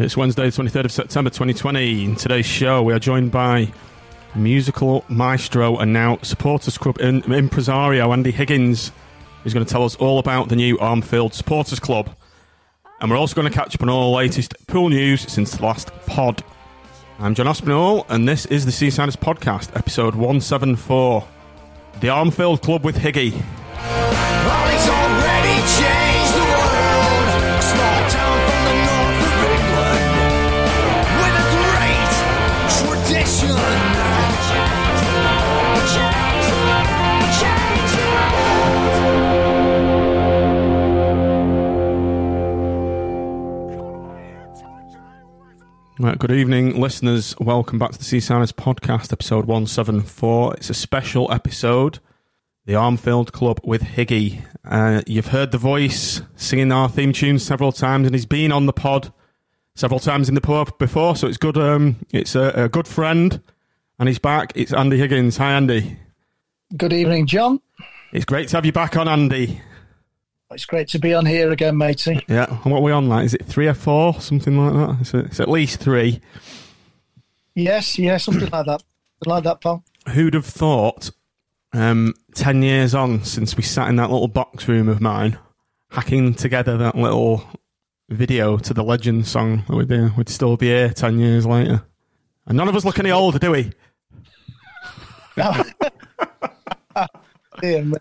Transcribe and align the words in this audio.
It's 0.00 0.16
Wednesday, 0.16 0.48
the 0.48 0.62
23rd 0.62 0.84
of 0.84 0.92
September 0.92 1.28
2020. 1.28 2.04
In 2.04 2.14
today's 2.14 2.46
show, 2.46 2.84
we 2.84 2.92
are 2.92 3.00
joined 3.00 3.32
by 3.32 3.72
musical 4.36 5.04
maestro 5.08 5.76
and 5.78 5.92
now 5.92 6.18
supporters 6.22 6.78
club 6.78 7.00
impresario 7.00 8.12
Andy 8.12 8.30
Higgins, 8.30 8.92
who's 9.42 9.52
going 9.52 9.66
to 9.66 9.70
tell 9.70 9.82
us 9.82 9.96
all 9.96 10.20
about 10.20 10.50
the 10.50 10.54
new 10.56 10.76
Armfield 10.76 11.34
Supporters 11.34 11.80
Club. 11.80 12.14
And 13.00 13.10
we're 13.10 13.16
also 13.16 13.34
going 13.34 13.50
to 13.50 13.52
catch 13.52 13.74
up 13.74 13.82
on 13.82 13.88
all 13.88 14.12
the 14.12 14.16
latest 14.18 14.54
pool 14.68 14.88
news 14.88 15.22
since 15.22 15.56
the 15.56 15.64
last 15.64 15.90
pod. 16.06 16.44
I'm 17.18 17.34
John 17.34 17.48
Aspinall, 17.48 18.06
and 18.08 18.28
this 18.28 18.46
is 18.46 18.66
the 18.66 18.70
Seasiders 18.70 19.16
Podcast, 19.16 19.76
episode 19.76 20.14
174 20.14 21.26
The 21.94 22.06
Armfield 22.06 22.62
Club 22.62 22.84
with 22.84 22.98
Higgy. 22.98 24.37
Right, 46.00 46.16
good 46.16 46.30
evening, 46.30 46.80
listeners. 46.80 47.34
Welcome 47.40 47.80
back 47.80 47.90
to 47.90 47.98
the 47.98 48.04
Sea 48.04 48.18
Seasiders 48.18 48.52
Podcast, 48.52 49.12
episode 49.12 49.46
174. 49.46 50.54
It's 50.54 50.70
a 50.70 50.74
special 50.74 51.32
episode, 51.32 51.98
the 52.66 52.74
Armfield 52.74 53.32
Club 53.32 53.58
with 53.64 53.82
Higgy. 53.82 54.42
Uh, 54.64 55.02
you've 55.08 55.26
heard 55.28 55.50
the 55.50 55.58
voice 55.58 56.22
singing 56.36 56.70
our 56.70 56.88
theme 56.88 57.12
tune 57.12 57.40
several 57.40 57.72
times, 57.72 58.06
and 58.06 58.14
he's 58.14 58.26
been 58.26 58.52
on 58.52 58.66
the 58.66 58.72
pod 58.72 59.12
several 59.74 59.98
times 59.98 60.28
in 60.28 60.36
the 60.36 60.40
pub 60.40 60.78
before, 60.78 61.16
so 61.16 61.26
it's 61.26 61.36
good. 61.36 61.58
Um, 61.58 61.96
it's 62.10 62.36
a, 62.36 62.50
a 62.50 62.68
good 62.68 62.86
friend, 62.86 63.42
and 63.98 64.08
he's 64.08 64.20
back. 64.20 64.52
It's 64.54 64.72
Andy 64.72 64.98
Higgins. 64.98 65.36
Hi, 65.38 65.50
Andy. 65.50 65.98
Good 66.76 66.92
evening, 66.92 67.26
John. 67.26 67.60
It's 68.12 68.24
great 68.24 68.46
to 68.50 68.56
have 68.56 68.64
you 68.64 68.72
back 68.72 68.96
on, 68.96 69.08
Andy. 69.08 69.60
It's 70.50 70.64
great 70.64 70.88
to 70.88 70.98
be 70.98 71.12
on 71.12 71.26
here 71.26 71.50
again, 71.50 71.76
matey. 71.76 72.24
Yeah, 72.26 72.46
and 72.48 72.72
what 72.72 72.78
are 72.78 72.82
we 72.82 72.90
on 72.90 73.06
like? 73.06 73.26
Is 73.26 73.34
it 73.34 73.44
three 73.44 73.68
or 73.68 73.74
four, 73.74 74.18
something 74.18 74.56
like 74.56 74.72
that? 74.72 74.96
It's, 75.00 75.12
it's 75.12 75.40
at 75.40 75.50
least 75.50 75.78
three. 75.78 76.20
Yes, 77.54 77.98
yes, 77.98 78.24
something 78.24 78.48
like 78.48 78.64
that. 78.64 78.82
Something 79.22 79.26
like 79.26 79.44
that, 79.44 79.60
pal. 79.60 79.84
Who'd 80.14 80.32
have 80.32 80.46
thought, 80.46 81.10
um, 81.74 82.14
10 82.34 82.62
years 82.62 82.94
on 82.94 83.24
since 83.24 83.58
we 83.58 83.62
sat 83.62 83.90
in 83.90 83.96
that 83.96 84.10
little 84.10 84.28
box 84.28 84.66
room 84.66 84.88
of 84.88 85.02
mine, 85.02 85.38
hacking 85.90 86.32
together 86.34 86.78
that 86.78 86.94
little 86.94 87.44
video 88.08 88.56
to 88.56 88.72
the 88.72 88.82
Legend 88.82 89.26
song 89.26 89.64
that 89.68 89.76
we'd, 89.76 89.92
uh, 89.92 90.08
we'd 90.16 90.30
still 90.30 90.56
be 90.56 90.68
here 90.68 90.88
10 90.88 91.18
years 91.18 91.44
later. 91.44 91.84
And 92.46 92.56
none 92.56 92.68
of 92.68 92.76
us 92.76 92.86
look 92.86 92.98
any 92.98 93.10
older, 93.10 93.38
do 93.38 93.50
we? 93.50 93.70
Dear 97.60 97.84
me. 97.84 97.98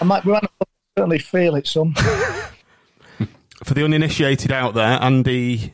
I 0.00 0.04
might 0.04 0.24
we 0.24 0.32
might 0.32 0.44
certainly 0.96 1.18
feel 1.18 1.54
it 1.56 1.66
some. 1.66 1.94
For 3.64 3.74
the 3.74 3.84
uninitiated 3.84 4.50
out 4.50 4.72
there, 4.74 4.98
Andy 5.02 5.72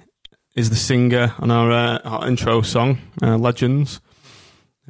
is 0.57 0.71
the 0.71 0.77
singer 0.77 1.33
on 1.39 1.51
our, 1.51 1.71
uh, 1.71 1.99
our 2.05 2.27
intro 2.27 2.63
song, 2.63 2.99
uh, 3.23 3.37
Legends. 3.37 4.01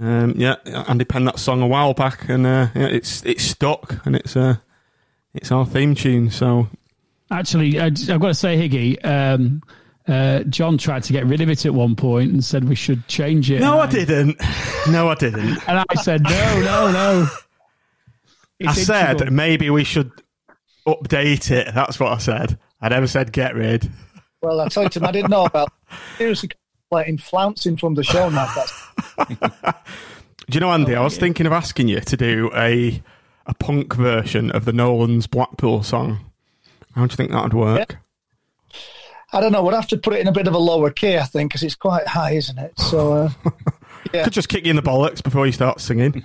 Um, 0.00 0.32
yeah, 0.36 0.56
Andy 0.88 1.04
penned 1.04 1.26
that 1.28 1.38
song 1.38 1.60
a 1.60 1.66
while 1.66 1.92
back, 1.92 2.28
and 2.30 2.46
uh, 2.46 2.68
yeah, 2.74 2.86
it's 2.86 3.22
it's 3.26 3.42
stuck, 3.44 4.04
and 4.06 4.16
it's 4.16 4.34
uh, 4.36 4.56
it's 5.34 5.52
our 5.52 5.66
theme 5.66 5.94
tune. 5.94 6.30
So 6.30 6.68
Actually, 7.30 7.78
I, 7.78 7.86
I've 7.86 8.20
got 8.20 8.28
to 8.28 8.34
say, 8.34 8.56
Higgy, 8.56 9.04
um, 9.04 9.62
uh, 10.08 10.44
John 10.44 10.78
tried 10.78 11.02
to 11.04 11.12
get 11.12 11.26
rid 11.26 11.42
of 11.42 11.50
it 11.50 11.66
at 11.66 11.74
one 11.74 11.94
point 11.94 12.32
and 12.32 12.42
said 12.42 12.68
we 12.68 12.74
should 12.74 13.06
change 13.06 13.50
it. 13.50 13.60
no, 13.60 13.78
I 13.80 13.84
And 13.84 13.92
didn't. 13.92 14.40
No, 14.90 15.08
I 15.08 15.14
didn't. 15.14 15.68
And 15.68 15.84
I 15.90 15.94
said, 16.02 16.22
no, 16.22 16.60
no, 16.60 16.90
no. 16.90 17.26
I 18.68 18.72
said 18.72 19.10
integral. 19.12 19.34
maybe 19.34 19.70
we 19.70 19.84
should 19.84 20.10
update 20.86 21.50
it. 21.50 21.74
That's 21.74 21.98
what 22.00 22.12
I 22.12 22.18
said. 22.18 22.58
I 22.80 22.88
never 22.88 23.06
said 23.06 23.32
get 23.32 23.54
rid. 23.54 23.90
Well, 24.40 24.60
I 24.60 24.68
told 24.68 24.94
him 24.94 25.04
I 25.04 25.12
didn't 25.12 25.30
know 25.30 25.44
about. 25.44 25.72
Seriously, 26.18 26.50
letting 26.90 27.18
flouncing 27.18 27.76
from 27.76 27.94
the 27.94 28.02
show 28.02 28.28
now. 28.28 28.52
That's 28.54 29.34
Do 30.50 30.56
you 30.56 30.60
know, 30.60 30.72
Andy? 30.72 30.94
I 30.96 31.02
was 31.02 31.16
thinking 31.16 31.46
of 31.46 31.52
asking 31.52 31.88
you 31.88 32.00
to 32.00 32.16
do 32.16 32.50
a 32.54 33.02
a 33.46 33.54
punk 33.54 33.94
version 33.94 34.50
of 34.50 34.64
the 34.64 34.72
Nolan's 34.72 35.26
Blackpool 35.26 35.82
song. 35.82 36.20
How 36.94 37.06
do 37.06 37.12
you 37.12 37.16
think 37.16 37.30
that'd 37.30 37.54
work? 37.54 37.98
I 39.32 39.40
don't 39.40 39.52
know. 39.52 39.62
We'd 39.62 39.74
have 39.74 39.88
to 39.88 39.96
put 39.96 40.12
it 40.12 40.20
in 40.20 40.28
a 40.28 40.32
bit 40.32 40.46
of 40.46 40.54
a 40.54 40.58
lower 40.58 40.90
key, 40.90 41.16
I 41.16 41.24
think, 41.24 41.50
because 41.50 41.62
it's 41.62 41.74
quite 41.74 42.06
high, 42.06 42.32
isn't 42.32 42.58
it? 42.58 42.78
So 42.78 43.12
uh, 43.14 43.30
yeah, 44.12 44.24
Could 44.24 44.34
just 44.34 44.48
kick 44.48 44.66
you 44.66 44.70
in 44.70 44.76
the 44.76 44.82
bollocks 44.82 45.22
before 45.22 45.46
you 45.46 45.52
start 45.52 45.80
singing. 45.80 46.24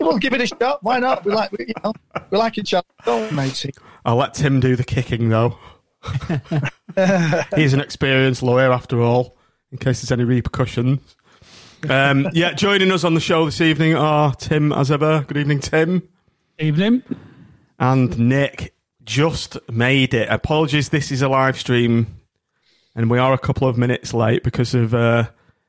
We'll 0.00 0.18
give 0.18 0.32
it 0.32 0.40
a 0.40 0.46
shot. 0.46 0.82
Why 0.82 0.98
not? 0.98 1.24
We 1.24 1.32
like, 1.32 1.52
we, 1.52 1.66
you 1.68 1.74
know, 1.82 1.92
we 2.30 2.38
like 2.38 2.58
each 2.58 2.74
other, 2.74 2.86
don't 3.04 3.32
matey? 3.32 3.72
I'll 4.04 4.16
let 4.16 4.34
Tim 4.34 4.60
do 4.60 4.76
the 4.76 4.84
kicking 4.84 5.28
though. 5.28 5.58
He's 7.56 7.72
an 7.72 7.80
experienced 7.80 8.42
lawyer 8.42 8.72
after 8.72 9.00
all, 9.00 9.36
in 9.72 9.78
case 9.78 10.02
there's 10.02 10.12
any 10.12 10.24
repercussions. 10.24 11.16
Um, 11.88 12.28
yeah, 12.32 12.52
joining 12.52 12.90
us 12.92 13.04
on 13.04 13.14
the 13.14 13.20
show 13.20 13.44
this 13.44 13.60
evening 13.60 13.94
are 13.94 14.34
Tim, 14.34 14.72
as 14.72 14.90
ever. 14.90 15.24
Good 15.26 15.36
evening, 15.36 15.60
Tim. 15.60 16.08
Evening. 16.58 17.02
and 17.78 18.18
Nick 18.18 18.74
just 19.04 19.58
made 19.70 20.14
it. 20.14 20.28
Apologies, 20.30 20.88
this 20.90 21.10
is 21.12 21.20
a 21.20 21.28
live 21.28 21.58
stream, 21.58 22.06
and 22.94 23.10
we 23.10 23.18
are 23.18 23.34
a 23.34 23.38
couple 23.38 23.68
of 23.68 23.76
minutes 23.76 24.14
late 24.14 24.42
because 24.42 24.74
of 24.74 24.94
uh, 24.94 25.24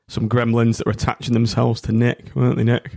some 0.08 0.28
gremlins 0.28 0.78
that 0.78 0.86
were 0.86 0.92
attaching 0.92 1.34
themselves 1.34 1.80
to 1.82 1.92
Nick, 1.92 2.34
weren't 2.34 2.56
they, 2.56 2.64
Nick? 2.64 2.92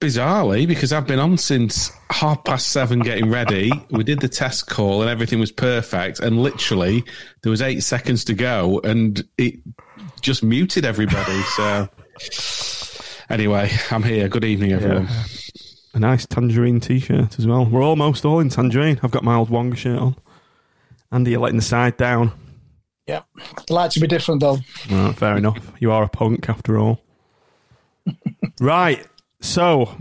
Bizarrely, 0.00 0.68
because 0.68 0.92
I've 0.92 1.08
been 1.08 1.18
on 1.18 1.36
since 1.38 1.90
half 2.10 2.44
past 2.44 2.68
seven 2.68 3.00
getting 3.00 3.30
ready. 3.30 3.72
We 3.90 4.04
did 4.04 4.20
the 4.20 4.28
test 4.28 4.68
call 4.68 5.02
and 5.02 5.10
everything 5.10 5.40
was 5.40 5.50
perfect. 5.50 6.20
And 6.20 6.40
literally, 6.40 7.04
there 7.42 7.50
was 7.50 7.60
eight 7.60 7.82
seconds 7.82 8.24
to 8.26 8.34
go, 8.34 8.80
and 8.84 9.24
it 9.38 9.54
just 10.20 10.44
muted 10.44 10.84
everybody. 10.84 11.42
So, 11.56 11.88
anyway, 13.28 13.72
I'm 13.90 14.04
here. 14.04 14.28
Good 14.28 14.44
evening, 14.44 14.72
everyone. 14.72 15.08
A 15.94 15.98
nice 15.98 16.26
tangerine 16.26 16.78
t-shirt 16.78 17.36
as 17.36 17.46
well. 17.48 17.64
We're 17.64 17.82
almost 17.82 18.24
all 18.24 18.38
in 18.38 18.50
tangerine. 18.50 19.00
I've 19.02 19.10
got 19.10 19.24
my 19.24 19.34
old 19.34 19.50
Wonga 19.50 19.74
shirt 19.76 19.98
on. 19.98 20.14
Andy, 21.10 21.32
you're 21.32 21.40
letting 21.40 21.56
the 21.56 21.62
side 21.62 21.96
down. 21.96 22.30
Yeah. 23.08 23.22
I'd 23.56 23.70
like 23.70 23.90
to 23.92 24.00
be 24.00 24.06
different, 24.06 24.42
though. 24.42 24.58
Right, 24.88 25.16
fair 25.16 25.36
enough. 25.36 25.72
You 25.80 25.90
are 25.90 26.04
a 26.04 26.08
punk 26.08 26.48
after 26.48 26.78
all. 26.78 27.00
right. 28.60 29.04
So, 29.40 29.96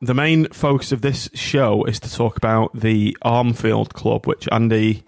the 0.00 0.14
main 0.14 0.48
focus 0.48 0.92
of 0.92 1.00
this 1.00 1.30
show 1.34 1.84
is 1.84 1.98
to 2.00 2.12
talk 2.12 2.36
about 2.36 2.78
the 2.78 3.16
Armfield 3.24 3.92
Club, 3.92 4.26
which 4.26 4.48
Andy, 4.52 5.04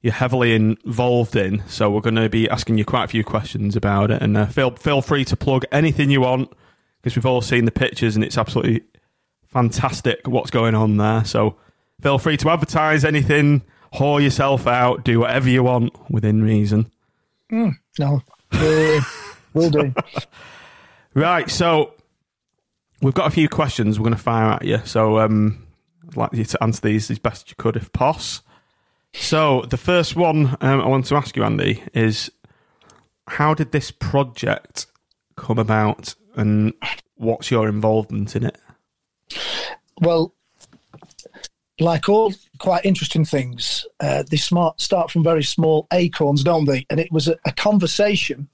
you're 0.00 0.12
heavily 0.12 0.54
involved 0.54 1.36
in. 1.36 1.62
So 1.66 1.90
we're 1.90 2.00
going 2.00 2.16
to 2.16 2.28
be 2.28 2.48
asking 2.48 2.78
you 2.78 2.84
quite 2.84 3.04
a 3.04 3.08
few 3.08 3.24
questions 3.24 3.76
about 3.76 4.10
it, 4.10 4.22
and 4.22 4.36
uh, 4.36 4.46
feel 4.46 4.70
feel 4.72 5.02
free 5.02 5.24
to 5.26 5.36
plug 5.36 5.64
anything 5.72 6.10
you 6.10 6.20
want 6.20 6.52
because 7.00 7.16
we've 7.16 7.26
all 7.26 7.42
seen 7.42 7.64
the 7.66 7.70
pictures 7.70 8.16
and 8.16 8.24
it's 8.24 8.38
absolutely 8.38 8.82
fantastic 9.46 10.26
what's 10.26 10.50
going 10.50 10.74
on 10.74 10.96
there. 10.96 11.24
So 11.24 11.56
feel 12.00 12.18
free 12.18 12.36
to 12.38 12.50
advertise 12.50 13.04
anything, 13.04 13.62
whore 13.94 14.22
yourself 14.22 14.66
out, 14.66 15.04
do 15.04 15.20
whatever 15.20 15.48
you 15.48 15.62
want 15.62 15.92
within 16.10 16.42
reason. 16.42 16.90
No, 17.98 18.22
uh, 18.52 19.00
will 19.52 19.70
do. 19.70 19.94
Right, 21.16 21.48
so 21.48 21.94
we've 23.04 23.14
got 23.14 23.26
a 23.26 23.30
few 23.30 23.48
questions 23.48 23.98
we're 23.98 24.04
going 24.04 24.16
to 24.16 24.22
fire 24.22 24.52
at 24.52 24.64
you. 24.64 24.80
So 24.84 25.18
um, 25.18 25.66
I'd 26.08 26.16
like 26.16 26.32
you 26.32 26.44
to 26.44 26.62
answer 26.62 26.80
these 26.80 27.10
as 27.10 27.18
best 27.18 27.50
you 27.50 27.56
could, 27.56 27.76
if 27.76 27.92
pos. 27.92 28.40
So 29.12 29.62
the 29.68 29.76
first 29.76 30.16
one 30.16 30.56
um, 30.60 30.80
I 30.80 30.88
want 30.88 31.06
to 31.06 31.14
ask 31.14 31.36
you, 31.36 31.44
Andy, 31.44 31.82
is 31.92 32.30
how 33.28 33.54
did 33.54 33.72
this 33.72 33.90
project 33.90 34.86
come 35.36 35.58
about, 35.58 36.14
and 36.34 36.72
what's 37.16 37.50
your 37.50 37.68
involvement 37.68 38.34
in 38.34 38.44
it? 38.46 38.58
Well, 40.00 40.34
like 41.78 42.08
all 42.08 42.32
quite 42.58 42.84
interesting 42.84 43.24
things, 43.24 43.86
uh, 44.00 44.24
they 44.28 44.36
smart 44.36 44.80
start 44.80 45.10
from 45.10 45.22
very 45.22 45.44
small 45.44 45.86
acorns, 45.92 46.42
don't 46.42 46.64
they? 46.64 46.86
And 46.90 46.98
it 46.98 47.12
was 47.12 47.28
a, 47.28 47.36
a 47.44 47.52
conversation 47.52 48.48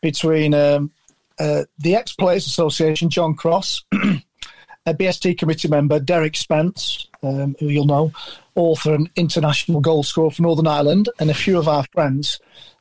between 0.00 0.54
um, 0.54 0.90
uh, 1.38 1.64
the 1.78 1.94
Ex 1.94 2.12
Players 2.12 2.46
Association, 2.46 3.10
John 3.10 3.34
Cross, 3.34 3.84
a 3.92 4.94
BST 4.94 5.38
committee 5.38 5.68
member, 5.68 6.00
Derek 6.00 6.36
Spence, 6.36 7.08
um, 7.22 7.54
who 7.58 7.66
you'll 7.66 7.84
know, 7.84 8.12
author 8.54 8.94
and 8.94 9.10
international 9.16 9.80
goal 9.80 10.02
scorer 10.02 10.30
for 10.30 10.42
Northern 10.42 10.66
Ireland, 10.66 11.08
and 11.18 11.30
a 11.30 11.34
few 11.34 11.58
of 11.58 11.68
our 11.68 11.84
friends, 11.92 12.40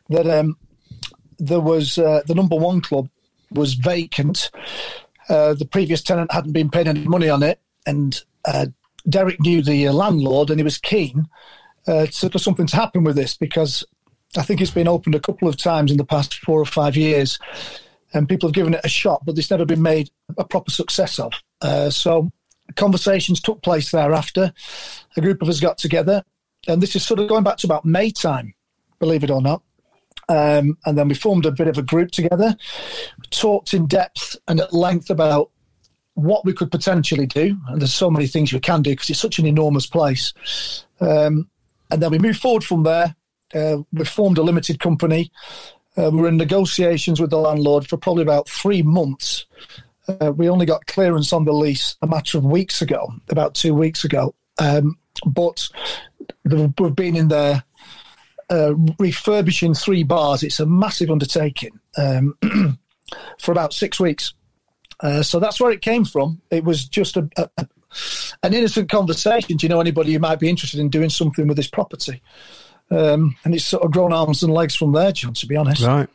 that 0.09 0.27
um, 0.27 0.57
there 1.37 1.59
was 1.59 1.97
uh, 1.97 2.21
the 2.25 2.35
number 2.35 2.55
one 2.55 2.81
club 2.81 3.09
was 3.51 3.73
vacant. 3.73 4.51
Uh, 5.29 5.53
the 5.53 5.65
previous 5.65 6.01
tenant 6.01 6.31
hadn't 6.31 6.53
been 6.53 6.69
paying 6.69 6.87
any 6.87 7.05
money 7.05 7.29
on 7.29 7.43
it, 7.43 7.59
and 7.85 8.23
uh, 8.45 8.67
Derek 9.07 9.39
knew 9.39 9.61
the 9.61 9.89
landlord, 9.89 10.49
and 10.49 10.59
he 10.59 10.63
was 10.63 10.77
keen 10.77 11.27
uh, 11.87 12.05
to, 12.07 12.29
for 12.29 12.39
something 12.39 12.67
to 12.67 12.75
happen 12.75 13.03
with 13.03 13.15
this 13.15 13.37
because 13.37 13.83
I 14.35 14.43
think 14.43 14.61
it's 14.61 14.71
been 14.71 14.87
opened 14.87 15.15
a 15.15 15.19
couple 15.19 15.47
of 15.47 15.57
times 15.57 15.91
in 15.91 15.97
the 15.97 16.05
past 16.05 16.35
four 16.39 16.59
or 16.59 16.65
five 16.65 16.95
years, 16.95 17.39
and 18.13 18.29
people 18.29 18.49
have 18.49 18.55
given 18.55 18.73
it 18.73 18.81
a 18.83 18.89
shot, 18.89 19.25
but 19.25 19.37
it's 19.37 19.51
never 19.51 19.65
been 19.65 19.81
made 19.81 20.09
a 20.37 20.45
proper 20.45 20.71
success 20.71 21.19
of. 21.19 21.33
Uh, 21.61 21.89
so 21.89 22.31
conversations 22.75 23.41
took 23.41 23.61
place 23.61 23.91
thereafter. 23.91 24.53
A 25.15 25.21
group 25.21 25.41
of 25.41 25.49
us 25.49 25.59
got 25.59 25.77
together, 25.77 26.23
and 26.67 26.81
this 26.81 26.95
is 26.95 27.05
sort 27.05 27.19
of 27.19 27.27
going 27.27 27.43
back 27.43 27.57
to 27.57 27.67
about 27.67 27.85
May 27.85 28.11
time, 28.11 28.53
believe 28.99 29.23
it 29.23 29.31
or 29.31 29.41
not. 29.41 29.61
Um, 30.29 30.77
and 30.85 30.97
then 30.97 31.07
we 31.07 31.15
formed 31.15 31.45
a 31.45 31.51
bit 31.51 31.67
of 31.67 31.77
a 31.77 31.83
group 31.83 32.11
together, 32.11 32.55
talked 33.29 33.73
in 33.73 33.87
depth 33.87 34.35
and 34.47 34.59
at 34.59 34.73
length 34.73 35.09
about 35.09 35.51
what 36.15 36.43
we 36.43 36.53
could 36.53 36.71
potentially 36.71 37.27
do. 37.27 37.57
And 37.67 37.79
there's 37.79 37.93
so 37.93 38.09
many 38.09 38.27
things 38.27 38.51
you 38.51 38.59
can 38.59 38.81
do 38.81 38.91
because 38.91 39.09
it's 39.09 39.19
such 39.19 39.39
an 39.39 39.45
enormous 39.45 39.85
place. 39.85 40.33
Um, 40.99 41.49
and 41.91 42.01
then 42.01 42.11
we 42.11 42.19
moved 42.19 42.41
forward 42.41 42.63
from 42.63 42.83
there. 42.83 43.15
Uh, 43.53 43.77
we 43.93 44.03
formed 44.03 44.37
a 44.37 44.43
limited 44.43 44.79
company. 44.79 45.31
Uh, 45.97 46.11
we 46.11 46.21
were 46.21 46.27
in 46.27 46.37
negotiations 46.37 47.19
with 47.19 47.29
the 47.29 47.37
landlord 47.37 47.87
for 47.87 47.97
probably 47.97 48.23
about 48.23 48.47
three 48.47 48.81
months. 48.81 49.45
Uh, 50.07 50.31
we 50.31 50.49
only 50.49 50.65
got 50.65 50.85
clearance 50.85 51.33
on 51.33 51.45
the 51.45 51.53
lease 51.53 51.95
a 52.01 52.07
matter 52.07 52.37
of 52.37 52.45
weeks 52.45 52.81
ago, 52.81 53.11
about 53.29 53.55
two 53.55 53.73
weeks 53.73 54.03
ago. 54.03 54.33
Um, 54.59 54.97
but 55.25 55.67
we've 56.45 56.95
been 56.95 57.15
in 57.15 57.27
there 57.27 57.63
uh, 58.49 58.73
refurbishing 58.99 59.73
three 59.73 60.03
bars. 60.03 60.43
It's 60.43 60.59
a 60.59 60.65
massive 60.65 61.09
undertaking 61.09 61.79
um, 61.97 62.37
for 63.39 63.51
about 63.51 63.73
six 63.73 63.99
weeks. 63.99 64.33
Uh, 64.99 65.21
so 65.21 65.39
that's 65.39 65.59
where 65.59 65.71
it 65.71 65.81
came 65.81 66.05
from. 66.05 66.41
It 66.49 66.63
was 66.63 66.85
just 66.85 67.17
a, 67.17 67.29
a, 67.37 67.67
an 68.43 68.53
innocent 68.53 68.89
conversation. 68.89 69.57
Do 69.57 69.65
you 69.65 69.69
know 69.69 69.81
anybody 69.81 70.13
who 70.13 70.19
might 70.19 70.39
be 70.39 70.49
interested 70.49 70.79
in 70.79 70.89
doing 70.89 71.09
something 71.09 71.47
with 71.47 71.57
this 71.57 71.67
property? 71.67 72.21
Um, 72.89 73.35
and 73.43 73.53
it's 73.53 73.65
sort 73.65 73.83
of 73.83 73.91
grown 73.91 74.13
arms 74.13 74.43
and 74.43 74.53
legs 74.53 74.75
from 74.75 74.93
there, 74.93 75.11
John. 75.11 75.33
To 75.33 75.47
be 75.47 75.55
honest, 75.55 75.83
Right. 75.83 76.09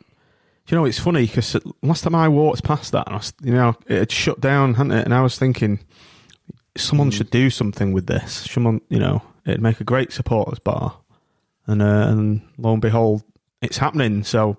Do 0.67 0.77
you 0.77 0.81
know, 0.81 0.85
it's 0.85 0.99
funny 0.99 1.27
because 1.27 1.57
last 1.83 2.05
time 2.05 2.15
I 2.15 2.29
walked 2.29 2.63
past 2.63 2.93
that, 2.93 3.07
and 3.09 3.15
I 3.15 3.19
was, 3.19 3.33
you 3.43 3.53
know, 3.53 3.77
it 3.89 3.99
had 3.99 4.13
shut 4.13 4.41
down, 4.41 4.75
hadn't 4.75 4.93
it? 4.93 5.05
And 5.05 5.13
I 5.13 5.21
was 5.21 5.37
thinking, 5.37 5.81
someone 6.77 7.11
should 7.11 7.31
do 7.31 7.51
something 7.51 7.93
with 7.93 8.07
this. 8.07 8.49
Someone, 8.49 8.81
you 8.89 9.01
know, 9.01 9.23
it'd 9.45 9.61
make 9.61 9.81
a 9.81 9.85
great 9.85 10.13
supporters 10.13 10.61
bar. 10.61 10.97
And, 11.67 11.83
uh, 11.83 12.07
and 12.09 12.43
lo 12.59 12.73
and 12.73 12.81
behold, 12.81 13.25
it's 13.61 13.79
happening. 13.79 14.23
So 14.23 14.57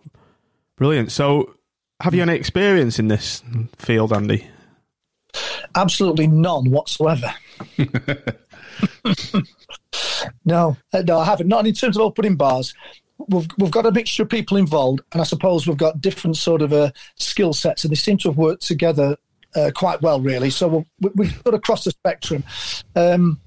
brilliant. 0.75 1.12
So, 1.12 1.56
have 2.01 2.13
you 2.13 2.21
any 2.21 2.36
experience 2.36 3.00
in 3.00 3.07
this 3.07 3.42
field, 3.77 4.12
Andy? 4.12 4.50
absolutely 5.75 6.27
none 6.27 6.69
whatsoever. 6.69 7.33
no, 10.45 10.78
uh, 10.94 11.01
no, 11.06 11.19
I 11.19 11.25
haven't. 11.25 11.48
Not 11.48 11.68
in 11.68 11.74
terms 11.74 11.98
of 11.98 12.01
opening 12.01 12.36
bars. 12.36 12.74
We've 13.28 13.48
we've 13.57 13.72
got 13.72 13.86
a 13.86 13.92
mixture 13.92 14.24
of 14.24 14.30
people 14.30 14.57
involved, 14.57 15.01
and 15.12 15.22
I 15.22 15.24
suppose 15.25 15.68
we've 15.68 15.78
got 15.78 16.01
different 16.01 16.36
sort 16.38 16.62
of 16.62 16.74
uh, 16.74 16.92
skill 17.16 17.54
sets, 17.54 17.84
and 17.84 17.92
they 17.92 17.95
seem 17.95 18.18
to 18.19 18.30
have 18.30 18.38
worked 18.38 18.63
together 18.63 19.18
uh, 19.56 19.72
quite 19.75 20.01
well, 20.01 20.19
really. 20.19 20.50
So 20.50 20.86
we've, 21.00 21.12
we've 21.16 21.31
sort 21.44 21.54
of 21.56 21.62
crossed 21.62 21.86
the 21.86 21.92
spectrum. 21.92 22.44
Um, 22.95 23.40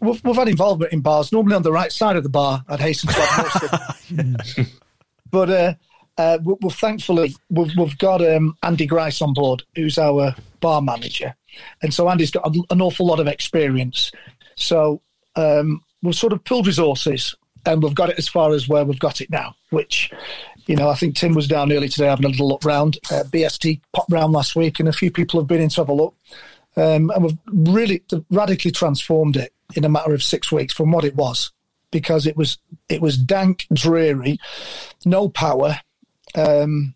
we've, 0.00 0.22
we've 0.24 0.36
had 0.36 0.48
involvement 0.48 0.92
in 0.92 1.00
bars, 1.00 1.32
normally 1.32 1.56
on 1.56 1.62
the 1.62 1.72
right 1.72 1.92
side 1.92 2.16
of 2.16 2.22
the 2.22 2.28
bar. 2.28 2.64
I'd 2.68 2.80
hasten 2.80 3.10
to 3.10 3.18
add 3.20 3.42
most 3.42 4.58
of 4.58 4.68
but 5.30 5.50
uh, 5.50 5.74
uh, 6.16 6.38
we- 6.44 6.54
we've 6.62 6.74
thankfully 6.74 7.34
we've, 7.50 7.72
we've 7.76 7.98
got 7.98 8.24
um, 8.26 8.56
Andy 8.62 8.86
Grice 8.86 9.20
on 9.20 9.34
board, 9.34 9.64
who's 9.74 9.98
our 9.98 10.34
bar 10.60 10.80
manager, 10.80 11.34
and 11.82 11.92
so 11.92 12.08
Andy's 12.08 12.30
got 12.30 12.46
a- 12.46 12.62
an 12.70 12.80
awful 12.80 13.06
lot 13.06 13.20
of 13.20 13.26
experience. 13.26 14.10
So 14.56 15.02
um, 15.36 15.82
we've 16.02 16.14
sort 16.14 16.32
of 16.32 16.44
pulled 16.44 16.66
resources, 16.66 17.34
and 17.66 17.82
we've 17.82 17.94
got 17.94 18.10
it 18.10 18.18
as 18.18 18.28
far 18.28 18.52
as 18.52 18.68
where 18.68 18.84
we've 18.84 18.98
got 18.98 19.20
it 19.20 19.30
now. 19.30 19.54
Which, 19.70 20.10
you 20.66 20.76
know, 20.76 20.88
I 20.88 20.94
think 20.94 21.16
Tim 21.16 21.34
was 21.34 21.48
down 21.48 21.72
early 21.72 21.88
today 21.88 22.06
having 22.06 22.26
a 22.26 22.28
little 22.28 22.48
look 22.48 22.64
round. 22.64 22.98
Uh, 23.10 23.24
BST 23.24 23.80
popped 23.92 24.12
round 24.12 24.32
last 24.32 24.56
week, 24.56 24.80
and 24.80 24.88
a 24.88 24.92
few 24.92 25.10
people 25.10 25.40
have 25.40 25.46
been 25.46 25.60
in 25.60 25.68
to 25.70 25.80
have 25.80 25.88
a 25.88 25.92
look. 25.92 26.14
Um, 26.76 27.10
and 27.10 27.24
we've 27.24 27.38
really 27.74 28.02
radically 28.30 28.70
transformed 28.70 29.36
it 29.36 29.52
in 29.74 29.84
a 29.84 29.88
matter 29.88 30.14
of 30.14 30.22
six 30.22 30.52
weeks 30.52 30.72
from 30.72 30.92
what 30.92 31.04
it 31.04 31.16
was, 31.16 31.50
because 31.90 32.26
it 32.26 32.36
was 32.36 32.58
it 32.88 33.00
was 33.00 33.18
dank, 33.18 33.66
dreary, 33.72 34.38
no 35.04 35.28
power, 35.28 35.80
um, 36.34 36.94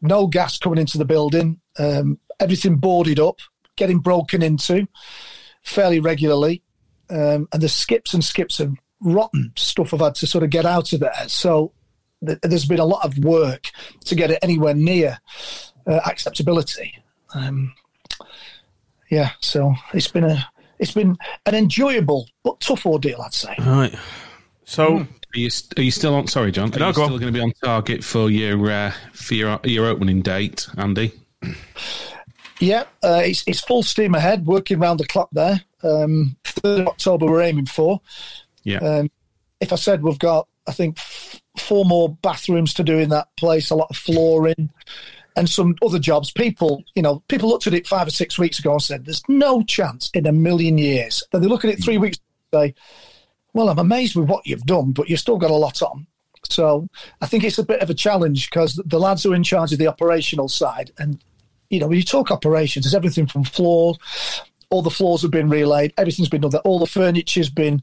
no 0.00 0.26
gas 0.26 0.58
coming 0.58 0.78
into 0.78 0.98
the 0.98 1.04
building, 1.04 1.60
um, 1.78 2.18
everything 2.38 2.76
boarded 2.76 3.18
up, 3.18 3.40
getting 3.76 3.98
broken 3.98 4.42
into 4.42 4.86
fairly 5.62 6.00
regularly, 6.00 6.62
um, 7.10 7.48
and 7.52 7.62
the 7.62 7.68
skips 7.68 8.14
and 8.14 8.24
skips 8.24 8.60
of 8.60 8.74
rotten 9.00 9.52
stuff 9.56 9.94
I've 9.94 10.00
had 10.00 10.14
to 10.16 10.26
sort 10.26 10.44
of 10.44 10.50
get 10.50 10.66
out 10.66 10.92
of 10.92 11.00
there. 11.00 11.28
So 11.28 11.72
th- 12.26 12.38
there's 12.42 12.66
been 12.66 12.80
a 12.80 12.84
lot 12.84 13.04
of 13.04 13.18
work 13.24 13.70
to 14.06 14.14
get 14.14 14.30
it 14.30 14.38
anywhere 14.42 14.74
near 14.74 15.18
uh, 15.86 16.00
acceptability. 16.06 16.94
Um, 17.34 17.74
yeah, 19.10 19.30
so 19.40 19.74
it's 19.94 20.08
been 20.08 20.24
a 20.24 20.48
it's 20.78 20.92
been 20.92 21.16
an 21.46 21.54
enjoyable 21.54 22.28
but 22.44 22.60
tough 22.60 22.86
ordeal, 22.86 23.20
I'd 23.22 23.34
say. 23.34 23.54
Right. 23.58 23.94
So, 24.64 24.98
Are 24.98 25.06
you, 25.34 25.48
are 25.78 25.82
you 25.82 25.90
still 25.90 26.14
on? 26.14 26.26
Sorry, 26.26 26.52
John. 26.52 26.72
Are 26.74 26.78
No, 26.78 26.88
you 26.88 26.92
go 26.92 27.02
still 27.04 27.14
on. 27.14 27.20
going 27.20 27.32
to 27.32 27.38
be 27.38 27.40
on 27.42 27.52
target 27.64 28.04
for 28.04 28.30
your 28.30 28.70
uh, 28.70 28.92
for 29.14 29.34
your, 29.34 29.58
your 29.64 29.86
opening 29.86 30.20
date, 30.22 30.68
Andy? 30.76 31.12
Yeah, 32.60 32.84
uh, 33.02 33.22
it's 33.24 33.44
it's 33.46 33.60
full 33.60 33.82
steam 33.82 34.14
ahead, 34.14 34.46
working 34.46 34.80
round 34.80 35.00
the 35.00 35.06
clock 35.06 35.28
there. 35.32 35.62
Um, 35.82 36.36
3rd 36.44 36.80
of 36.80 36.88
October, 36.88 37.26
we're 37.26 37.42
aiming 37.42 37.66
for. 37.66 38.00
Yeah. 38.64 38.78
Um, 38.78 39.10
if 39.60 39.72
I 39.72 39.76
said 39.76 40.02
we've 40.02 40.18
got, 40.18 40.48
I 40.66 40.72
think, 40.72 40.98
f- 40.98 41.40
four 41.56 41.84
more 41.84 42.08
bathrooms 42.08 42.74
to 42.74 42.84
do 42.84 42.98
in 42.98 43.10
that 43.10 43.28
place, 43.36 43.70
a 43.70 43.76
lot 43.76 43.90
of 43.90 43.96
flooring, 43.96 44.70
and 45.36 45.48
some 45.48 45.76
other 45.84 45.98
jobs. 45.98 46.32
People, 46.32 46.84
you 46.94 47.02
know, 47.02 47.22
people 47.28 47.48
looked 47.48 47.66
at 47.66 47.74
it 47.74 47.86
five 47.86 48.06
or 48.06 48.10
six 48.10 48.38
weeks 48.38 48.58
ago 48.58 48.72
and 48.72 48.82
said, 48.82 49.04
"There's 49.04 49.22
no 49.28 49.62
chance 49.62 50.10
in 50.14 50.26
a 50.26 50.32
million 50.32 50.78
years." 50.78 51.22
Then 51.30 51.42
they 51.42 51.48
look 51.48 51.64
at 51.64 51.70
it 51.70 51.82
three 51.82 51.98
weeks 51.98 52.18
and 52.52 52.60
say, 52.60 52.74
"Well, 53.52 53.68
I'm 53.68 53.78
amazed 53.78 54.16
with 54.16 54.28
what 54.28 54.46
you've 54.46 54.66
done, 54.66 54.92
but 54.92 55.08
you've 55.08 55.20
still 55.20 55.38
got 55.38 55.50
a 55.50 55.54
lot 55.54 55.80
on." 55.82 56.06
So 56.50 56.88
I 57.20 57.26
think 57.26 57.44
it's 57.44 57.58
a 57.58 57.64
bit 57.64 57.82
of 57.82 57.90
a 57.90 57.94
challenge 57.94 58.50
because 58.50 58.80
the 58.84 59.00
lads 59.00 59.22
who 59.22 59.32
are 59.32 59.36
in 59.36 59.42
charge 59.44 59.72
of 59.72 59.78
the 59.78 59.86
operational 59.86 60.48
side, 60.48 60.90
and 60.98 61.22
you 61.70 61.80
know, 61.80 61.86
when 61.86 61.96
you 61.96 62.02
talk 62.04 62.30
operations, 62.30 62.84
there's 62.84 62.94
everything 62.94 63.26
from 63.26 63.44
floor, 63.44 63.94
all 64.70 64.82
the 64.82 64.90
floors 64.90 65.22
have 65.22 65.30
been 65.30 65.48
relaid, 65.48 65.92
everything's 65.96 66.28
been 66.28 66.40
done, 66.40 66.50
there, 66.50 66.60
all 66.62 66.78
the 66.78 66.86
furniture's 66.86 67.50
been 67.50 67.82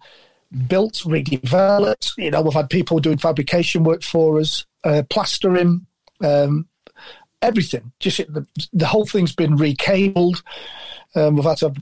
built, 0.68 0.94
redeveloped. 1.06 2.14
You 2.18 2.32
know, 2.32 2.42
we've 2.42 2.54
had 2.54 2.70
people 2.70 3.00
doing 3.00 3.18
fabrication 3.18 3.84
work 3.84 4.04
for 4.04 4.40
us, 4.40 4.66
uh, 4.84 5.04
plastering, 5.10 5.86
um, 6.24 6.68
everything. 7.42 7.92
Just 8.00 8.18
the, 8.32 8.46
the 8.74 8.86
whole 8.88 9.06
thing's 9.06 9.36
been 9.36 9.58
recabled. 9.58 10.42
Um, 11.16 11.36
we've 11.36 11.46
had 11.46 11.58
to 11.58 11.74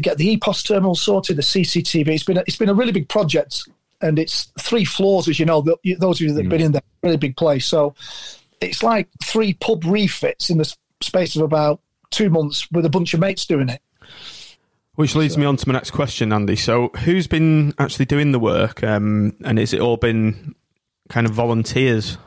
get 0.00 0.16
the 0.18 0.36
EPOS 0.36 0.66
terminal 0.66 0.94
sorted, 0.94 1.36
the 1.36 1.42
CCTV. 1.42 2.08
It's 2.08 2.24
been 2.24 2.38
a, 2.38 2.44
it's 2.46 2.56
been 2.56 2.68
a 2.70 2.74
really 2.74 2.92
big 2.92 3.08
project, 3.08 3.68
and 4.00 4.18
it's 4.18 4.50
three 4.58 4.84
floors, 4.84 5.28
as 5.28 5.38
you 5.38 5.44
know. 5.46 5.60
The, 5.60 5.76
those 5.96 6.20
of 6.20 6.26
you 6.26 6.32
that've 6.32 6.48
been 6.48 6.60
in 6.66 6.72
there, 6.72 6.82
really 7.02 7.16
big 7.18 7.36
place. 7.36 7.66
So 7.66 7.94
it's 8.60 8.82
like 8.82 9.08
three 9.22 9.54
pub 9.54 9.84
refits 9.84 10.48
in 10.50 10.56
the 10.58 10.64
s- 10.64 10.76
space 11.00 11.36
of 11.36 11.42
about 11.42 11.80
two 12.10 12.30
months 12.30 12.70
with 12.70 12.84
a 12.84 12.90
bunch 12.90 13.14
of 13.14 13.20
mates 13.20 13.46
doing 13.46 13.68
it. 13.68 13.82
Which 14.94 15.14
leads 15.14 15.38
me 15.38 15.46
on 15.46 15.56
to 15.56 15.68
my 15.68 15.74
next 15.74 15.92
question, 15.92 16.32
Andy. 16.32 16.56
So, 16.56 16.88
who's 16.88 17.28
been 17.28 17.72
actually 17.78 18.06
doing 18.06 18.32
the 18.32 18.40
work, 18.40 18.82
um, 18.82 19.36
and 19.44 19.58
has 19.58 19.72
it 19.72 19.80
all 19.80 19.96
been 19.96 20.56
kind 21.08 21.24
of 21.24 21.32
volunteers? 21.32 22.18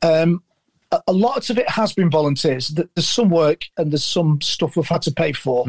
Um, 0.00 0.42
a, 1.06 1.12
lot 1.12 1.50
of 1.50 1.58
it 1.58 1.68
has 1.68 1.92
been 1.92 2.10
volunteers. 2.10 2.68
There's 2.68 3.08
some 3.08 3.28
work 3.28 3.64
and 3.76 3.92
there's 3.92 4.04
some 4.04 4.40
stuff 4.40 4.76
we've 4.76 4.88
had 4.88 5.02
to 5.02 5.12
pay 5.12 5.32
for. 5.32 5.66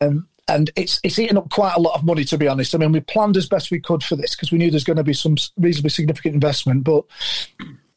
Um, 0.00 0.28
and 0.48 0.70
it's 0.74 1.00
it's 1.04 1.18
eaten 1.18 1.36
up 1.36 1.50
quite 1.50 1.74
a 1.76 1.80
lot 1.80 1.94
of 1.94 2.04
money, 2.04 2.24
to 2.24 2.36
be 2.36 2.48
honest. 2.48 2.74
I 2.74 2.78
mean, 2.78 2.92
we 2.92 3.00
planned 3.00 3.36
as 3.36 3.48
best 3.48 3.70
we 3.70 3.80
could 3.80 4.02
for 4.02 4.16
this 4.16 4.34
because 4.34 4.50
we 4.50 4.58
knew 4.58 4.70
there's 4.70 4.84
going 4.84 4.96
to 4.96 5.04
be 5.04 5.14
some 5.14 5.36
reasonably 5.56 5.90
significant 5.90 6.34
investment. 6.34 6.84
But 6.84 7.04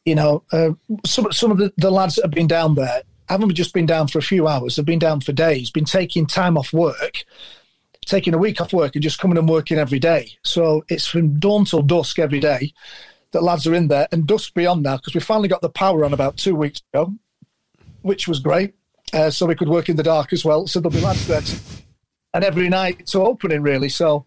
you 0.05 0.15
know, 0.15 0.43
uh, 0.51 0.69
some 1.05 1.31
some 1.31 1.51
of 1.51 1.57
the, 1.57 1.73
the 1.77 1.91
lads 1.91 2.15
that 2.15 2.23
have 2.23 2.31
been 2.31 2.47
down 2.47 2.75
there 2.75 3.01
haven't 3.27 3.53
just 3.55 3.73
been 3.73 3.87
down 3.87 4.07
for 4.07 4.19
a 4.19 4.23
few 4.23 4.47
hours; 4.47 4.75
they've 4.75 4.85
been 4.85 4.99
down 4.99 5.19
for 5.19 5.33
days, 5.33 5.71
been 5.71 5.83
taking 5.83 6.27
time 6.27 6.57
off 6.57 6.71
work, 6.71 7.25
taking 8.05 8.33
a 8.33 8.37
week 8.37 8.61
off 8.61 8.71
work, 8.71 8.95
and 8.95 9.03
just 9.03 9.19
coming 9.19 9.37
and 9.37 9.49
working 9.49 9.79
every 9.79 9.99
day. 9.99 10.37
So 10.43 10.85
it's 10.89 11.07
from 11.07 11.39
dawn 11.39 11.65
till 11.65 11.81
dusk 11.81 12.19
every 12.19 12.39
day 12.39 12.73
that 13.31 13.43
lads 13.43 13.67
are 13.67 13.73
in 13.73 13.87
there, 13.87 14.07
and 14.11 14.27
dusk 14.27 14.53
beyond 14.53 14.83
now 14.83 14.97
because 14.97 15.15
we 15.15 15.21
finally 15.21 15.49
got 15.49 15.61
the 15.61 15.69
power 15.69 16.05
on 16.05 16.13
about 16.13 16.37
two 16.37 16.55
weeks 16.55 16.81
ago, 16.93 17.13
which 18.03 18.27
was 18.27 18.39
great. 18.39 18.75
Uh, 19.11 19.29
so 19.29 19.45
we 19.45 19.55
could 19.55 19.69
work 19.69 19.89
in 19.89 19.95
the 19.95 20.03
dark 20.03 20.33
as 20.33 20.45
well. 20.45 20.67
So 20.67 20.79
there'll 20.79 20.95
be 20.95 21.03
lads 21.03 21.27
there, 21.27 21.41
and 22.33 22.43
every 22.43 22.69
night 22.69 23.07
to 23.07 23.23
opening 23.23 23.63
really. 23.63 23.89
So 23.89 24.25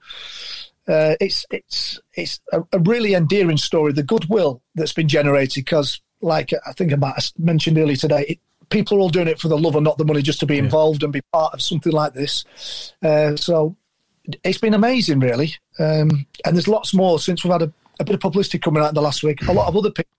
uh, 0.88 1.16
it's 1.21 1.45
it's 1.50 2.00
it's 2.14 2.40
a, 2.52 2.62
a 2.73 2.78
really 2.80 3.14
endearing 3.14 3.59
story. 3.59 3.92
The 3.92 4.02
goodwill 4.02 4.62
that's 4.75 4.92
been 4.92 5.09
generated 5.09 5.64
because, 5.64 6.00
like 6.21 6.52
I 6.66 6.73
think 6.73 6.92
I 6.92 6.97
might 6.97 7.33
mentioned 7.38 7.78
earlier 7.78 7.97
today, 7.97 8.25
it, 8.28 8.38
people 8.71 8.99
are 8.99 9.00
all 9.00 9.09
doing 9.09 9.28
it 9.28 9.38
for 9.38 9.49
the 9.49 9.59
love 9.59 9.76
and 9.76 9.85
not 9.85 9.99
the 9.99 10.04
money, 10.04 10.23
just 10.23 10.40
to 10.40 10.47
be 10.47 10.59
involved 10.59 11.02
and 11.02 11.12
be 11.12 11.23
part 11.33 11.54
of 11.54 11.62
something 11.62 11.92
like 11.92 12.14
this. 12.14 12.95
Uh, 13.02 13.37
so 13.37 13.76
it's 14.45 14.59
been 14.59 14.75
amazing, 14.75 15.21
really. 15.21 15.54
Um, 15.78 16.26
and 16.45 16.57
there's 16.57 16.68
lots 16.68 16.95
more 16.95 17.18
since 17.18 17.45
we've 17.45 17.52
had 17.52 17.62
a, 17.62 17.73
a 18.00 18.04
bit 18.04 18.14
of 18.14 18.21
publicity 18.21 18.59
coming 18.59 18.83
out 18.83 18.90
in 18.90 18.95
the 18.95 19.02
last 19.02 19.23
week. 19.23 19.47
A 19.49 19.52
lot 19.52 19.68
of 19.68 19.76
other 19.76 19.90
people 19.90 20.11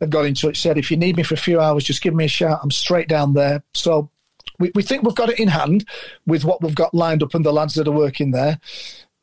have 0.00 0.10
got 0.10 0.24
in 0.24 0.34
touch, 0.34 0.60
said, 0.60 0.78
if 0.78 0.90
you 0.90 0.96
need 0.96 1.16
me 1.16 1.22
for 1.22 1.34
a 1.34 1.38
few 1.38 1.60
hours, 1.60 1.84
just 1.84 2.02
give 2.02 2.14
me 2.14 2.24
a 2.24 2.28
shout. 2.28 2.60
I'm 2.62 2.70
straight 2.70 3.08
down 3.08 3.34
there. 3.34 3.62
So 3.74 4.10
we, 4.58 4.70
we 4.74 4.82
think 4.82 5.02
we've 5.02 5.14
got 5.14 5.30
it 5.30 5.38
in 5.38 5.48
hand 5.48 5.86
with 6.26 6.44
what 6.44 6.62
we've 6.62 6.74
got 6.74 6.94
lined 6.94 7.22
up 7.22 7.34
and 7.34 7.44
the 7.44 7.52
lads 7.52 7.74
that 7.74 7.88
are 7.88 7.92
working 7.92 8.30
there. 8.30 8.60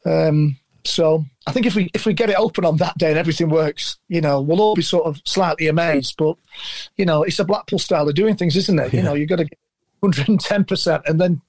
Um, 0.06 0.58
so 0.84 1.26
I 1.48 1.52
think 1.52 1.66
if 1.66 1.76
we 1.76 1.90
if 1.94 2.06
we 2.06 2.14
get 2.14 2.30
it 2.30 2.38
open 2.38 2.66
on 2.66 2.78
that 2.78 2.98
day 2.98 3.10
and 3.10 3.18
everything 3.18 3.50
works, 3.50 3.98
you 4.08 4.22
know, 4.22 4.42
we'll 4.42 4.62
all 4.62 4.76
be 4.76 4.82
sort 4.82 5.06
of 5.06 5.22
slightly 5.26 5.68
amazed. 5.68 6.16
But 6.18 6.38
you 6.96 7.06
know, 7.06 7.24
it's 7.24 7.40
a 7.40 7.46
Blackpool 7.46 7.80
style 7.80 8.08
of 8.08 8.16
doing 8.16 8.36
things, 8.36 8.56
isn't 8.56 8.80
it? 8.80 8.94
You 8.94 9.02
know, 9.02 9.14
you've 9.14 9.30
got 9.30 9.38
to 9.38 9.46
get 9.46 9.58
110 10.02 10.66
percent, 10.66 11.04
and 11.06 11.20
then 11.20 11.42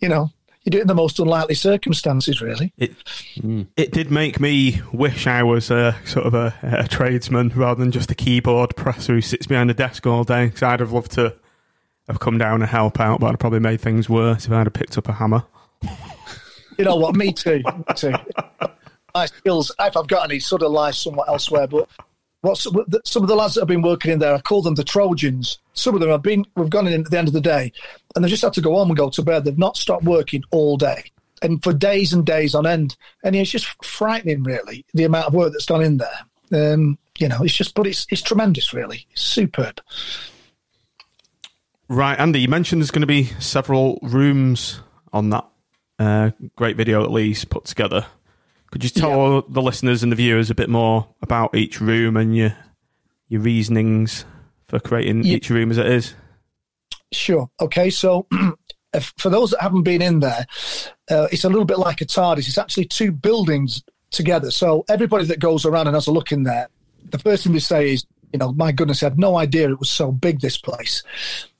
you 0.00 0.08
know 0.08 0.30
you 0.64 0.70
do 0.70 0.78
it 0.78 0.82
in 0.82 0.88
the 0.88 0.94
most 0.94 1.18
unlikely 1.18 1.54
circumstances, 1.54 2.40
really. 2.40 2.72
It 2.76 2.94
it 3.76 3.92
did 3.92 4.10
make 4.10 4.40
me 4.40 4.80
wish 4.92 5.26
I 5.26 5.42
was 5.42 5.70
a 5.70 5.96
sort 6.04 6.26
of 6.26 6.34
a, 6.34 6.54
a 6.62 6.88
tradesman 6.88 7.50
rather 7.54 7.80
than 7.80 7.92
just 7.92 8.10
a 8.10 8.14
keyboard 8.14 8.76
presser 8.76 9.14
who 9.14 9.20
sits 9.20 9.46
behind 9.46 9.70
a 9.70 9.74
desk 9.74 10.06
all 10.06 10.24
day. 10.24 10.46
Because 10.46 10.62
I'd 10.62 10.80
have 10.80 10.92
loved 10.92 11.12
to 11.12 11.34
have 12.06 12.20
come 12.20 12.38
down 12.38 12.62
and 12.62 12.70
help 12.70 13.00
out, 13.00 13.20
but 13.20 13.28
I'd 13.32 13.40
probably 13.40 13.60
made 13.60 13.80
things 13.80 14.08
worse 14.08 14.46
if 14.46 14.52
I'd 14.52 14.66
have 14.66 14.72
picked 14.72 14.98
up 14.98 15.08
a 15.08 15.12
hammer. 15.12 15.44
You 16.78 16.84
know 16.84 16.96
what? 16.96 17.16
Me 17.16 17.32
too. 17.32 17.62
Me 17.64 17.94
too. 17.94 18.12
My 19.14 19.26
skills, 19.26 19.72
if 19.80 19.96
I've 19.96 20.06
got 20.06 20.30
any, 20.30 20.38
sort 20.38 20.62
of 20.62 20.70
lie 20.70 20.92
somewhere 20.92 21.26
elsewhere. 21.28 21.66
But 21.66 21.88
some 22.56 22.76
of 22.76 23.28
the 23.28 23.34
lads 23.34 23.54
that 23.54 23.62
have 23.62 23.68
been 23.68 23.82
working 23.82 24.12
in 24.12 24.20
there, 24.20 24.34
I 24.34 24.40
call 24.40 24.62
them 24.62 24.76
the 24.76 24.84
Trojans. 24.84 25.58
Some 25.72 25.94
of 25.94 26.00
them 26.00 26.10
have 26.10 26.22
been. 26.22 26.46
We've 26.54 26.70
gone 26.70 26.86
in 26.86 27.04
at 27.04 27.10
the 27.10 27.18
end 27.18 27.26
of 27.26 27.34
the 27.34 27.40
day, 27.40 27.72
and 28.14 28.24
they've 28.24 28.30
just 28.30 28.42
had 28.42 28.52
to 28.54 28.60
go 28.60 28.74
home 28.76 28.90
and 28.90 28.96
go 28.96 29.10
to 29.10 29.22
bed. 29.22 29.44
They've 29.44 29.58
not 29.58 29.76
stopped 29.76 30.04
working 30.04 30.44
all 30.52 30.76
day, 30.76 31.10
and 31.42 31.62
for 31.62 31.72
days 31.72 32.12
and 32.12 32.24
days 32.24 32.54
on 32.54 32.64
end. 32.64 32.96
And 33.24 33.34
it's 33.34 33.50
just 33.50 33.66
frightening, 33.84 34.44
really, 34.44 34.86
the 34.94 35.04
amount 35.04 35.26
of 35.26 35.34
work 35.34 35.52
that's 35.52 35.66
gone 35.66 35.82
in 35.82 35.96
there. 35.96 36.20
Um, 36.72 36.96
you 37.18 37.28
know, 37.28 37.42
it's 37.42 37.54
just, 37.54 37.74
but 37.74 37.88
it's 37.88 38.06
it's 38.10 38.22
tremendous, 38.22 38.72
really. 38.72 39.06
It's 39.10 39.22
superb. 39.22 39.80
Right, 41.88 42.18
Andy, 42.20 42.40
you 42.40 42.48
mentioned 42.48 42.80
there's 42.82 42.92
going 42.92 43.00
to 43.00 43.06
be 43.06 43.24
several 43.40 43.98
rooms 44.02 44.80
on 45.12 45.30
that 45.30 45.46
uh, 45.98 46.30
great 46.56 46.76
video 46.76 47.02
at 47.04 47.10
least 47.10 47.50
put 47.50 47.64
together. 47.64 48.06
Could 48.70 48.84
you 48.84 48.90
tell 48.90 49.42
the 49.42 49.62
listeners 49.62 50.02
and 50.02 50.12
the 50.12 50.16
viewers 50.16 50.50
a 50.50 50.54
bit 50.54 50.68
more 50.68 51.08
about 51.22 51.54
each 51.54 51.80
room 51.80 52.16
and 52.16 52.36
your 52.36 52.54
your 53.28 53.40
reasonings 53.40 54.24
for 54.68 54.78
creating 54.78 55.24
Yeah. 55.24 55.36
each 55.36 55.48
room 55.50 55.70
as 55.70 55.78
it 55.78 55.86
is? 55.86 56.14
Sure. 57.12 57.50
Okay. 57.60 57.88
So, 57.90 58.26
if, 58.94 59.12
for 59.16 59.30
those 59.30 59.50
that 59.50 59.62
haven't 59.62 59.82
been 59.82 60.02
in 60.02 60.20
there, 60.20 60.46
uh, 61.10 61.28
it's 61.32 61.44
a 61.44 61.48
little 61.48 61.64
bit 61.64 61.78
like 61.78 62.00
a 62.00 62.06
TARDIS. 62.06 62.48
It's 62.48 62.58
actually 62.58 62.84
two 62.86 63.10
buildings 63.12 63.82
together. 64.10 64.50
So 64.50 64.84
everybody 64.88 65.24
that 65.26 65.38
goes 65.40 65.64
around 65.64 65.86
and 65.86 65.94
has 65.96 66.06
a 66.06 66.12
look 66.12 66.32
in 66.32 66.42
there, 66.44 66.68
the 67.10 67.18
first 67.18 67.44
thing 67.44 67.52
they 67.54 67.58
say 67.58 67.92
is, 67.92 68.04
you 68.32 68.38
know, 68.38 68.52
my 68.52 68.72
goodness, 68.72 69.02
I 69.02 69.06
had 69.06 69.18
no 69.18 69.36
idea 69.38 69.70
it 69.70 69.78
was 69.78 69.90
so 69.90 70.12
big. 70.12 70.40
This 70.40 70.58
place. 70.58 71.02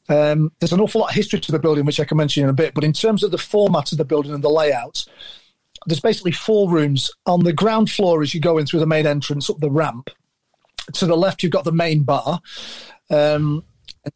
Um, 0.08 0.52
there's 0.58 0.72
an 0.72 0.80
awful 0.80 1.00
lot 1.00 1.10
of 1.10 1.14
history 1.14 1.40
to 1.40 1.52
the 1.52 1.58
building, 1.58 1.84
which 1.84 2.00
I 2.00 2.04
can 2.04 2.16
mention 2.16 2.44
in 2.44 2.50
a 2.50 2.54
bit. 2.54 2.74
But 2.74 2.84
in 2.84 2.92
terms 2.92 3.22
of 3.22 3.30
the 3.30 3.38
format 3.38 3.92
of 3.92 3.98
the 3.98 4.04
building 4.04 4.32
and 4.32 4.42
the 4.42 4.48
layout, 4.48 5.04
there's 5.86 6.00
basically 6.00 6.32
four 6.32 6.70
rooms 6.70 7.10
on 7.26 7.44
the 7.44 7.52
ground 7.52 7.90
floor 7.90 8.22
as 8.22 8.34
you 8.34 8.40
go 8.40 8.58
in 8.58 8.66
through 8.66 8.80
the 8.80 8.86
main 8.86 9.06
entrance 9.06 9.48
up 9.48 9.58
the 9.58 9.70
ramp. 9.70 10.10
To 10.94 11.06
the 11.06 11.16
left, 11.16 11.42
you've 11.42 11.52
got 11.52 11.64
the 11.64 11.72
main 11.72 12.02
bar. 12.02 12.40
Um, 13.10 13.64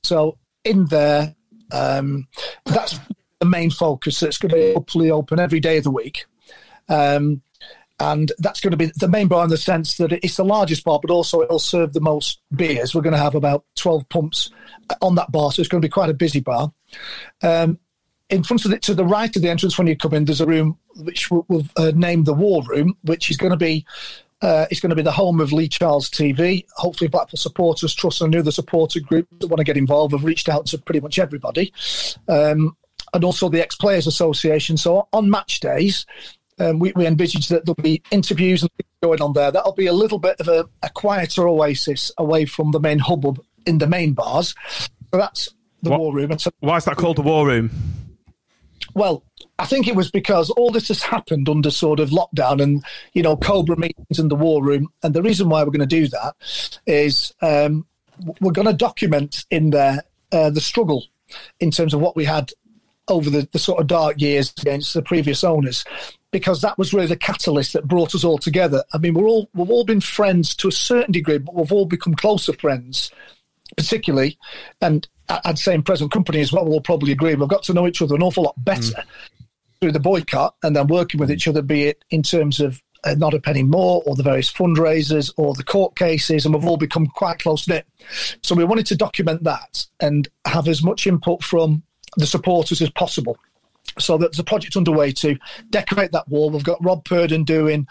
so 0.03 0.39
in 0.65 0.87
there, 0.87 1.35
um, 1.71 2.29
that's 2.65 2.99
the 3.41 3.47
main 3.47 3.71
focus. 3.71 4.23
It's 4.23 4.39
going 4.39 4.51
to 4.51 4.57
be 4.57 4.73
hopefully 4.73 5.11
open 5.11 5.39
every 5.39 5.61
day 5.61 5.79
of 5.79 5.85
the 5.85 5.91
week. 5.91 6.25
Um, 6.89 7.43
and 8.03 8.33
that's 8.39 8.61
going 8.61 8.73
to 8.73 8.77
be 8.77 8.91
the 8.97 9.07
main 9.07 9.29
bar 9.29 9.45
in 9.45 9.51
the 9.51 9.57
sense 9.57 9.97
that 9.99 10.13
it's 10.13 10.37
the 10.37 10.45
largest 10.45 10.83
bar, 10.83 10.99
but 11.01 11.11
also 11.11 11.41
it'll 11.41 11.61
serve 11.61 11.93
the 11.93 12.01
most 12.01 12.41
beers. 12.55 12.95
We're 12.95 13.03
going 13.03 13.15
to 13.15 13.19
have 13.19 13.37
about 13.37 13.65
12 13.77 14.09
pumps 14.09 14.51
on 15.01 15.15
that 15.15 15.31
bar, 15.31 15.53
so 15.53 15.61
it's 15.61 15.69
going 15.69 15.81
to 15.81 15.87
be 15.87 15.93
quite 15.93 16.11
a 16.11 16.15
busy 16.15 16.41
bar. 16.41 16.73
Um, 17.43 17.79
in 18.29 18.43
front 18.43 18.65
of 18.65 18.73
it, 18.73 18.83
to 18.83 18.95
the 18.95 19.05
right 19.05 19.35
of 19.37 19.41
the 19.41 19.51
entrance 19.51 19.79
when 19.79 19.87
you 19.87 19.97
come 19.97 20.15
in, 20.15 20.25
there's 20.25 20.41
a 20.41 20.47
room 20.47 20.79
which 20.97 21.31
we'll, 21.31 21.47
we'll 21.49 21.65
uh, 21.77 21.93
the 21.93 22.35
War 22.37 22.65
Room, 22.65 22.97
which 23.03 23.31
is 23.31 23.37
going 23.37 23.53
to 23.53 23.57
be 23.57 23.87
uh, 24.41 24.67
it's 24.73 24.81
going 24.81 24.91
to 24.91 24.97
be 24.97 25.03
the 25.03 25.13
home 25.13 25.41
of 25.41 25.53
Lee 25.53 25.69
Charles 25.69 26.11
TV. 26.11 26.67
Hopefully, 26.77 27.07
Blackpool 27.07 27.39
supporters, 27.39 27.95
trust 27.95 28.21
and 28.21 28.35
other 28.35 28.51
supporter 28.51 28.99
group 28.99 29.29
that 29.39 29.47
want 29.47 29.59
to 29.59 29.65
get 29.65 29.77
involved 29.77 30.13
have 30.13 30.25
reached 30.25 30.49
out 30.49 30.67
to 30.67 30.79
pretty 30.79 30.99
much 30.99 31.21
everybody, 31.21 31.73
um, 32.27 32.77
and 33.15 33.23
also 33.23 33.49
the 33.49 33.63
Ex 33.63 33.77
Players 33.77 34.09
Association. 34.09 34.77
So 34.77 35.07
on 35.13 35.31
match 35.31 35.61
days, 35.61 36.05
um, 36.59 36.79
we, 36.79 36.93
we 36.95 37.07
envisage 37.07 37.49
that 37.49 37.65
there'll 37.65 37.75
be 37.83 38.03
interviews 38.11 38.63
and 38.63 38.71
things 38.73 38.91
going 39.03 39.23
on 39.23 39.33
there. 39.33 39.51
That'll 39.51 39.73
be 39.75 39.87
a 39.87 39.93
little 39.93 40.19
bit 40.19 40.37
of 40.41 40.49
a, 40.49 40.65
a 40.83 40.91
quieter 40.91 41.49
oasis 41.49 42.13
away 42.19 42.45
from 42.45 42.71
the 42.73 42.81
main 42.81 42.99
hubbub 42.99 43.43
in 43.67 43.79
the 43.79 43.87
main 43.87 44.13
bars. 44.13 44.55
So 44.79 44.89
that's 45.13 45.49
the 45.83 45.91
What- 45.91 46.01
War 46.01 46.15
Room. 46.15 46.39
So 46.39 46.51
Why 46.61 46.77
is 46.77 46.85
that 46.85 46.97
called 46.97 47.17
the 47.17 47.23
War 47.23 47.47
Room? 47.47 47.71
well, 48.95 49.25
I 49.59 49.65
think 49.65 49.87
it 49.89 49.95
was 49.97 50.11
because 50.11 50.51
all 50.51 50.71
this 50.71 50.89
has 50.89 51.03
happened 51.03 51.49
under 51.49 51.71
sort 51.71 52.01
of 52.01 52.11
lockdown 52.11 52.61
and, 52.61 52.85
you 53.15 53.23
know, 53.23 53.37
Cobra 53.37 53.77
meetings 53.77 54.19
in 54.19 54.29
the 54.29 54.35
war 54.37 54.63
room. 54.63 54.89
And 55.03 55.15
the 55.15 55.23
reason 55.23 55.49
why 55.49 55.63
we're 55.63 55.71
going 55.71 55.81
to 55.81 55.87
do 55.87 56.09
that 56.09 56.35
is 56.87 57.33
um, 57.41 57.87
we're 58.41 58.53
going 58.53 58.67
to 58.67 58.73
document 58.75 59.45
in 59.51 59.71
there 59.71 60.03
uh, 60.33 60.51
the 60.51 60.61
struggle 60.61 61.05
in 61.61 61.71
terms 61.71 61.95
of 61.95 62.01
what 62.01 62.17
we 62.17 62.25
had 62.25 62.51
over 63.09 63.31
the, 63.31 63.49
the 63.53 63.59
sort 63.59 63.81
of 63.81 63.87
dark 63.87 64.21
years 64.21 64.53
against 64.61 64.95
the 64.95 65.03
previous 65.03 65.43
owners 65.45 65.85
because 66.33 66.63
that 66.63 66.77
was 66.79 66.93
really 66.93 67.07
the 67.07 67.17
catalyst 67.17 67.75
that 67.75 67.87
brought 67.87 68.15
us 68.15 68.25
all 68.25 68.39
together. 68.39 68.83
I 68.93 68.99
mean, 68.99 69.15
we're 69.15 69.29
all 69.29 69.49
we've 69.55 69.71
all 69.71 69.85
been 69.85 70.01
friends 70.01 70.55
to 70.57 70.69
a 70.69 70.73
certain 70.73 71.13
degree, 71.13 71.39
but 71.39 71.55
we've 71.55 71.73
all 71.73 71.87
become 71.87 72.15
closer 72.15 72.53
friends 72.55 73.13
particularly, 73.77 74.39
and 74.81 75.09
I'd 75.29 75.59
say 75.59 75.75
in 75.75 75.83
present 75.83 76.13
company 76.13 76.41
as 76.41 76.53
well, 76.53 76.67
we'll 76.67 76.81
probably 76.81 77.13
agree, 77.13 77.35
we've 77.35 77.49
got 77.49 77.63
to 77.65 77.75
know 77.75 77.87
each 77.87 78.03
other 78.03 78.15
an 78.15 78.23
awful 78.23 78.45
lot 78.45 78.65
better 78.65 79.05
through 79.81 79.93
the 79.93 80.01
boycott 80.01 80.55
and 80.63 80.77
then 80.77 80.87
working 80.87 81.19
with 81.19 81.31
each 81.31 81.49
other, 81.49 81.63
be 81.63 81.85
it 81.85 82.05
in 82.11 82.23
terms 82.23 82.61
of 82.61 82.83
uh, 83.05 83.15
not 83.15 83.35
a 83.35 83.41
penny 83.41 83.63
more 83.63 84.03
or 84.07 84.15
the 84.15 84.23
various 84.23 84.53
fundraisers 84.53 85.33
or 85.37 85.55
the 85.55 85.65
court 85.65 85.97
cases, 85.97 86.45
and 86.45 86.55
we've 86.55 86.65
all 86.65 86.77
become 86.77 87.07
quite 87.07 87.39
close 87.39 87.67
knit. 87.67 87.87
So 88.43 88.55
we 88.55 88.65
wanted 88.65 88.87
to 88.87 88.97
document 88.97 89.43
that 89.45 89.87
and 90.01 90.29
have 90.45 90.69
as 90.69 90.83
much 90.83 91.07
input 91.07 91.43
from 91.43 91.83
the 92.17 92.27
supporters 92.27 92.81
as 92.81 92.91
possible. 92.91 93.39
So 93.99 94.17
there's 94.17 94.39
a 94.39 94.45
project 94.45 94.77
underway 94.77 95.13
to 95.13 95.37
decorate 95.71 96.13
that 96.13 96.29
wall. 96.29 96.51
We've 96.51 96.65
got 96.65 96.83
Rob 96.83 97.05
Purden 97.05 97.45
doing, 97.45 97.87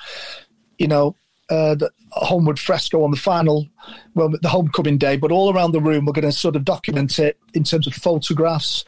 you 0.77 0.87
know, 0.87 1.15
uh, 1.49 1.75
the 1.75 1.91
homeward 2.11 2.57
fresco 2.57 3.03
on 3.03 3.11
the 3.11 3.17
final, 3.17 3.67
well, 4.15 4.29
the 4.29 4.49
homecoming 4.49 4.97
day, 4.97 5.17
but 5.17 5.31
all 5.31 5.53
around 5.53 5.73
the 5.73 5.81
room, 5.81 6.05
we're 6.05 6.13
going 6.13 6.23
to 6.23 6.31
sort 6.31 6.55
of 6.55 6.63
document 6.63 7.19
it 7.19 7.37
in 7.53 7.63
terms 7.63 7.87
of 7.87 7.93
photographs, 7.93 8.85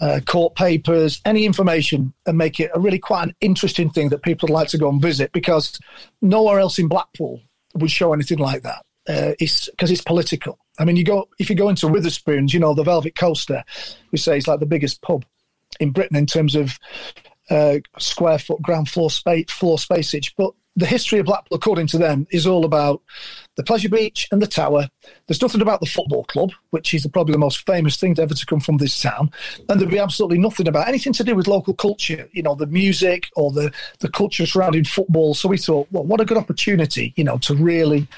uh, 0.00 0.20
court 0.26 0.54
papers, 0.54 1.22
any 1.24 1.46
information, 1.46 2.12
and 2.26 2.36
make 2.36 2.60
it 2.60 2.70
a 2.74 2.80
really 2.80 2.98
quite 2.98 3.28
an 3.28 3.34
interesting 3.40 3.88
thing 3.88 4.10
that 4.10 4.22
people 4.22 4.46
would 4.46 4.52
like 4.54 4.68
to 4.68 4.78
go 4.78 4.90
and 4.90 5.00
visit 5.00 5.32
because 5.32 5.78
nowhere 6.20 6.58
else 6.58 6.78
in 6.78 6.88
Blackpool 6.88 7.40
would 7.74 7.90
show 7.90 8.12
anything 8.12 8.38
like 8.38 8.62
that. 8.62 8.84
Uh, 9.08 9.32
it's 9.40 9.70
because 9.70 9.90
it's 9.90 10.02
political. 10.02 10.58
I 10.78 10.84
mean, 10.84 10.96
you 10.96 11.04
go 11.04 11.28
if 11.38 11.48
you 11.48 11.56
go 11.56 11.68
into 11.68 11.86
Wetherspoons, 11.86 12.52
you 12.52 12.60
know 12.60 12.74
the 12.74 12.82
Velvet 12.82 13.14
Coaster, 13.14 13.64
we 14.12 14.18
say 14.18 14.36
it's 14.36 14.48
like 14.48 14.60
the 14.60 14.66
biggest 14.66 15.02
pub 15.02 15.24
in 15.80 15.90
Britain 15.90 16.16
in 16.16 16.26
terms 16.26 16.54
of 16.54 16.78
uh, 17.50 17.78
square 17.98 18.38
foot 18.38 18.62
ground 18.62 18.88
floor 18.88 19.10
space 19.10 19.50
floor 19.50 19.76
spacage. 19.76 20.32
But 20.36 20.52
the 20.76 20.86
history 20.86 21.20
of 21.20 21.26
Blackpool, 21.26 21.56
according 21.56 21.86
to 21.88 21.98
them, 21.98 22.26
is 22.30 22.46
all 22.46 22.64
about 22.64 23.00
the 23.56 23.62
Pleasure 23.62 23.88
Beach 23.88 24.26
and 24.32 24.42
the 24.42 24.46
Tower. 24.46 24.88
There's 25.26 25.40
nothing 25.40 25.60
about 25.60 25.80
the 25.80 25.86
football 25.86 26.24
club, 26.24 26.50
which 26.70 26.92
is 26.94 27.06
probably 27.12 27.32
the 27.32 27.38
most 27.38 27.64
famous 27.64 27.96
thing 27.96 28.16
to 28.16 28.22
ever 28.22 28.34
to 28.34 28.46
come 28.46 28.58
from 28.58 28.78
this 28.78 29.00
town. 29.00 29.30
And 29.68 29.78
there'd 29.78 29.90
be 29.90 30.00
absolutely 30.00 30.38
nothing 30.38 30.66
about 30.66 30.88
anything 30.88 31.12
to 31.12 31.24
do 31.24 31.36
with 31.36 31.46
local 31.46 31.74
culture, 31.74 32.28
you 32.32 32.42
know, 32.42 32.56
the 32.56 32.66
music 32.66 33.28
or 33.36 33.52
the, 33.52 33.72
the 34.00 34.08
culture 34.08 34.46
surrounding 34.46 34.84
football. 34.84 35.34
So 35.34 35.48
we 35.48 35.58
thought, 35.58 35.86
well, 35.92 36.04
what 36.04 36.20
a 36.20 36.24
good 36.24 36.38
opportunity, 36.38 37.12
you 37.14 37.22
know, 37.22 37.38
to 37.38 37.54
really 37.54 38.08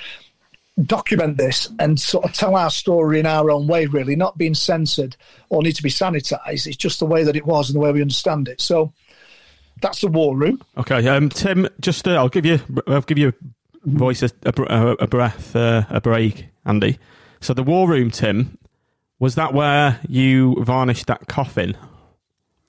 document 0.82 1.36
this 1.38 1.70
and 1.78 1.98
sort 1.98 2.24
of 2.24 2.32
tell 2.32 2.54
our 2.56 2.70
story 2.70 3.18
in 3.18 3.26
our 3.26 3.50
own 3.50 3.66
way, 3.66 3.86
really, 3.86 4.16
not 4.16 4.36
being 4.36 4.54
censored 4.54 5.16
or 5.48 5.62
need 5.62 5.76
to 5.76 5.82
be 5.82 5.90
sanitized. 5.90 6.66
It's 6.66 6.76
just 6.76 6.98
the 6.98 7.06
way 7.06 7.24
that 7.24 7.36
it 7.36 7.46
was 7.46 7.68
and 7.70 7.76
the 7.76 7.80
way 7.80 7.92
we 7.92 8.02
understand 8.02 8.48
it. 8.48 8.60
So 8.60 8.92
that's 9.80 10.00
the 10.00 10.08
war 10.08 10.36
room. 10.36 10.62
Okay, 10.76 11.06
um, 11.08 11.28
Tim. 11.28 11.68
Just 11.80 12.06
uh, 12.06 12.12
I'll 12.12 12.28
give 12.28 12.46
you 12.46 12.60
I'll 12.86 13.00
give 13.02 13.18
you 13.18 13.32
voice 13.84 14.22
a, 14.22 14.30
a, 14.44 14.90
a 14.92 15.06
breath 15.06 15.54
uh, 15.54 15.84
a 15.88 16.00
break, 16.00 16.46
Andy. 16.64 16.98
So 17.40 17.54
the 17.54 17.62
war 17.62 17.88
room, 17.88 18.10
Tim, 18.10 18.58
was 19.18 19.34
that 19.36 19.54
where 19.54 20.00
you 20.08 20.62
varnished 20.62 21.06
that 21.06 21.28
coffin? 21.28 21.76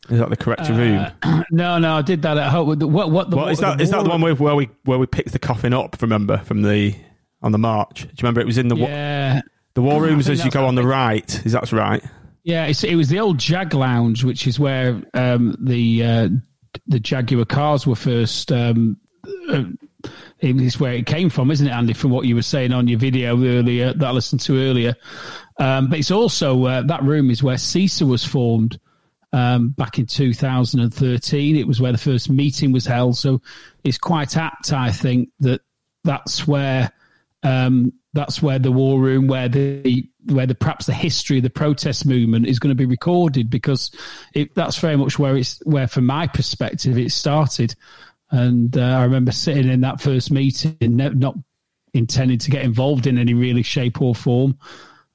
Is 0.09 0.19
that 0.19 0.29
the 0.29 0.37
correct 0.37 0.69
room? 0.69 1.07
No, 1.49 1.77
no, 1.77 1.95
I 1.95 2.01
did 2.01 2.23
that 2.23 2.37
at 2.37 2.49
home. 2.51 2.67
What? 2.79 3.09
What? 3.09 3.29
The, 3.29 3.35
What 3.37 3.51
is 3.51 3.59
that? 3.59 3.79
Is 3.79 3.89
that 3.91 4.03
the 4.03 4.09
one 4.09 4.21
where, 4.21 4.35
where 4.35 4.55
we 4.55 4.69
where 4.83 4.99
we 4.99 5.05
picked 5.05 5.31
the 5.31 5.39
coffin 5.39 5.73
up? 5.73 6.01
Remember 6.01 6.37
from 6.39 6.61
the 6.61 6.93
on 7.41 7.51
the 7.51 7.57
march? 7.57 8.01
Do 8.03 8.07
you 8.07 8.13
remember 8.23 8.41
it 8.41 8.47
was 8.47 8.57
in 8.57 8.67
the 8.67 8.75
wa- 8.75 8.87
Yeah. 8.87 9.41
the 9.73 9.81
war 9.81 10.01
rooms 10.01 10.29
as 10.29 10.43
you 10.43 10.51
go 10.51 10.65
on 10.65 10.75
the 10.75 10.85
right? 10.85 11.45
Is 11.45 11.51
that 11.53 11.71
right? 11.71 12.03
Yeah, 12.43 12.65
it's, 12.65 12.83
it 12.83 12.95
was 12.95 13.09
the 13.09 13.19
old 13.19 13.37
Jag 13.39 13.73
Lounge, 13.73 14.23
which 14.23 14.47
is 14.47 14.59
where 14.59 15.01
um, 15.13 15.55
the 15.59 16.03
uh, 16.03 16.29
the 16.87 16.99
Jaguar 16.99 17.45
cars 17.45 17.85
were 17.85 17.95
first. 17.95 18.51
Um, 18.51 18.97
uh, 19.49 19.63
it's 20.39 20.79
where 20.79 20.93
it 20.93 21.05
came 21.05 21.29
from, 21.29 21.51
isn't 21.51 21.67
it, 21.67 21.71
Andy? 21.71 21.93
From 21.93 22.11
what 22.11 22.25
you 22.25 22.35
were 22.35 22.41
saying 22.43 22.71
on 22.71 22.87
your 22.87 22.99
video 22.99 23.35
earlier, 23.43 23.91
that 23.93 24.07
I 24.07 24.11
listened 24.11 24.41
to 24.41 24.57
earlier. 24.57 24.95
Um, 25.59 25.89
but 25.89 25.99
it's 25.99 26.11
also 26.11 26.63
uh, 26.65 26.81
that 26.83 27.03
room 27.03 27.29
is 27.31 27.41
where 27.43 27.57
SISA 27.57 28.05
was 28.07 28.23
formed 28.23 28.79
um, 29.33 29.69
back 29.69 29.99
in 29.99 30.05
2013. 30.05 31.55
It 31.55 31.67
was 31.67 31.81
where 31.81 31.91
the 31.91 31.97
first 31.97 32.29
meeting 32.29 32.71
was 32.71 32.85
held. 32.85 33.17
So 33.17 33.41
it's 33.83 33.97
quite 33.97 34.37
apt, 34.37 34.71
I 34.71 34.91
think, 34.91 35.29
that 35.39 35.61
that's 36.03 36.47
where 36.47 36.91
um, 37.47 37.93
that's 38.13 38.41
where 38.41 38.59
the 38.59 38.71
war 38.71 38.99
room, 38.99 39.27
where 39.27 39.47
the 39.47 40.09
where 40.25 40.45
the 40.45 40.55
perhaps 40.55 40.85
the 40.85 40.93
history 40.93 41.37
of 41.37 41.43
the 41.43 41.49
protest 41.49 42.05
movement 42.05 42.47
is 42.47 42.59
going 42.59 42.71
to 42.71 42.75
be 42.75 42.85
recorded, 42.85 43.49
because 43.49 43.91
it, 44.33 44.53
that's 44.55 44.77
very 44.79 44.97
much 44.97 45.17
where 45.17 45.37
it's 45.37 45.59
where, 45.65 45.87
from 45.87 46.05
my 46.05 46.27
perspective, 46.27 46.97
it 46.97 47.11
started. 47.11 47.75
And 48.29 48.77
uh, 48.77 48.81
I 48.81 49.03
remember 49.03 49.31
sitting 49.31 49.69
in 49.69 49.81
that 49.81 50.01
first 50.01 50.31
meeting, 50.31 50.75
not 50.81 51.35
intending 51.93 52.39
to 52.39 52.51
get 52.51 52.65
involved 52.65 53.07
in 53.07 53.17
any 53.17 53.33
really 53.33 53.63
shape 53.63 54.01
or 54.01 54.13
form, 54.13 54.57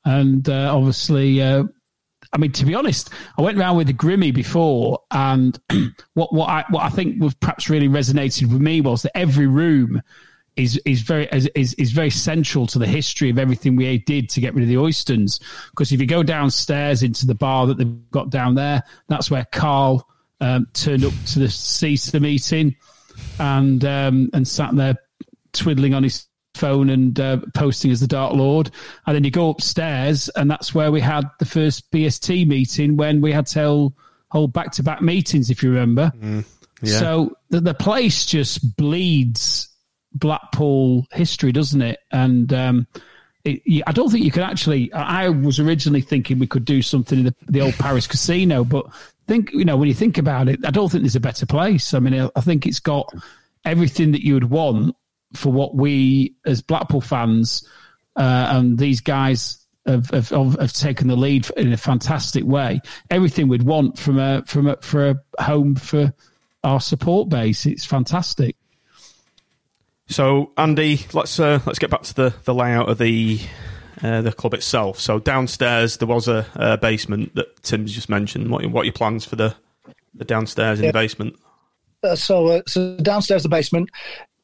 and 0.04 0.48
uh, 0.48 0.74
obviously. 0.74 1.42
Uh, 1.42 1.64
I 2.34 2.38
mean, 2.38 2.52
to 2.52 2.64
be 2.64 2.74
honest, 2.74 3.10
I 3.36 3.42
went 3.42 3.58
around 3.58 3.76
with 3.76 3.88
the 3.88 3.92
Grimmy 3.92 4.32
before, 4.32 5.00
and 5.10 5.58
what 6.14 6.32
what 6.32 6.48
I 6.48 6.64
what 6.70 6.84
I 6.84 6.88
think 6.88 7.20
was 7.20 7.34
perhaps 7.34 7.68
really 7.68 7.88
resonated 7.88 8.50
with 8.50 8.60
me 8.60 8.80
was 8.80 9.02
that 9.02 9.14
every 9.14 9.46
room 9.46 10.00
is 10.56 10.80
is 10.84 11.00
very 11.00 11.28
is 11.32 11.74
is 11.74 11.92
very 11.92 12.10
central 12.10 12.66
to 12.66 12.78
the 12.78 12.86
history 12.86 13.30
of 13.30 13.38
everything 13.38 13.76
we 13.76 13.98
did 13.98 14.28
to 14.30 14.40
get 14.40 14.54
rid 14.54 14.62
of 14.62 14.68
the 14.68 14.74
Oystons. 14.74 15.40
Because 15.70 15.92
if 15.92 16.00
you 16.00 16.06
go 16.06 16.22
downstairs 16.22 17.02
into 17.02 17.26
the 17.26 17.34
bar 17.34 17.66
that 17.66 17.78
they've 17.78 18.10
got 18.10 18.30
down 18.30 18.54
there, 18.54 18.82
that's 19.08 19.30
where 19.30 19.46
Karl 19.52 20.06
um, 20.40 20.66
turned 20.74 21.04
up 21.04 21.14
to 21.28 21.38
the 21.38 21.46
SISA 21.48 22.20
meeting 22.20 22.76
and 23.38 23.84
um, 23.84 24.30
and 24.32 24.46
sat 24.46 24.74
there 24.76 24.96
twiddling 25.52 25.94
on 25.94 26.02
his 26.02 26.26
phone 26.54 26.90
and 26.90 27.18
uh, 27.18 27.38
posting 27.54 27.90
as 27.90 28.00
the 28.00 28.06
Dark 28.06 28.34
Lord. 28.34 28.70
And 29.06 29.16
then 29.16 29.24
you 29.24 29.30
go 29.30 29.48
upstairs, 29.50 30.28
and 30.30 30.50
that's 30.50 30.74
where 30.74 30.92
we 30.92 31.00
had 31.00 31.24
the 31.38 31.46
first 31.46 31.90
BST 31.90 32.46
meeting 32.46 32.96
when 32.96 33.20
we 33.20 33.32
had 33.32 33.46
to 33.48 33.92
hold- 34.30 34.52
back 34.52 34.72
to 34.72 34.82
back 34.82 35.00
meetings, 35.00 35.50
if 35.50 35.62
you 35.62 35.70
remember. 35.70 36.12
yeah. 36.82 36.98
So 36.98 37.36
the, 37.48 37.60
the 37.60 37.74
place 37.74 38.26
just 38.26 38.76
bleeds 38.76 39.68
Blackpool 40.14 41.06
history, 41.12 41.52
doesn't 41.52 41.82
it? 41.82 42.00
And 42.10 42.52
um, 42.52 42.86
it, 43.44 43.82
I 43.86 43.92
don't 43.92 44.10
think 44.10 44.24
you 44.24 44.30
can 44.30 44.42
actually. 44.42 44.92
I 44.92 45.28
was 45.28 45.58
originally 45.58 46.00
thinking 46.00 46.38
we 46.38 46.46
could 46.46 46.64
do 46.64 46.82
something 46.82 47.18
in 47.20 47.24
the, 47.26 47.34
the 47.48 47.60
old 47.60 47.74
Paris 47.74 48.06
Casino, 48.06 48.64
but 48.64 48.86
think 49.26 49.52
you 49.52 49.64
know 49.64 49.76
when 49.76 49.88
you 49.88 49.94
think 49.94 50.18
about 50.18 50.48
it, 50.48 50.60
I 50.64 50.70
don't 50.70 50.90
think 50.90 51.02
there's 51.02 51.16
a 51.16 51.20
better 51.20 51.46
place. 51.46 51.94
I 51.94 51.98
mean, 51.98 52.30
I- 52.34 52.40
think 52.40 52.66
it's 52.66 52.80
got 52.80 53.12
everything 53.64 54.12
that 54.12 54.24
you 54.24 54.34
would 54.34 54.50
want 54.50 54.96
for 55.34 55.52
what 55.52 55.74
we 55.74 56.34
as 56.44 56.62
Blackpool 56.62 57.00
fans 57.00 57.66
uh, 58.16 58.48
and 58.50 58.78
these 58.78 59.00
guys. 59.00 59.58
Have, 59.84 60.10
have, 60.10 60.28
have 60.28 60.60
have 60.60 60.72
taken 60.72 61.08
the 61.08 61.16
lead 61.16 61.50
in 61.56 61.72
a 61.72 61.76
fantastic 61.76 62.44
way. 62.44 62.80
Everything 63.10 63.48
we'd 63.48 63.64
want 63.64 63.98
from 63.98 64.16
a 64.16 64.44
from 64.46 64.68
a 64.68 64.76
for 64.76 65.10
a 65.10 65.42
home 65.42 65.74
for 65.74 66.14
our 66.62 66.80
support 66.80 67.28
base. 67.28 67.66
It's 67.66 67.84
fantastic. 67.84 68.54
So 70.12 70.52
Andy, 70.56 71.06
let's 71.12 71.40
uh, 71.40 71.60
let's 71.66 71.78
get 71.78 71.90
back 71.90 72.02
to 72.02 72.14
the, 72.14 72.34
the 72.44 72.54
layout 72.54 72.88
of 72.88 72.98
the 72.98 73.40
uh, 74.02 74.22
the 74.22 74.32
club 74.32 74.54
itself. 74.54 74.98
So 75.00 75.18
downstairs 75.18 75.96
there 75.96 76.08
was 76.08 76.28
a, 76.28 76.46
a 76.54 76.76
basement 76.76 77.34
that 77.34 77.62
Tim's 77.62 77.92
just 77.92 78.08
mentioned. 78.08 78.50
What 78.50 78.64
what 78.66 78.82
are 78.82 78.84
your 78.84 78.92
plans 78.92 79.24
for 79.24 79.36
the 79.36 79.54
the 80.14 80.24
downstairs 80.24 80.78
in 80.78 80.84
Yeah. 80.84 80.90
the 80.90 80.98
basement? 80.98 81.36
Uh, 82.04 82.16
so, 82.16 82.48
uh, 82.48 82.62
so 82.66 82.96
downstairs 82.96 83.44
the 83.44 83.48
basement, 83.48 83.88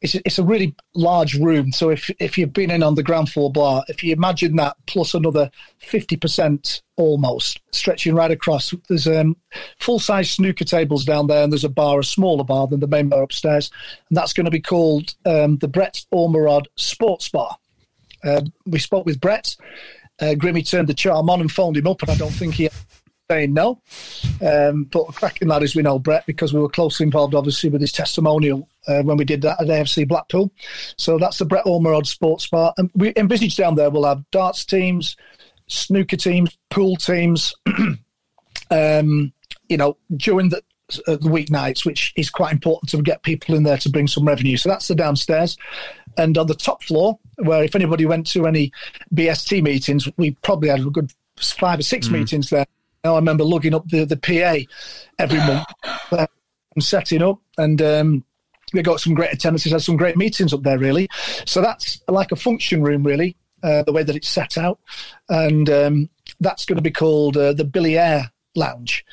it's 0.01 0.15
it's 0.15 0.39
a 0.39 0.45
really 0.45 0.75
large 0.95 1.35
room. 1.35 1.73
So 1.73 1.91
if 1.91 2.11
if 2.21 2.39
you've 2.39 2.53
been 2.53 2.71
in 2.71 2.83
on 2.83 2.95
the 2.95 3.03
ground 3.03 3.31
floor 3.31 3.51
bar, 3.51 3.85
if 3.89 4.03
you 4.05 4.13
imagine 4.13 4.57
that 4.57 4.77
plus 4.87 5.15
another 5.15 5.51
fifty 5.79 6.17
percent 6.17 6.83
almost 6.97 7.61
stretching 7.73 8.15
right 8.15 8.31
across, 8.31 8.73
there's 8.89 9.09
um, 9.09 9.37
full 9.81 9.99
size 9.99 10.31
snooker 10.31 10.65
tables 10.65 11.05
down 11.05 11.27
there, 11.27 11.43
and 11.43 11.53
there's 11.53 11.65
a 11.65 11.69
bar, 11.69 11.99
a 11.99 12.05
smaller 12.05 12.45
bar 12.45 12.67
than 12.67 12.81
the 12.81 12.87
main 12.87 13.09
bar 13.09 13.23
upstairs, 13.23 13.71
and 14.09 14.17
that's 14.17 14.33
going 14.33 14.45
to 14.45 14.51
be 14.51 14.61
called 14.61 15.15
um, 15.27 15.59
the 15.59 15.69
Brett 15.69 16.05
Ormerod 16.13 16.67
Sports 16.77 17.29
Bar. 17.29 17.57
Uh, 18.25 18.43
we 18.67 18.79
spoke 18.79 19.07
with 19.07 19.21
Brett. 19.21 19.57
Uh, 20.21 20.35
Grimmy 20.35 20.69
turned 20.69 20.89
the 20.89 20.95
charm 20.95 21.31
on 21.31 21.41
and 21.41 21.51
phoned 21.51 21.77
him 21.77 21.87
up, 21.87 22.03
and 22.03 22.11
I 22.11 22.17
don't 22.17 22.33
think 22.33 22.55
he 22.55 22.69
saying 23.31 23.53
no. 23.53 23.81
Um, 24.41 24.85
but 24.85 25.03
a 25.03 25.13
cracking 25.13 25.49
lad, 25.49 25.63
as 25.63 25.77
we 25.77 25.83
know, 25.83 25.99
Brett, 25.99 26.25
because 26.27 26.55
we 26.55 26.61
were 26.61 26.69
closely 26.69 27.05
involved, 27.05 27.35
obviously, 27.35 27.69
with 27.69 27.83
his 27.83 27.93
testimonial 27.93 28.69
uh, 28.87 29.03
when 29.03 29.19
we 29.19 29.25
did 29.25 29.43
that 29.43 29.61
at 29.61 29.67
AFC 29.67 30.09
Blackpool. 30.09 30.51
So 30.97 31.19
that's 31.19 31.39
the 31.39 31.45
Brett 31.45 31.67
Ormerod 31.67 32.07
Sports 32.07 32.47
Bar. 32.47 32.73
And 32.79 32.91
we 32.95 33.13
envisage 33.17 33.57
down 33.57 33.75
there 33.75 33.91
we'll 33.91 34.07
have 34.07 34.25
darts 34.31 34.65
teams, 34.65 35.17
snooker 35.67 36.17
teams, 36.17 36.57
pool 36.71 36.97
teams, 36.97 37.55
um, 38.71 39.33
you 39.69 39.77
know, 39.77 39.99
during 40.17 40.49
the, 40.49 40.63
uh, 41.07 41.17
the 41.17 41.29
weeknights, 41.29 41.85
which 41.85 42.15
is 42.17 42.31
quite 42.31 42.53
important 42.53 42.89
to 42.91 43.03
get 43.03 43.23
people 43.23 43.55
in 43.55 43.63
there 43.63 43.79
to 43.79 43.91
bring 43.91 44.09
some 44.09 44.27
revenue. 44.27 44.57
So 44.57 44.71
that's 44.71 44.89
the 44.89 44.95
downstairs. 44.95 45.59
And 46.17 46.39
on 46.39 46.47
the 46.47 46.55
top 46.55 46.83
floor, 46.83 47.19
where 47.37 47.63
if 47.63 47.77
anybody 47.77 48.07
went 48.07 48.27
to 48.29 48.47
any 48.47 48.73
BST 49.15 49.63
meetings, 49.63 50.09
we 50.17 50.31
probably 50.43 50.71
had 50.71 50.81
a 50.81 50.85
good 50.85 51.13
five 51.37 51.79
or 51.79 51.83
six 51.83 52.09
meetings 52.09 52.51
there. 52.51 52.67
I 53.15 53.19
remember 53.19 53.45
lugging 53.45 53.75
up 53.75 53.89
the, 53.89 54.05
the 54.05 54.17
PA 54.17 54.65
every 55.19 55.39
month 55.39 55.67
uh, 56.13 56.27
and 56.75 56.85
setting 56.85 57.23
up. 57.23 57.41
And 57.57 57.81
um, 57.83 58.25
we 58.73 58.83
got 58.83 59.01
some 59.01 59.15
great 59.15 59.33
attendances, 59.33 59.73
had 59.73 59.83
some 59.83 59.97
great 59.97 60.17
meetings 60.17 60.53
up 60.53 60.63
there, 60.63 60.79
really. 60.79 61.09
So 61.47 61.61
that's 61.61 62.01
like 62.09 62.33
a 62.33 62.37
function 62.37 62.83
room, 62.83 63.03
really, 63.03 63.37
uh, 63.63 63.83
the 63.83 63.93
way 63.93 64.03
that 64.03 64.17
it's 64.17 64.29
set 64.29 64.59
out. 64.59 64.79
And 65.29 65.69
um, 65.71 66.11
that's 66.41 66.65
going 66.65 66.77
to 66.77 66.83
be 66.83 66.91
called 66.91 67.37
uh, 67.37 67.53
the 67.53 67.65
Billy 67.65 67.97
Ayre 67.97 68.31
Lounge. 68.55 69.05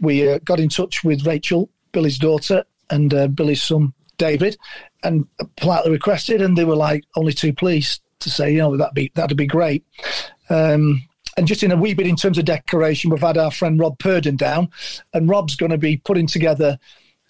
We 0.00 0.28
uh, 0.28 0.38
got 0.44 0.60
in 0.60 0.68
touch 0.68 1.04
with 1.04 1.26
Rachel, 1.26 1.70
Billy's 1.92 2.18
daughter, 2.18 2.64
and 2.88 3.12
uh, 3.12 3.28
Billy's 3.28 3.62
son, 3.62 3.92
David, 4.16 4.56
and 5.02 5.26
politely 5.56 5.92
requested, 5.92 6.42
and 6.42 6.56
they 6.56 6.64
were 6.64 6.76
like 6.76 7.04
only 7.16 7.32
too 7.32 7.52
pleased 7.52 8.02
to 8.20 8.30
say, 8.30 8.52
you 8.52 8.58
know, 8.58 8.76
that'd 8.76 8.94
be 8.94 9.10
that'd 9.14 9.36
be 9.36 9.46
great. 9.46 9.84
Um, 10.48 11.02
and 11.40 11.48
just 11.48 11.62
in 11.62 11.72
a 11.72 11.76
wee 11.76 11.94
bit 11.94 12.06
in 12.06 12.16
terms 12.16 12.36
of 12.36 12.44
decoration, 12.44 13.10
we've 13.10 13.22
had 13.22 13.38
our 13.38 13.50
friend 13.50 13.80
Rob 13.80 13.98
Purden 13.98 14.36
down, 14.36 14.68
and 15.14 15.26
Rob's 15.26 15.56
going 15.56 15.72
to 15.72 15.78
be 15.78 15.96
putting 15.96 16.26
together 16.26 16.78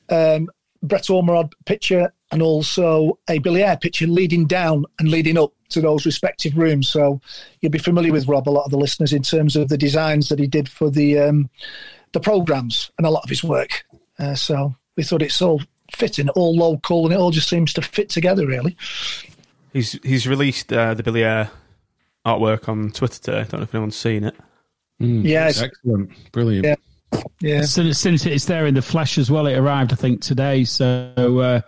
um, 0.08 0.48
Brett 0.82 1.04
Ormerod 1.04 1.52
picture 1.64 2.12
and 2.32 2.42
also 2.42 3.20
a 3.28 3.38
Billy 3.38 3.62
Ayre 3.62 3.76
picture 3.76 4.08
leading 4.08 4.48
down 4.48 4.84
and 4.98 5.12
leading 5.12 5.38
up 5.38 5.52
to 5.68 5.80
those 5.80 6.06
respective 6.06 6.58
rooms. 6.58 6.88
So 6.88 7.20
you'll 7.60 7.70
be 7.70 7.78
familiar 7.78 8.10
with 8.10 8.26
Rob, 8.26 8.48
a 8.48 8.50
lot 8.50 8.64
of 8.64 8.72
the 8.72 8.78
listeners, 8.78 9.12
in 9.12 9.22
terms 9.22 9.54
of 9.54 9.68
the 9.68 9.78
designs 9.78 10.28
that 10.28 10.40
he 10.40 10.48
did 10.48 10.68
for 10.68 10.90
the 10.90 11.20
um, 11.20 11.48
the 12.12 12.18
programs 12.18 12.90
and 12.98 13.06
a 13.06 13.10
lot 13.10 13.22
of 13.22 13.30
his 13.30 13.44
work. 13.44 13.84
Uh, 14.18 14.34
so 14.34 14.74
we 14.96 15.04
thought 15.04 15.22
it's 15.22 15.40
all 15.40 15.62
fitting, 15.92 16.28
all 16.30 16.56
local, 16.56 17.04
and 17.04 17.14
it 17.14 17.20
all 17.20 17.30
just 17.30 17.48
seems 17.48 17.72
to 17.74 17.82
fit 17.82 18.08
together 18.08 18.44
really. 18.44 18.76
He's 19.72 19.92
he's 20.02 20.26
released 20.26 20.72
uh, 20.72 20.94
the 20.94 21.04
Billy 21.04 21.22
Ayre 21.22 21.52
artwork 22.26 22.68
on 22.68 22.90
Twitter 22.90 23.20
today. 23.20 23.40
I 23.40 23.44
don't 23.44 23.60
know 23.60 23.62
if 23.62 23.74
anyone's 23.74 23.96
seen 23.96 24.24
it. 24.24 24.34
Yeah, 24.98 25.48
it's- 25.48 25.62
excellent, 25.62 26.10
brilliant. 26.32 26.66
Yeah. 26.66 27.22
yeah. 27.40 27.62
Since, 27.62 27.98
since 27.98 28.26
it's 28.26 28.44
there 28.44 28.66
in 28.66 28.74
the 28.74 28.82
flesh 28.82 29.16
as 29.18 29.30
well, 29.30 29.46
it 29.46 29.56
arrived 29.56 29.92
I 29.92 29.96
think 29.96 30.20
today, 30.20 30.64
so 30.64 31.12
uh, 31.16 31.60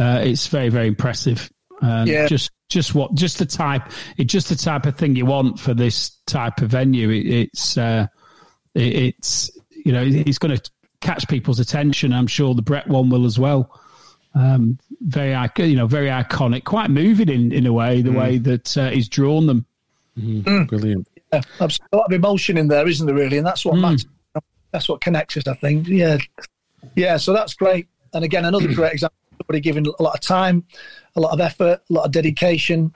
uh, 0.00 0.20
it's 0.24 0.46
very 0.46 0.68
very 0.70 0.88
impressive. 0.88 1.50
Um, 1.82 2.06
Yeah. 2.06 2.26
Just 2.26 2.50
just 2.70 2.94
what 2.94 3.14
just 3.14 3.38
the 3.38 3.44
type 3.44 3.82
it's 4.16 4.32
just 4.32 4.48
the 4.48 4.56
type 4.56 4.86
of 4.86 4.96
thing 4.96 5.14
you 5.14 5.26
want 5.26 5.60
for 5.60 5.74
this 5.74 6.16
type 6.26 6.62
of 6.62 6.70
venue. 6.70 7.10
It, 7.10 7.26
it's 7.26 7.76
uh, 7.76 8.06
it, 8.74 8.94
it's 8.94 9.50
you 9.84 9.92
know 9.92 10.02
it's 10.02 10.38
going 10.38 10.56
to 10.56 10.70
catch 11.02 11.28
people's 11.28 11.60
attention. 11.60 12.12
I'm 12.14 12.26
sure 12.26 12.54
the 12.54 12.62
Brett 12.62 12.88
one 12.88 13.10
will 13.10 13.26
as 13.26 13.38
well. 13.38 13.78
Um, 14.34 14.78
very 15.02 15.32
you 15.58 15.76
know 15.76 15.86
very 15.86 16.08
iconic, 16.08 16.64
quite 16.64 16.88
moving 16.90 17.28
in 17.28 17.52
in 17.52 17.66
a 17.66 17.72
way 17.72 18.00
the 18.00 18.12
way 18.12 18.38
that 18.38 18.78
uh, 18.78 18.88
he's 18.88 19.08
drawn 19.08 19.46
them. 19.46 19.66
Mm-hmm. 20.18 20.48
Mm. 20.48 20.68
Brilliant. 20.68 21.08
Yeah, 21.32 21.40
there's 21.58 21.80
a 21.92 21.96
lot 21.96 22.06
of 22.06 22.12
emotion 22.12 22.58
in 22.58 22.68
there, 22.68 22.86
isn't 22.86 23.06
there? 23.06 23.14
Really, 23.14 23.38
and 23.38 23.46
that's 23.46 23.64
what 23.64 23.76
mm. 23.76 23.80
matters. 23.80 24.06
That's 24.70 24.88
what 24.88 25.00
connects 25.00 25.36
us, 25.36 25.46
I 25.46 25.54
think. 25.54 25.86
Yeah, 25.88 26.18
yeah. 26.94 27.16
So 27.16 27.32
that's 27.32 27.54
great. 27.54 27.88
And 28.12 28.24
again, 28.24 28.44
another 28.44 28.68
great 28.74 28.92
example. 28.92 29.16
Somebody 29.38 29.60
giving 29.60 29.86
a 29.86 30.02
lot 30.02 30.14
of 30.14 30.20
time, 30.20 30.64
a 31.16 31.20
lot 31.20 31.32
of 31.32 31.40
effort, 31.40 31.80
a 31.88 31.92
lot 31.92 32.06
of 32.06 32.12
dedication, 32.12 32.94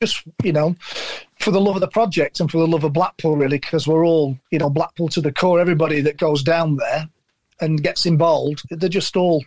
just 0.00 0.22
you 0.42 0.52
know, 0.52 0.76
for 1.40 1.50
the 1.50 1.60
love 1.60 1.76
of 1.76 1.80
the 1.80 1.88
project 1.88 2.40
and 2.40 2.50
for 2.50 2.58
the 2.58 2.66
love 2.66 2.84
of 2.84 2.92
Blackpool, 2.92 3.36
really, 3.36 3.58
because 3.58 3.86
we're 3.86 4.06
all 4.06 4.38
you 4.50 4.58
know 4.58 4.70
Blackpool 4.70 5.08
to 5.08 5.20
the 5.20 5.32
core. 5.32 5.60
Everybody 5.60 6.00
that 6.02 6.16
goes 6.16 6.42
down 6.42 6.76
there 6.76 7.08
and 7.60 7.82
gets 7.82 8.06
involved, 8.06 8.62
they're 8.70 8.88
just 8.88 9.16
all 9.16 9.44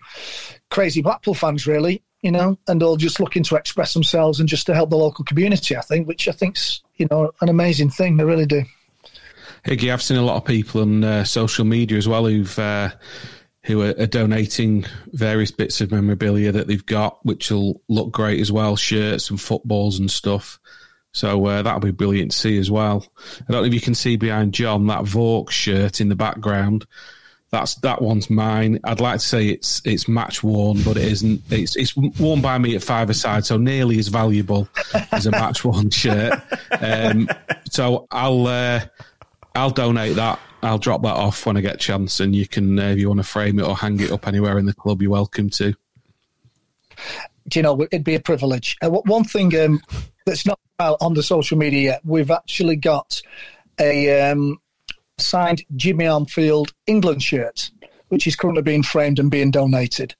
crazy 0.70 1.02
Blackpool 1.02 1.34
fans, 1.34 1.66
really. 1.66 2.02
You 2.22 2.32
know, 2.32 2.58
and 2.68 2.84
all 2.84 2.98
just 2.98 3.20
looking 3.20 3.44
to 3.44 3.56
express 3.56 3.94
themselves 3.94 4.40
and 4.40 4.48
just 4.48 4.68
to 4.68 4.76
help 4.76 4.92
the 4.92 4.98
local 4.98 5.26
community. 5.26 5.76
I 5.76 5.82
think, 5.82 6.08
which 6.08 6.28
I 6.28 6.32
think's 6.32 6.82
you 6.98 7.08
know 7.10 7.32
an 7.42 7.50
amazing 7.50 7.90
thing. 7.90 8.18
They 8.18 8.24
really 8.24 8.46
do. 8.46 8.64
Higgy, 9.66 9.94
I've 9.94 10.02
seen 10.02 10.18
a 10.18 10.24
lot 10.24 10.38
of 10.38 10.46
people 10.46 10.82
on 10.82 11.04
uh, 11.04 11.24
social 11.24 11.66
media 11.66 11.98
as 11.98 12.08
well 12.08 12.26
who've 12.26 12.60
uh, 12.60 12.90
who 13.64 13.82
are, 13.82 13.94
are 14.00 14.08
donating 14.08 14.86
various 15.08 15.52
bits 15.52 15.82
of 15.82 15.92
memorabilia 15.92 16.52
that 16.52 16.68
they've 16.68 16.86
got, 16.86 17.24
which 17.26 17.52
will 17.52 17.82
look 17.88 18.12
great 18.12 18.40
as 18.40 18.52
well, 18.52 18.76
shirts 18.76 19.30
and 19.30 19.40
footballs 19.40 20.00
and 20.00 20.10
stuff. 20.10 20.60
So 21.14 21.46
uh, 21.46 21.62
that'll 21.62 21.80
be 21.80 21.92
brilliant 21.92 22.32
to 22.32 22.38
see 22.38 22.58
as 22.58 22.72
well. 22.72 23.06
I 23.48 23.52
don't 23.52 23.62
know 23.62 23.68
if 23.68 23.74
you 23.74 23.82
can 23.82 23.96
see 23.96 24.16
behind 24.16 24.54
John 24.54 24.88
that 24.88 25.04
Vork 25.04 25.52
shirt 25.52 26.02
in 26.02 26.10
the 26.10 26.16
background. 26.16 26.86
That's 27.52 27.76
that 27.76 28.02
one's 28.02 28.30
mine. 28.30 28.80
I'd 28.86 29.02
like 29.02 29.20
to 29.20 29.26
say 29.26 29.48
it's 29.50 29.82
it's 29.84 30.08
match 30.08 30.42
worn, 30.42 30.82
but 30.84 30.96
it 30.96 31.04
isn't. 31.04 31.42
It's 31.50 31.76
it's 31.76 31.96
worn 31.96 32.42
by 32.42 32.58
me 32.58 32.76
at 32.76 32.84
five 32.84 33.10
aside, 33.10 33.46
so 33.46 33.58
nearly 33.58 34.00
as 34.00 34.08
valuable 34.08 34.70
as 35.12 35.26
a 35.26 35.32
match 35.32 35.66
worn 35.66 35.90
shirt. 35.90 36.42
Um, 36.80 37.28
so 37.70 38.08
I'll 38.10 38.48
uh, 38.48 38.80
I'll 39.54 39.70
donate 39.70 40.16
that. 40.16 40.40
I'll 40.64 40.78
drop 40.78 41.02
that 41.02 41.16
off 41.16 41.46
when 41.46 41.58
I 41.58 41.62
get 41.62 41.76
a 41.76 41.78
chance, 41.78 42.22
and 42.22 42.34
you 42.34 42.48
can 42.48 42.80
uh, 42.80 42.90
if 42.90 43.00
you 43.00 43.10
want 43.10 43.20
to 43.20 43.26
frame 43.28 43.60
it 43.60 43.64
or 43.68 43.76
hang 43.76 44.00
it 44.00 44.12
up 44.12 44.28
anywhere 44.28 44.58
in 44.58 44.66
the 44.66 44.74
club, 44.74 45.02
you're 45.02 45.12
welcome 45.12 45.50
to. 45.52 45.74
do 47.50 47.60
you 47.60 47.64
know, 47.64 47.82
it'd 47.82 48.06
be 48.06 48.16
a 48.16 48.20
privilege. 48.22 48.78
Uh, 48.82 48.90
one- 48.90 49.26
thing 49.26 49.54
um, 49.60 49.82
that's 50.26 50.46
not 50.46 50.60
out 50.80 50.98
on 51.02 51.16
the 51.16 51.24
social 51.24 51.58
media 51.58 51.82
yet, 51.82 52.02
we've 52.06 52.32
actually 52.32 52.76
got 52.78 53.22
a 53.80 54.32
um, 54.32 54.58
signed 55.22 55.64
Jimmy 55.76 56.06
Armfield 56.06 56.72
England 56.88 57.24
shirt, 57.24 57.72
which 58.10 58.28
is 58.28 58.36
currently 58.36 58.64
being 58.64 58.84
framed 58.84 59.20
and 59.20 59.30
being 59.32 59.52
donated. 59.52 60.16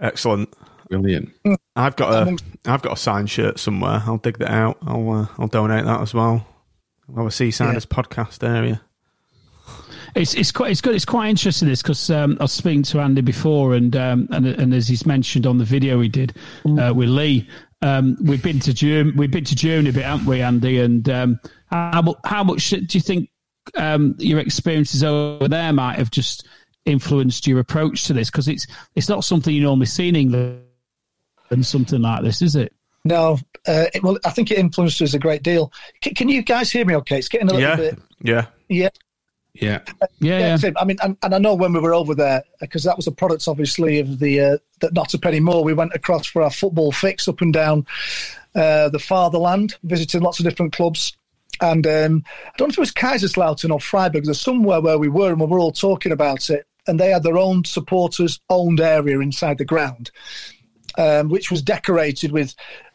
Excellent. 0.00 0.52
Brilliant. 0.88 1.30
I've 1.76 1.94
got 1.96 2.12
a 2.12 2.22
Amongst- 2.22 2.44
have 2.64 2.82
got 2.82 2.94
a 2.94 2.96
signed 2.96 3.30
shirt 3.30 3.60
somewhere. 3.60 4.02
I'll 4.06 4.18
dig 4.18 4.38
that 4.38 4.50
out. 4.50 4.78
I'll 4.86 5.10
uh, 5.10 5.26
I'll 5.38 5.46
donate 5.46 5.84
that 5.84 6.00
as 6.00 6.12
well. 6.14 6.46
I'll 7.08 7.16
have 7.16 7.26
a 7.26 7.28
Seasiders 7.28 7.86
podcast 7.86 8.46
area. 8.46 8.80
It's 10.16 10.34
it's 10.34 10.50
quite 10.50 10.72
it's 10.72 10.80
good. 10.80 10.96
It's 10.96 11.04
quite 11.04 11.28
interesting 11.30 11.68
this 11.68 11.82
because 11.82 12.10
um, 12.10 12.36
I 12.40 12.44
was 12.44 12.52
speaking 12.52 12.82
to 12.84 12.98
Andy 13.00 13.20
before, 13.20 13.74
and 13.74 13.94
um, 13.94 14.26
and 14.32 14.46
and 14.46 14.74
as 14.74 14.88
he's 14.88 15.06
mentioned 15.06 15.46
on 15.46 15.58
the 15.58 15.64
video 15.64 15.98
we 15.98 16.08
did 16.08 16.34
uh, 16.66 16.92
with 16.92 17.08
Lee, 17.08 17.48
um, 17.82 18.16
we've 18.20 18.42
been 18.42 18.58
to 18.60 18.74
Germ- 18.74 19.14
we've 19.16 19.30
been 19.30 19.44
to 19.44 19.54
Germany 19.54 19.90
a 19.90 19.92
bit, 19.92 20.04
haven't 20.04 20.26
we, 20.26 20.42
Andy? 20.42 20.80
And 20.80 21.08
um, 21.08 21.38
how 21.66 22.16
how 22.24 22.42
much 22.42 22.70
do 22.70 22.84
you 22.90 23.00
think 23.00 23.29
um, 23.76 24.14
your 24.18 24.38
experiences 24.38 25.02
over 25.04 25.48
there 25.48 25.72
might 25.72 25.98
have 25.98 26.10
just 26.10 26.46
influenced 26.86 27.46
your 27.46 27.58
approach 27.60 28.04
to 28.04 28.12
this? 28.12 28.30
Because 28.30 28.48
it's 28.48 28.66
it's 28.94 29.08
not 29.08 29.24
something 29.24 29.54
you 29.54 29.62
normally 29.62 29.86
see 29.86 30.08
in 30.08 30.16
England 30.16 30.62
and 31.50 31.64
something 31.64 32.00
like 32.00 32.22
this, 32.22 32.42
is 32.42 32.56
it? 32.56 32.72
No, 33.04 33.38
uh, 33.66 33.86
it, 33.94 34.02
well, 34.02 34.18
I 34.24 34.30
think 34.30 34.50
it 34.50 34.58
influenced 34.58 35.00
us 35.02 35.14
a 35.14 35.18
great 35.18 35.42
deal. 35.42 35.72
C- 36.04 36.12
can 36.12 36.28
you 36.28 36.42
guys 36.42 36.70
hear 36.70 36.84
me 36.84 36.94
okay? 36.96 37.18
It's 37.18 37.28
getting 37.28 37.48
a 37.48 37.52
little 37.54 37.68
Yeah, 37.68 37.76
bit. 37.76 37.98
yeah. 38.20 38.46
Yeah. 38.68 38.88
Yeah. 39.54 39.80
Yeah, 40.20 40.38
yeah. 40.38 40.56
Tim, 40.58 40.74
I 40.78 40.84
mean, 40.84 40.96
and, 41.02 41.16
and 41.22 41.34
I 41.34 41.38
know 41.38 41.54
when 41.54 41.72
we 41.72 41.80
were 41.80 41.92
over 41.94 42.14
there, 42.14 42.44
because 42.60 42.84
that 42.84 42.96
was 42.96 43.06
a 43.06 43.12
product, 43.12 43.48
obviously, 43.48 43.98
of 43.98 44.18
the 44.18 44.40
uh, 44.40 44.56
that 44.80 44.92
not 44.92 45.12
a 45.12 45.18
penny 45.18 45.40
more. 45.40 45.64
We 45.64 45.72
went 45.74 45.92
across 45.94 46.26
for 46.26 46.42
our 46.42 46.50
football 46.50 46.92
fix 46.92 47.26
up 47.26 47.40
and 47.40 47.52
down 47.52 47.84
uh, 48.54 48.90
the 48.90 48.98
fatherland, 49.00 49.74
visiting 49.82 50.20
lots 50.22 50.38
of 50.38 50.44
different 50.44 50.72
clubs. 50.72 51.16
And 51.60 51.86
um, 51.86 52.24
I 52.46 52.52
don't 52.56 52.68
know 52.68 52.72
if 52.72 52.78
it 52.78 52.80
was 52.80 52.92
Kaiserslautern 52.92 53.70
or 53.70 53.80
Freiburg. 53.80 54.24
There's 54.24 54.40
somewhere 54.40 54.80
where 54.80 54.98
we 54.98 55.08
were, 55.08 55.30
and 55.30 55.40
we 55.40 55.46
were 55.46 55.60
all 55.60 55.72
talking 55.72 56.12
about 56.12 56.50
it. 56.50 56.66
And 56.86 56.98
they 56.98 57.10
had 57.10 57.22
their 57.22 57.38
own 57.38 57.64
supporters 57.64 58.40
owned 58.48 58.80
area 58.80 59.20
inside 59.20 59.58
the 59.58 59.64
ground, 59.64 60.10
um, 60.96 61.28
which 61.28 61.50
was 61.50 61.62
decorated 61.62 62.32
with 62.32 62.54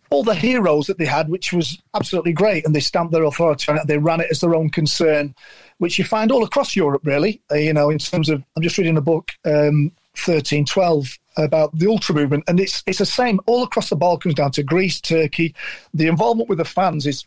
all 0.09 0.23
the 0.23 0.35
heroes 0.35 0.87
that 0.87 0.97
they 0.97 1.05
had, 1.05 1.29
which 1.29 1.53
was 1.53 1.81
absolutely 1.93 2.33
great. 2.33 2.65
And 2.65 2.75
they 2.75 2.79
stamped 2.79 3.13
their 3.13 3.23
authority 3.23 3.71
on 3.71 3.77
it. 3.77 3.87
They 3.87 3.97
ran 3.97 4.21
it 4.21 4.27
as 4.31 4.41
their 4.41 4.55
own 4.55 4.69
concern, 4.69 5.35
which 5.77 5.99
you 5.99 6.05
find 6.05 6.31
all 6.31 6.43
across 6.43 6.75
Europe, 6.75 7.01
really. 7.05 7.41
Uh, 7.51 7.55
you 7.55 7.73
know, 7.73 7.89
in 7.89 7.99
terms 7.99 8.29
of, 8.29 8.43
I'm 8.55 8.63
just 8.63 8.77
reading 8.77 8.97
a 8.97 9.01
book, 9.01 9.31
um, 9.45 9.91
1312, 10.15 11.17
about 11.37 11.77
the 11.77 11.87
ultra 11.87 12.15
movement. 12.15 12.43
And 12.47 12.59
it's, 12.59 12.83
it's 12.87 12.99
the 12.99 13.05
same 13.05 13.39
all 13.45 13.63
across 13.63 13.89
the 13.89 13.95
Balkans, 13.95 14.35
down 14.35 14.51
to 14.51 14.63
Greece, 14.63 15.01
Turkey. 15.01 15.53
The 15.93 16.07
involvement 16.07 16.49
with 16.49 16.57
the 16.59 16.65
fans 16.65 17.05
is, 17.05 17.25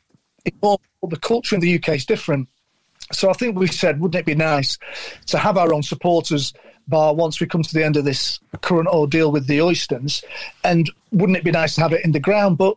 the 0.61 1.19
culture 1.21 1.55
in 1.55 1.61
the 1.61 1.75
UK 1.77 1.91
is 1.91 2.07
different. 2.07 2.49
So 3.13 3.31
I 3.31 3.33
think 3.33 3.59
we 3.59 3.69
said, 3.69 4.01
wouldn't 4.01 4.21
it 4.21 4.27
be 4.27 4.35
nice 4.35 4.79
to 5.27 5.39
have 5.39 5.57
our 5.57 5.73
own 5.73 5.83
supporters 5.83 6.53
bar 6.89 7.15
once 7.15 7.41
we 7.41 7.47
come 7.47 7.63
to 7.63 7.75
the 7.75 7.85
end 7.85 7.97
of 7.97 8.05
this 8.05 8.41
current 8.61 8.89
ordeal 8.89 9.33
with 9.33 9.47
the 9.47 9.59
Oystons? 9.59 10.23
And 10.65 10.91
wouldn't 11.13 11.39
it 11.39 11.45
be 11.45 11.51
nice 11.51 11.75
to 11.77 11.81
have 11.81 11.93
it 11.93 12.05
in 12.05 12.13
the 12.13 12.21
ground? 12.21 12.59
But 12.59 12.77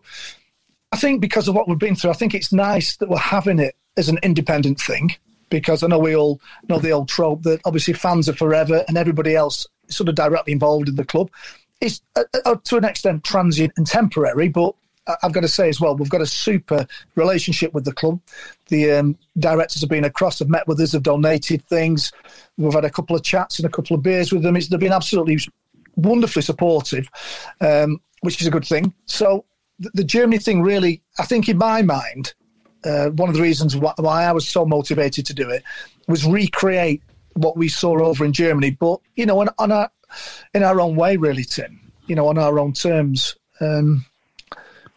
I 0.92 0.98
think 0.98 1.22
because 1.22 1.48
of 1.48 1.56
what 1.56 1.68
we've 1.68 1.78
been 1.78 1.96
through, 1.96 2.12
I 2.12 2.16
think 2.16 2.34
it's 2.34 2.54
nice 2.54 2.98
that 2.98 3.10
we're 3.10 3.18
having 3.18 3.60
it 3.60 3.76
as 3.98 4.10
an 4.10 4.20
independent 4.24 4.80
thing. 4.80 5.16
Because 5.50 5.84
I 5.84 5.88
know 5.88 6.00
we 6.00 6.16
all 6.16 6.40
know 6.70 6.80
the 6.80 6.92
old 6.92 7.10
trope 7.10 7.44
that 7.44 7.60
obviously 7.66 7.94
fans 7.94 8.30
are 8.30 8.36
forever 8.36 8.86
and 8.88 8.98
everybody 8.98 9.36
else 9.36 9.68
sort 9.90 10.08
of 10.08 10.16
directly 10.16 10.54
involved 10.54 10.88
in 10.88 10.96
the 10.96 11.04
club. 11.04 11.30
is 11.82 12.00
uh, 12.16 12.24
uh, 12.46 12.56
to 12.64 12.78
an 12.78 12.86
extent 12.86 13.26
transient 13.26 13.74
and 13.76 13.86
temporary, 13.86 14.48
but 14.48 14.74
I've 15.24 15.34
got 15.34 15.42
to 15.42 15.48
say 15.48 15.70
as 15.70 15.80
well, 15.80 15.96
we've 15.96 16.10
got 16.10 16.22
a 16.22 16.26
super 16.26 16.86
relationship 17.16 17.74
with 17.74 17.86
the 17.86 17.94
club. 17.94 18.20
The 18.68 18.92
um, 18.92 19.18
directors 19.38 19.82
have 19.82 19.90
been 19.90 20.06
across, 20.06 20.40
have 20.40 20.50
met 20.50 20.68
with 20.68 20.80
us, 20.80 20.94
have 20.94 21.04
donated 21.04 21.64
things. 21.66 22.12
We've 22.58 22.74
had 22.74 22.86
a 22.86 22.90
couple 22.90 23.16
of 23.16 23.24
chats 23.24 23.60
and 23.60 23.66
a 23.66 23.72
couple 23.72 23.96
of 23.96 24.04
beers 24.04 24.32
with 24.32 24.44
them. 24.44 24.56
It's, 24.56 24.68
they've 24.68 24.80
been 24.80 24.92
absolutely 24.92 25.40
wonderfully 25.96 26.42
supportive, 26.42 27.10
um, 27.60 28.00
which 28.22 28.42
is 28.42 28.48
a 28.48 28.52
good 28.52 28.66
thing. 28.66 28.94
So 29.06 29.46
the, 29.80 29.92
the 29.94 30.04
Germany 30.04 30.38
thing 30.38 30.62
really, 30.62 31.02
I 31.20 31.26
think 31.26 31.50
in 31.50 31.58
my 31.58 31.82
mind, 31.82 32.34
uh, 32.84 33.10
one 33.10 33.30
of 33.30 33.36
the 33.36 33.42
reasons 33.42 33.76
why, 33.76 33.94
why 33.98 34.24
I 34.24 34.32
was 34.32 34.48
so 34.48 34.66
motivated 34.66 35.26
to 35.28 35.34
do 35.34 35.50
it 35.50 35.64
was 36.08 36.26
recreate 36.26 37.04
what 37.34 37.58
we 37.58 37.68
saw 37.68 38.04
over 38.04 38.26
in 38.26 38.34
Germany, 38.34 38.72
but 38.72 39.00
you 39.16 39.26
know, 39.26 39.40
on, 39.40 39.50
on 39.58 39.72
our 39.72 39.90
in 40.54 40.64
our 40.64 40.82
own 40.82 40.96
way, 40.96 41.18
really, 41.18 41.44
Tim. 41.44 41.80
You 42.08 42.16
know, 42.16 42.28
on 42.28 42.38
our 42.38 42.60
own 42.60 42.74
terms. 42.74 43.36
Um, 43.60 44.06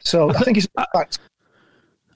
so 0.04 0.30
I 0.30 0.38
think 0.40 0.58
it's 0.58 0.68
fact. 0.74 1.18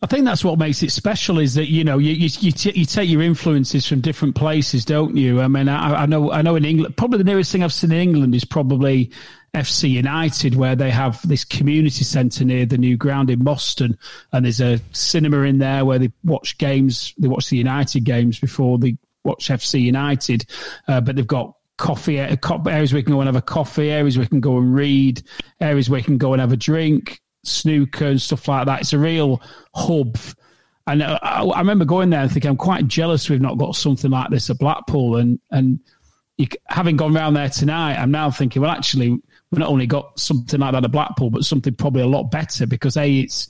I 0.01 0.07
think 0.07 0.25
that's 0.25 0.45
what 0.45 0.59
makes 0.59 0.83
it 0.83 0.93
special 0.93 1.41
is 1.41 1.55
that 1.55 1.69
you 1.69 1.83
know 1.83 1.99
you 1.99 2.13
you, 2.13 2.31
you, 2.41 2.53
t- 2.53 2.79
you 2.79 2.85
take 2.85 3.11
your 3.11 3.23
influences 3.23 3.87
from 3.87 4.01
different 4.01 4.37
places, 4.37 4.85
don't 4.85 5.17
you? 5.17 5.41
I 5.41 5.49
mean, 5.49 5.69
I, 5.69 6.03
I 6.03 6.07
know 6.07 6.31
I 6.31 6.43
know 6.43 6.55
in 6.55 6.65
England, 6.65 6.97
probably 6.97 7.19
the 7.19 7.25
nearest 7.25 7.51
thing 7.51 7.65
I've 7.65 7.73
seen 7.73 7.91
in 7.91 7.99
England 7.99 8.35
is 8.35 8.45
probably 8.45 9.11
FC 9.55 9.91
United, 9.91 10.55
where 10.55 10.77
they 10.77 10.91
have 10.91 11.27
this 11.27 11.45
community 11.45 12.05
centre 12.05 12.45
near 12.45 12.65
the 12.65 12.79
new 12.79 12.97
ground 12.97 13.29
in 13.29 13.41
Moston, 13.41 13.97
and 14.33 14.45
there's 14.45 14.61
a 14.61 14.79
cinema 14.93 15.41
in 15.41 15.59
there 15.59 15.85
where 15.85 15.99
they 15.99 16.13
watch 16.23 16.59
games. 16.59 17.13
They 17.19 17.29
watch 17.29 17.51
the 17.51 17.57
United 17.57 18.05
games 18.05 18.39
before 18.39 18.79
they 18.79 18.97
watch 19.25 19.49
FC 19.49 19.81
United, 19.81 20.47
uh, 20.87 21.01
but 21.01 21.17
they've 21.17 21.27
got 21.27 21.55
coffee 21.77 22.19
areas 22.19 22.93
where 22.93 22.99
we 22.99 23.03
can 23.03 23.15
go 23.15 23.21
and 23.21 23.27
have 23.27 23.37
a 23.37 23.43
coffee, 23.43 23.91
areas 23.91 24.17
where 24.17 24.25
we 24.25 24.29
can 24.29 24.41
go 24.41 24.59
and 24.59 24.75
read, 24.75 25.23
areas 25.61 25.91
where 25.91 25.99
we 25.99 26.05
can 26.05 26.19
go 26.19 26.33
and 26.33 26.41
have 26.41 26.53
a 26.53 26.57
drink, 26.57 27.21
snooker 27.45 28.07
and 28.07 28.21
stuff 28.21 28.49
like 28.49 28.67
that. 28.67 28.81
It's 28.81 28.93
a 28.93 28.99
real 28.99 29.43
hub. 29.75 30.17
And 30.87 31.03
uh, 31.03 31.19
I, 31.23 31.45
I 31.45 31.59
remember 31.59 31.85
going 31.85 32.11
there 32.11 32.21
and 32.21 32.33
thinking, 32.33 32.51
I'm 32.51 32.57
quite 32.57 32.89
jealous 32.89 33.29
we've 33.29 33.41
not 33.41 33.59
got 33.59 33.77
something 33.77 34.11
like 34.11 34.31
this 34.31 34.51
at 34.51 34.59
Blackpool. 34.59 35.17
And 35.17 35.39
and 35.51 35.81
you, 36.37 36.47
having 36.67 36.97
gone 36.97 37.13
round 37.15 37.37
there 37.37 37.49
tonight, 37.49 37.97
I'm 37.97 38.11
now 38.11 38.31
thinking, 38.31 38.63
well, 38.63 38.71
actually, 38.71 39.11
we've 39.11 39.59
not 39.59 39.69
only 39.69 39.87
got 39.87 40.19
something 40.19 40.61
like 40.61 40.73
that 40.73 40.85
at 40.85 40.93
Blackpool, 40.93 41.31
but 41.31 41.45
something 41.45 41.75
probably 41.75 42.03
a 42.03 42.07
lot 42.07 42.31
better 42.31 42.67
because 42.67 42.97
a 42.97 43.21
it's 43.21 43.49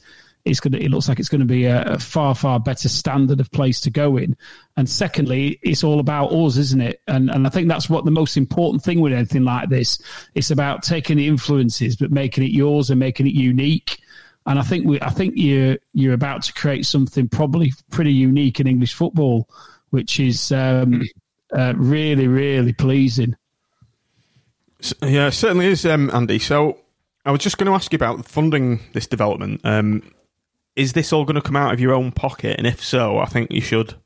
it's 0.49 0.61
going 0.61 0.73
to, 0.73 0.83
it 0.83 0.91
looks 0.91 1.09
like 1.09 1.21
it's 1.21 1.29
going 1.29 1.41
to 1.41 1.47
be 1.47 1.65
a, 1.65 1.83
a, 1.83 1.99
far 1.99 2.35
far 2.35 2.59
better 2.59 2.89
standard 2.89 3.41
of 3.41 3.51
place 3.51 3.81
to 3.83 3.91
go 3.91 4.17
in. 4.17 4.37
And 4.77 4.89
secondly 4.89 5.59
it's 5.63 5.85
all 5.85 6.01
about 6.01 6.33
us 6.33 6.57
isn't 6.57 6.81
it? 6.81 7.01
And 7.07 7.31
and 7.31 7.47
i 7.47 7.51
think 7.51 7.69
that's 7.69 7.91
what 7.91 8.05
the 8.05 8.11
most 8.11 8.37
important 8.37 8.83
thing 8.83 9.01
with 9.01 9.13
anything 9.13 9.45
like 9.45 9.69
this. 9.69 9.99
It's 10.35 10.51
about 10.51 10.83
taking 10.83 11.19
the 11.19 11.27
influences 11.27 11.97
but 11.97 12.11
making 12.11 12.45
it 12.45 12.51
yours 12.51 12.91
and 12.91 12.99
making 12.99 13.27
it 13.27 13.35
unique. 13.35 14.01
And 14.47 14.59
i 14.59 14.63
think 14.63 14.87
we 14.87 15.01
i 15.03 15.11
think 15.11 15.35
you're 15.37 15.79
you're 15.93 16.15
about 16.15 16.43
to 16.45 16.53
create 16.53 16.87
something 16.87 17.29
probably 17.29 17.73
pretty 17.91 18.13
unique 18.13 18.61
in 18.61 18.67
english 18.67 18.95
football 18.95 19.47
which 19.91 20.21
is 20.21 20.53
um, 20.53 21.03
uh, 21.53 21.75
really 21.77 22.29
really 22.29 22.73
pleasing. 22.73 23.37
Yeah, 25.03 25.27
it 25.27 25.33
certainly 25.33 25.67
is, 25.67 25.85
um, 25.87 26.11
Andy. 26.13 26.39
So 26.39 26.79
I 27.25 27.31
was 27.31 27.41
just 27.41 27.59
going 27.59 27.67
to 27.67 27.75
ask 27.75 27.93
you 27.93 27.97
about 27.97 28.25
funding 28.25 28.81
this 28.93 29.07
development. 29.07 29.61
Um, 29.65 30.03
is 30.79 30.93
this 30.93 31.13
all 31.13 31.25
going 31.25 31.35
to 31.35 31.43
come 31.43 31.57
out 31.57 31.75
of 31.75 31.81
your 31.81 31.93
own 31.93 32.13
pocket? 32.13 32.57
And 32.57 32.67
if 32.67 32.83
so, 32.83 33.19
I 33.19 33.27
think 33.27 33.51
you 33.51 33.61
should 33.61 33.97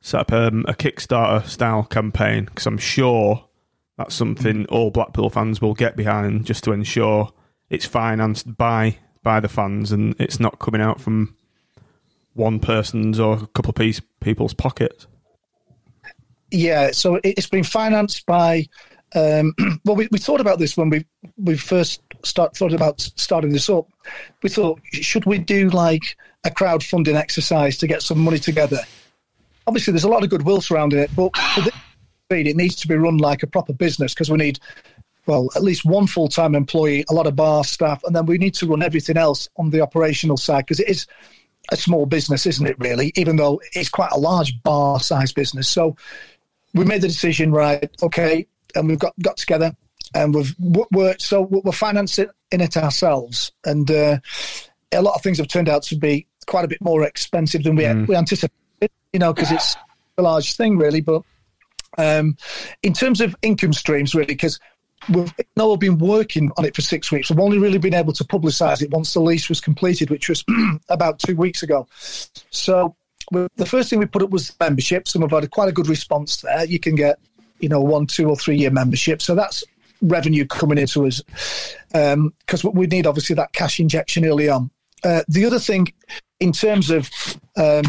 set 0.00 0.20
up 0.20 0.32
um, 0.32 0.64
a 0.68 0.72
Kickstarter 0.72 1.44
style 1.46 1.82
campaign 1.82 2.44
because 2.44 2.64
I'm 2.64 2.78
sure 2.78 3.44
that's 3.98 4.14
something 4.14 4.64
all 4.66 4.92
Blackpool 4.92 5.30
fans 5.30 5.60
will 5.60 5.74
get 5.74 5.96
behind 5.96 6.46
just 6.46 6.62
to 6.64 6.72
ensure 6.72 7.32
it's 7.70 7.86
financed 7.86 8.56
by 8.56 8.98
by 9.24 9.40
the 9.40 9.48
fans 9.48 9.90
and 9.90 10.14
it's 10.20 10.38
not 10.38 10.60
coming 10.60 10.80
out 10.80 11.00
from 11.00 11.36
one 12.34 12.60
person's 12.60 13.20
or 13.20 13.34
a 13.34 13.46
couple 13.48 13.70
of 13.70 13.76
piece, 13.76 14.00
people's 14.20 14.54
pockets. 14.54 15.06
Yeah, 16.52 16.92
so 16.92 17.20
it's 17.24 17.48
been 17.48 17.64
financed 17.64 18.26
by. 18.26 18.66
Um, 19.14 19.54
well, 19.84 19.96
we, 19.96 20.08
we 20.10 20.18
thought 20.18 20.40
about 20.40 20.58
this 20.58 20.76
when 20.76 20.90
we 20.90 21.06
we 21.36 21.56
first 21.56 22.02
start 22.24 22.56
thought 22.56 22.72
about 22.72 23.00
starting 23.00 23.50
this 23.50 23.68
up, 23.68 23.88
we 24.42 24.48
thought, 24.48 24.80
should 24.92 25.26
we 25.26 25.38
do 25.38 25.70
like 25.70 26.16
a 26.44 26.50
crowdfunding 26.50 27.14
exercise 27.14 27.76
to 27.78 27.86
get 27.86 28.02
some 28.02 28.18
money 28.18 28.38
together? 28.38 28.80
Obviously, 29.66 29.92
there's 29.92 30.04
a 30.04 30.08
lot 30.08 30.24
of 30.24 30.30
goodwill 30.30 30.60
surrounding 30.60 31.00
it, 31.00 31.10
but 31.14 31.32
it 32.30 32.56
needs 32.56 32.76
to 32.76 32.88
be 32.88 32.94
run 32.94 33.18
like 33.18 33.42
a 33.42 33.46
proper 33.46 33.72
business 33.72 34.14
because 34.14 34.30
we 34.30 34.38
need, 34.38 34.58
well, 35.26 35.48
at 35.54 35.62
least 35.62 35.84
one 35.84 36.06
full 36.06 36.28
time 36.28 36.54
employee, 36.54 37.04
a 37.10 37.14
lot 37.14 37.26
of 37.26 37.36
bar 37.36 37.64
staff, 37.64 38.02
and 38.04 38.14
then 38.14 38.26
we 38.26 38.38
need 38.38 38.54
to 38.54 38.66
run 38.66 38.82
everything 38.82 39.16
else 39.16 39.48
on 39.56 39.70
the 39.70 39.80
operational 39.80 40.36
side 40.36 40.64
because 40.66 40.80
it 40.80 40.88
is 40.88 41.06
a 41.70 41.76
small 41.76 42.06
business, 42.06 42.46
isn't 42.46 42.66
it, 42.66 42.76
really? 42.78 43.12
Even 43.14 43.36
though 43.36 43.60
it's 43.72 43.88
quite 43.88 44.10
a 44.10 44.18
large 44.18 44.60
bar 44.62 44.98
size 44.98 45.32
business. 45.32 45.68
So 45.68 45.96
we 46.74 46.84
made 46.84 47.02
the 47.02 47.08
decision, 47.08 47.52
right, 47.52 47.88
okay, 48.02 48.46
and 48.74 48.88
we've 48.88 48.98
got, 48.98 49.14
got 49.20 49.36
together 49.36 49.74
and 50.14 50.34
we've 50.34 50.54
worked. 50.90 51.22
So 51.22 51.42
we're 51.42 51.72
financing 51.72 52.28
it 52.50 52.76
ourselves, 52.76 53.52
and 53.64 53.90
uh, 53.90 54.18
a 54.92 55.02
lot 55.02 55.14
of 55.14 55.22
things 55.22 55.38
have 55.38 55.48
turned 55.48 55.68
out 55.68 55.82
to 55.84 55.96
be 55.96 56.26
quite 56.46 56.64
a 56.64 56.68
bit 56.68 56.80
more 56.80 57.04
expensive 57.04 57.62
than 57.62 57.76
we 57.76 57.84
mm. 57.84 58.06
we 58.06 58.16
anticipated. 58.16 58.52
You 59.12 59.18
know, 59.18 59.32
because 59.32 59.50
it's 59.50 59.76
a 60.18 60.22
large 60.22 60.56
thing, 60.56 60.78
really. 60.78 61.00
But 61.00 61.22
um, 61.98 62.36
in 62.82 62.92
terms 62.92 63.20
of 63.20 63.36
income 63.42 63.72
streams, 63.72 64.14
really, 64.14 64.34
because 64.34 64.58
we've 65.08 65.32
now 65.56 65.70
we've 65.70 65.78
been 65.78 65.98
working 65.98 66.50
on 66.56 66.64
it 66.64 66.74
for 66.74 66.82
six 66.82 67.10
weeks. 67.10 67.30
We've 67.30 67.40
only 67.40 67.58
really 67.58 67.78
been 67.78 67.94
able 67.94 68.12
to 68.14 68.24
publicise 68.24 68.82
it 68.82 68.90
once 68.90 69.14
the 69.14 69.20
lease 69.20 69.48
was 69.48 69.60
completed, 69.60 70.10
which 70.10 70.28
was 70.28 70.44
about 70.88 71.18
two 71.18 71.36
weeks 71.36 71.62
ago. 71.62 71.86
So 72.50 72.96
the 73.30 73.66
first 73.66 73.88
thing 73.90 73.98
we 73.98 74.06
put 74.06 74.22
up 74.22 74.30
was 74.30 74.54
memberships, 74.60 75.14
and 75.14 75.22
we've 75.22 75.30
had 75.30 75.44
a, 75.44 75.48
quite 75.48 75.68
a 75.68 75.72
good 75.72 75.88
response 75.88 76.42
there. 76.42 76.64
You 76.64 76.78
can 76.78 76.94
get, 76.94 77.18
you 77.62 77.68
know, 77.68 77.80
one, 77.80 78.06
two, 78.06 78.28
or 78.28 78.36
three 78.36 78.56
year 78.56 78.70
membership. 78.70 79.22
So 79.22 79.34
that's 79.34 79.64
revenue 80.02 80.44
coming 80.44 80.78
into 80.78 81.06
us 81.06 81.22
because 81.92 82.64
um, 82.64 82.72
we 82.74 82.86
need 82.86 83.06
obviously 83.06 83.36
that 83.36 83.52
cash 83.52 83.80
injection 83.80 84.26
early 84.26 84.48
on. 84.48 84.70
Uh, 85.04 85.22
the 85.28 85.44
other 85.44 85.58
thing, 85.58 85.92
in 86.40 86.52
terms 86.52 86.90
of 86.90 87.08
um, 87.56 87.84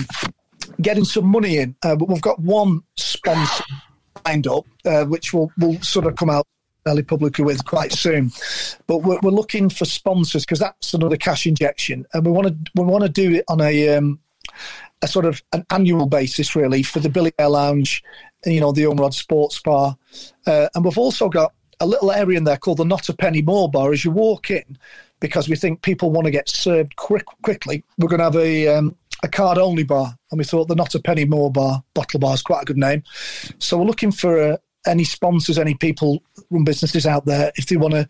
getting 0.81 1.03
some 1.03 1.25
money 1.25 1.57
in, 1.57 1.75
uh, 1.83 1.95
we've 1.99 2.21
got 2.21 2.39
one 2.39 2.81
sponsor 2.95 3.63
lined 4.25 4.47
up, 4.47 4.65
uh, 4.85 5.05
which 5.05 5.33
will 5.33 5.51
will 5.57 5.79
sort 5.81 6.05
of 6.05 6.15
come 6.15 6.29
out 6.29 6.47
fairly 6.83 7.03
publicly 7.03 7.45
with 7.45 7.63
quite 7.65 7.91
soon. 7.91 8.31
But 8.87 8.99
we're, 8.99 9.19
we're 9.21 9.31
looking 9.31 9.69
for 9.69 9.85
sponsors 9.85 10.45
because 10.45 10.59
that's 10.59 10.93
another 10.93 11.17
cash 11.17 11.45
injection, 11.45 12.05
and 12.13 12.25
we 12.25 12.31
want 12.31 12.47
to 12.47 12.71
we 12.75 12.83
want 12.83 13.03
to 13.03 13.09
do 13.09 13.33
it 13.35 13.45
on 13.47 13.61
a 13.61 13.89
um, 13.89 14.19
a 15.03 15.07
sort 15.07 15.25
of 15.25 15.43
an 15.51 15.63
annual 15.69 16.07
basis, 16.07 16.55
really, 16.55 16.81
for 16.81 16.99
the 16.99 17.09
Billy 17.09 17.31
Ayre 17.37 17.49
Lounge, 17.49 18.03
you 18.45 18.59
know, 18.59 18.71
the 18.71 18.83
Ormerod 18.83 19.13
Sports 19.13 19.61
Bar, 19.61 19.95
uh, 20.47 20.69
and 20.73 20.83
we've 20.83 20.97
also 20.97 21.29
got 21.29 21.53
a 21.79 21.85
little 21.85 22.11
area 22.11 22.37
in 22.37 22.45
there 22.45 22.57
called 22.57 22.77
the 22.77 22.85
Not 22.85 23.09
a 23.09 23.13
Penny 23.13 23.41
More 23.41 23.69
bar. 23.69 23.91
As 23.91 24.05
you 24.05 24.11
walk 24.11 24.49
in, 24.49 24.77
because 25.19 25.49
we 25.49 25.55
think 25.55 25.81
people 25.81 26.11
want 26.11 26.25
to 26.25 26.31
get 26.31 26.49
served 26.49 26.95
quick, 26.95 27.25
quickly, 27.43 27.83
we're 27.97 28.07
going 28.07 28.19
to 28.19 28.25
have 28.25 28.35
a 28.35 28.67
um, 28.67 28.95
a 29.21 29.27
card 29.27 29.57
only 29.57 29.83
bar, 29.83 30.17
and 30.31 30.37
we 30.37 30.45
thought 30.45 30.67
the 30.67 30.75
Not 30.75 30.95
a 30.95 30.99
Penny 30.99 31.25
More 31.25 31.51
bar, 31.51 31.83
bottle 31.93 32.19
bar, 32.19 32.33
is 32.33 32.41
quite 32.41 32.63
a 32.63 32.65
good 32.65 32.77
name. 32.77 33.03
So 33.59 33.77
we're 33.77 33.85
looking 33.85 34.11
for 34.11 34.53
uh, 34.53 34.57
any 34.85 35.03
sponsors, 35.03 35.57
any 35.57 35.75
people 35.75 36.23
run 36.49 36.63
businesses 36.63 37.05
out 37.05 37.25
there, 37.25 37.51
if 37.55 37.65
they 37.67 37.77
want 37.77 37.93
to 37.93 38.07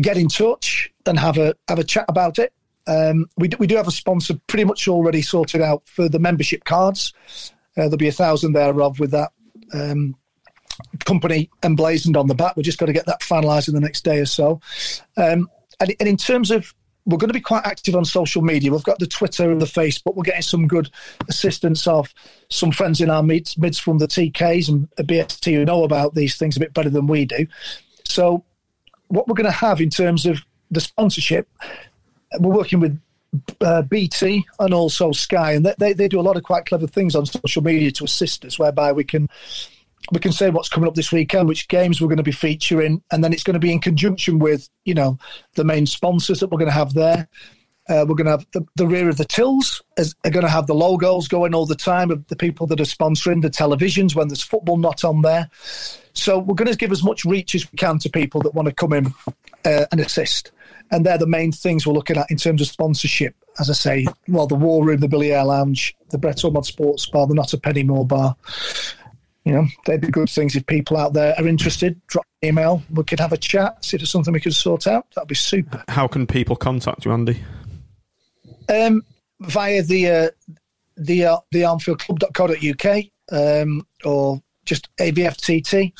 get 0.00 0.16
in 0.16 0.28
touch 0.28 0.90
and 1.06 1.18
have 1.18 1.38
a 1.38 1.54
have 1.68 1.78
a 1.78 1.84
chat 1.84 2.06
about 2.08 2.38
it. 2.38 2.52
Um, 2.88 3.26
we, 3.36 3.48
do, 3.48 3.56
we 3.58 3.66
do 3.66 3.76
have 3.76 3.86
a 3.86 3.92
sponsor 3.92 4.34
pretty 4.46 4.64
much 4.64 4.88
already 4.88 5.22
sorted 5.22 5.60
out 5.60 5.82
for 5.86 6.08
the 6.08 6.18
membership 6.18 6.64
cards. 6.64 7.12
Uh, 7.76 7.82
there'll 7.82 7.96
be 7.96 8.08
a 8.08 8.12
thousand 8.12 8.54
thereof 8.54 8.98
with 8.98 9.10
that 9.12 9.30
um, 9.72 10.16
company 11.04 11.50
emblazoned 11.62 12.16
on 12.16 12.26
the 12.26 12.34
back. 12.34 12.56
We've 12.56 12.64
just 12.64 12.78
got 12.78 12.86
to 12.86 12.92
get 12.92 13.06
that 13.06 13.20
finalised 13.20 13.68
in 13.68 13.74
the 13.74 13.80
next 13.80 14.04
day 14.04 14.18
or 14.18 14.26
so. 14.26 14.60
Um, 15.16 15.48
and, 15.80 15.94
and 16.00 16.08
in 16.08 16.16
terms 16.16 16.50
of 16.50 16.74
we're 17.08 17.16
going 17.16 17.28
to 17.28 17.34
be 17.34 17.40
quite 17.40 17.66
active 17.66 17.96
on 17.96 18.04
social 18.04 18.42
media. 18.42 18.70
We've 18.70 18.82
got 18.84 18.98
the 18.98 19.06
Twitter 19.06 19.50
and 19.50 19.62
the 19.62 19.66
Facebook. 19.66 20.14
We're 20.14 20.24
getting 20.24 20.42
some 20.42 20.68
good 20.68 20.90
assistance 21.26 21.86
of 21.86 22.12
some 22.50 22.70
friends 22.70 23.00
in 23.00 23.08
our 23.08 23.22
mids, 23.22 23.56
mids 23.56 23.78
from 23.78 23.96
the 23.96 24.06
TKs 24.06 24.68
and 24.68 24.90
BST 24.98 25.54
who 25.54 25.64
know 25.64 25.84
about 25.84 26.14
these 26.14 26.36
things 26.36 26.58
a 26.58 26.60
bit 26.60 26.74
better 26.74 26.90
than 26.90 27.06
we 27.06 27.24
do. 27.24 27.46
So, 28.04 28.44
what 29.08 29.26
we're 29.26 29.34
going 29.34 29.46
to 29.46 29.50
have 29.50 29.80
in 29.80 29.88
terms 29.88 30.26
of 30.26 30.44
the 30.70 30.82
sponsorship, 30.82 31.48
we're 32.38 32.54
working 32.54 32.80
with 32.80 33.00
uh, 33.60 33.82
BT 33.82 34.46
and 34.58 34.74
also 34.74 35.12
Sky, 35.12 35.52
and 35.52 35.66
they, 35.78 35.92
they 35.92 36.08
do 36.08 36.20
a 36.20 36.22
lot 36.22 36.36
of 36.36 36.42
quite 36.42 36.66
clever 36.66 36.86
things 36.86 37.14
on 37.14 37.26
social 37.26 37.62
media 37.62 37.90
to 37.92 38.04
assist 38.04 38.44
us, 38.44 38.58
whereby 38.58 38.92
we 38.92 39.04
can 39.04 39.28
we 40.12 40.20
can 40.20 40.32
say 40.32 40.48
what's 40.50 40.68
coming 40.68 40.88
up 40.88 40.94
this 40.94 41.12
weekend, 41.12 41.48
which 41.48 41.68
games 41.68 42.00
we're 42.00 42.08
going 42.08 42.16
to 42.16 42.22
be 42.22 42.32
featuring, 42.32 43.02
and 43.12 43.22
then 43.22 43.32
it's 43.32 43.42
going 43.42 43.54
to 43.54 43.60
be 43.60 43.72
in 43.72 43.80
conjunction 43.80 44.38
with 44.38 44.68
you 44.84 44.94
know 44.94 45.18
the 45.54 45.64
main 45.64 45.86
sponsors 45.86 46.40
that 46.40 46.50
we're 46.50 46.58
going 46.58 46.70
to 46.70 46.72
have 46.72 46.94
there. 46.94 47.28
Uh, 47.88 48.04
we're 48.06 48.14
going 48.14 48.26
to 48.26 48.32
have 48.32 48.46
the, 48.52 48.62
the, 48.76 48.86
rear 48.86 49.08
of 49.08 49.16
the 49.16 49.24
tills 49.24 49.82
is, 49.96 50.14
are 50.22 50.30
going 50.30 50.44
to 50.44 50.50
have 50.50 50.66
the 50.66 50.74
logos 50.74 51.26
going 51.26 51.54
all 51.54 51.64
the 51.64 51.74
time 51.74 52.10
of 52.10 52.26
the 52.26 52.36
people 52.36 52.66
that 52.66 52.78
are 52.78 52.84
sponsoring 52.84 53.40
the 53.40 53.48
televisions 53.48 54.14
when 54.14 54.28
there's 54.28 54.42
football 54.42 54.76
not 54.76 55.04
on 55.04 55.22
there. 55.22 55.48
So 56.12 56.38
we're 56.38 56.54
going 56.54 56.70
to 56.70 56.76
give 56.76 56.92
as 56.92 57.02
much 57.02 57.24
reach 57.24 57.54
as 57.54 57.70
we 57.72 57.78
can 57.78 57.98
to 58.00 58.10
people 58.10 58.42
that 58.42 58.52
want 58.52 58.68
to 58.68 58.74
come 58.74 58.92
in 58.92 59.14
uh, 59.64 59.86
and 59.90 60.00
assist. 60.02 60.52
And 60.90 61.04
they're 61.04 61.18
the 61.18 61.26
main 61.26 61.52
things 61.52 61.86
we're 61.86 61.92
looking 61.92 62.16
at 62.16 62.30
in 62.30 62.36
terms 62.36 62.60
of 62.60 62.68
sponsorship. 62.68 63.34
As 63.58 63.68
I 63.68 63.74
say, 63.74 64.06
well, 64.28 64.46
the 64.46 64.54
War 64.54 64.84
Room, 64.84 65.00
the 65.00 65.08
Billy 65.08 65.32
Ayre 65.32 65.44
Lounge, 65.44 65.94
the 66.10 66.18
Brett 66.18 66.36
Ormerod 66.38 66.64
Sports 66.64 67.06
Bar, 67.06 67.26
the 67.26 67.34
Not 67.34 67.52
a 67.52 67.58
Penny 67.58 67.82
More 67.82 68.06
Bar 68.06 68.36
you 69.48 69.54
know, 69.54 69.66
they'd 69.86 70.02
be 70.02 70.08
good 70.08 70.28
things 70.28 70.54
if 70.56 70.66
people 70.66 70.98
out 70.98 71.14
there 71.14 71.34
are 71.38 71.48
interested. 71.48 71.98
Drop 72.06 72.26
an 72.42 72.50
email. 72.50 72.82
We 72.90 73.02
could 73.04 73.18
have 73.18 73.32
a 73.32 73.38
chat, 73.38 73.82
see 73.82 73.96
if 73.96 74.02
there's 74.02 74.10
something 74.10 74.34
we 74.34 74.40
could 74.40 74.54
sort 74.54 74.86
out. 74.86 75.06
That'd 75.14 75.26
be 75.26 75.34
super. 75.34 75.82
How 75.88 76.06
can 76.06 76.26
people 76.26 76.54
contact 76.54 77.06
you, 77.06 77.12
Andy? 77.12 77.42
Um, 78.68 79.00
via 79.40 79.82
the 79.82 80.10
uh, 80.10 80.28
the 80.98 81.24
uh, 81.24 81.38
the 81.50 81.62
armfieldclub.co.uk 81.62 83.04
um, 83.32 83.86
or 84.04 84.42
just 84.66 84.94
AVFTT 84.98 85.94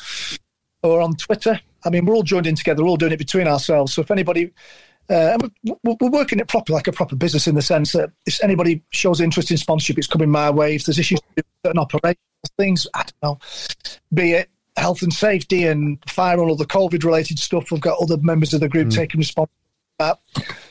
or 0.83 1.01
on 1.01 1.15
Twitter. 1.15 1.59
I 1.85 1.89
mean, 1.89 2.05
we're 2.05 2.15
all 2.15 2.23
joined 2.23 2.47
in 2.47 2.55
together. 2.55 2.83
We're 2.83 2.89
all 2.89 2.97
doing 2.97 3.13
it 3.13 3.17
between 3.17 3.47
ourselves. 3.47 3.93
So 3.93 4.01
if 4.01 4.11
anybody 4.11 4.51
uh, 5.09 5.37
and 5.41 5.51
we're, 5.83 5.95
we're, 5.99 6.09
working 6.09 6.39
it 6.39 6.47
properly, 6.47 6.75
like 6.75 6.87
a 6.87 6.91
proper 6.91 7.15
business, 7.15 7.47
in 7.47 7.55
the 7.55 7.61
sense 7.61 7.93
that 7.93 8.11
if 8.27 8.43
anybody 8.43 8.83
shows 8.91 9.19
interest 9.19 9.49
in 9.49 9.57
sponsorship, 9.57 9.97
it's 9.97 10.07
coming 10.07 10.29
my 10.29 10.51
way. 10.51 10.75
If 10.75 10.85
there's 10.85 10.99
issues 10.99 11.19
with 11.35 11.45
certain 11.65 11.79
operations, 11.79 12.19
things, 12.57 12.87
I 12.93 13.03
don't 13.03 13.23
know, 13.23 13.39
be 14.13 14.33
it 14.33 14.49
health 14.77 15.01
and 15.01 15.11
safety 15.11 15.65
and 15.65 15.97
fire 16.07 16.39
and 16.39 16.49
all 16.49 16.55
the 16.55 16.65
COVID 16.65 17.03
related 17.03 17.39
stuff, 17.39 17.71
we've 17.71 17.81
got 17.81 17.99
other 17.99 18.17
members 18.17 18.53
of 18.53 18.59
the 18.59 18.69
group 18.69 18.89
mm. 18.89 18.95
taking 18.95 19.19
responsibility 19.19 19.51
for 19.97 20.05
that. 20.05 20.19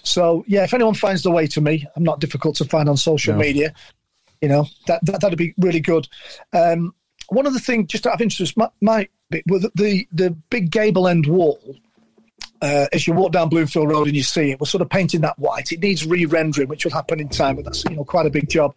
So, 0.05 0.45
yeah, 0.47 0.63
if 0.63 0.73
anyone 0.73 0.95
finds 0.95 1.23
the 1.23 1.33
way 1.33 1.49
to 1.49 1.61
me, 1.61 1.87
I'm 1.97 2.05
not 2.05 2.21
difficult 2.21 2.55
to 2.57 2.65
find 2.65 2.89
on 2.89 2.97
social 2.97 3.35
no. 3.35 3.41
media. 3.41 3.75
You 4.41 4.49
know, 4.49 4.67
that, 4.87 5.05
that, 5.05 5.21
that'd 5.21 5.37
be 5.37 5.53
really 5.59 5.81
good. 5.81 6.07
Um, 6.53 6.95
one 7.29 7.47
other 7.47 7.59
thing, 7.59 7.89
just 7.89 8.07
out 8.07 8.15
of 8.15 8.21
interest, 8.21 8.57
my, 8.57 8.71
my 8.81 9.09
the, 9.31 9.71
the 9.75 10.09
the 10.13 10.31
big 10.51 10.71
gable 10.71 11.09
end 11.09 11.27
wall. 11.27 11.61
Uh, 12.61 12.87
as 12.93 13.07
you 13.07 13.13
walk 13.13 13.31
down 13.31 13.49
Bloomfield 13.49 13.89
Road 13.89 14.09
and 14.09 14.17
you 14.17 14.23
see 14.25 14.51
it, 14.51 14.59
we're 14.59 14.67
sort 14.67 14.83
of 14.83 14.91
painting 14.91 15.21
that 15.21 15.39
white. 15.39 15.71
It 15.71 15.79
needs 15.79 16.05
re-rendering, 16.05 16.69
which 16.69 16.85
will 16.85 16.91
happen 16.91 17.21
in 17.21 17.29
time, 17.29 17.55
but 17.55 17.65
that's 17.65 17.85
you 17.85 17.95
know 17.95 18.05
quite 18.05 18.27
a 18.27 18.31
big 18.31 18.49
job. 18.49 18.75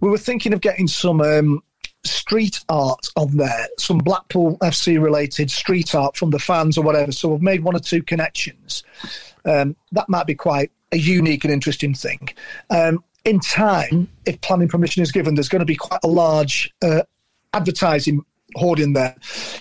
We 0.00 0.08
were 0.08 0.18
thinking 0.18 0.52
of 0.52 0.60
getting 0.60 0.86
some 0.86 1.20
um, 1.20 1.62
street 2.04 2.64
art 2.68 3.08
on 3.16 3.36
there, 3.36 3.68
some 3.76 3.98
Blackpool 3.98 4.56
FC 4.58 5.02
related 5.02 5.50
street 5.50 5.96
art 5.96 6.16
from 6.16 6.30
the 6.30 6.38
fans 6.38 6.78
or 6.78 6.84
whatever. 6.84 7.10
So 7.10 7.30
we've 7.30 7.42
made 7.42 7.64
one 7.64 7.74
or 7.74 7.80
two 7.80 8.02
connections. 8.02 8.84
Um, 9.44 9.74
that 9.92 10.08
might 10.08 10.26
be 10.26 10.36
quite 10.36 10.70
a 10.92 10.96
unique 10.96 11.44
and 11.44 11.52
interesting 11.52 11.94
thing. 11.94 12.28
Um, 12.70 13.02
in 13.24 13.40
time, 13.40 14.08
if 14.26 14.40
planning 14.40 14.68
permission 14.68 15.02
is 15.02 15.10
given, 15.10 15.34
there's 15.34 15.48
going 15.48 15.60
to 15.60 15.66
be 15.66 15.74
quite 15.74 16.00
a 16.04 16.08
large 16.08 16.72
uh, 16.82 17.02
advertising 17.52 18.24
hoarding 18.54 18.92
there, 18.92 19.16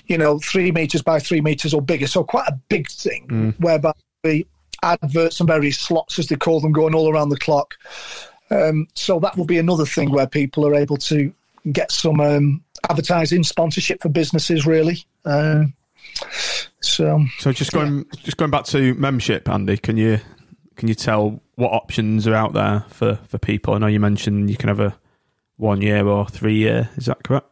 you 0.05 0.17
know, 0.17 0.39
three 0.39 0.71
meters 0.71 1.01
by 1.01 1.19
three 1.19 1.41
meters 1.41 1.73
or 1.73 1.81
bigger. 1.81 2.07
So 2.07 2.23
quite 2.23 2.47
a 2.47 2.59
big 2.69 2.89
thing, 2.89 3.53
whereby 3.59 3.93
the 4.23 4.45
adverts 4.83 5.39
and 5.39 5.47
various 5.47 5.77
slots, 5.77 6.19
as 6.19 6.27
they 6.27 6.35
call 6.35 6.59
them, 6.59 6.71
going 6.71 6.95
all 6.95 7.11
around 7.11 7.29
the 7.29 7.37
clock. 7.37 7.75
Um, 8.49 8.87
so 8.95 9.19
that 9.19 9.35
will 9.35 9.45
be 9.45 9.57
another 9.57 9.85
thing 9.85 10.11
where 10.11 10.27
people 10.27 10.65
are 10.65 10.75
able 10.75 10.97
to 10.97 11.33
get 11.71 11.91
some 11.91 12.21
um, 12.21 12.63
advertising 12.89 13.43
sponsorship 13.43 14.01
for 14.01 14.09
businesses, 14.09 14.65
really. 14.65 15.03
Um 15.25 15.73
so 16.79 17.25
So 17.39 17.51
just 17.51 17.71
going 17.71 18.05
just 18.23 18.37
going 18.37 18.51
back 18.51 18.65
to 18.65 18.93
membership, 18.95 19.49
Andy, 19.49 19.77
can 19.77 19.97
you 19.97 20.19
can 20.75 20.87
you 20.87 20.95
tell 20.95 21.41
what 21.55 21.71
options 21.71 22.27
are 22.27 22.35
out 22.35 22.53
there 22.53 22.85
for, 22.89 23.19
for 23.27 23.37
people? 23.37 23.73
I 23.73 23.79
know 23.79 23.87
you 23.87 23.99
mentioned 23.99 24.49
you 24.49 24.57
can 24.57 24.69
have 24.69 24.79
a 24.79 24.97
one 25.57 25.81
year 25.81 26.05
or 26.07 26.27
three 26.27 26.55
year. 26.55 26.89
Is 26.97 27.07
that 27.07 27.23
correct? 27.23 27.47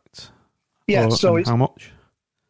Yeah, 0.87 1.09
so 1.09 1.35
it's 1.37 1.49
how 1.49 1.57
much? 1.57 1.91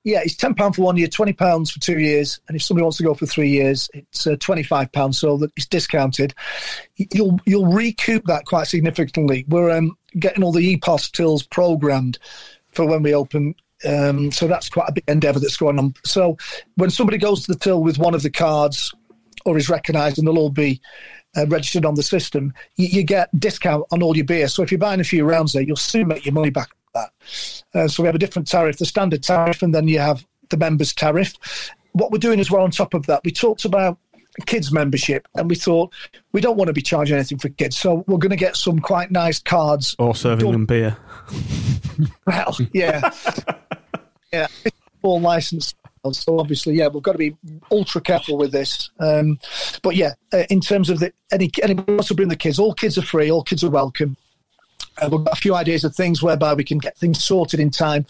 Yeah, 0.04 0.22
it's 0.24 0.36
ten 0.36 0.54
pound 0.54 0.76
for 0.76 0.84
one 0.84 0.98
year, 0.98 1.08
twenty 1.08 1.34
pounds 1.34 1.72
for 1.72 1.80
two 1.80 2.00
years, 2.00 2.40
and 2.48 2.56
if 2.56 2.62
somebody 2.62 2.84
wants 2.84 2.98
to 2.98 3.04
go 3.04 3.16
for 3.16 3.26
three 3.26 3.50
years, 3.50 3.90
it's 3.94 4.28
uh, 4.28 4.36
twenty 4.40 4.62
five 4.62 4.92
pounds. 4.92 5.18
So 5.18 5.38
that 5.38 5.52
it's 5.58 5.66
discounted. 5.66 6.34
You'll 6.96 7.40
you'll 7.46 7.72
recoup 7.72 8.26
that 8.26 8.46
quite 8.46 8.68
significantly. 8.68 9.46
We're 9.48 9.76
um, 9.76 9.98
getting 10.20 10.44
all 10.44 10.52
the 10.52 10.78
EPOS 10.78 11.12
tills 11.12 11.44
programmed 11.44 12.20
for 12.72 12.86
when 12.86 13.02
we 13.02 13.16
open. 13.16 13.56
Um, 13.84 14.32
so 14.32 14.48
that's 14.48 14.70
quite 14.70 14.90
a 14.90 14.94
big 14.94 15.04
endeavour 15.08 15.40
that's 15.40 15.58
going 15.58 15.80
on. 15.80 15.96
So 16.04 16.38
when 16.76 16.90
somebody 16.90 17.18
goes 17.18 17.46
to 17.46 17.54
the 17.54 17.60
till 17.60 17.84
with 17.84 17.98
one 17.98 18.14
of 18.14 18.22
the 18.22 18.30
cards 18.30 18.94
or 19.44 19.58
is 19.58 19.70
recognised, 19.70 20.18
and 20.18 20.28
they'll 20.28 20.38
all 20.38 20.50
be 20.50 20.82
uh, 21.36 21.48
registered 21.48 21.86
on 21.86 21.96
the 21.96 22.04
system, 22.04 22.54
you, 22.76 22.88
you 22.88 23.04
get 23.04 23.38
discount 23.40 23.86
on 23.92 24.04
all 24.04 24.16
your 24.16 24.26
beer. 24.26 24.48
So 24.48 24.64
if 24.64 24.72
you're 24.72 24.80
buying 24.80 25.02
a 25.02 25.04
few 25.04 25.26
rounds 25.26 25.54
there, 25.54 25.64
you'll 25.64 25.76
soon 25.76 26.08
make 26.08 26.26
your 26.26 26.34
money 26.34 26.52
back. 26.52 26.70
That. 26.96 27.12
Uh, 27.74 27.88
so 27.88 28.02
we 28.02 28.08
have 28.08 28.16
a 28.16 28.20
different 28.20 28.48
tariff, 28.48 28.78
the 28.78 28.86
standard 28.86 29.22
tariff, 29.22 29.62
and 29.62 29.76
then 29.76 29.88
you 29.88 30.00
have 30.00 30.26
the 30.50 30.58
members 30.58 30.94
tariff. 30.94 31.34
What 31.92 32.12
we're 32.12 32.18
doing 32.18 32.40
as 32.40 32.50
well 32.50 32.64
on 32.64 32.72
top 32.72 32.94
of 32.94 33.06
that, 33.06 33.22
we 33.24 33.32
talked 33.32 33.66
about 33.66 33.98
kids 34.46 34.72
membership, 34.72 35.28
and 35.36 35.50
we 35.50 35.56
thought 35.56 35.94
we 36.32 36.42
don't 36.42 36.58
want 36.58 36.68
to 36.68 36.74
be 36.74 36.82
charging 36.82 37.16
anything 37.16 37.38
for 37.38 37.50
kids, 37.50 37.78
so 37.78 38.04
we're 38.08 38.18
going 38.18 38.32
to 38.32 38.36
get 38.36 38.56
some 38.56 38.80
quite 38.80 39.12
nice 39.12 39.40
cards. 39.40 39.96
Or 40.00 40.16
serving 40.16 40.46
Don't- 40.46 40.52
them 40.54 40.66
beer? 40.66 40.98
Well, 42.28 42.58
yeah, 42.74 43.10
yeah, 44.34 44.48
all 45.02 45.22
licensed 45.22 45.78
So 46.12 46.40
obviously, 46.40 46.76
yeah, 46.76 46.90
we've 46.90 47.02
got 47.02 47.14
to 47.14 47.18
be 47.18 47.38
ultra 47.72 48.02
careful 48.02 48.38
with 48.38 48.52
this. 48.52 48.90
Um, 49.00 49.40
but 49.82 49.96
yeah, 49.96 50.16
uh, 50.34 50.44
in 50.50 50.60
terms 50.60 50.90
of 50.90 51.00
the 51.00 51.14
any 51.32 51.50
anybody 51.64 51.94
wants 51.94 52.10
to 52.10 52.14
bring 52.16 52.28
the 52.28 52.36
kids, 52.36 52.60
all 52.60 52.74
kids 52.74 52.98
are 52.98 53.02
free, 53.02 53.32
all 53.32 53.44
kids 53.44 53.64
are 53.64 53.70
welcome. 53.70 54.18
Uh, 55.02 55.10
we've 55.12 55.24
got 55.24 55.38
a 55.38 55.42
few 55.42 55.56
ideas 55.56 55.84
of 55.84 55.96
things 55.96 56.22
whereby 56.22 56.54
we 56.54 56.64
can 56.64 56.78
get 56.78 56.98
things 56.98 57.24
sorted 57.24 57.60
in 57.60 57.70
time. 57.70 58.06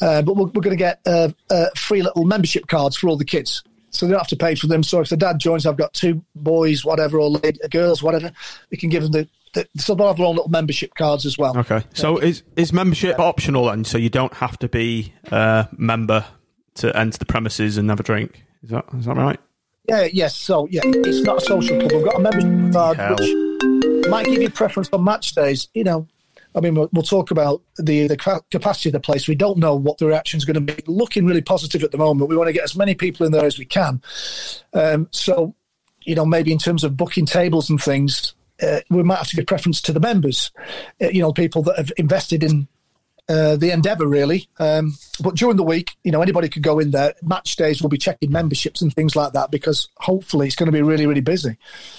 Uh, 0.00 0.22
but 0.22 0.36
we're, 0.36 0.46
we're 0.46 0.62
going 0.62 0.76
to 0.76 0.76
get 0.76 1.00
uh, 1.06 1.28
uh, 1.50 1.66
free 1.76 2.02
little 2.02 2.24
membership 2.24 2.66
cards 2.66 2.96
for 2.96 3.08
all 3.08 3.16
the 3.16 3.24
kids. 3.24 3.62
So 3.90 4.06
they 4.06 4.12
don't 4.12 4.20
have 4.20 4.28
to 4.28 4.36
pay 4.36 4.54
for 4.54 4.66
them. 4.66 4.82
So 4.82 5.00
if 5.00 5.10
the 5.10 5.16
dad 5.16 5.38
joins, 5.38 5.66
I've 5.66 5.76
got 5.76 5.92
two 5.92 6.24
boys, 6.34 6.84
whatever, 6.84 7.20
or 7.20 7.30
lady, 7.30 7.58
girls, 7.70 8.02
whatever, 8.02 8.32
we 8.70 8.78
can 8.78 8.88
give 8.88 9.02
them 9.02 9.12
the, 9.12 9.28
the 9.52 9.68
so 9.76 9.94
they'll 9.94 10.08
have 10.08 10.16
their 10.16 10.26
own 10.26 10.34
little 10.34 10.50
membership 10.50 10.94
cards 10.94 11.26
as 11.26 11.36
well. 11.36 11.56
Okay. 11.58 11.82
So 11.92 12.16
is 12.16 12.42
is 12.56 12.72
membership 12.72 13.18
optional 13.18 13.66
then? 13.66 13.84
So 13.84 13.98
you 13.98 14.08
don't 14.08 14.32
have 14.32 14.58
to 14.60 14.68
be 14.68 15.12
a 15.30 15.68
member 15.72 16.24
to 16.76 16.96
enter 16.96 17.18
the 17.18 17.26
premises 17.26 17.76
and 17.76 17.90
have 17.90 18.00
a 18.00 18.02
drink. 18.02 18.42
Is 18.62 18.70
that 18.70 18.86
is 18.96 19.04
that 19.04 19.16
right? 19.16 19.38
Yeah, 19.88 20.08
yes. 20.10 20.36
So 20.36 20.66
yeah, 20.70 20.80
it's 20.84 21.20
not 21.26 21.42
a 21.42 21.44
social 21.44 21.78
club. 21.78 21.92
We've 21.92 22.04
got 22.04 22.16
a 22.16 22.20
membership 22.20 22.72
card 22.72 22.96
Hell. 22.96 23.16
which 23.18 23.51
might 24.08 24.26
give 24.26 24.42
you 24.42 24.50
preference 24.50 24.88
on 24.92 25.04
match 25.04 25.34
days. 25.34 25.68
You 25.74 25.84
know, 25.84 26.08
I 26.54 26.60
mean, 26.60 26.74
we'll, 26.74 26.88
we'll 26.92 27.02
talk 27.02 27.30
about 27.30 27.62
the 27.78 28.06
the 28.08 28.16
capacity 28.50 28.88
of 28.90 28.92
the 28.92 29.00
place. 29.00 29.26
We 29.26 29.34
don't 29.34 29.58
know 29.58 29.74
what 29.74 29.98
the 29.98 30.06
reaction 30.06 30.38
is 30.38 30.44
going 30.44 30.66
to 30.66 30.74
be. 30.74 30.82
Looking 30.86 31.26
really 31.26 31.42
positive 31.42 31.82
at 31.82 31.92
the 31.92 31.98
moment. 31.98 32.28
We 32.28 32.36
want 32.36 32.48
to 32.48 32.52
get 32.52 32.64
as 32.64 32.76
many 32.76 32.94
people 32.94 33.26
in 33.26 33.32
there 33.32 33.44
as 33.44 33.58
we 33.58 33.64
can. 33.64 34.02
Um, 34.74 35.08
so, 35.10 35.54
you 36.02 36.14
know, 36.14 36.26
maybe 36.26 36.52
in 36.52 36.58
terms 36.58 36.84
of 36.84 36.96
booking 36.96 37.26
tables 37.26 37.70
and 37.70 37.80
things, 37.80 38.34
uh, 38.62 38.80
we 38.90 39.02
might 39.02 39.18
have 39.18 39.28
to 39.28 39.36
give 39.36 39.46
preference 39.46 39.80
to 39.82 39.92
the 39.92 40.00
members. 40.00 40.50
Uh, 41.00 41.08
you 41.08 41.22
know, 41.22 41.32
people 41.32 41.62
that 41.62 41.78
have 41.78 41.92
invested 41.96 42.42
in 42.42 42.68
uh, 43.28 43.56
the 43.56 43.70
endeavour 43.70 44.06
really. 44.06 44.48
Um, 44.58 44.96
but 45.20 45.36
during 45.36 45.56
the 45.56 45.62
week, 45.62 45.96
you 46.04 46.12
know, 46.12 46.22
anybody 46.22 46.48
could 46.48 46.62
go 46.62 46.78
in 46.78 46.90
there. 46.90 47.14
Match 47.22 47.56
days, 47.56 47.80
we'll 47.80 47.88
be 47.88 47.98
checking 47.98 48.30
memberships 48.30 48.82
and 48.82 48.92
things 48.92 49.16
like 49.16 49.32
that 49.32 49.50
because 49.50 49.88
hopefully 49.98 50.46
it's 50.46 50.56
going 50.56 50.66
to 50.66 50.72
be 50.72 50.82
really, 50.82 51.06
really 51.06 51.20
busy. 51.20 51.56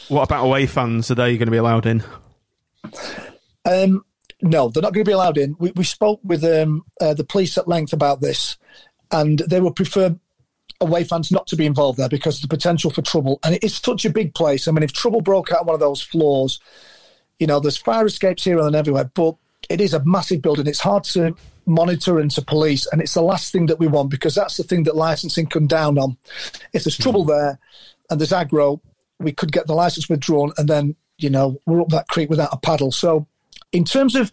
What 0.09 0.23
about 0.23 0.45
away 0.45 0.65
fans? 0.65 1.09
Are 1.11 1.15
they 1.15 1.37
going 1.37 1.47
to 1.47 1.51
be 1.51 1.57
allowed 1.57 1.85
in? 1.85 2.03
Um, 3.65 4.05
no, 4.41 4.69
they're 4.69 4.83
not 4.83 4.93
going 4.93 5.05
to 5.05 5.09
be 5.09 5.13
allowed 5.13 5.37
in. 5.37 5.55
We, 5.57 5.71
we 5.71 5.83
spoke 5.85 6.19
with 6.23 6.43
um, 6.43 6.85
uh, 6.99 7.13
the 7.13 7.23
police 7.23 7.57
at 7.57 7.67
length 7.67 7.93
about 7.93 8.19
this, 8.19 8.57
and 9.11 9.39
they 9.39 9.61
would 9.61 9.75
prefer 9.75 10.15
away 10.81 11.05
fans 11.05 11.31
not 11.31 11.47
to 11.47 11.55
be 11.55 11.65
involved 11.65 11.97
there 11.97 12.09
because 12.09 12.37
of 12.37 12.41
the 12.41 12.55
potential 12.55 12.91
for 12.91 13.01
trouble. 13.01 13.39
And 13.43 13.55
it 13.55 13.63
is 13.63 13.75
such 13.75 14.03
a 14.03 14.09
big 14.09 14.35
place. 14.35 14.67
I 14.67 14.71
mean, 14.71 14.83
if 14.83 14.91
trouble 14.91 15.21
broke 15.21 15.51
out 15.51 15.61
on 15.61 15.67
one 15.67 15.73
of 15.73 15.79
those 15.79 16.01
floors, 16.01 16.59
you 17.39 17.47
know, 17.47 17.59
there's 17.59 17.77
fire 17.77 18.05
escapes 18.05 18.43
here 18.43 18.59
and 18.59 18.75
everywhere, 18.75 19.09
but 19.13 19.35
it 19.69 19.81
is 19.81 19.93
a 19.93 20.03
massive 20.05 20.41
building. 20.41 20.67
It's 20.67 20.79
hard 20.79 21.03
to 21.05 21.35
monitor 21.65 22.19
and 22.19 22.29
to 22.31 22.41
police, 22.41 22.87
and 22.91 23.01
it's 23.01 23.13
the 23.13 23.21
last 23.21 23.51
thing 23.51 23.67
that 23.67 23.79
we 23.79 23.87
want 23.87 24.09
because 24.09 24.35
that's 24.35 24.57
the 24.57 24.63
thing 24.63 24.83
that 24.83 24.95
licensing 24.95 25.47
come 25.47 25.67
down 25.67 25.97
on. 25.97 26.17
If 26.73 26.83
there's 26.83 26.97
hmm. 26.97 27.03
trouble 27.03 27.25
there 27.25 27.59
and 28.09 28.19
there's 28.19 28.31
aggro, 28.31 28.79
we 29.19 29.31
could 29.31 29.51
get 29.51 29.67
the 29.67 29.73
license 29.73 30.09
withdrawn, 30.09 30.51
and 30.57 30.67
then 30.67 30.95
you 31.17 31.29
know 31.29 31.59
we're 31.65 31.81
up 31.81 31.89
that 31.89 32.07
creek 32.07 32.29
without 32.29 32.53
a 32.53 32.57
paddle. 32.57 32.91
So, 32.91 33.27
in 33.71 33.85
terms 33.85 34.15
of 34.15 34.31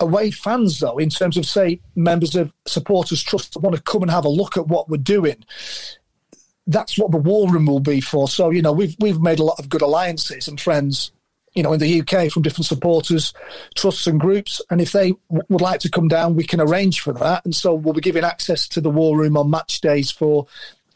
away 0.00 0.30
fans, 0.30 0.80
though, 0.80 0.98
in 0.98 1.10
terms 1.10 1.36
of 1.36 1.46
say 1.46 1.80
members 1.94 2.34
of 2.34 2.52
supporters 2.66 3.22
trust 3.22 3.54
that 3.54 3.60
want 3.60 3.76
to 3.76 3.82
come 3.82 4.02
and 4.02 4.10
have 4.10 4.24
a 4.24 4.28
look 4.28 4.56
at 4.56 4.66
what 4.66 4.88
we're 4.88 4.96
doing, 4.96 5.44
that's 6.66 6.98
what 6.98 7.10
the 7.10 7.18
war 7.18 7.50
room 7.50 7.66
will 7.66 7.80
be 7.80 8.00
for. 8.00 8.28
So, 8.28 8.50
you 8.50 8.62
know, 8.62 8.72
we've 8.72 8.96
we've 8.98 9.20
made 9.20 9.38
a 9.38 9.44
lot 9.44 9.58
of 9.58 9.68
good 9.68 9.82
alliances 9.82 10.48
and 10.48 10.60
friends, 10.60 11.12
you 11.54 11.62
know, 11.62 11.72
in 11.72 11.80
the 11.80 12.00
UK 12.00 12.30
from 12.30 12.42
different 12.42 12.66
supporters, 12.66 13.32
trusts 13.74 14.06
and 14.06 14.20
groups. 14.20 14.60
And 14.70 14.80
if 14.80 14.92
they 14.92 15.14
w- 15.30 15.42
would 15.48 15.60
like 15.60 15.80
to 15.80 15.90
come 15.90 16.08
down, 16.08 16.34
we 16.34 16.44
can 16.44 16.60
arrange 16.60 17.00
for 17.00 17.12
that. 17.14 17.44
And 17.44 17.54
so 17.54 17.74
we'll 17.74 17.94
be 17.94 18.00
giving 18.00 18.24
access 18.24 18.66
to 18.68 18.80
the 18.80 18.90
war 18.90 19.16
room 19.16 19.36
on 19.36 19.50
match 19.50 19.80
days 19.80 20.10
for 20.10 20.46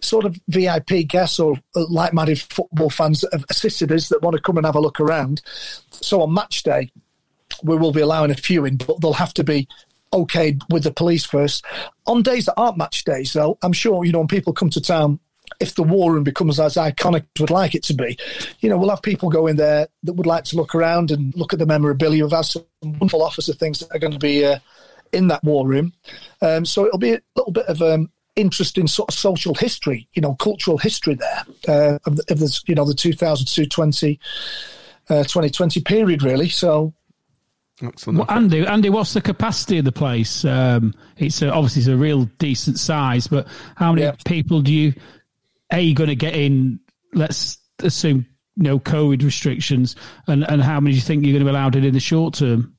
sort 0.00 0.24
of 0.24 0.38
VIP 0.48 1.06
guests 1.06 1.38
or 1.38 1.56
uh, 1.74 1.86
like-minded 1.88 2.40
football 2.40 2.90
fans 2.90 3.20
that 3.20 3.32
have 3.32 3.44
assisted 3.50 3.90
us 3.92 4.08
that 4.08 4.22
want 4.22 4.36
to 4.36 4.42
come 4.42 4.56
and 4.56 4.66
have 4.66 4.76
a 4.76 4.80
look 4.80 5.00
around. 5.00 5.42
So 5.90 6.22
on 6.22 6.34
match 6.34 6.62
day, 6.62 6.90
we 7.62 7.76
will 7.76 7.92
be 7.92 8.00
allowing 8.00 8.30
a 8.30 8.36
few 8.36 8.64
in, 8.64 8.76
but 8.76 9.00
they'll 9.00 9.12
have 9.14 9.34
to 9.34 9.44
be 9.44 9.68
okayed 10.12 10.60
with 10.70 10.84
the 10.84 10.92
police 10.92 11.24
first. 11.24 11.64
On 12.06 12.22
days 12.22 12.46
that 12.46 12.54
aren't 12.56 12.78
match 12.78 13.04
days, 13.04 13.32
though, 13.32 13.58
I'm 13.62 13.72
sure, 13.72 14.04
you 14.04 14.12
know, 14.12 14.18
when 14.18 14.28
people 14.28 14.52
come 14.52 14.70
to 14.70 14.80
town, 14.80 15.20
if 15.60 15.74
the 15.74 15.82
war 15.82 16.12
room 16.12 16.24
becomes 16.24 16.60
as 16.60 16.74
iconic 16.76 17.24
as 17.36 17.40
we'd 17.40 17.50
like 17.50 17.74
it 17.74 17.82
to 17.84 17.94
be, 17.94 18.16
you 18.60 18.68
know, 18.68 18.78
we'll 18.78 18.90
have 18.90 19.02
people 19.02 19.28
go 19.28 19.46
in 19.46 19.56
there 19.56 19.88
that 20.04 20.12
would 20.12 20.26
like 20.26 20.44
to 20.44 20.56
look 20.56 20.74
around 20.74 21.10
and 21.10 21.34
look 21.36 21.52
at 21.52 21.58
the 21.58 21.66
memorabilia. 21.66 22.24
We've 22.24 22.32
had 22.32 22.42
some 22.42 22.64
wonderful 22.82 23.22
offers 23.22 23.48
of 23.48 23.56
things 23.58 23.80
that 23.80 23.94
are 23.94 23.98
going 23.98 24.12
to 24.12 24.18
be 24.20 24.44
uh, 24.44 24.58
in 25.12 25.28
that 25.28 25.42
war 25.42 25.66
room. 25.66 25.92
Um, 26.42 26.64
so 26.64 26.86
it'll 26.86 26.98
be 26.98 27.12
a 27.14 27.20
little 27.34 27.52
bit 27.52 27.66
of 27.66 27.82
um, 27.82 28.10
interesting 28.36 28.86
sort 28.86 29.08
of 29.08 29.18
social 29.18 29.54
history, 29.54 30.08
you 30.12 30.22
know, 30.22 30.34
cultural 30.36 30.78
history 30.78 31.14
there 31.16 31.44
uh, 31.66 31.98
of, 32.06 32.16
the, 32.16 32.24
of 32.30 32.38
this, 32.38 32.62
you 32.68 32.74
know, 32.76 32.84
the 32.84 32.94
2002 32.94 33.66
20, 33.66 34.20
uh, 35.10 35.24
2020 35.24 35.80
period, 35.80 36.22
really. 36.22 36.48
So 36.48 36.94
Excellent. 37.82 38.18
Well, 38.18 38.26
Andy, 38.30 38.66
Andy, 38.66 38.90
what's 38.90 39.14
the 39.14 39.20
capacity 39.20 39.78
of 39.78 39.84
the 39.84 39.92
place? 39.92 40.44
Um, 40.44 40.94
it's 41.16 41.42
a, 41.42 41.52
obviously 41.52 41.80
it's 41.80 41.88
a 41.88 41.96
real 41.96 42.24
decent 42.38 42.78
size, 42.78 43.28
but 43.28 43.46
how 43.76 43.92
many 43.92 44.04
Yeah. 44.04 44.16
people 44.24 44.60
do 44.62 44.72
you? 44.72 44.94
You 45.76 45.94
going 45.94 46.08
to 46.08 46.16
get 46.16 46.34
in? 46.34 46.80
Let's 47.12 47.58
assume 47.80 48.26
no 48.56 48.78
COVID 48.78 49.22
restrictions, 49.22 49.96
and 50.26 50.48
and 50.48 50.62
how 50.62 50.80
many 50.80 50.92
do 50.92 50.96
you 50.96 51.02
think 51.02 51.24
you're 51.24 51.32
going 51.32 51.44
to 51.44 51.50
be 51.50 51.56
allowed 51.56 51.76
in 51.76 51.84
in 51.84 51.94
the 51.94 52.00
short 52.00 52.34
term? 52.34 52.76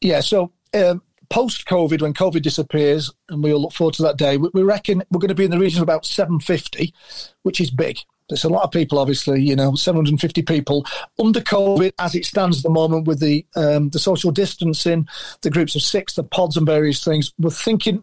Yeah, 0.00 0.20
so 0.20 0.52
um, 0.74 1.02
post 1.30 1.66
COVID, 1.66 2.02
when 2.02 2.14
COVID 2.14 2.42
disappears, 2.42 3.10
and 3.28 3.42
we'll 3.42 3.60
look 3.60 3.72
forward 3.72 3.94
to 3.94 4.02
that 4.02 4.16
day, 4.16 4.36
we, 4.36 4.50
we 4.54 4.62
reckon 4.62 5.02
we're 5.10 5.20
going 5.20 5.28
to 5.28 5.34
be 5.34 5.44
in 5.44 5.50
the 5.50 5.58
region 5.58 5.78
of 5.78 5.82
about 5.82 6.06
750, 6.06 6.94
which 7.42 7.60
is 7.60 7.70
big. 7.70 7.98
There's 8.28 8.44
a 8.44 8.48
lot 8.48 8.62
of 8.62 8.70
people, 8.70 8.98
obviously, 8.98 9.42
you 9.42 9.54
know, 9.54 9.74
750 9.74 10.42
people 10.42 10.86
under 11.18 11.40
COVID 11.40 11.92
as 11.98 12.14
it 12.14 12.24
stands 12.24 12.58
at 12.58 12.62
the 12.62 12.70
moment 12.70 13.06
with 13.06 13.20
the 13.20 13.44
um, 13.54 13.90
the 13.90 13.98
social 13.98 14.30
distancing, 14.30 15.06
the 15.42 15.50
groups 15.50 15.74
of 15.74 15.82
six, 15.82 16.14
the 16.14 16.24
pods, 16.24 16.56
and 16.56 16.66
various 16.66 17.04
things. 17.04 17.34
We're 17.38 17.50
thinking 17.50 18.02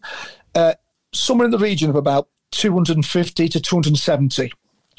uh, 0.54 0.76
somewhere 1.12 1.45
in 1.45 1.52
the 1.52 1.58
region 1.58 1.89
of 1.89 1.95
about 1.95 2.28
250 2.52 3.49
to 3.49 3.60
270. 3.60 4.52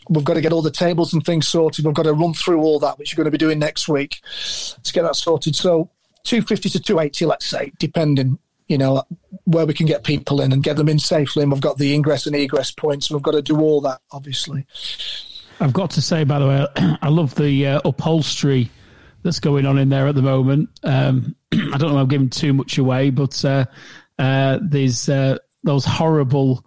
We've 0.09 0.25
got 0.25 0.35
to 0.35 0.41
get 0.41 0.53
all 0.53 0.63
the 0.63 0.71
tables 0.71 1.13
and 1.13 1.25
things 1.25 1.47
sorted. 1.47 1.85
We've 1.85 1.95
got 1.95 2.05
to 2.05 2.13
run 2.13 2.35
through 2.35 2.61
all 2.61 2.79
that, 2.81 2.99
which 2.99 3.13
you're 3.13 3.17
going 3.23 3.33
to 3.33 3.37
be 3.37 3.39
doing 3.39 3.59
next 3.59 3.89
week 3.89 4.21
to 4.83 4.93
get 4.93 5.03
that 5.03 5.17
sorted. 5.17 5.55
So 5.55 5.91
250 6.25 6.71
to 6.71 6.81
280, 6.81 7.27
let's 7.27 7.47
say, 7.47 7.73
depending, 7.79 8.39
you 8.67 8.79
know, 8.79 9.05
where 9.45 9.67
we 9.67 9.75
can 9.75 9.87
get 9.87 10.03
people 10.03 10.41
in 10.41 10.53
and 10.53 10.63
get 10.63 10.77
them 10.77 10.89
in 10.89 10.99
safely. 10.99 11.43
And 11.43 11.53
we've 11.53 11.61
got 11.61 11.79
the 11.79 11.95
ingress 11.95 12.27
and 12.27 12.35
egress 12.35 12.73
points. 12.73 13.11
We've 13.11 13.23
got 13.23 13.33
to 13.33 13.43
do 13.43 13.61
all 13.61 13.81
that, 13.83 14.01
obviously. 14.11 14.67
I've 15.61 15.73
got 15.73 15.91
to 15.93 16.03
say, 16.03 16.25
by 16.25 16.41
the 16.41 16.47
way, 16.49 16.67
I 17.03 17.09
love 17.09 17.35
the 17.37 17.67
uh, 17.67 17.81
upholstery 17.85 18.71
that's 19.23 19.41
going 19.41 19.67
on 19.67 19.79
in 19.79 19.89
there 19.89 20.09
at 20.09 20.15
the 20.15 20.23
moment. 20.23 20.69
Um, 20.83 21.37
I 21.53 21.79
don't 21.79 21.93
know 21.93 21.99
if 21.99 22.03
I'm 22.03 22.09
giving 22.09 22.31
too 22.31 22.53
much 22.53 22.79
away, 22.79 23.11
but 23.11 23.45
uh, 23.45 23.67
uh, 24.19 24.59
there's 24.63 25.09
uh, 25.09 25.39
those 25.63 25.85
horrible 25.85 26.65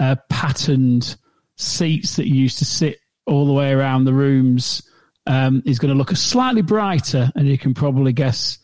uh, 0.00 0.16
patterned 0.28 1.14
seats 1.56 2.16
that 2.16 2.26
used 2.26 2.58
to 2.58 2.64
sit 2.64 2.98
all 3.26 3.46
the 3.46 3.52
way 3.52 3.70
around 3.70 4.04
the 4.04 4.12
rooms. 4.14 4.82
Um, 5.26 5.62
is 5.66 5.78
going 5.78 5.92
to 5.92 5.98
look 5.98 6.10
a 6.10 6.16
slightly 6.16 6.62
brighter, 6.62 7.30
and 7.36 7.46
you 7.46 7.58
can 7.58 7.74
probably 7.74 8.12
guess 8.12 8.58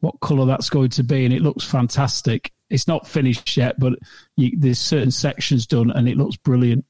what 0.00 0.20
colour 0.20 0.44
that's 0.44 0.68
going 0.68 0.90
to 0.90 1.02
be, 1.02 1.24
and 1.24 1.32
it 1.32 1.42
looks 1.42 1.64
fantastic. 1.64 2.52
It's 2.70 2.86
not 2.86 3.08
finished 3.08 3.56
yet, 3.56 3.80
but 3.80 3.94
you, 4.36 4.52
there's 4.56 4.78
certain 4.78 5.10
sections 5.10 5.66
done, 5.66 5.90
and 5.90 6.08
it 6.08 6.16
looks 6.16 6.36
brilliant. 6.36 6.84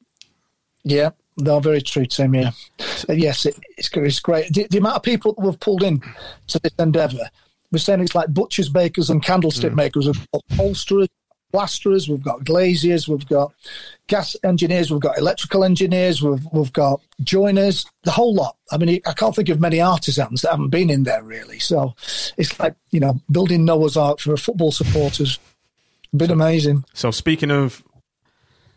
Yeah, 0.82 1.10
they're 1.36 1.60
very 1.60 1.80
true, 1.80 2.04
Tim. 2.04 2.34
Yeah, 2.34 2.50
Uh, 3.08 3.12
yes, 3.12 3.46
it, 3.46 3.56
it's 3.78 3.90
it's 3.94 4.20
great. 4.20 4.52
The, 4.52 4.66
the 4.68 4.78
amount 4.78 4.96
of 4.96 5.02
people 5.02 5.34
that 5.34 5.42
we've 5.42 5.60
pulled 5.60 5.82
in 5.82 6.02
to 6.48 6.58
this 6.58 6.72
endeavour, 6.78 7.30
we're 7.70 7.78
saying 7.78 8.00
it's 8.00 8.14
like 8.14 8.34
butchers, 8.34 8.68
bakers, 8.68 9.08
and 9.08 9.22
candlestick 9.22 9.72
makers. 9.74 10.06
We've 10.06 10.28
upholsterers, 10.34 11.08
plasterers, 11.52 12.08
we've 12.08 12.22
got 12.22 12.44
glaziers, 12.44 13.08
we've 13.08 13.26
got 13.26 13.52
gas 14.06 14.36
engineers, 14.42 14.90
we've 14.90 15.00
got 15.00 15.18
electrical 15.18 15.64
engineers, 15.64 16.22
we've 16.22 16.44
we've 16.52 16.72
got 16.72 17.00
joiners, 17.22 17.86
the 18.04 18.10
whole 18.10 18.34
lot. 18.34 18.56
I 18.70 18.78
mean, 18.78 19.00
I 19.06 19.12
can't 19.12 19.36
think 19.36 19.48
of 19.48 19.60
many 19.60 19.80
artisans 19.80 20.42
that 20.42 20.50
haven't 20.50 20.70
been 20.70 20.90
in 20.90 21.04
there 21.04 21.22
really. 21.22 21.58
So 21.58 21.94
it's 22.36 22.58
like 22.58 22.74
you 22.90 23.00
know 23.00 23.20
building 23.30 23.64
Noah's 23.64 23.96
Ark 23.96 24.20
for 24.20 24.36
football 24.36 24.72
supporters. 24.72 25.38
Been 26.14 26.30
amazing. 26.30 26.84
So 26.92 27.10
speaking 27.10 27.50
of 27.50 27.82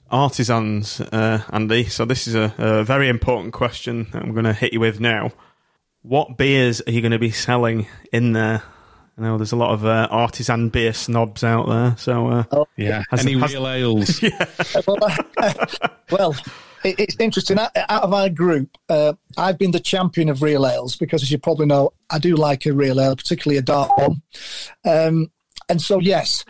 artisans, 0.10 1.02
uh, 1.02 1.42
Andy, 1.52 1.86
so 1.86 2.06
this 2.06 2.28
is 2.28 2.36
a, 2.36 2.54
a 2.58 2.84
very 2.84 3.10
important 3.10 3.54
question 3.54 4.08
that 4.12 4.22
I'm 4.22 4.34
going 4.34 4.46
to 4.46 4.54
hit 4.54 4.74
you 4.74 4.80
with 4.80 5.00
now. 5.00 5.32
What 6.02 6.38
beers 6.38 6.82
are 6.86 6.92
you 6.92 7.02
going 7.02 7.12
to 7.12 7.20
be 7.20 7.32
selling 7.32 7.88
in 8.14 8.34
there? 8.34 8.64
I 9.18 9.22
know 9.22 9.38
there's 9.38 9.54
a 9.54 9.58
lot 9.58 9.72
of 9.72 9.86
uh, 9.86 10.08
artisan 10.12 10.70
beer 10.70 10.94
snobs 10.94 11.44
out 11.44 11.68
there. 11.68 11.96
So 11.98 12.28
uh, 12.28 12.66
Yeah. 12.76 13.04
Has- 13.10 13.26
Any 13.26 13.40
has- 13.40 13.54
real 13.54 13.68
ales? 13.68 14.22
well, 14.88 14.98
well 16.12 16.36
it, 16.84 17.00
it's 17.00 17.16
interesting. 17.20 17.58
Out, 17.58 17.72
out 17.76 18.04
of 18.04 18.14
our 18.14 18.30
group, 18.30 18.78
uh, 18.90 19.14
I've 19.38 19.58
been 19.58 19.72
the 19.72 19.80
champion 19.80 20.30
of 20.30 20.42
real 20.42 20.68
ales 20.68 20.96
because, 20.98 21.24
as 21.24 21.32
you 21.32 21.38
probably 21.38 21.66
know, 21.66 21.94
I 22.10 22.20
do 22.20 22.36
like 22.36 22.66
a 22.66 22.74
real 22.74 23.00
ale, 23.00 23.16
particularly 23.16 23.58
a 23.58 23.62
dark 23.62 23.96
one. 23.98 24.22
Um, 24.86 25.32
and 25.70 25.82
so, 25.82 26.00
yes, 26.00 26.44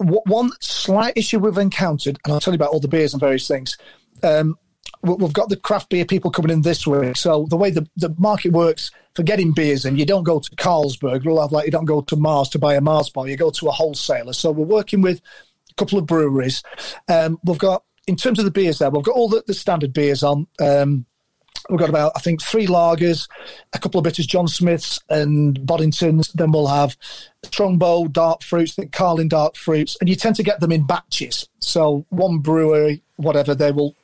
w- 0.00 0.20
one 0.26 0.50
slight 0.60 1.14
issue 1.16 1.38
we've 1.38 1.56
encountered, 1.58 2.18
and 2.24 2.34
I'll 2.34 2.40
tell 2.40 2.52
you 2.52 2.56
about 2.56 2.70
all 2.70 2.80
the 2.80 2.88
beers 2.88 3.14
and 3.14 3.20
various 3.20 3.46
things. 3.48 3.78
Um, 4.22 4.48
we- 4.48 4.56
we've 5.02 5.32
got 5.32 5.48
the 5.48 5.56
craft 5.56 5.88
beer 5.88 6.04
people 6.04 6.30
coming 6.30 6.50
in 6.50 6.62
this 6.62 6.86
week. 6.86 7.16
So 7.16 7.46
the 7.48 7.56
way 7.56 7.70
the, 7.70 7.88
the 7.96 8.14
market 8.18 8.52
works 8.52 8.90
for 9.14 9.22
getting 9.22 9.52
beers 9.52 9.84
in, 9.84 9.96
you 9.96 10.06
don't 10.06 10.24
go 10.24 10.40
to 10.40 10.50
Carlsberg, 10.56 11.24
like 11.50 11.64
you 11.66 11.72
don't 11.72 11.86
go 11.86 12.00
to 12.02 12.16
Mars 12.16 12.48
to 12.50 12.58
buy 12.58 12.74
a 12.74 12.80
Mars 12.80 13.10
bar, 13.10 13.28
you 13.28 13.36
go 13.36 13.50
to 13.50 13.68
a 13.68 13.72
wholesaler. 13.72 14.32
So 14.32 14.50
we're 14.50 14.64
working 14.66 15.00
with 15.00 15.20
a 15.70 15.74
couple 15.74 15.98
of 15.98 16.06
breweries. 16.06 16.62
Um, 17.08 17.38
we've 17.44 17.58
got 17.58 17.84
in 18.06 18.16
terms 18.16 18.38
of 18.38 18.44
the 18.44 18.50
beers 18.50 18.78
there, 18.78 18.90
we've 18.90 19.04
got 19.04 19.14
all 19.14 19.28
the, 19.28 19.42
the 19.46 19.54
standard 19.54 19.92
beers 19.92 20.22
on. 20.22 20.46
Um, 20.60 21.06
we've 21.68 21.78
got 21.78 21.88
about 21.88 22.12
I 22.16 22.20
think 22.20 22.42
three 22.42 22.66
lagers, 22.66 23.28
a 23.72 23.78
couple 23.78 23.98
of 23.98 24.04
bitters, 24.04 24.26
John 24.26 24.48
Smiths 24.48 25.00
and 25.08 25.58
Boddingtons. 25.60 26.32
Then 26.32 26.52
we'll 26.52 26.66
have 26.66 26.96
Strongbow, 27.44 28.08
dark 28.08 28.42
fruits, 28.42 28.72
I 28.72 28.82
think 28.82 28.92
Carling 28.92 29.28
dark 29.28 29.56
fruits, 29.56 29.96
and 30.00 30.08
you 30.08 30.16
tend 30.16 30.36
to 30.36 30.42
get 30.42 30.60
them 30.60 30.72
in 30.72 30.86
batches. 30.86 31.48
So 31.60 32.04
one 32.10 32.38
brewery, 32.38 33.02
whatever, 33.16 33.54
they 33.54 33.72
will, 33.72 33.94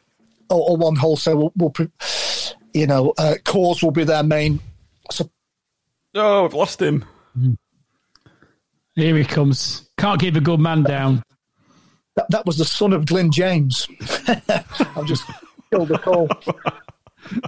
or, 0.50 0.70
or 0.70 0.76
one 0.76 0.96
wholesale 0.96 1.36
will, 1.36 1.52
will 1.56 1.70
pre- 1.70 1.90
you 2.72 2.86
know, 2.86 3.12
uh, 3.18 3.34
Coors 3.44 3.82
will 3.82 3.90
be 3.90 4.04
their 4.04 4.22
main. 4.22 4.60
So 5.10 5.30
oh, 6.14 6.44
I've 6.44 6.54
lost 6.54 6.80
him. 6.80 7.04
Here 8.94 9.16
he 9.16 9.24
comes. 9.24 9.88
Can't 9.98 10.20
keep 10.20 10.36
a 10.36 10.40
good 10.40 10.60
man 10.60 10.82
down. 10.82 11.22
that, 12.16 12.30
that 12.30 12.46
was 12.46 12.58
the 12.58 12.64
son 12.64 12.92
of 12.92 13.06
Glyn 13.06 13.30
James. 13.30 13.86
I've 14.28 15.06
just 15.06 15.24
killed 15.70 15.88
the 15.88 15.98
call. 15.98 16.28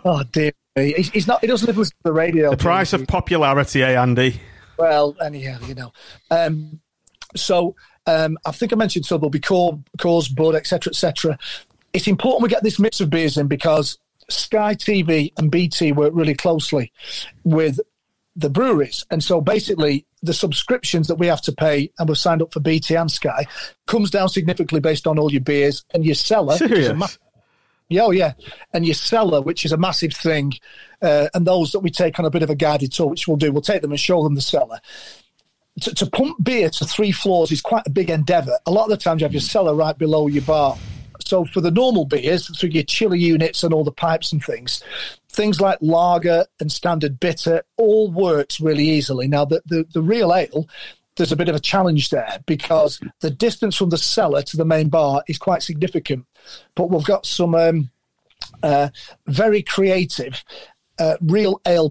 Oh 0.05 0.25
dear, 0.33 0.51
me. 0.75 0.93
he's, 0.95 1.11
he's 1.11 1.27
not. 1.29 1.41
He 1.41 1.47
doesn't 1.47 1.69
listen 1.69 1.85
to 1.85 2.03
the 2.03 2.13
radio. 2.13 2.51
The 2.51 2.57
price 2.57 2.93
of 2.93 3.07
popularity, 3.07 3.85
eh, 3.85 4.01
Andy? 4.01 4.41
Well, 4.77 5.17
anyhow, 5.25 5.59
you 5.69 5.77
know. 5.77 5.93
Um, 6.29 6.81
so 7.37 7.77
um, 8.07 8.39
I 8.45 8.53
think 8.53 8.73
I 8.73 8.77
mentioned 8.77 9.07
so 9.07 9.19
there'll 9.19 9.31
be 9.31 9.39
Coors, 9.39 9.83
cores, 9.99 10.29
bud, 10.29 10.55
etc., 10.55 10.91
etc. 10.91 11.39
It's 11.93 12.07
important 12.07 12.43
we 12.43 12.49
get 12.49 12.62
this 12.62 12.78
mix 12.78 13.01
of 13.01 13.11
beers 13.11 13.36
in 13.36 13.49
because 13.49 13.99
Sky 14.28 14.74
TV 14.74 15.32
and 15.36 15.51
BT 15.51 15.93
work 15.93 16.12
really 16.14 16.34
closely 16.34 16.93
with 17.45 17.80
the 18.36 18.51
breweries, 18.51 19.05
and 19.11 19.22
so 19.22 19.41
basically 19.41 20.07
the 20.22 20.32
subscriptions 20.32 21.09
that 21.09 21.16
we 21.16 21.26
have 21.26 21.41
to 21.43 21.53
pay, 21.53 21.91
and 21.99 22.09
we've 22.09 22.18
signed 22.18 22.43
up 22.43 22.53
for 22.53 22.61
BT 22.61 22.95
and 22.95 23.11
Sky, 23.11 23.47
comes 23.86 24.11
down 24.11 24.28
significantly 24.28 24.80
based 24.80 25.07
on 25.07 25.18
all 25.18 25.32
your 25.32 25.41
beers 25.41 25.84
and 25.95 26.05
your 26.05 26.14
cellar. 26.14 26.55
which 26.55 26.62
is 26.62 26.70
a 26.70 26.74
Serious? 26.82 26.99
ma- 26.99 27.07
yeah, 27.89 28.03
oh 28.03 28.11
yeah, 28.11 28.34
and 28.74 28.84
your 28.84 28.95
cellar, 28.95 29.41
which 29.41 29.64
is 29.64 29.72
a 29.72 29.76
massive 29.76 30.12
thing, 30.12 30.53
uh, 31.01 31.28
and 31.34 31.47
those 31.47 31.72
that 31.72 31.80
we 31.80 31.91
take 31.91 32.18
on 32.18 32.26
a 32.26 32.30
bit 32.30 32.43
of 32.43 32.51
a 32.51 32.55
guided 32.55 32.93
tour, 32.93 33.07
which 33.07 33.26
we'll 33.26 33.39
do. 33.39 33.51
We'll 33.51 33.62
take 33.62 33.82
them 33.82 33.93
and 33.93 33.99
show 34.01 34.22
them 34.22 34.34
the 34.34 34.41
cellar. 34.41 34.78
To, 35.82 35.95
to 35.95 36.07
pump 36.07 36.43
beer 36.43 36.68
to 36.70 36.84
three 36.84 37.12
floors 37.12 37.51
is 37.51 37.62
quite 37.62 37.86
a 37.86 37.91
big 37.91 38.11
endeavour. 38.11 38.59
A 38.66 38.70
lot 38.70 38.84
of 38.84 38.91
the 38.91 38.97
times 38.97 39.20
you 39.20 39.24
have 39.24 39.32
your 39.32 39.41
cellar 39.41 39.74
right 39.74 39.97
below 39.97 40.26
your 40.26 40.43
bar. 40.43 40.76
So 41.25 41.45
for 41.45 41.61
the 41.61 41.71
normal 41.71 42.05
beers, 42.05 42.49
through 42.57 42.71
your 42.71 42.85
chiller 42.85 43.16
units 43.16 43.62
and 43.62 43.75
all 43.75 43.85
the 43.85 43.93
pipes 43.93 44.33
and 44.33 44.43
things, 44.43 44.83
things 45.29 45.61
like 45.61 45.79
lager 45.81 46.47
and 46.61 46.71
standard 46.71 47.21
bitter 47.21 47.62
all 47.77 48.11
works 48.11 48.61
really 48.61 48.89
easily. 48.89 49.29
Now 49.29 49.45
the, 49.45 49.62
the, 49.66 49.87
the 49.93 50.03
real 50.03 50.35
ale, 50.35 50.69
there's 51.16 51.33
a 51.33 51.37
bit 51.37 51.49
of 51.49 51.57
a 51.57 51.61
challenge 51.61 52.11
there 52.11 52.39
because 52.47 53.01
the 53.21 53.31
distance 53.31 53.77
from 53.77 53.91
the 53.91 53.99
cellar 53.99 54.43
to 54.43 54.57
the 54.57 54.64
main 54.64 54.89
bar 54.89 55.23
is 55.29 55.39
quite 55.39 55.62
significant. 55.62 56.27
But 56.75 56.91
we've 56.91 57.05
got 57.05 57.27
some 57.27 57.55
um, 57.55 57.91
uh, 58.62 58.89
very 59.27 59.62
creative 59.62 60.45
uh, 60.99 61.16
real 61.21 61.61
ale 61.66 61.91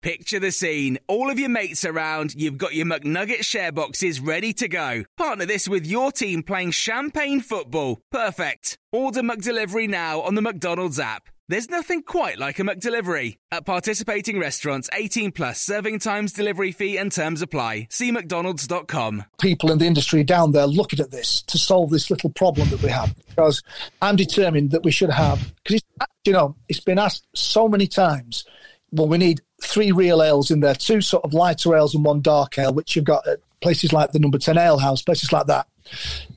Picture 0.00 0.38
the 0.38 0.52
scene. 0.52 0.96
All 1.08 1.28
of 1.28 1.40
your 1.40 1.48
mates 1.48 1.84
around, 1.84 2.34
you've 2.36 2.56
got 2.56 2.74
your 2.74 2.86
McNugget 2.86 3.44
share 3.44 3.72
boxes 3.72 4.20
ready 4.20 4.52
to 4.52 4.68
go. 4.68 5.02
Partner 5.16 5.44
this 5.44 5.66
with 5.66 5.86
your 5.86 6.12
team 6.12 6.44
playing 6.44 6.70
champagne 6.70 7.40
football. 7.40 7.98
Perfect. 8.12 8.78
Order 8.92 9.22
McDelivery 9.22 9.88
now 9.88 10.20
on 10.20 10.36
the 10.36 10.42
McDonald's 10.42 11.00
app. 11.00 11.28
There's 11.48 11.68
nothing 11.68 12.02
quite 12.02 12.38
like 12.38 12.60
a 12.60 12.62
McDelivery. 12.62 13.38
At 13.50 13.66
participating 13.66 14.38
restaurants, 14.38 14.88
18 14.92 15.32
plus 15.32 15.60
serving 15.60 15.98
times, 15.98 16.32
delivery 16.32 16.70
fee 16.70 16.96
and 16.96 17.10
terms 17.10 17.42
apply. 17.42 17.88
See 17.90 18.12
mcdonalds.com. 18.12 19.24
people 19.40 19.72
in 19.72 19.78
the 19.78 19.86
industry 19.86 20.22
down 20.22 20.52
there 20.52 20.66
looking 20.66 21.00
at 21.00 21.10
this 21.10 21.42
to 21.42 21.58
solve 21.58 21.90
this 21.90 22.08
little 22.08 22.30
problem 22.30 22.68
that 22.68 22.82
we 22.82 22.90
have. 22.90 23.16
Because 23.30 23.62
I'm 24.00 24.14
determined 24.14 24.70
that 24.70 24.84
we 24.84 24.92
should 24.92 25.10
have, 25.10 25.52
because 25.64 25.82
you 26.24 26.34
know, 26.34 26.54
it's 26.68 26.80
been 26.80 26.98
asked 26.98 27.26
so 27.34 27.66
many 27.66 27.88
times. 27.88 28.44
Well, 28.92 29.08
we 29.08 29.18
need 29.18 29.40
three 29.62 29.92
real 29.92 30.22
ales 30.22 30.50
in 30.50 30.60
there, 30.60 30.74
two 30.74 31.00
sort 31.00 31.24
of 31.24 31.34
lighter 31.34 31.76
ales 31.76 31.94
and 31.94 32.04
one 32.04 32.20
dark 32.20 32.58
ale, 32.58 32.72
which 32.72 32.96
you've 32.96 33.04
got 33.04 33.26
at 33.26 33.40
places 33.60 33.92
like 33.92 34.12
the 34.12 34.18
Number 34.18 34.38
Ten 34.38 34.58
Ale 34.58 34.78
House, 34.78 35.02
places 35.02 35.32
like 35.32 35.46
that, 35.46 35.66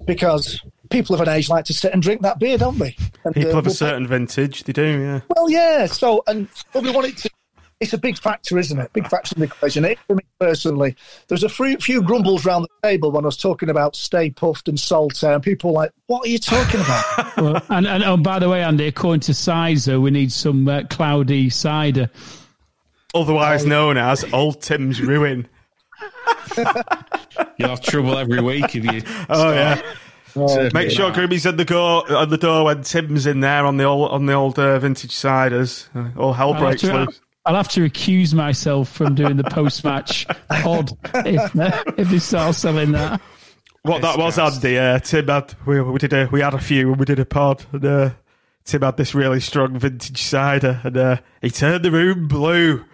because 0.06 0.62
people 0.90 1.16
of 1.16 1.22
an 1.22 1.30
age 1.30 1.50
like 1.50 1.66
to 1.66 1.74
sit 1.74 1.94
and 1.94 2.02
drink 2.02 2.22
that 2.22 2.40
beer, 2.40 2.58
don't 2.58 2.78
they? 2.78 2.96
And, 3.24 3.34
People 3.36 3.56
uh, 3.56 3.60
of 3.60 3.66
a 3.66 3.70
we'll- 3.70 3.76
certain 3.76 4.08
vintage, 4.08 4.64
they 4.64 4.74
do, 4.74 5.00
yeah. 5.00 5.22
well, 5.36 5.50
yeah. 5.50 5.86
So, 5.86 6.24
and 6.28 6.48
but 6.74 6.84
we 6.84 6.92
want 6.92 7.08
it 7.08 7.18
to 7.18 7.30
it's 7.82 7.94
a 7.94 7.98
big 7.98 8.16
factor, 8.18 8.60
isn't 8.60 8.78
it? 8.80 8.94
Big 8.94 9.08
factor 9.08 9.36
in 9.36 9.40
the 9.40 9.48
equation. 9.48 9.84
It, 9.84 9.98
for 10.06 10.16
me 10.16 10.22
personally, 10.40 10.96
there's 11.28 11.44
a 11.44 11.50
few, 11.50 11.78
few 11.78 12.04
grumbles 12.04 12.46
around 12.46 12.62
the 12.62 12.88
table 12.88 13.12
when 13.12 13.26
I 13.26 13.28
was 13.28 13.38
talking 13.38 13.70
about 13.72 13.96
Stay 13.96 14.30
Puffed 14.30 14.68
and 14.68 14.80
Saltaire, 14.80 15.34
and 15.34 15.44
people 15.44 15.72
were 15.72 15.78
like, 15.78 15.92
"What 16.06 16.26
are 16.26 16.30
you 16.30 16.38
talking 16.38 16.80
about?" 16.80 17.38
Well, 17.42 17.64
and, 17.70 17.88
and 17.88 18.04
oh, 18.04 18.18
by 18.18 18.38
the 18.38 18.50
way, 18.50 18.62
Andy, 18.62 18.86
according 18.86 19.22
to 19.22 19.34
Sizer, 19.34 20.00
we 20.00 20.12
need 20.12 20.32
some 20.32 20.68
uh, 20.68 20.84
cloudy 20.92 21.50
cider. 21.50 22.12
Otherwise 23.14 23.66
known 23.66 23.98
as 23.98 24.24
Old 24.34 24.62
Tim's 24.62 25.02
Ruin. 25.02 25.48
You'll 27.58 27.70
have 27.70 27.82
trouble 27.82 28.18
every 28.18 28.42
week 28.42 28.76
if 28.76 28.86
you. 28.86 29.02
Oh 29.30 29.52
yeah. 29.52 29.82
start 30.32 30.74
Make 30.74 30.92
sure 30.92 31.12
Grimmy's 31.12 31.46
at 31.46 31.58
the 31.58 31.66
door 31.66 32.12
on 32.12 32.30
the 32.30 32.38
door 32.38 32.66
when 32.66 32.84
Tim's 32.84 33.26
in 33.26 33.42
there 33.42 33.66
on 33.66 33.78
the 33.78 33.84
old 33.84 34.12
on 34.12 34.26
the 34.26 34.34
old 34.34 34.58
uh, 34.58 34.80
vintage 34.80 35.14
ciders. 35.16 35.88
Uh, 35.96 36.18
all 36.20 36.34
hell 36.34 36.50
I'll 36.50 36.54
have, 36.54 36.64
breaks 36.64 36.82
to, 36.82 36.94
loose. 36.94 37.22
I'll 37.46 37.56
have 37.56 37.70
to 37.70 37.82
recuse 37.82 38.34
myself 38.34 38.90
from 38.90 39.16
doing 39.16 39.38
the 39.38 39.44
post-match 39.44 40.28
pod 40.50 40.92
if, 41.26 41.56
uh, 41.60 41.84
if 41.98 42.10
they 42.10 42.20
start 42.20 42.56
selling 42.56 42.92
that. 42.94 43.22
What 43.84 44.04
that 44.04 44.18
was, 44.18 44.38
Andy. 44.38 44.78
Uh, 44.78 45.00
Tim 45.00 45.28
had 45.28 45.56
we, 45.66 45.82
we 45.82 45.98
did 45.98 46.14
a 46.14 46.30
we 46.32 46.42
had 46.42 46.54
a 46.54 46.60
few 46.60 46.90
when 46.90 47.00
we 47.00 47.06
did 47.06 47.20
a 47.20 47.26
pod, 47.26 47.66
and 47.72 47.84
uh, 47.84 48.10
Tim 48.64 48.82
had 48.84 48.98
this 48.98 49.16
really 49.16 49.40
strong 49.40 49.78
vintage 49.78 50.22
cider, 50.22 50.80
and 50.84 50.98
uh, 50.98 51.18
he 51.42 51.50
turned 51.50 51.84
the 51.84 51.92
room 51.92 52.28
blue. 52.28 52.86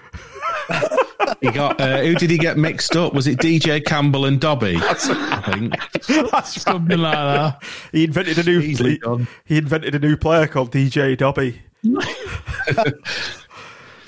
He 1.42 1.52
got 1.52 1.80
uh, 1.80 1.98
who 2.00 2.16
did 2.16 2.30
he 2.30 2.38
get 2.38 2.58
mixed 2.58 2.96
up? 2.96 3.14
Was 3.14 3.28
it 3.28 3.38
DJ 3.38 3.84
Campbell 3.84 4.26
and 4.26 4.40
Dobby? 4.40 4.78
I 4.82 4.94
think. 4.94 6.32
That's 6.32 6.62
Something 6.62 7.00
like 7.00 7.14
that. 7.14 7.64
He 7.92 8.06
invented 8.06 8.40
a 8.40 8.44
new 8.44 8.60
he, 8.60 9.00
he 9.46 9.58
invented 9.58 9.94
a 9.94 10.00
new 10.00 10.16
player 10.16 10.48
called 10.48 10.72
DJ 10.72 11.18
Dobby. 11.18 11.62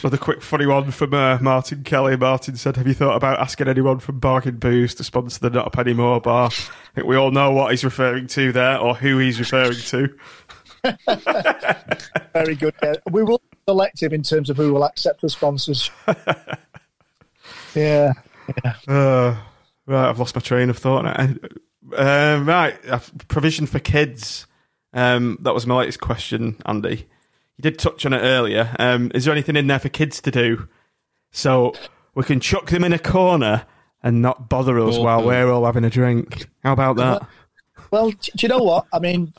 Another 0.01 0.17
quick 0.17 0.41
funny 0.41 0.65
one 0.65 0.91
from 0.91 1.13
uh, 1.13 1.37
Martin 1.39 1.83
Kelly. 1.83 2.15
Martin 2.15 2.55
said, 2.55 2.77
"Have 2.77 2.87
you 2.87 2.93
thought 2.93 3.17
about 3.17 3.39
asking 3.39 3.67
anyone 3.67 3.99
from 3.99 4.19
Bargain 4.19 4.55
Booze 4.55 4.95
to 4.95 5.03
sponsor 5.03 5.39
the 5.41 5.49
Not 5.49 5.67
a 5.67 5.69
Penny 5.69 5.93
More 5.93 6.21
bar?" 6.21 6.47
I 6.47 6.95
think 6.95 7.05
we 7.05 7.17
all 7.17 7.31
know 7.31 7.51
what 7.51 7.71
he's 7.71 7.83
referring 7.83 8.27
to 8.27 8.53
there, 8.53 8.77
or 8.77 8.95
who 8.95 9.17
he's 9.17 9.39
referring 9.39 9.77
to. 9.77 10.09
Very 12.33 12.55
good. 12.55 12.73
Yeah. 12.81 12.95
We 13.11 13.23
will 13.23 13.41
be 13.48 13.48
selective 13.69 14.13
in 14.13 14.23
terms 14.23 14.49
of 14.49 14.57
who 14.57 14.73
will 14.73 14.83
accept 14.83 15.21
the 15.21 15.29
sponsors. 15.29 15.91
yeah. 17.75 18.13
Uh, 18.87 19.35
right, 19.85 20.09
I've 20.09 20.17
lost 20.17 20.33
my 20.33 20.41
train 20.41 20.71
of 20.71 20.77
thought. 20.79 21.03
now. 21.03 21.35
Uh, 21.95 22.41
right, 22.43 22.75
uh, 22.89 22.99
provision 23.27 23.67
for 23.67 23.77
kids. 23.77 24.47
Um, 24.91 25.37
that 25.41 25.53
was 25.53 25.67
my 25.67 25.75
latest 25.75 26.01
question, 26.01 26.57
Andy. 26.65 27.07
You 27.57 27.61
did 27.61 27.77
touch 27.77 28.07
on 28.07 28.13
it 28.13 28.21
earlier. 28.21 28.75
Um, 28.79 29.11
is 29.13 29.25
there 29.25 29.33
anything 29.33 29.55
in 29.55 29.67
there 29.67 29.77
for 29.77 29.89
kids 29.89 30.19
to 30.21 30.31
do 30.31 30.67
so 31.29 31.73
we 32.15 32.23
can 32.23 32.39
chuck 32.39 32.71
them 32.71 32.83
in 32.83 32.91
a 32.91 32.99
corner 32.99 33.67
and 34.01 34.19
not 34.23 34.49
bother 34.49 34.79
us 34.79 34.95
Bore 34.95 35.05
while 35.05 35.19
them. 35.19 35.27
we're 35.27 35.51
all 35.51 35.65
having 35.65 35.83
a 35.83 35.91
drink? 35.91 36.47
How 36.63 36.73
about 36.73 36.95
that? 36.95 37.27
Well, 37.91 38.09
do 38.09 38.31
you 38.39 38.47
know 38.47 38.63
what? 38.63 38.87
I 38.91 38.97
mean, 38.97 39.31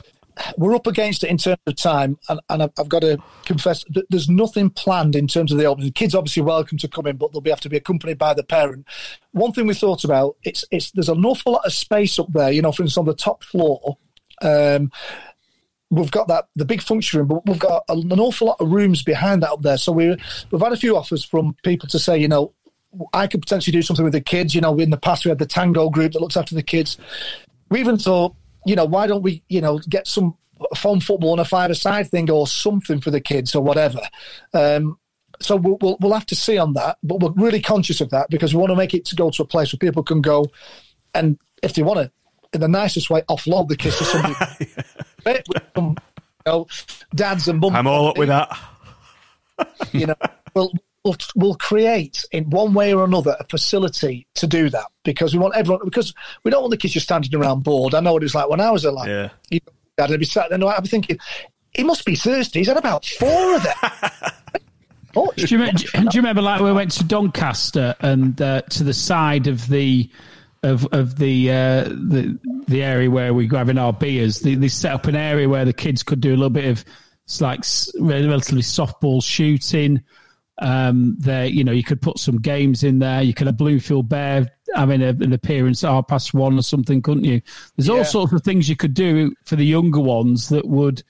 we're 0.57 0.75
up 0.75 0.87
against 0.87 1.23
it 1.23 1.29
in 1.29 1.37
terms 1.37 1.59
of 1.65 1.75
time, 1.75 2.17
and, 2.29 2.39
and 2.49 2.63
I've, 2.63 2.71
I've 2.77 2.89
got 2.89 3.01
to 3.01 3.17
confess 3.45 3.83
that 3.89 4.05
there's 4.09 4.29
nothing 4.29 4.69
planned 4.69 5.15
in 5.15 5.27
terms 5.27 5.51
of 5.51 5.57
the 5.57 5.65
opening. 5.65 5.87
The 5.87 5.93
kids 5.93 6.15
obviously 6.15 6.43
welcome 6.43 6.77
to 6.79 6.87
come 6.87 7.07
in, 7.07 7.17
but 7.17 7.31
they'll 7.31 7.41
be, 7.41 7.49
have 7.49 7.61
to 7.61 7.69
be 7.69 7.77
accompanied 7.77 8.17
by 8.17 8.33
the 8.33 8.43
parent. 8.43 8.85
One 9.31 9.51
thing 9.51 9.67
we 9.67 9.73
thought 9.73 10.03
about 10.03 10.37
it's 10.43 10.65
it's 10.71 10.91
there's 10.91 11.09
an 11.09 11.25
awful 11.25 11.53
lot 11.53 11.65
of 11.65 11.73
space 11.73 12.19
up 12.19 12.31
there. 12.33 12.51
You 12.51 12.61
know, 12.61 12.71
for 12.71 12.83
instance, 12.83 12.97
on 12.97 13.05
the 13.05 13.15
top 13.15 13.43
floor. 13.43 13.97
Um, 14.41 14.91
We've 15.93 16.09
got 16.09 16.29
that 16.29 16.45
the 16.55 16.63
big 16.63 16.81
function 16.81 17.19
room, 17.19 17.27
but 17.27 17.45
we've 17.45 17.59
got 17.59 17.83
an 17.89 18.17
awful 18.17 18.47
lot 18.47 18.61
of 18.61 18.71
rooms 18.71 19.03
behind 19.03 19.43
that 19.43 19.51
up 19.51 19.61
there. 19.61 19.77
So 19.77 19.91
we 19.91 20.15
we've 20.49 20.61
had 20.61 20.71
a 20.71 20.77
few 20.77 20.95
offers 20.95 21.21
from 21.25 21.53
people 21.63 21.89
to 21.89 21.99
say, 21.99 22.17
you 22.17 22.29
know, 22.29 22.53
I 23.13 23.27
could 23.27 23.41
potentially 23.41 23.73
do 23.73 23.81
something 23.81 24.05
with 24.05 24.13
the 24.13 24.21
kids. 24.21 24.55
You 24.55 24.61
know, 24.61 24.79
in 24.79 24.89
the 24.89 24.97
past 24.97 25.25
we 25.25 25.29
had 25.29 25.39
the 25.39 25.45
tango 25.45 25.89
group 25.89 26.13
that 26.13 26.21
looks 26.21 26.37
after 26.37 26.55
the 26.55 26.63
kids. 26.63 26.97
We 27.69 27.81
even 27.81 27.97
thought, 27.97 28.33
you 28.65 28.75
know, 28.75 28.85
why 28.85 29.07
don't 29.07 29.23
we, 29.23 29.43
you 29.49 29.61
know, 29.61 29.79
get 29.89 30.07
some 30.07 30.35
fun 30.75 30.99
football 30.99 31.31
on 31.31 31.39
a 31.39 31.45
five-a-side 31.45 32.09
thing 32.09 32.29
or 32.29 32.47
something 32.47 33.01
for 33.01 33.11
the 33.11 33.21
kids 33.21 33.55
or 33.55 33.63
whatever. 33.63 34.01
Um, 34.53 34.97
so 35.39 35.55
we'll, 35.55 35.77
we'll 35.81 35.97
we'll 35.99 36.13
have 36.13 36.25
to 36.27 36.35
see 36.35 36.57
on 36.57 36.73
that, 36.73 36.97
but 37.01 37.19
we're 37.19 37.43
really 37.43 37.61
conscious 37.61 37.99
of 37.99 38.11
that 38.11 38.29
because 38.29 38.53
we 38.53 38.59
want 38.59 38.69
to 38.71 38.75
make 38.75 38.93
it 38.93 39.05
to 39.05 39.15
go 39.15 39.31
to 39.31 39.41
a 39.41 39.45
place 39.45 39.73
where 39.73 39.79
people 39.79 40.03
can 40.03 40.21
go, 40.21 40.45
and 41.15 41.39
if 41.63 41.73
they 41.73 41.81
want 41.81 41.97
to, 41.97 42.11
in 42.53 42.61
the 42.61 42.67
nicest 42.67 43.09
way, 43.09 43.23
offload 43.23 43.67
the 43.67 43.75
kids 43.75 43.97
to 43.97 44.03
somebody. 44.03 44.35
you 45.75 45.95
know, 46.45 46.67
dads 47.15 47.47
and 47.47 47.59
mums. 47.59 47.75
I'm 47.75 47.87
all 47.87 48.09
up 48.09 48.17
with 48.17 48.29
that. 48.29 48.55
You 49.91 50.07
know, 50.07 50.15
we'll, 50.53 50.71
we'll 51.03 51.15
we'll 51.35 51.55
create 51.55 52.23
in 52.31 52.49
one 52.49 52.73
way 52.73 52.93
or 52.93 53.03
another 53.03 53.35
a 53.39 53.43
facility 53.45 54.27
to 54.35 54.47
do 54.47 54.69
that 54.69 54.85
because 55.03 55.33
we 55.33 55.39
want 55.39 55.55
everyone 55.55 55.83
because 55.85 56.13
we 56.43 56.51
don't 56.51 56.61
want 56.61 56.71
the 56.71 56.77
kids 56.77 56.93
just 56.93 57.05
standing 57.05 57.33
around 57.39 57.63
bored. 57.63 57.95
I 57.95 57.99
know 57.99 58.13
what 58.13 58.23
it's 58.23 58.35
like 58.35 58.49
when 58.49 58.61
I 58.61 58.71
was 58.71 58.85
a 58.85 58.91
lad. 58.91 59.07
Yeah. 59.07 59.29
You 59.49 59.59
know, 59.97 60.03
I'd 60.05 60.19
be 60.19 60.25
sat 60.25 60.49
there 60.49 60.55
and 60.55 60.63
I'd 60.63 60.83
be 60.83 60.89
thinking, 60.89 61.17
it 61.73 61.85
must 61.85 62.05
be 62.05 62.15
Thursday. 62.15 62.59
He's 62.59 62.67
had 62.67 62.77
about 62.77 63.05
four 63.05 63.55
of 63.55 63.63
them. 63.63 63.73
oh, 65.15 65.31
Do 65.35 65.45
you, 65.45 65.57
remember, 65.57 65.79
do 65.79 65.99
you 65.99 66.09
remember, 66.21 66.41
like, 66.41 66.61
we 66.61 66.71
went 66.71 66.91
to 66.91 67.03
Doncaster 67.03 67.95
and 67.99 68.39
uh, 68.41 68.61
to 68.61 68.83
the 68.83 68.93
side 68.93 69.47
of 69.47 69.67
the 69.67 70.09
of 70.63 70.85
of 70.91 71.17
the 71.17 71.49
uh, 71.49 71.83
the 71.85 72.37
the 72.67 72.83
area 72.83 73.09
where 73.09 73.33
we 73.33 73.47
were 73.47 73.57
having 73.57 73.77
our 73.77 73.93
beers? 73.93 74.41
They, 74.41 74.55
they 74.55 74.67
set 74.67 74.93
up 74.93 75.07
an 75.07 75.15
area 75.15 75.49
where 75.49 75.65
the 75.65 75.73
kids 75.73 76.03
could 76.03 76.21
do 76.21 76.29
a 76.29 76.37
little 76.37 76.49
bit 76.49 76.65
of 76.65 76.85
it's 77.25 77.41
like 77.41 77.59
s- 77.59 77.91
relatively 77.99 78.61
softball 78.61 79.23
shooting. 79.23 80.01
Um, 80.61 81.15
there, 81.17 81.45
you 81.45 81.63
know, 81.63 81.71
you 81.71 81.83
could 81.83 82.01
put 82.01 82.19
some 82.19 82.37
games 82.37 82.83
in 82.83 82.99
there. 82.99 83.23
You 83.23 83.33
could 83.33 83.47
have 83.47 83.57
Bloomfield 83.57 84.07
Bear 84.07 84.47
having 84.75 85.01
a, 85.01 85.09
an 85.09 85.33
appearance 85.33 85.83
at 85.83 85.89
half 85.89 86.07
past 86.07 86.33
one 86.33 86.57
or 86.57 86.61
something, 86.61 87.01
couldn't 87.01 87.23
you? 87.23 87.41
There's 87.75 87.89
all 87.89 88.05
sorts 88.05 88.31
of 88.31 88.43
things 88.43 88.69
you 88.69 88.75
could 88.75 88.93
do 88.93 89.33
for 89.43 89.55
the 89.55 89.65
younger 89.65 89.99
ones 89.99 90.49
that 90.49 90.67
would 90.67 91.03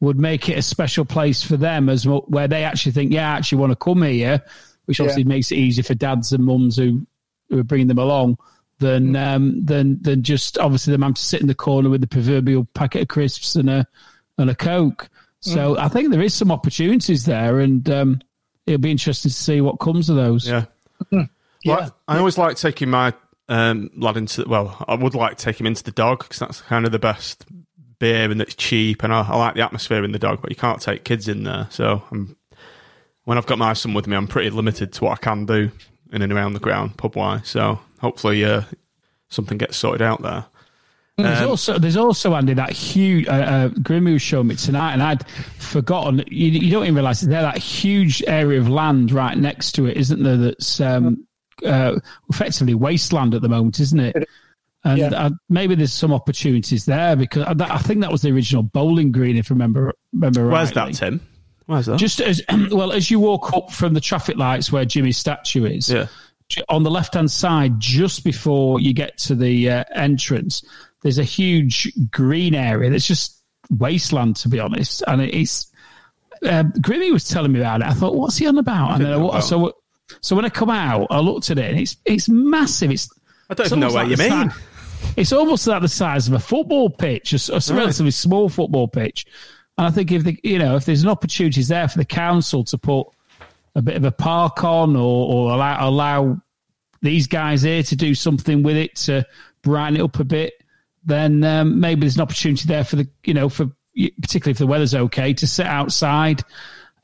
would 0.00 0.18
make 0.18 0.48
it 0.48 0.58
a 0.58 0.62
special 0.62 1.04
place 1.04 1.42
for 1.42 1.56
them 1.56 1.88
as 1.88 2.06
well, 2.06 2.24
where 2.26 2.48
they 2.48 2.64
actually 2.64 2.92
think, 2.92 3.12
yeah, 3.12 3.32
I 3.32 3.36
actually 3.36 3.58
want 3.58 3.70
to 3.70 3.76
come 3.76 4.02
here, 4.02 4.42
which 4.86 5.00
obviously 5.00 5.24
makes 5.24 5.52
it 5.52 5.58
easier 5.58 5.84
for 5.84 5.94
dads 5.94 6.32
and 6.32 6.44
mums 6.44 6.76
who 6.76 7.06
who 7.48 7.58
are 7.58 7.64
bringing 7.64 7.88
them 7.88 7.98
along 7.98 8.38
than 8.78 9.16
um, 9.16 9.64
than 9.64 10.00
than 10.02 10.22
just 10.22 10.58
obviously 10.58 10.92
them 10.92 11.02
having 11.02 11.14
to 11.14 11.22
sit 11.22 11.40
in 11.40 11.46
the 11.46 11.54
corner 11.54 11.90
with 11.90 12.00
the 12.00 12.06
proverbial 12.06 12.64
packet 12.74 13.02
of 13.02 13.08
crisps 13.08 13.56
and 13.56 13.68
a 13.68 13.86
and 14.38 14.48
a 14.48 14.54
coke. 14.54 15.08
So 15.44 15.76
I 15.76 15.88
think 15.88 16.10
there 16.10 16.22
is 16.22 16.34
some 16.34 16.52
opportunities 16.52 17.24
there, 17.24 17.58
and 17.58 17.88
um, 17.90 18.20
it'll 18.66 18.80
be 18.80 18.90
interesting 18.90 19.30
to 19.30 19.34
see 19.34 19.60
what 19.60 19.80
comes 19.80 20.08
of 20.08 20.16
those. 20.16 20.48
Yeah. 20.48 20.66
Yeah. 21.10 21.26
Well, 21.64 21.96
I 22.08 22.18
always 22.18 22.38
like 22.38 22.56
taking 22.56 22.90
my 22.90 23.14
um, 23.48 23.90
lad 23.96 24.16
into. 24.16 24.44
Well, 24.48 24.84
I 24.88 24.94
would 24.94 25.14
like 25.14 25.36
to 25.36 25.44
take 25.44 25.60
him 25.60 25.66
into 25.66 25.84
the 25.84 25.92
dog 25.92 26.20
because 26.20 26.38
that's 26.38 26.60
kind 26.62 26.84
of 26.84 26.92
the 26.92 26.98
best 26.98 27.44
beer 27.98 28.30
and 28.30 28.40
it's 28.42 28.56
cheap, 28.56 29.04
and 29.04 29.12
I, 29.12 29.22
I 29.22 29.36
like 29.36 29.54
the 29.54 29.62
atmosphere 29.62 30.02
in 30.02 30.12
the 30.12 30.18
dog. 30.18 30.42
But 30.42 30.50
you 30.50 30.56
can't 30.56 30.80
take 30.80 31.04
kids 31.04 31.28
in 31.28 31.44
there, 31.44 31.68
so 31.70 32.02
I'm, 32.10 32.36
when 33.24 33.38
I've 33.38 33.46
got 33.46 33.58
my 33.58 33.74
son 33.74 33.94
with 33.94 34.08
me, 34.08 34.16
I'm 34.16 34.26
pretty 34.26 34.50
limited 34.50 34.92
to 34.94 35.04
what 35.04 35.12
I 35.12 35.16
can 35.22 35.46
do 35.46 35.70
in 36.12 36.22
and 36.22 36.32
around 36.32 36.54
the 36.54 36.60
ground 36.60 36.96
pub 36.96 37.14
wise. 37.14 37.48
So 37.48 37.78
hopefully, 38.00 38.44
uh, 38.44 38.62
something 39.28 39.58
gets 39.58 39.76
sorted 39.76 40.02
out 40.02 40.22
there. 40.22 40.46
There's 41.18 41.40
Um, 41.42 41.50
also 41.50 41.78
there's 41.78 41.96
also 41.96 42.34
Andy 42.34 42.54
that 42.54 42.72
huge 42.72 43.28
uh, 43.28 43.32
uh, 43.32 43.68
Grimmy 43.68 44.14
was 44.14 44.22
showing 44.22 44.46
me 44.46 44.56
tonight, 44.56 44.94
and 44.94 45.02
I'd 45.02 45.26
forgotten. 45.58 46.24
You, 46.28 46.48
you 46.50 46.70
don't 46.70 46.84
even 46.84 46.94
realise 46.94 47.20
there's 47.20 47.42
that 47.42 47.58
huge 47.58 48.22
area 48.26 48.58
of 48.58 48.68
land 48.68 49.12
right 49.12 49.36
next 49.36 49.72
to 49.72 49.86
it, 49.86 49.96
isn't 49.98 50.22
there? 50.22 50.38
That's 50.38 50.80
um, 50.80 51.26
uh, 51.66 51.98
effectively 52.30 52.74
wasteland 52.74 53.34
at 53.34 53.42
the 53.42 53.48
moment, 53.48 53.78
isn't 53.78 54.00
it? 54.00 54.28
And 54.84 54.98
Yeah. 54.98 55.08
uh, 55.10 55.30
maybe 55.48 55.74
there's 55.74 55.92
some 55.92 56.12
opportunities 56.14 56.86
there 56.86 57.14
because 57.14 57.42
I, 57.42 57.74
I 57.74 57.78
think 57.78 58.00
that 58.00 58.10
was 58.10 58.22
the 58.22 58.30
original 58.32 58.62
bowling 58.62 59.12
green, 59.12 59.36
if 59.36 59.52
I 59.52 59.54
remember 59.54 59.92
remember 60.14 60.46
right. 60.46 60.52
Where's 60.54 60.72
that, 60.72 60.94
Tim? 60.94 61.20
Where's 61.66 61.86
that? 61.86 61.98
Just 61.98 62.20
as 62.22 62.40
well 62.70 62.90
as 62.90 63.10
you 63.10 63.20
walk 63.20 63.52
up 63.52 63.70
from 63.70 63.92
the 63.94 64.00
traffic 64.00 64.36
lights 64.38 64.72
where 64.72 64.84
Jimmy's 64.86 65.18
statue 65.18 65.66
is, 65.66 65.90
Yeah. 65.90 66.06
on 66.70 66.82
the 66.84 66.90
left 66.90 67.14
hand 67.14 67.30
side, 67.30 67.78
just 67.78 68.24
before 68.24 68.80
you 68.80 68.92
get 68.94 69.18
to 69.18 69.34
the 69.36 69.70
uh, 69.70 69.84
entrance, 69.94 70.64
there's 71.02 71.18
a 71.18 71.24
huge 71.24 71.92
green 72.10 72.54
area 72.54 72.90
that's 72.90 73.06
just 73.06 73.38
wasteland, 73.70 74.36
to 74.36 74.48
be 74.48 74.60
honest. 74.60 75.02
And 75.06 75.22
it's 75.22 75.66
um, 76.48 76.72
Grimmy 76.72 77.12
was 77.12 77.28
telling 77.28 77.52
me 77.52 77.60
about 77.60 77.80
it. 77.80 77.86
I 77.86 77.92
thought, 77.92 78.14
what's 78.16 78.36
he 78.36 78.46
on 78.46 78.58
about? 78.58 78.94
And 78.96 79.04
then 79.04 79.12
I, 79.12 79.16
about 79.16 79.44
so 79.44 79.74
so 80.20 80.36
when 80.36 80.44
I 80.44 80.48
come 80.48 80.70
out, 80.70 81.06
I 81.10 81.20
looked 81.20 81.50
at 81.50 81.58
it, 81.58 81.70
and 81.70 81.80
it's 81.80 81.96
it's 82.04 82.28
massive. 82.28 82.90
It's 82.90 83.08
I 83.50 83.54
don't 83.54 83.66
it's 83.66 83.74
know 83.76 83.86
what 83.88 84.08
like 84.08 84.08
you 84.10 84.16
mean. 84.16 84.50
si- 84.50 84.56
it's 85.16 85.32
almost 85.32 85.66
like 85.66 85.82
the 85.82 85.88
size 85.88 86.28
of 86.28 86.34
a 86.34 86.38
football 86.38 86.88
pitch, 86.88 87.32
a 87.32 87.52
Right. 87.54 87.68
relatively 87.70 88.10
small 88.12 88.48
football 88.48 88.88
pitch. 88.88 89.26
And 89.78 89.86
I 89.86 89.90
think 89.90 90.12
if 90.12 90.22
the, 90.24 90.38
you 90.44 90.58
know 90.58 90.76
if 90.76 90.84
there's 90.84 91.02
an 91.02 91.08
opportunity 91.08 91.62
there 91.62 91.88
for 91.88 91.98
the 91.98 92.04
council 92.04 92.62
to 92.64 92.78
put 92.78 93.06
a 93.74 93.82
bit 93.82 93.96
of 93.96 94.04
a 94.04 94.12
park 94.12 94.62
on, 94.64 94.94
or, 94.96 95.00
or 95.32 95.52
allow 95.52 95.88
allow 95.88 96.40
these 97.00 97.26
guys 97.26 97.62
here 97.62 97.82
to 97.82 97.96
do 97.96 98.14
something 98.14 98.62
with 98.62 98.76
it 98.76 98.94
to 98.96 99.24
brighten 99.62 99.96
it 99.96 100.02
up 100.02 100.18
a 100.20 100.24
bit, 100.24 100.52
then 101.04 101.42
um, 101.44 101.80
maybe 101.80 102.02
there's 102.02 102.16
an 102.16 102.22
opportunity 102.22 102.66
there 102.66 102.84
for 102.84 102.96
the 102.96 103.08
you 103.24 103.34
know 103.34 103.48
for 103.48 103.70
particularly 104.20 104.52
if 104.52 104.58
the 104.58 104.66
weather's 104.66 104.94
okay 104.94 105.34
to 105.34 105.46
sit 105.46 105.66
outside, 105.66 106.42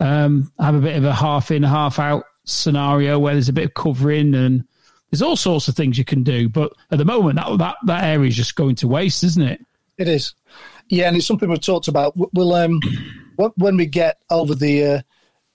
um, 0.01 0.51
have 0.59 0.75
a 0.75 0.81
bit 0.81 0.97
of 0.97 1.05
a 1.05 1.15
half 1.15 1.51
in, 1.51 1.63
half 1.63 1.99
out 1.99 2.25
scenario 2.45 3.19
where 3.19 3.35
there's 3.35 3.49
a 3.49 3.53
bit 3.53 3.67
of 3.67 3.75
covering 3.75 4.35
and 4.35 4.65
there's 5.11 5.23
all 5.23 5.37
sorts 5.37 5.69
of 5.69 5.75
things 5.75 5.99
you 5.99 6.05
can 6.05 6.23
do. 6.23 6.49
But 6.49 6.73
at 6.91 6.99
the 6.99 7.05
moment, 7.05 7.37
that 7.37 7.59
that, 7.59 7.77
that 7.87 8.05
area 8.05 8.29
is 8.29 8.37
just 8.37 8.57
going 8.57 8.77
to 8.77 8.89
waste, 8.89 9.25
isn't 9.25 9.43
it? 9.43 9.65
It 9.97 10.09
is. 10.09 10.35
Yeah, 10.89 11.09
and 11.09 11.17
it's 11.17 11.27
something 11.27 11.49
we've 11.49 11.61
talked 11.61 11.89
about. 11.89 12.15
We'll 12.33 12.55
um, 12.55 12.81
when 13.57 13.77
we 13.77 13.87
get 13.87 14.19
over 14.31 14.55
the 14.55 14.85
uh, 14.85 15.01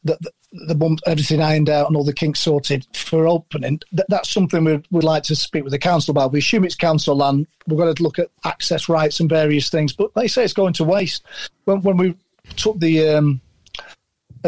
the, 0.04 0.18
the, 0.22 0.32
the 0.54 0.76
bump, 0.76 1.00
everything 1.06 1.42
ironed 1.42 1.70
out 1.70 1.88
and 1.88 1.96
all 1.96 2.04
the 2.04 2.14
kinks 2.14 2.40
sorted 2.40 2.86
for 2.94 3.28
opening, 3.28 3.82
that, 3.92 4.06
that's 4.10 4.30
something 4.30 4.64
we'd, 4.64 4.88
we'd 4.92 5.04
like 5.04 5.24
to 5.24 5.36
speak 5.36 5.64
with 5.64 5.72
the 5.72 5.80
council 5.80 6.12
about. 6.12 6.32
We 6.32 6.40
assume 6.40 6.64
it's 6.64 6.76
council 6.76 7.16
land. 7.16 7.48
We've 7.68 7.78
got 7.78 7.96
to 7.96 8.04
look 8.04 8.20
at 8.20 8.30
access 8.46 8.88
rights 8.88 9.20
and 9.20 9.30
various 9.30 9.70
things. 9.70 9.94
But 9.94 10.14
they 10.14 10.28
say 10.28 10.44
it's 10.44 10.54
going 10.54 10.74
to 10.74 10.84
waste. 10.84 11.24
When, 11.66 11.82
when 11.82 11.98
we 11.98 12.16
took 12.56 12.80
the 12.80 13.10
um, 13.10 13.42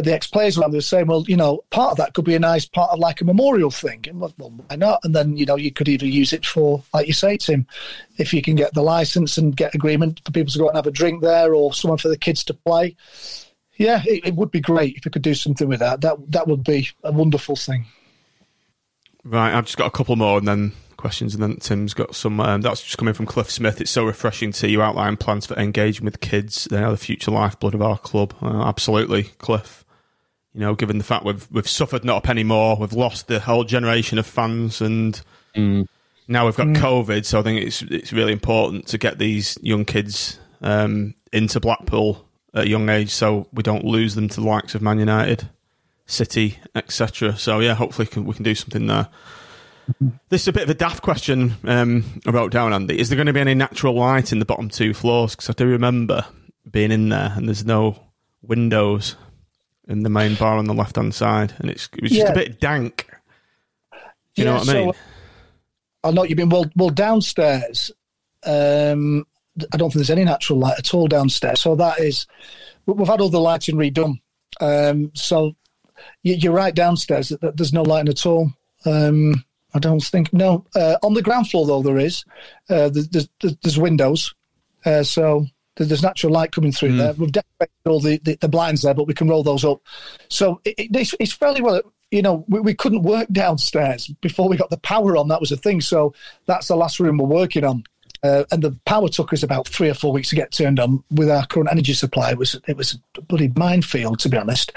the 0.04 0.14
ex 0.14 0.28
players 0.28 0.58
around, 0.58 0.72
they 0.72 0.78
were 0.78 0.82
saying, 0.82 1.08
well, 1.08 1.24
you 1.28 1.38
know, 1.38 1.64
part 1.70 1.92
of 1.92 1.98
that 1.98 2.14
could 2.14 2.26
be 2.26 2.36
a 2.36 2.40
nice 2.40 2.66
part 2.66 2.92
of 2.92 3.00
like 3.00 3.22
a 3.22 3.26
memorial 3.26 3.72
thing. 3.72 4.04
And 4.08 4.20
well, 4.20 4.34
why 4.38 4.76
not? 4.76 5.00
And 5.04 5.16
then, 5.16 5.38
you 5.38 5.46
know, 5.46 5.56
you 5.56 5.72
could 5.72 5.88
either 5.88 6.06
use 6.06 6.34
it 6.34 6.46
for, 6.46 6.84
like 6.94 7.08
you 7.08 7.14
say, 7.14 7.38
Tim, 7.38 7.66
if 8.18 8.34
you 8.34 8.42
can 8.42 8.56
get 8.56 8.74
the 8.74 8.82
license 8.82 9.38
and 9.38 9.56
get 9.56 9.74
agreement 9.74 10.22
for 10.26 10.32
people 10.32 10.52
to 10.52 10.60
go 10.60 10.66
out 10.66 10.70
and 10.70 10.78
have 10.78 10.88
a 10.88 10.92
drink 10.92 11.22
there 11.22 11.56
or 11.56 11.74
someone 11.74 11.98
for 11.98 12.10
the 12.10 12.18
kids 12.18 12.44
to 12.46 12.54
play. 12.54 12.96
Yeah, 13.78 14.02
it, 14.06 14.28
it 14.28 14.36
would 14.36 14.52
be 14.52 14.62
great 14.62 14.96
if 14.98 15.06
we 15.06 15.12
could 15.12 15.22
do 15.22 15.34
something 15.36 15.68
with 15.68 15.80
that. 15.80 16.02
That 16.02 16.32
that 16.32 16.48
would 16.48 16.64
be 16.64 16.90
a 17.04 17.12
wonderful 17.12 17.56
thing. 17.56 17.86
Right, 19.24 19.54
I've 19.54 19.66
just 19.66 19.78
got 19.78 19.88
a 19.88 19.92
couple 19.92 20.16
more 20.16 20.38
and 20.38 20.48
then 20.48 20.72
questions, 20.98 21.34
and 21.34 21.42
then 21.44 21.58
Tim's 21.58 21.94
got 21.94 22.16
some. 22.16 22.40
Um, 22.40 22.62
that's 22.62 22.82
just 22.84 22.98
coming 22.98 23.14
from 23.14 23.26
Cliff 23.26 23.50
Smith. 23.50 23.82
It's 23.82 23.92
so 23.92 24.06
refreshing 24.06 24.52
to 24.52 24.58
see 24.58 24.70
you 24.70 24.82
outline 24.82 25.18
plans 25.18 25.46
for 25.46 25.56
engaging 25.58 26.06
with 26.06 26.20
kids. 26.20 26.68
They 26.70 26.82
are 26.82 26.92
the 26.92 26.98
future 26.98 27.32
lifeblood 27.32 27.74
of 27.74 27.82
our 27.82 27.98
club. 27.98 28.34
Uh, 28.42 28.64
absolutely, 28.68 29.24
Cliff. 29.40 29.84
You 30.54 30.62
know, 30.62 30.76
given 30.76 30.98
the 31.00 31.04
fact 31.04 31.26
we've 31.26 31.48
we've 31.52 31.68
suffered 31.68 32.06
not 32.06 32.18
a 32.18 32.22
penny 32.22 32.44
more, 32.44 32.78
we've 32.78 32.94
lost 32.94 33.28
the 33.28 33.40
whole 33.40 33.64
generation 33.64 34.18
of 34.18 34.26
fans, 34.26 34.82
and 34.82 35.20
Mm. 35.56 35.88
now 36.28 36.46
we've 36.46 36.56
got 36.58 36.68
COVID. 36.68 37.26
So 37.26 37.40
I 37.40 37.42
think 37.42 37.62
it's 37.66 37.82
it's 37.82 38.14
really 38.14 38.34
important 38.34 38.88
to 38.88 38.98
get 38.98 39.18
these 39.20 39.58
young 39.62 39.86
kids 39.86 40.38
um, 40.62 41.16
into 41.32 41.60
Blackpool 41.60 42.25
at 42.56 42.64
a 42.64 42.68
young 42.70 42.90
age, 42.90 43.12
so 43.12 43.48
we 43.54 43.62
don't 43.64 43.84
lose 43.86 44.16
them 44.16 44.28
to 44.30 44.42
the 44.42 44.48
likes 44.48 44.74
of 44.76 44.82
Man 44.82 45.00
United, 45.00 45.50
City, 46.06 46.58
etc. 46.74 47.38
So 47.38 47.60
yeah, 47.60 47.74
hopefully 47.76 48.08
can, 48.08 48.26
we 48.26 48.34
can 48.34 48.44
do 48.44 48.56
something 48.56 48.88
there. 48.88 49.08
This 50.30 50.42
is 50.44 50.48
a 50.48 50.54
bit 50.54 50.64
of 50.64 50.70
a 50.70 50.74
daft 50.74 51.04
question 51.04 51.56
um, 51.66 52.04
I 52.26 52.32
wrote 52.32 52.52
down, 52.52 52.74
Andy. 52.74 53.00
Is 53.00 53.10
there 53.10 53.16
going 53.16 53.28
to 53.28 53.34
be 53.34 53.40
any 53.40 53.54
natural 53.54 53.94
light 53.94 54.32
in 54.32 54.40
the 54.40 54.46
bottom 54.46 54.68
two 54.70 54.96
floors? 54.96 55.36
Because 55.36 55.50
I 55.50 55.54
do 55.54 55.68
remember 55.68 56.26
being 56.70 56.92
in 56.92 57.10
there 57.10 57.34
and 57.36 57.48
there's 57.48 57.66
no 57.66 58.00
windows 58.42 59.16
in 59.88 60.02
the 60.02 60.10
main 60.10 60.34
bar 60.36 60.58
on 60.58 60.66
the 60.66 60.74
left 60.74 60.96
hand 60.96 61.14
side, 61.14 61.54
and 61.60 61.70
it's 61.70 61.88
it 61.94 62.02
was 62.02 62.12
just 62.12 62.26
Yeah. 62.26 62.32
a 62.32 62.36
bit 62.36 62.60
dank. 62.60 63.08
Do 63.92 64.42
you 64.42 64.46
know 64.46 64.56
what 64.56 64.70
I 64.70 64.74
mean? 64.74 64.94
so, 64.94 65.00
I 66.04 66.12
know 66.12 66.22
what 66.22 66.30
you 66.32 66.36
mean. 66.36 66.50
Well, 66.50 66.66
well, 66.76 66.90
downstairs, 66.90 67.92
um, 68.44 69.26
I 69.74 69.78
don't 69.78 69.90
think 69.90 69.96
there's 69.96 70.10
any 70.10 70.26
natural 70.26 70.60
light 70.60 70.78
at 70.80 70.94
all 70.94 71.08
downstairs. 71.08 71.60
So 71.62 71.76
that 71.76 72.00
is, 72.00 72.28
we- 72.86 72.94
we've 72.94 73.08
had 73.08 73.22
all 73.22 73.30
the 73.30 73.40
lighting 73.40 73.76
redone. 73.76 74.20
Um, 74.60 75.12
so 75.14 75.56
you- 76.24 76.36
you're 76.36 76.54
right 76.54 76.74
downstairs. 76.76 77.30
that- 77.30 77.58
There's 77.58 77.74
no 77.74 77.84
lighting 77.84 78.10
at 78.10 78.26
all. 78.26 78.52
Um, 78.86 79.44
I 79.74 79.80
don't 79.80 80.04
think 80.04 80.32
no. 80.32 80.66
Uh, 80.76 80.98
on 81.04 81.14
the 81.14 81.22
ground 81.22 81.50
floor 81.50 81.66
though, 81.66 81.82
there 81.82 81.98
is. 81.98 82.24
Uh, 82.70 82.90
there's, 82.90 83.28
there's, 83.62 83.78
windows, 83.80 84.34
uh, 84.86 85.04
so 85.04 85.46
there's 85.76 86.04
natural 86.04 86.32
light 86.32 86.52
coming 86.54 86.72
through 86.72 86.96
there. 86.98 87.14
We've 87.14 87.32
decorated 87.32 87.72
all 87.86 88.00
the, 88.00 88.18
the, 88.20 88.38
the 88.40 88.48
blinds 88.48 88.84
there, 88.84 88.94
but 88.94 89.08
we 89.08 89.14
can 89.14 89.28
roll 89.28 89.44
those 89.44 89.66
up. 89.66 89.82
So 90.30 90.62
it, 90.64 90.76
it, 90.78 90.96
it's, 90.96 91.14
it's 91.20 91.34
fairly 91.34 91.62
well. 91.62 91.82
You 92.12 92.22
know, 92.22 92.46
we, 92.48 92.60
we 92.62 92.74
couldn't 92.74 93.02
work 93.02 93.28
downstairs 93.32 94.08
before 94.22 94.48
we 94.48 94.56
got 94.56 94.70
the 94.70 94.78
power 94.78 95.18
on. 95.18 95.28
That 95.28 95.42
was 95.42 95.52
a 95.52 95.58
thing. 95.58 95.82
So 95.82 96.14
that's 96.46 96.68
the 96.70 96.76
last 96.78 97.00
room 97.00 97.18
we're 97.18 97.26
working 97.26 97.66
on. 97.66 97.84
Uh, 98.24 98.44
and 98.52 98.62
the 98.64 98.72
power 98.86 99.08
took 99.10 99.34
us 99.34 99.44
about 99.44 99.68
three 99.68 99.90
or 99.90 99.94
four 99.94 100.12
weeks 100.12 100.30
to 100.30 100.36
get 100.36 100.52
turned 100.52 100.80
on 100.80 101.04
with 101.12 101.30
our 101.30 101.46
current 101.46 101.70
energy 101.72 101.94
supply. 101.94 102.32
It 102.32 102.38
was 102.38 102.60
it 102.68 102.78
was 102.78 102.98
a 103.18 103.22
bloody 103.22 103.52
minefield, 103.56 104.20
to 104.20 104.30
be 104.30 104.38
honest. 104.38 104.72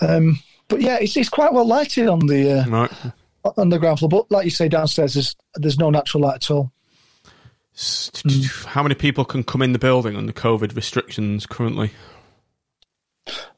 Um, 0.00 0.38
but 0.68 0.80
yeah, 0.80 0.96
it's, 1.00 1.16
it's 1.16 1.28
quite 1.28 1.52
well 1.52 1.66
lighted 1.66 2.08
on 2.08 2.20
the 2.26 2.60
uh, 2.60 2.66
Right. 2.68 2.90
on 3.56 3.68
the 3.68 3.78
ground 3.78 3.98
floor. 3.98 4.08
But 4.08 4.30
like 4.30 4.44
you 4.44 4.50
say, 4.50 4.68
downstairs 4.68 5.14
there's 5.14 5.36
there's 5.54 5.78
no 5.78 5.90
natural 5.90 6.22
light 6.22 6.36
at 6.36 6.50
all. 6.50 6.72
How 8.66 8.82
many 8.82 8.94
people 8.94 9.24
can 9.24 9.42
come 9.42 9.60
in 9.62 9.72
the 9.72 9.78
building 9.78 10.16
under 10.16 10.32
COVID 10.32 10.76
restrictions 10.76 11.44
currently? 11.44 11.90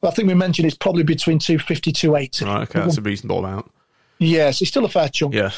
Well, 0.00 0.10
I 0.10 0.14
think 0.14 0.28
we 0.28 0.34
mentioned 0.34 0.66
it's 0.66 0.76
probably 0.76 1.02
between 1.02 1.38
250 1.38 1.92
280. 1.92 2.44
Right, 2.44 2.62
okay, 2.62 2.80
that's 2.80 2.98
a 2.98 3.02
reasonable 3.02 3.40
amount. 3.40 3.70
Yes, 4.18 4.62
it's 4.62 4.70
still 4.70 4.84
a 4.84 4.88
fair 4.88 5.08
chunk. 5.08 5.34
Yeah. 5.34 5.50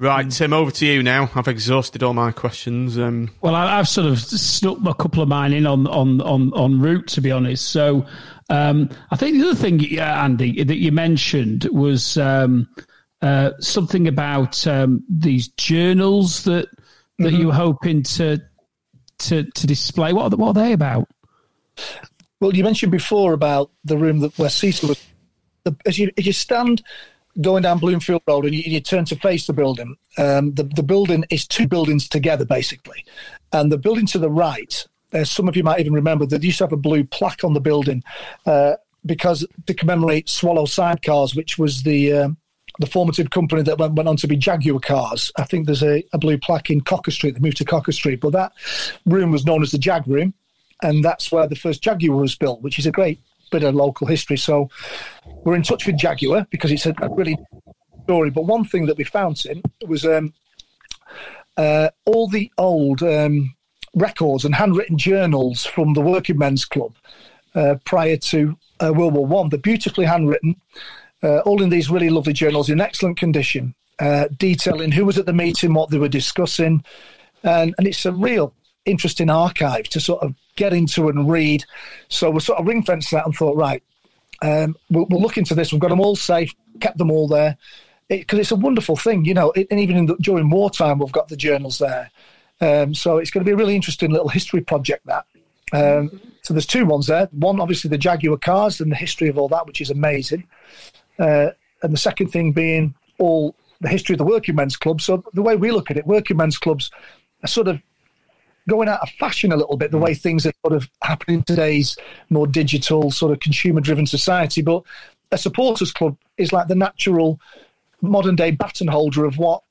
Right, 0.00 0.30
Tim, 0.30 0.52
over 0.52 0.70
to 0.70 0.86
you 0.86 1.02
now. 1.02 1.28
I've 1.34 1.48
exhausted 1.48 2.04
all 2.04 2.14
my 2.14 2.30
questions. 2.30 2.96
Um, 2.96 3.30
Well, 3.40 3.56
I, 3.56 3.80
I've 3.80 3.88
sort 3.88 4.06
of 4.06 4.20
snuck 4.20 4.78
a 4.86 4.94
couple 4.94 5.24
of 5.24 5.28
mine 5.28 5.52
in 5.52 5.66
on 5.66 5.88
on 5.88 6.20
on 6.20 6.52
on 6.52 6.80
route, 6.80 7.08
to 7.08 7.20
be 7.20 7.32
honest. 7.32 7.70
So, 7.70 8.06
um, 8.48 8.90
I 9.10 9.16
think 9.16 9.36
the 9.36 9.48
other 9.48 9.56
thing, 9.56 9.80
yeah, 9.80 10.22
Andy, 10.22 10.62
that 10.62 10.76
you 10.76 10.92
mentioned 10.92 11.64
was 11.72 12.16
um, 12.16 12.68
uh, 13.22 13.50
something 13.58 14.06
about 14.06 14.64
um, 14.68 15.02
these 15.08 15.48
journals 15.48 16.44
that 16.44 16.68
that 17.18 17.32
you 17.32 17.48
were 17.48 17.54
hoping 17.54 18.04
to 18.04 18.40
to 19.18 19.42
to 19.42 19.66
display. 19.66 20.12
What 20.12 20.32
are, 20.32 20.36
what 20.36 20.56
are 20.56 20.62
they 20.62 20.72
about? 20.72 21.08
Well, 22.38 22.54
you 22.54 22.62
mentioned 22.62 22.92
before 22.92 23.32
about 23.32 23.72
the 23.84 23.98
room 23.98 24.20
that 24.20 24.38
where 24.38 24.48
Cecil 24.48 24.90
was. 24.90 25.04
The, 25.64 25.76
as 25.86 25.98
you 25.98 26.12
as 26.16 26.24
you 26.24 26.32
stand 26.32 26.84
going 27.40 27.62
down 27.62 27.78
Bloomfield 27.78 28.22
Road 28.26 28.44
and 28.44 28.54
you, 28.54 28.62
you 28.64 28.80
turn 28.80 29.04
to 29.06 29.16
face 29.16 29.46
the 29.46 29.52
building, 29.52 29.96
um, 30.16 30.54
the 30.54 30.64
the 30.64 30.82
building 30.82 31.24
is 31.30 31.46
two 31.46 31.66
buildings 31.66 32.08
together 32.08 32.44
basically, 32.44 33.04
and 33.52 33.70
the 33.72 33.78
building 33.78 34.06
to 34.06 34.18
the 34.18 34.30
right. 34.30 34.86
Uh, 35.12 35.24
some 35.24 35.48
of 35.48 35.56
you 35.56 35.62
might 35.62 35.80
even 35.80 35.94
remember 35.94 36.26
that 36.26 36.40
they 36.40 36.46
used 36.46 36.58
to 36.58 36.64
have 36.64 36.72
a 36.72 36.76
blue 36.76 37.02
plaque 37.02 37.42
on 37.42 37.54
the 37.54 37.60
building 37.60 38.02
uh, 38.44 38.74
because 39.06 39.46
to 39.66 39.72
commemorate 39.72 40.28
Swallow 40.28 40.66
Sidecars, 40.66 41.34
which 41.34 41.58
was 41.58 41.82
the 41.82 42.12
um, 42.12 42.36
the 42.78 42.86
formative 42.86 43.30
company 43.30 43.62
that 43.62 43.78
went, 43.78 43.94
went 43.94 44.08
on 44.08 44.16
to 44.16 44.28
be 44.28 44.36
Jaguar 44.36 44.80
Cars. 44.80 45.32
I 45.36 45.44
think 45.44 45.66
there's 45.66 45.82
a, 45.82 46.04
a 46.12 46.18
blue 46.18 46.38
plaque 46.38 46.70
in 46.70 46.80
Cocker 46.80 47.10
Street. 47.10 47.34
They 47.34 47.40
moved 47.40 47.56
to 47.56 47.64
Cocker 47.64 47.92
Street, 47.92 48.20
but 48.20 48.32
that 48.32 48.52
room 49.06 49.32
was 49.32 49.44
known 49.44 49.62
as 49.62 49.70
the 49.70 49.78
Jag 49.78 50.06
Room 50.06 50.34
and 50.82 51.04
that's 51.04 51.32
where 51.32 51.46
the 51.46 51.56
first 51.56 51.82
Jaguar 51.82 52.16
was 52.16 52.34
built, 52.34 52.62
which 52.62 52.78
is 52.78 52.86
a 52.86 52.92
great 52.92 53.20
bit 53.50 53.64
of 53.64 53.74
local 53.74 54.06
history. 54.06 54.36
So 54.36 54.70
we're 55.44 55.56
in 55.56 55.62
touch 55.62 55.86
with 55.86 55.98
Jaguar 55.98 56.46
because 56.50 56.70
it's 56.70 56.86
a, 56.86 56.94
a 57.00 57.08
really 57.08 57.36
story. 58.04 58.30
But 58.30 58.46
one 58.46 58.64
thing 58.64 58.86
that 58.86 58.96
we 58.96 59.04
found 59.04 59.44
in 59.44 59.62
was 59.86 60.04
um, 60.04 60.32
uh, 61.56 61.90
all 62.06 62.28
the 62.28 62.50
old 62.56 63.02
um, 63.02 63.54
records 63.94 64.44
and 64.44 64.54
handwritten 64.54 64.96
journals 64.96 65.66
from 65.66 65.94
the 65.94 66.00
Working 66.00 66.38
Men's 66.38 66.64
Club 66.64 66.94
uh, 67.54 67.74
prior 67.84 68.16
to 68.16 68.56
uh, 68.80 68.92
World 68.94 69.14
War 69.14 69.26
One. 69.26 69.48
They're 69.48 69.58
beautifully 69.58 70.06
handwritten, 70.06 70.56
uh, 71.22 71.40
all 71.40 71.62
in 71.62 71.68
these 71.68 71.90
really 71.90 72.10
lovely 72.10 72.32
journals 72.32 72.70
in 72.70 72.80
excellent 72.80 73.18
condition, 73.18 73.74
uh, 73.98 74.28
detailing 74.38 74.92
who 74.92 75.04
was 75.04 75.18
at 75.18 75.26
the 75.26 75.32
meeting, 75.32 75.74
what 75.74 75.90
they 75.90 75.98
were 75.98 76.08
discussing, 76.08 76.82
and, 77.42 77.74
and 77.78 77.86
it's 77.86 78.06
a 78.06 78.12
real 78.12 78.54
interesting 78.88 79.30
archive 79.30 79.84
to 79.90 80.00
sort 80.00 80.22
of 80.22 80.34
get 80.56 80.72
into 80.72 81.08
and 81.08 81.30
read. 81.30 81.64
So 82.08 82.30
we 82.30 82.40
sort 82.40 82.58
of 82.58 82.66
ring 82.66 82.82
fenced 82.82 83.10
that 83.12 83.24
and 83.24 83.34
thought, 83.34 83.56
right, 83.56 83.82
um, 84.42 84.76
we'll, 84.90 85.06
we'll 85.10 85.20
look 85.20 85.38
into 85.38 85.54
this. 85.54 85.72
We've 85.72 85.80
got 85.80 85.90
them 85.90 86.00
all 86.00 86.16
safe, 86.16 86.52
kept 86.80 86.98
them 86.98 87.10
all 87.10 87.28
there 87.28 87.56
because 88.08 88.38
it's 88.38 88.50
a 88.50 88.56
wonderful 88.56 88.96
thing, 88.96 89.24
you 89.24 89.34
know. 89.34 89.50
It, 89.52 89.66
and 89.70 89.80
even 89.80 90.06
the, 90.06 90.16
during 90.16 90.50
wartime, 90.50 90.98
we've 90.98 91.12
got 91.12 91.28
the 91.28 91.36
journals 91.36 91.78
there. 91.78 92.10
Um, 92.60 92.94
so 92.94 93.18
it's 93.18 93.30
going 93.30 93.44
to 93.44 93.48
be 93.48 93.52
a 93.52 93.56
really 93.56 93.76
interesting 93.76 94.10
little 94.10 94.28
history 94.28 94.60
project. 94.60 95.06
That. 95.06 95.26
Um, 95.72 96.20
so 96.42 96.54
there's 96.54 96.66
two 96.66 96.86
ones 96.86 97.06
there. 97.06 97.28
One, 97.32 97.60
obviously, 97.60 97.90
the 97.90 97.98
Jaguar 97.98 98.38
cars 98.38 98.80
and 98.80 98.90
the 98.90 98.96
history 98.96 99.28
of 99.28 99.38
all 99.38 99.48
that, 99.48 99.66
which 99.66 99.80
is 99.80 99.90
amazing. 99.90 100.46
Uh, 101.18 101.50
and 101.82 101.92
the 101.92 101.98
second 101.98 102.28
thing 102.28 102.52
being 102.52 102.94
all 103.18 103.54
the 103.80 103.88
history 103.88 104.14
of 104.14 104.18
the 104.18 104.24
working 104.24 104.54
men's 104.56 104.76
club. 104.76 105.00
So 105.00 105.22
the 105.34 105.42
way 105.42 105.56
we 105.56 105.70
look 105.70 105.90
at 105.90 105.96
it, 105.96 106.06
working 106.06 106.36
men's 106.36 106.58
clubs 106.58 106.90
are 107.44 107.48
sort 107.48 107.68
of 107.68 107.80
going 108.68 108.88
out 108.88 109.00
of 109.00 109.10
fashion 109.10 109.50
a 109.50 109.56
little 109.56 109.76
bit, 109.76 109.90
the 109.90 109.98
mm. 109.98 110.02
way 110.02 110.14
things 110.14 110.46
are 110.46 110.52
sort 110.64 110.74
of 110.74 110.88
happening 111.02 111.38
in 111.38 111.42
today's 111.44 111.96
more 112.30 112.46
digital, 112.46 113.10
sort 113.10 113.32
of 113.32 113.40
consumer 113.40 113.80
driven 113.80 114.06
society. 114.06 114.62
But 114.62 114.84
a 115.32 115.38
supporters 115.38 115.92
club 115.92 116.16
is 116.36 116.52
like 116.52 116.68
the 116.68 116.74
natural 116.74 117.40
modern 118.00 118.36
day 118.36 118.52
baton 118.52 118.86
holder 118.86 119.24
of 119.24 119.38
what 119.38 119.62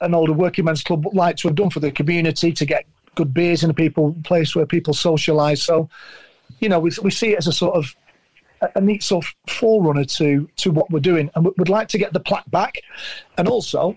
an 0.00 0.14
older 0.14 0.32
working 0.32 0.64
men's 0.64 0.82
club 0.82 1.04
would 1.04 1.14
like 1.14 1.36
to 1.36 1.48
have 1.48 1.54
done 1.54 1.70
for 1.70 1.80
the 1.80 1.92
community 1.92 2.52
to 2.52 2.64
get 2.64 2.86
good 3.14 3.34
beers 3.34 3.62
in 3.62 3.70
a 3.70 3.74
people 3.74 4.16
place 4.24 4.56
where 4.56 4.66
people 4.66 4.94
socialise. 4.94 5.58
So, 5.58 5.88
you 6.60 6.68
know, 6.68 6.80
we, 6.80 6.90
we 7.02 7.10
see 7.10 7.32
it 7.32 7.38
as 7.38 7.46
a 7.46 7.52
sort 7.52 7.76
of 7.76 7.94
a, 8.74 8.80
neat 8.80 9.02
sort 9.02 9.24
of 9.24 9.34
forerunner 9.52 10.04
to 10.04 10.48
to 10.56 10.70
what 10.70 10.90
we're 10.90 11.00
doing, 11.00 11.30
and 11.34 11.44
we 11.44 11.52
would 11.58 11.68
like 11.68 11.88
to 11.88 11.98
get 11.98 12.12
the 12.12 12.20
plaque 12.20 12.50
back, 12.50 12.80
and 13.36 13.48
also 13.48 13.96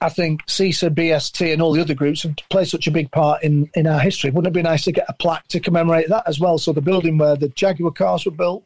I 0.00 0.08
think 0.10 0.42
SISA, 0.46 0.90
BST, 0.90 1.52
and 1.52 1.62
all 1.62 1.72
the 1.72 1.80
other 1.80 1.94
groups 1.94 2.22
have 2.22 2.36
played 2.50 2.68
such 2.68 2.86
a 2.86 2.90
big 2.90 3.10
part 3.12 3.42
in, 3.42 3.70
in 3.74 3.86
our 3.86 3.98
history. 3.98 4.30
Wouldn't 4.30 4.54
it 4.54 4.58
be 4.58 4.62
nice 4.62 4.84
to 4.84 4.92
get 4.92 5.06
a 5.08 5.14
plaque 5.14 5.48
to 5.48 5.60
commemorate 5.60 6.08
that 6.10 6.24
as 6.26 6.38
well? 6.38 6.58
So 6.58 6.72
the 6.72 6.82
building 6.82 7.16
where 7.16 7.36
the 7.36 7.48
Jaguar 7.48 7.92
cars 7.92 8.26
were 8.26 8.32
built, 8.32 8.64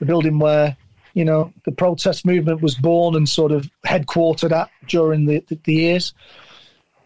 the 0.00 0.06
building 0.06 0.38
where 0.38 0.76
you 1.16 1.24
know, 1.24 1.50
the 1.64 1.72
protest 1.72 2.26
movement 2.26 2.60
was 2.60 2.74
born 2.74 3.16
and 3.16 3.26
sort 3.26 3.50
of 3.50 3.70
headquartered 3.86 4.52
at 4.52 4.68
during 4.86 5.24
the, 5.24 5.42
the, 5.48 5.58
the 5.64 5.72
years. 5.72 6.12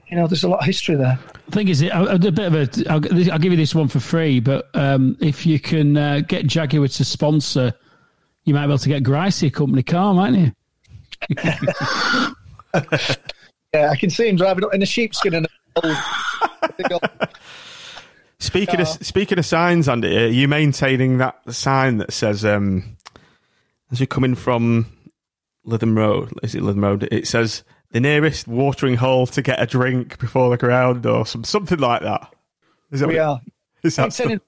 You 0.08 0.16
know, 0.16 0.26
there's 0.26 0.42
a 0.42 0.48
lot 0.48 0.58
of 0.58 0.66
history 0.66 0.96
there. 0.96 1.16
The 1.46 1.52
thing 1.52 1.68
is, 1.68 1.80
a, 1.80 1.90
a 1.90 2.18
bit 2.18 2.38
of 2.40 2.54
a. 2.54 2.68
I'll, 2.90 3.32
I'll 3.32 3.38
give 3.38 3.52
you 3.52 3.56
this 3.56 3.72
one 3.72 3.86
for 3.86 4.00
free, 4.00 4.40
but 4.40 4.68
um, 4.74 5.16
if 5.20 5.46
you 5.46 5.60
can 5.60 5.96
uh, 5.96 6.22
get 6.26 6.48
Jaguar 6.48 6.88
to 6.88 7.04
sponsor, 7.04 7.72
you 8.42 8.52
might 8.52 8.66
be 8.66 8.72
able 8.72 8.78
to 8.78 8.88
get 8.88 9.04
Gricey 9.04 9.46
a 9.46 9.50
company 9.50 9.84
car, 9.84 10.12
mightn't 10.12 10.56
you? 11.30 12.32
Yeah, 13.72 13.90
I 13.90 13.96
can 13.96 14.10
see 14.10 14.28
him 14.28 14.36
driving 14.36 14.64
up 14.64 14.74
in 14.74 14.82
a 14.82 14.86
sheepskin 14.86 15.34
and 15.34 15.46
a 15.46 15.86
old, 15.86 15.96
big 16.76 16.92
old- 16.92 17.02
Speaking 18.40 18.80
of 18.80 18.88
speaking 18.88 19.38
of 19.38 19.44
signs, 19.46 19.88
Andy, 19.88 20.16
are 20.16 20.26
you 20.26 20.48
maintaining 20.48 21.18
that 21.18 21.38
sign 21.52 21.98
that 21.98 22.12
says 22.12 22.44
um, 22.44 22.96
as 23.92 24.00
you're 24.00 24.06
coming 24.06 24.34
from 24.34 24.86
Lytham 25.66 25.94
Road? 25.96 26.32
Is 26.42 26.54
it 26.54 26.62
Lytham 26.62 26.82
Road? 26.82 27.06
It 27.12 27.28
says 27.28 27.62
the 27.90 28.00
nearest 28.00 28.48
watering 28.48 28.96
hole 28.96 29.26
to 29.28 29.42
get 29.42 29.60
a 29.62 29.66
drink 29.66 30.18
before 30.18 30.48
the 30.50 30.56
ground, 30.56 31.04
or 31.04 31.26
some, 31.26 31.44
something 31.44 31.78
like 31.78 32.00
that. 32.02 32.32
Is 32.90 33.00
that 33.00 33.08
we 33.08 33.16
what- 33.16 33.22
are. 33.24 33.40
Is 33.82 33.96
that 33.96 34.40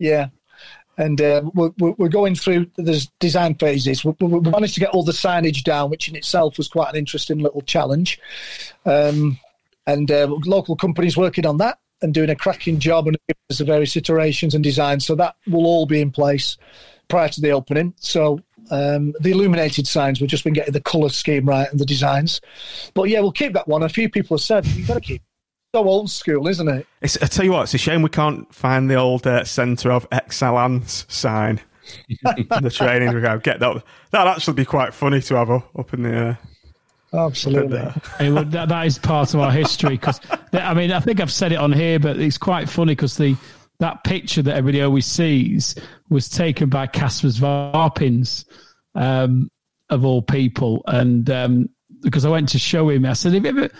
yeah. 0.00 0.28
And 0.96 1.20
uh, 1.20 1.42
we're, 1.54 1.72
we're 1.78 2.08
going 2.08 2.34
through 2.34 2.66
the 2.76 3.06
design 3.18 3.56
phases. 3.56 4.04
We, 4.04 4.14
we 4.20 4.28
we 4.28 4.50
managed 4.50 4.74
to 4.74 4.80
get 4.80 4.90
all 4.90 5.02
the 5.02 5.12
signage 5.12 5.64
down, 5.64 5.90
which 5.90 6.08
in 6.08 6.16
itself 6.16 6.56
was 6.56 6.68
quite 6.68 6.90
an 6.90 6.96
interesting 6.96 7.38
little 7.38 7.62
challenge. 7.62 8.20
Um, 8.84 9.38
and 9.86 10.10
uh, 10.10 10.28
local 10.44 10.76
companies 10.76 11.16
working 11.16 11.46
on 11.46 11.58
that 11.58 11.78
and 12.02 12.14
doing 12.14 12.30
a 12.30 12.36
cracking 12.36 12.78
job 12.78 13.06
and 13.06 13.16
giving 13.28 13.40
us 13.50 13.58
the 13.58 13.64
various 13.64 13.96
iterations 13.96 14.54
and 14.54 14.62
designs. 14.62 15.04
So 15.04 15.14
that 15.16 15.36
will 15.46 15.66
all 15.66 15.86
be 15.86 16.00
in 16.00 16.10
place 16.10 16.56
prior 17.08 17.28
to 17.28 17.40
the 17.40 17.50
opening. 17.50 17.94
So 17.98 18.40
um, 18.70 19.14
the 19.20 19.32
illuminated 19.32 19.86
signs, 19.86 20.20
we've 20.20 20.30
just 20.30 20.44
been 20.44 20.52
getting 20.52 20.72
the 20.72 20.80
colour 20.80 21.08
scheme 21.08 21.46
right 21.46 21.70
and 21.70 21.78
the 21.78 21.86
designs. 21.86 22.40
But 22.94 23.04
yeah, 23.04 23.20
we'll 23.20 23.32
keep 23.32 23.52
that 23.54 23.68
one. 23.68 23.82
A 23.82 23.88
few 23.88 24.08
people 24.08 24.36
have 24.36 24.42
said 24.42 24.66
you've 24.66 24.88
got 24.88 24.94
to 24.94 25.00
keep. 25.00 25.22
So 25.74 25.88
old 25.88 26.08
school, 26.08 26.46
isn't 26.46 26.68
it? 26.68 26.86
It's, 27.02 27.20
I 27.20 27.26
tell 27.26 27.44
you 27.44 27.50
what, 27.50 27.64
it's 27.64 27.74
a 27.74 27.78
shame 27.78 28.02
we 28.02 28.08
can't 28.08 28.54
find 28.54 28.88
the 28.88 28.94
old 28.94 29.26
uh, 29.26 29.42
Centre 29.42 29.90
of 29.90 30.06
Excellence 30.12 31.04
sign 31.08 31.60
in 32.08 32.46
the 32.62 32.70
training 32.70 33.10
ground. 33.10 33.42
Get 33.42 33.58
that. 33.58 33.82
That'd 34.12 34.32
actually 34.32 34.54
be 34.54 34.64
quite 34.64 34.94
funny 34.94 35.20
to 35.22 35.34
have 35.34 35.50
up 35.50 35.68
up 35.76 35.92
in 35.92 36.04
the 36.04 36.10
air. 36.10 36.38
Absolutely. 37.12 37.92
It 38.20 38.30
would, 38.30 38.52
that, 38.52 38.68
that 38.68 38.86
is 38.86 39.00
part 39.00 39.34
of 39.34 39.40
our 39.40 39.50
history 39.50 39.90
because 39.90 40.20
I 40.52 40.74
mean 40.74 40.92
I 40.92 41.00
think 41.00 41.18
I've 41.18 41.32
said 41.32 41.50
it 41.50 41.58
on 41.58 41.72
here, 41.72 41.98
but 41.98 42.20
it's 42.20 42.38
quite 42.38 42.68
funny 42.68 42.92
because 42.92 43.16
the 43.16 43.36
that 43.80 44.04
picture 44.04 44.42
that 44.42 44.54
everybody 44.54 44.80
always 44.80 45.06
sees 45.06 45.74
was 46.08 46.28
taken 46.28 46.68
by 46.68 46.86
Casper's 46.86 47.40
Varpins, 47.40 48.44
um, 48.94 49.50
of 49.90 50.04
all 50.04 50.22
people, 50.22 50.84
and 50.86 51.28
um, 51.30 51.68
because 52.00 52.24
I 52.24 52.30
went 52.30 52.48
to 52.50 52.60
show 52.60 52.88
him, 52.90 53.04
I 53.04 53.14
said, 53.14 53.32
"Have 53.32 53.44
you 53.44 53.50
ever?" 53.50 53.70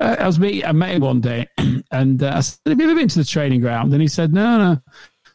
Uh, 0.00 0.16
I 0.18 0.26
was 0.26 0.38
meet, 0.38 0.64
I 0.64 0.72
met 0.72 0.94
him 0.94 1.02
one 1.02 1.20
day, 1.20 1.46
and 1.90 2.22
uh, 2.22 2.32
I 2.36 2.40
said, 2.40 2.58
"Have 2.66 2.80
you 2.80 2.90
ever 2.90 2.98
been 2.98 3.08
to 3.08 3.18
the 3.18 3.24
training 3.24 3.60
ground?" 3.60 3.92
And 3.92 4.02
he 4.02 4.08
said, 4.08 4.32
"No, 4.32 4.58
no." 4.58 4.82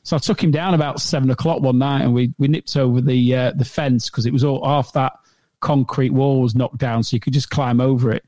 So 0.03 0.15
I 0.15 0.19
took 0.19 0.43
him 0.43 0.51
down 0.51 0.73
about 0.73 1.01
seven 1.01 1.29
o'clock 1.29 1.61
one 1.61 1.77
night, 1.77 2.01
and 2.01 2.13
we 2.13 2.33
we 2.37 2.47
nipped 2.47 2.75
over 2.75 3.01
the 3.01 3.35
uh, 3.35 3.51
the 3.55 3.65
fence 3.65 4.09
because 4.09 4.25
it 4.25 4.33
was 4.33 4.43
all 4.43 4.65
half 4.65 4.93
that 4.93 5.13
concrete 5.61 6.11
wall 6.11 6.41
was 6.41 6.55
knocked 6.55 6.77
down, 6.77 7.03
so 7.03 7.15
you 7.15 7.19
could 7.19 7.33
just 7.33 7.49
climb 7.49 7.81
over 7.81 8.11
it. 8.11 8.23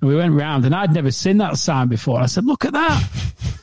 And 0.00 0.08
we 0.08 0.16
went 0.16 0.34
round, 0.34 0.64
and 0.64 0.74
I'd 0.74 0.94
never 0.94 1.10
seen 1.10 1.38
that 1.38 1.56
sign 1.58 1.88
before. 1.88 2.20
I 2.20 2.26
said, 2.26 2.44
"Look 2.44 2.64
at 2.64 2.72
that!" 2.72 3.08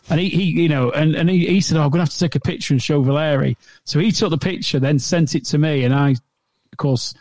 And 0.10 0.22
he, 0.22 0.30
he 0.30 0.44
you 0.44 0.70
know, 0.70 0.90
and, 0.90 1.16
and 1.16 1.30
he, 1.30 1.46
he 1.48 1.60
said, 1.60 1.76
oh, 1.76 1.82
"I'm 1.82 1.90
going 1.90 2.00
to 2.00 2.04
have 2.04 2.14
to 2.14 2.20
take 2.20 2.36
a 2.36 2.40
picture 2.40 2.74
and 2.74 2.82
show 2.82 3.02
Valeri." 3.02 3.58
So 3.84 4.00
he 4.00 4.14
took 4.14 4.30
the 4.30 4.38
picture, 4.38 4.80
then 4.80 5.00
sent 5.00 5.36
it 5.36 5.44
to 5.48 5.58
me, 5.58 5.84
and 5.84 5.94
I, 5.94 6.12
of 6.12 6.78
course, 6.78 7.14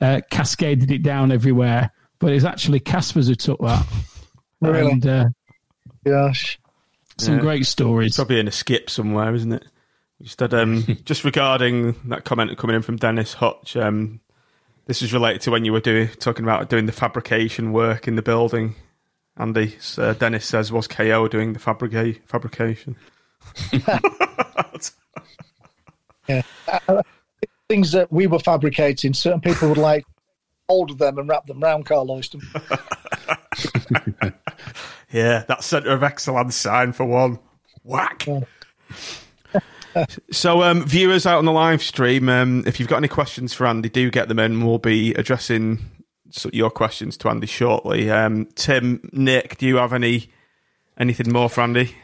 uh, 0.00 0.20
cascaded 0.32 0.90
it 0.90 1.04
down 1.04 1.30
everywhere. 1.30 1.92
But 2.18 2.32
it 2.32 2.34
was 2.34 2.44
actually 2.44 2.80
Caspers 2.80 3.28
who 3.28 3.36
took 3.36 3.60
that. 3.60 3.86
Really? 4.72 4.92
And, 4.92 5.06
uh, 5.06 5.24
Gosh. 6.04 6.58
some 7.18 7.34
Yeah. 7.34 7.40
great 7.40 7.66
stories. 7.66 8.16
Probably 8.16 8.40
in 8.40 8.48
a 8.48 8.52
skip 8.52 8.90
somewhere, 8.90 9.34
isn't 9.34 9.52
it? 9.52 9.64
Just 10.22 10.40
had, 10.40 10.54
um, 10.54 10.84
just 11.04 11.24
regarding 11.24 11.94
that 12.08 12.24
comment 12.24 12.56
coming 12.58 12.76
in 12.76 12.82
from 12.82 12.96
Dennis 12.96 13.34
Hutch. 13.34 13.76
Um, 13.76 14.20
this 14.86 15.02
is 15.02 15.12
related 15.12 15.40
to 15.42 15.50
when 15.50 15.64
you 15.64 15.72
were 15.72 15.80
doing 15.80 16.08
talking 16.18 16.44
about 16.44 16.68
doing 16.68 16.86
the 16.86 16.92
fabrication 16.92 17.72
work 17.72 18.06
in 18.08 18.16
the 18.16 18.22
building. 18.22 18.74
Andy, 19.36 19.76
uh, 19.98 20.12
Dennis 20.14 20.44
says, 20.46 20.70
was 20.70 20.86
KO 20.86 21.26
doing 21.28 21.54
the 21.54 21.58
fabrica- 21.58 22.14
fabrication? 22.26 22.96
Yeah. 26.28 26.42
Uh, 26.88 27.02
Things 27.68 27.92
that 27.92 28.10
we 28.12 28.26
were 28.26 28.38
fabricating, 28.38 29.12
certain 29.14 29.40
people 29.40 29.68
would 29.68 29.78
like 29.78 30.04
hold 30.68 30.98
them 30.98 31.18
and 31.18 31.28
wrap 31.28 31.44
them 31.46 31.60
round 31.60 31.84
Karl 31.86 32.06
Oyston. 32.08 32.42
Yeah, 35.10 35.44
that 35.46 35.62
centre 35.62 35.92
of 35.92 36.02
excellence 36.02 36.56
sign 36.56 36.92
for 36.92 37.04
one. 37.04 37.38
Whack. 37.84 38.26
so, 40.32 40.62
um, 40.62 40.84
viewers 40.84 41.24
out 41.24 41.38
on 41.38 41.44
the 41.44 41.52
live 41.52 41.82
stream, 41.82 42.28
um, 42.28 42.64
if 42.66 42.80
you've 42.80 42.88
got 42.88 42.96
any 42.96 43.08
questions 43.08 43.54
for 43.54 43.66
Andy, 43.66 43.88
do 43.88 44.10
get 44.10 44.28
them 44.28 44.40
in. 44.40 44.64
We'll 44.66 44.78
be 44.78 45.14
addressing 45.14 45.78
your 46.52 46.70
questions 46.70 47.16
to 47.18 47.28
Andy 47.28 47.46
shortly. 47.46 48.10
Um, 48.10 48.46
Tim, 48.54 49.08
Nick, 49.12 49.58
do 49.58 49.66
you 49.66 49.76
have 49.76 49.92
any 49.92 50.30
anything 50.98 51.32
more 51.32 51.48
for 51.48 51.60
Andy? 51.60 51.94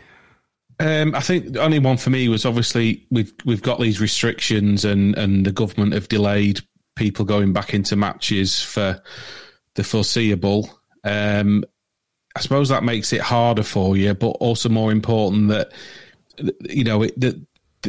Um, 0.79 1.15
I 1.15 1.21
think 1.21 1.53
the 1.53 1.63
only 1.63 1.79
one 1.79 1.97
for 1.97 2.11
me 2.11 2.29
was 2.29 2.47
obviously 2.47 3.07
we've 3.11 3.33
we've 3.45 3.63
got 3.63 3.81
these 3.81 4.01
restrictions 4.01 4.85
and 4.85 5.17
and 5.19 5.45
the 5.45 5.53
government 5.53 5.93
have 5.93 6.09
delayed 6.09 6.61
people 6.97 7.25
going 7.25 7.53
back 7.53 7.75
into 7.75 7.97
matches 7.97 8.63
for 8.63 9.03
the 9.75 9.85
foreseeable. 9.85 10.71
Um, 11.05 11.65
I 12.37 12.41
suppose 12.41 12.69
that 12.69 12.85
makes 12.85 13.13
it 13.13 13.21
harder 13.21 13.63
for 13.63 13.97
you, 13.97 14.15
but 14.15 14.29
also 14.29 14.69
more 14.69 14.93
important 14.93 15.49
that 15.49 15.73
you 16.69 16.85
know 16.85 17.03
it 17.03 17.19
that 17.21 17.41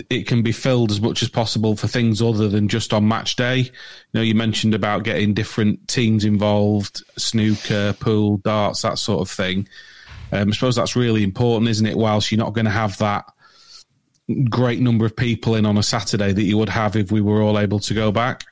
it 0.10 0.26
can 0.26 0.42
be 0.42 0.52
filled 0.52 0.89
as 0.89 1.02
much 1.02 1.22
as 1.22 1.30
possible 1.30 1.76
for 1.76 1.88
things 1.88 2.22
other 2.22 2.48
than 2.48 2.68
just 2.68 2.94
on 2.94 3.08
match 3.08 3.36
day. 3.36 3.58
You 3.58 3.72
know, 4.14 4.22
you 4.22 4.36
mentioned 4.36 4.74
about 4.74 5.04
getting 5.04 5.34
different 5.34 5.86
teams 5.88 6.24
involved, 6.24 7.04
snooker, 7.18 7.94
pool, 8.00 8.38
darts, 8.38 8.84
that 8.84 9.00
sort 9.00 9.22
of 9.22 9.30
thing. 9.30 9.68
Um, 10.32 10.50
I 10.50 10.52
suppose 10.52 10.78
that's 10.78 10.96
really 10.96 11.24
important, 11.24 11.70
isn't 11.70 11.86
it? 11.86 11.98
Whilst 11.98 12.32
you're 12.32 12.39
not 12.39 12.54
going 12.54 12.66
to 12.66 12.72
have 12.72 12.98
that 13.00 13.26
great 14.50 14.80
number 14.80 15.06
of 15.06 15.16
people 15.16 15.56
in 15.56 15.66
on 15.66 15.78
a 15.78 15.84
Saturday 15.84 16.32
that 16.32 16.44
you 16.44 16.58
would 16.58 16.70
have 16.70 16.96
if 16.96 17.12
we 17.12 17.20
were 17.20 17.42
all 17.42 17.60
able 17.60 17.80
to 17.80 17.94
go 17.94 18.12
back. 18.12 18.46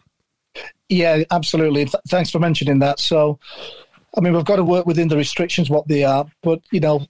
Yeah, 0.89 1.23
absolutely. 1.31 1.85
Th- 1.85 2.03
thanks 2.09 2.31
for 2.31 2.39
mentioning 2.39 2.79
that. 2.79 2.99
So, 2.99 3.39
I 4.17 4.21
mean, 4.21 4.33
we've 4.33 4.45
got 4.45 4.57
to 4.57 4.63
work 4.63 4.85
within 4.85 5.07
the 5.07 5.17
restrictions, 5.17 5.69
what 5.69 5.87
they 5.87 6.03
are. 6.03 6.25
But, 6.41 6.61
you 6.71 6.79
know, 6.79 7.05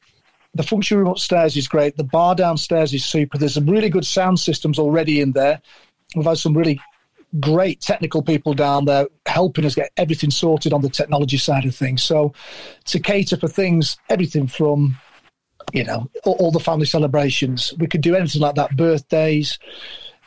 the 0.53 0.63
function 0.63 0.97
room 0.97 1.07
upstairs 1.07 1.55
is 1.55 1.67
great. 1.67 1.97
The 1.97 2.03
bar 2.03 2.35
downstairs 2.35 2.93
is 2.93 3.05
super. 3.05 3.37
There's 3.37 3.53
some 3.53 3.69
really 3.69 3.89
good 3.89 4.05
sound 4.05 4.39
systems 4.39 4.79
already 4.79 5.21
in 5.21 5.31
there. 5.31 5.61
We've 6.15 6.25
had 6.25 6.37
some 6.37 6.57
really 6.57 6.79
great 7.39 7.81
technical 7.81 8.23
people 8.23 8.53
down 8.53 8.85
there 8.85 9.07
helping 9.27 9.65
us 9.65 9.75
get 9.75 9.91
everything 9.97 10.31
sorted 10.31 10.73
on 10.73 10.81
the 10.81 10.89
technology 10.89 11.37
side 11.37 11.65
of 11.65 11.75
things. 11.75 12.01
So, 12.03 12.33
to 12.85 12.99
cater 12.99 13.37
for 13.37 13.47
things, 13.47 13.97
everything 14.09 14.47
from 14.47 14.97
you 15.73 15.83
know 15.83 16.09
all, 16.25 16.35
all 16.39 16.51
the 16.51 16.59
family 16.59 16.87
celebrations, 16.87 17.73
we 17.77 17.87
could 17.87 18.01
do 18.01 18.15
anything 18.15 18.41
like 18.41 18.55
that, 18.55 18.75
birthdays, 18.75 19.59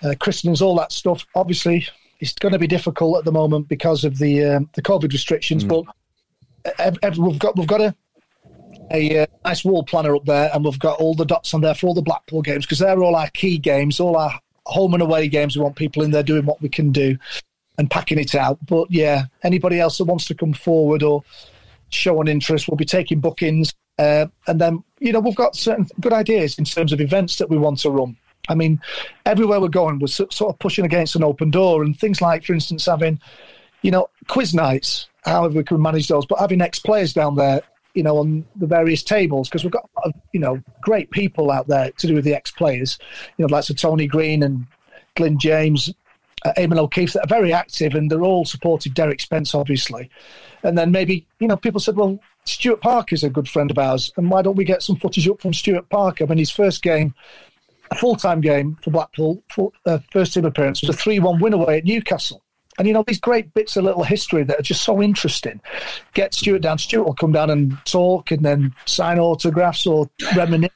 uh, 0.03 0.15
christenings, 0.21 0.63
all 0.63 0.77
that 0.77 0.93
stuff. 0.93 1.27
Obviously, 1.35 1.89
it's 2.21 2.33
going 2.35 2.53
to 2.53 2.59
be 2.59 2.69
difficult 2.69 3.19
at 3.19 3.25
the 3.25 3.33
moment 3.33 3.69
because 3.69 4.05
of 4.05 4.19
the 4.19 4.45
um, 4.45 4.71
the 4.75 4.83
COVID 4.83 5.13
restrictions, 5.13 5.65
but 5.65 5.81
ev- 5.81 5.89
ev- 5.89 5.95
we've 7.19 7.39
got 7.39 7.57
we've 7.57 7.67
got 7.67 7.81
a 7.81 7.95
a 8.91 9.21
uh, 9.21 9.27
nice 9.45 9.65
wall 9.65 9.85
planner 9.85 10.15
up 10.15 10.25
there, 10.25 10.51
and 10.53 10.65
we've 10.65 10.79
got 10.79 11.01
all 11.01 11.15
the 11.15 11.25
dots 11.25 11.55
on 11.55 11.61
there 11.61 11.75
for 11.75 11.87
all 11.87 11.95
the 11.95 12.03
Blackpool 12.03 12.43
games 12.43 12.67
because 12.67 12.79
they're 12.79 13.03
all 13.03 13.17
our 13.17 13.31
key 13.31 13.59
games, 13.59 14.01
all 14.01 14.17
our 14.17 14.39
home 14.67 14.95
and 14.95 15.03
away 15.03 15.29
games. 15.29 15.57
We 15.57 15.63
want 15.63 15.77
people 15.77 16.03
in 16.03 16.11
there 16.11 16.23
doing 16.23 16.47
what 16.47 16.61
we 16.61 16.69
can 16.69 16.93
do 16.93 17.17
and 17.79 17.91
packing 17.91 18.19
it 18.19 18.35
out. 18.35 18.59
But 18.67 18.91
yeah, 18.91 19.25
anybody 19.43 19.81
else 19.81 19.99
that 19.99 20.05
wants 20.05 20.27
to 20.27 20.35
come 20.35 20.53
forward 20.53 21.03
or 21.03 21.25
show 21.91 22.21
an 22.21 22.29
interest, 22.29 22.69
we'll 22.69 22.77
be 22.77 22.85
taking 22.85 23.21
bookings. 23.21 23.75
Uh, 23.99 24.27
and 24.47 24.61
then, 24.61 24.83
you 24.99 25.13
know, 25.13 25.21
we've 25.21 25.37
got 25.37 25.57
certain 25.57 25.87
good 26.01 26.13
ideas 26.13 26.59
in 26.59 26.65
terms 26.65 26.93
of 26.93 27.01
events 27.01 27.37
that 27.37 27.51
we 27.51 27.59
want 27.59 27.79
to 27.81 27.91
run. 27.91 28.17
I 28.49 28.55
mean, 28.55 28.81
everywhere 29.25 29.61
we're 29.61 29.69
going, 29.69 29.99
we're 29.99 30.09
sort 30.09 30.41
of 30.43 30.59
pushing 30.59 30.85
against 30.85 31.15
an 31.15 31.23
open 31.23 31.51
door, 31.51 31.85
and 31.85 31.97
things 31.97 32.21
like, 32.21 32.45
for 32.45 32.55
instance, 32.55 32.87
having, 32.87 33.21
you 33.83 33.91
know, 33.91 34.09
quiz 34.27 34.53
nights, 34.53 35.09
however 35.25 35.59
we 35.59 35.65
can 35.65 35.81
manage 35.81 36.09
those, 36.09 36.27
but 36.27 36.39
having 36.39 36.61
ex 36.61 36.79
players 36.79 37.13
down 37.13 37.37
there, 37.37 37.63
you 37.95 38.03
know, 38.03 38.19
on 38.19 38.45
the 38.57 38.67
various 38.67 39.03
tables, 39.03 39.49
because 39.49 39.65
we've 39.65 39.73
got, 39.73 39.89
you 40.33 40.41
know, 40.41 40.61
great 40.81 41.11
people 41.11 41.51
out 41.51 41.69
there 41.69 41.91
to 41.93 42.07
do 42.07 42.15
with 42.15 42.25
the 42.25 42.35
ex 42.35 42.51
players, 42.51 42.99
you 43.37 43.47
know, 43.47 43.53
like 43.53 43.65
so 43.65 43.75
Tony 43.75 44.07
Green 44.07 44.43
and 44.43 44.67
Glyn 45.15 45.39
James, 45.39 45.93
uh, 46.45 46.53
Eamon 46.57 46.79
O'Keefe 46.79 47.13
that 47.13 47.25
are 47.25 47.29
very 47.29 47.53
active 47.53 47.95
and 47.95 48.11
they're 48.11 48.23
all 48.23 48.45
supported 48.45 48.95
Derek 48.95 49.21
Spence, 49.21 49.55
obviously. 49.55 50.11
And 50.63 50.77
then 50.77 50.91
maybe, 50.91 51.27
you 51.39 51.49
know, 51.49 51.57
people 51.57 51.81
said, 51.81 51.97
well, 51.97 52.19
Stuart 52.45 52.81
Parker's 52.81 53.23
a 53.23 53.31
good 53.31 53.49
friend 53.49 53.71
of 53.71 53.79
ours, 53.79 54.13
and 54.17 54.31
why 54.31 54.43
don't 54.43 54.57
we 54.57 54.65
get 54.65 54.83
some 54.83 54.97
footage 54.97 55.29
up 55.29 55.41
from 55.41 55.55
Stuart 55.55 55.89
Parker? 55.89 56.27
Mean, 56.27 56.39
his 56.39 56.51
first 56.51 56.83
game, 56.83 57.15
a 57.91 57.95
full 57.95 58.17
time 58.17 58.41
game 58.41 58.77
for 58.83 58.91
Blackpool, 58.91 59.43
full, 59.49 59.73
uh, 59.87 59.99
first 60.11 60.35
team 60.35 60.45
appearance, 60.45 60.83
was 60.83 60.91
a 60.91 60.99
3 60.99 61.21
1 61.21 61.41
win 61.41 61.53
away 61.53 61.79
at 61.79 61.85
Newcastle. 61.85 62.42
And 62.79 62.89
you 62.89 62.95
know 62.95 63.05
these 63.07 63.21
great 63.21 63.53
bits 63.55 63.77
of 63.77 63.85
little 63.85 64.03
history 64.03 64.45
that 64.45 64.59
are 64.59 64.63
just 64.63 64.83
so 64.83 65.03
interesting. 65.03 65.61
Get 66.15 66.35
Stuart 66.35 66.63
down. 66.63 66.79
Stuart 66.79 67.05
will 67.05 67.15
come 67.15 67.33
down 67.33 67.51
and 67.51 67.77
talk, 67.85 68.31
and 68.31 68.45
then 68.45 68.75
sign 68.87 69.19
autographs 69.19 69.87
or 69.87 70.09
reminisce. 70.35 70.71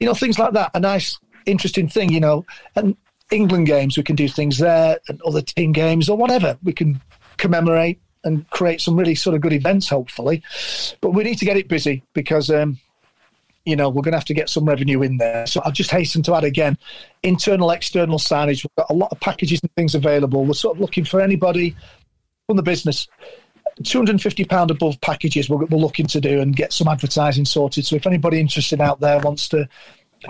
You 0.00 0.06
know 0.06 0.14
things 0.14 0.38
like 0.38 0.52
that. 0.52 0.70
A 0.74 0.80
nice, 0.80 1.18
interesting 1.46 1.88
thing. 1.88 2.12
You 2.12 2.20
know, 2.20 2.44
and 2.76 2.96
England 3.30 3.66
games 3.66 3.96
we 3.96 4.02
can 4.02 4.16
do 4.16 4.28
things 4.28 4.58
there, 4.58 4.98
and 5.08 5.20
other 5.22 5.42
team 5.42 5.72
games 5.72 6.08
or 6.08 6.16
whatever 6.16 6.58
we 6.62 6.72
can 6.72 7.00
commemorate 7.38 8.00
and 8.24 8.48
create 8.50 8.80
some 8.80 8.96
really 8.96 9.14
sort 9.14 9.34
of 9.34 9.40
good 9.40 9.52
events. 9.52 9.88
Hopefully, 9.88 10.42
but 11.00 11.12
we 11.12 11.24
need 11.24 11.38
to 11.38 11.44
get 11.44 11.56
it 11.56 11.68
busy 11.68 12.02
because. 12.12 12.50
Um, 12.50 12.78
you 13.68 13.76
know, 13.76 13.88
we're 13.88 14.02
going 14.02 14.12
to 14.12 14.18
have 14.18 14.24
to 14.26 14.34
get 14.34 14.48
some 14.48 14.64
revenue 14.64 15.02
in 15.02 15.18
there. 15.18 15.46
So 15.46 15.60
I'll 15.64 15.72
just 15.72 15.90
hasten 15.90 16.22
to 16.24 16.34
add 16.34 16.44
again 16.44 16.78
internal, 17.22 17.70
external 17.70 18.18
signage. 18.18 18.64
We've 18.64 18.76
got 18.76 18.90
a 18.90 18.94
lot 18.94 19.12
of 19.12 19.20
packages 19.20 19.60
and 19.62 19.70
things 19.74 19.94
available. 19.94 20.44
We're 20.44 20.54
sort 20.54 20.76
of 20.76 20.80
looking 20.80 21.04
for 21.04 21.20
anybody 21.20 21.76
from 22.46 22.56
the 22.56 22.62
business. 22.62 23.08
£250 23.82 24.70
above 24.70 25.00
packages 25.02 25.48
we're, 25.48 25.64
we're 25.66 25.78
looking 25.78 26.06
to 26.08 26.20
do 26.20 26.40
and 26.40 26.56
get 26.56 26.72
some 26.72 26.88
advertising 26.88 27.44
sorted. 27.44 27.86
So 27.86 27.94
if 27.96 28.06
anybody 28.06 28.40
interested 28.40 28.80
out 28.80 29.00
there 29.00 29.20
wants 29.20 29.48
to 29.50 29.68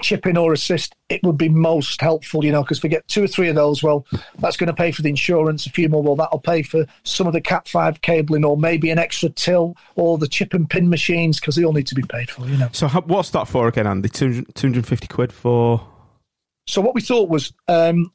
chip 0.02 0.26
in 0.26 0.36
or 0.36 0.52
assist, 0.52 0.94
it 1.08 1.22
would 1.22 1.38
be 1.38 1.48
most 1.48 2.00
helpful, 2.00 2.44
you 2.44 2.52
know, 2.52 2.62
because 2.62 2.78
if 2.78 2.82
we 2.82 2.88
get 2.88 3.06
two 3.08 3.24
or 3.24 3.26
three 3.26 3.48
of 3.48 3.54
those, 3.54 3.82
well, 3.82 4.06
that's 4.38 4.56
going 4.56 4.68
to 4.68 4.74
pay 4.74 4.92
for 4.92 5.02
the 5.02 5.08
insurance, 5.08 5.66
a 5.66 5.70
few 5.70 5.88
more, 5.88 6.02
well, 6.02 6.16
that'll 6.16 6.40
pay 6.40 6.62
for 6.62 6.86
some 7.04 7.26
of 7.26 7.32
the 7.32 7.40
Cat 7.40 7.68
5 7.68 8.00
cabling 8.00 8.44
or 8.44 8.56
maybe 8.56 8.90
an 8.90 8.98
extra 8.98 9.28
till 9.30 9.76
or 9.96 10.18
the 10.18 10.28
chip 10.28 10.54
and 10.54 10.68
pin 10.68 10.88
machines 10.88 11.40
because 11.40 11.56
they 11.56 11.64
all 11.64 11.72
need 11.72 11.86
to 11.86 11.94
be 11.94 12.02
paid 12.02 12.30
for, 12.30 12.46
you 12.46 12.56
know. 12.56 12.68
So 12.72 12.88
how, 12.88 13.00
what's 13.02 13.30
that 13.30 13.48
for 13.48 13.68
again, 13.68 13.86
Andy? 13.86 14.08
200, 14.08 14.54
250 14.54 15.06
quid 15.08 15.32
for. 15.32 15.86
So 16.66 16.82
what 16.82 16.94
we 16.94 17.00
thought 17.00 17.30
was 17.30 17.52
um, 17.66 18.12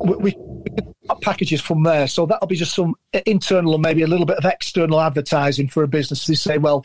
we, 0.00 0.16
we 0.16 0.36
we 0.36 0.70
could 0.70 0.94
cut 1.08 1.20
packages 1.22 1.60
from 1.60 1.82
there. 1.82 2.06
So 2.06 2.26
that'll 2.26 2.48
be 2.48 2.56
just 2.56 2.74
some 2.74 2.94
internal 3.26 3.74
and 3.74 3.82
maybe 3.82 4.02
a 4.02 4.06
little 4.06 4.26
bit 4.26 4.36
of 4.36 4.44
external 4.44 5.00
advertising 5.00 5.68
for 5.68 5.82
a 5.82 5.88
business. 5.88 6.26
They 6.26 6.34
say, 6.34 6.58
well, 6.58 6.84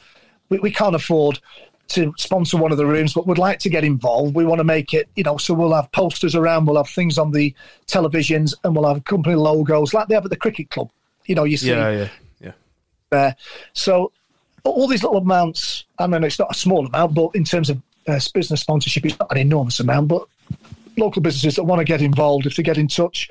we, 0.49 0.59
we 0.59 0.71
can't 0.71 0.95
afford 0.95 1.39
to 1.89 2.13
sponsor 2.17 2.57
one 2.57 2.71
of 2.71 2.77
the 2.77 2.85
rooms, 2.85 3.13
but 3.13 3.27
would 3.27 3.37
like 3.37 3.59
to 3.59 3.69
get 3.69 3.83
involved. 3.83 4.35
We 4.35 4.45
want 4.45 4.59
to 4.59 4.63
make 4.63 4.93
it, 4.93 5.07
you 5.15 5.23
know, 5.23 5.37
so 5.37 5.53
we'll 5.53 5.73
have 5.73 5.91
posters 5.91 6.35
around, 6.35 6.65
we'll 6.65 6.77
have 6.77 6.89
things 6.89 7.17
on 7.17 7.31
the 7.31 7.53
televisions, 7.87 8.53
and 8.63 8.75
we'll 8.75 8.87
have 8.91 9.03
company 9.03 9.35
logos 9.35 9.93
like 9.93 10.07
they 10.07 10.15
have 10.15 10.25
at 10.25 10.31
the 10.31 10.37
cricket 10.37 10.69
club. 10.69 10.89
You 11.25 11.35
know, 11.35 11.43
you 11.43 11.57
see 11.57 11.69
Yeah, 11.69 11.89
yeah, 11.91 12.07
yeah. 12.39 12.51
there. 13.09 13.35
So 13.73 14.11
all 14.63 14.87
these 14.87 15.03
little 15.03 15.19
amounts, 15.19 15.85
I 15.99 16.07
mean, 16.07 16.23
it's 16.23 16.39
not 16.39 16.51
a 16.51 16.57
small 16.57 16.87
amount, 16.87 17.13
but 17.13 17.29
in 17.35 17.43
terms 17.43 17.69
of 17.69 17.81
uh, 18.07 18.19
business 18.33 18.61
sponsorship, 18.61 19.05
it's 19.05 19.19
not 19.19 19.31
an 19.31 19.37
enormous 19.37 19.79
amount, 19.79 20.07
but 20.07 20.25
local 20.97 21.21
businesses 21.21 21.55
that 21.55 21.63
want 21.63 21.79
to 21.79 21.85
get 21.85 22.01
involved, 22.01 22.45
if 22.45 22.55
they 22.55 22.63
get 22.63 22.77
in 22.77 22.87
touch, 22.87 23.29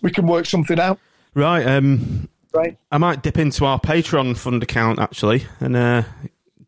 we 0.00 0.10
can 0.10 0.26
work 0.26 0.46
something 0.46 0.78
out. 0.78 0.98
Right. 1.34 1.66
Um, 1.66 2.28
Right. 2.52 2.76
I 2.90 2.98
might 2.98 3.22
dip 3.22 3.38
into 3.38 3.64
our 3.64 3.78
Patreon 3.78 4.36
fund 4.36 4.60
account 4.60 4.98
actually 4.98 5.44
and 5.60 5.76
uh, 5.76 6.02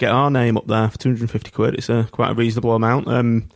get 0.02 0.10
our 0.10 0.32
name 0.32 0.56
up 0.56 0.66
there 0.66 0.90
for 0.90 0.98
250 0.98 1.52
quid. 1.52 1.74
It's 1.74 1.88
a 1.88 2.08
quite 2.10 2.32
a 2.32 2.34
reasonable 2.34 2.74
amount. 2.74 3.06
Um, 3.06 3.48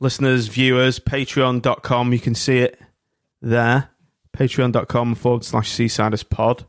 listeners, 0.00 0.48
viewers, 0.48 0.98
patreon.com, 0.98 2.14
you 2.14 2.18
can 2.18 2.34
see 2.34 2.60
it 2.60 2.80
there. 3.42 3.90
Patreon.com 4.34 5.14
forward 5.14 5.44
slash 5.44 5.70
Seasiders 5.70 6.26
pod. 6.26 6.64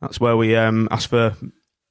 That's 0.00 0.20
where 0.20 0.36
we 0.36 0.54
um, 0.54 0.86
ask 0.92 1.10
for 1.10 1.34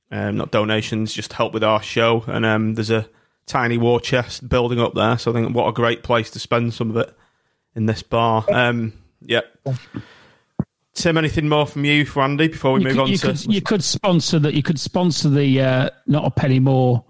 um, 0.10 0.38
not 0.38 0.52
donations, 0.52 1.14
just 1.14 1.34
help 1.34 1.54
with 1.54 1.66
our 1.66 1.84
show. 1.84 2.24
And 2.28 2.46
um, 2.46 2.76
there's 2.76 2.92
a 2.92 3.10
tiny 3.46 3.78
war 3.78 4.00
chest 4.00 4.48
building 4.48 4.80
up 4.80 4.94
there. 4.94 5.18
So 5.18 5.32
I 5.32 5.34
think 5.34 5.54
what 5.54 5.68
a 5.68 5.74
great 5.74 6.02
place 6.02 6.32
to 6.32 6.40
spend 6.40 6.74
some 6.74 6.92
of 6.92 6.96
it 6.96 7.14
in 7.76 7.88
this 7.88 8.04
bar. 8.04 8.46
Um, 8.50 8.94
yeah. 9.20 9.42
Tim, 10.96 11.18
anything 11.18 11.48
more 11.48 11.66
from 11.66 11.86
you 11.86 12.06
for 12.06 12.24
Andy 12.24 12.48
before 12.48 12.74
we 12.74 12.82
you 12.82 12.88
move 12.88 12.94
could, 12.94 13.02
on 13.02 13.08
you 13.10 13.18
to 13.18 13.28
could, 13.28 13.46
you 13.46 13.62
could 13.62 13.84
sponsor 13.84 14.40
that. 14.40 14.54
You 14.54 14.64
could 14.64 14.80
sponsor 14.80 15.30
the 15.30 15.62
uh, 15.62 15.90
not 16.08 16.26
a 16.26 16.32
penny 16.32 16.60
more 16.60 17.06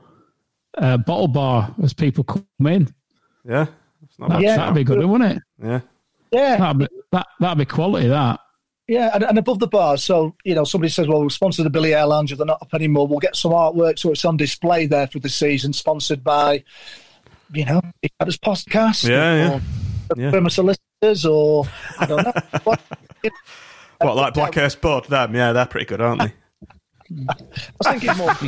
uh, 0.77 0.97
bottle 0.97 1.27
bar 1.27 1.73
as 1.81 1.93
people 1.93 2.23
come 2.23 2.45
in. 2.59 2.93
Yeah, 3.45 3.67
it's 4.03 4.19
not 4.19 4.29
that, 4.29 4.41
yeah, 4.41 4.57
that'd 4.57 4.75
be 4.75 4.83
good, 4.83 5.03
wouldn't 5.03 5.37
it? 5.37 5.43
Yeah. 5.63 5.79
Yeah. 6.31 6.57
That'd 6.57 6.79
be, 6.79 6.87
that 7.11 7.27
that'd 7.39 7.57
be 7.57 7.65
quality. 7.65 8.07
That. 8.07 8.39
Yeah, 8.87 9.11
and, 9.13 9.23
and 9.23 9.37
above 9.37 9.59
the 9.59 9.67
bar, 9.67 9.97
so 9.97 10.35
you 10.43 10.55
know, 10.55 10.63
somebody 10.63 10.89
says, 10.89 11.07
"Well, 11.07 11.19
we'll 11.19 11.29
sponsor 11.29 11.63
the 11.63 11.69
Billy 11.69 11.93
Ayre 11.93 12.07
Lounge. 12.07 12.35
They're 12.35 12.45
not 12.45 12.61
up 12.61 12.73
anymore. 12.73 13.07
We'll 13.07 13.19
get 13.19 13.35
some 13.35 13.51
artwork 13.51 13.99
so 13.99 14.11
it's 14.11 14.25
on 14.25 14.35
display 14.35 14.87
there 14.87 15.07
for 15.07 15.19
the 15.19 15.29
season, 15.29 15.73
sponsored 15.73 16.23
by, 16.23 16.63
you 17.53 17.65
know, 17.65 17.81
Adams 18.19 18.37
Podcast, 18.37 19.07
Yeah, 19.07 19.35
yeah. 19.35 19.59
or 20.31 20.39
Yeah. 20.41 20.47
Solicitors, 20.47 21.25
or 21.25 21.65
I 21.99 22.05
don't 22.07 22.23
know. 22.23 22.33
what, 22.63 22.81
What, 23.99 24.15
like 24.15 24.33
Blackhurst 24.33 24.81
Budd? 24.81 25.05
Them, 25.05 25.35
yeah, 25.35 25.51
they're 25.51 25.65
pretty 25.65 25.85
good, 25.85 26.01
aren't 26.01 26.21
they? 26.21 26.33
I 27.27 27.35
was 27.77 27.87
thinking 27.87 28.17
more. 28.17 28.33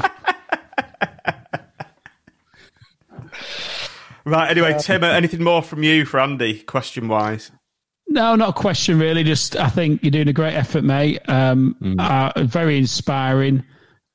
right, 4.26 4.49
anyway, 4.49 4.78
Tim, 4.80 5.04
anything 5.04 5.43
more 5.43 5.62
from 5.62 5.84
you 5.84 6.06
for 6.06 6.20
Andy, 6.20 6.60
question 6.60 7.08
wise? 7.08 7.52
No, 8.08 8.36
not 8.36 8.49
a 8.49 8.54
question 8.54 8.99
really. 8.99 9.24
Just 9.24 9.56
I 9.56 9.70
think 9.70 10.04
you're 10.04 10.12
doing 10.12 10.28
a 10.28 10.34
great 10.34 10.54
effort, 10.54 10.84
mate. 10.84 11.22
Um, 11.30 11.97
uh, 11.97 12.32
very 12.38 12.78
inspiring. 12.78 13.64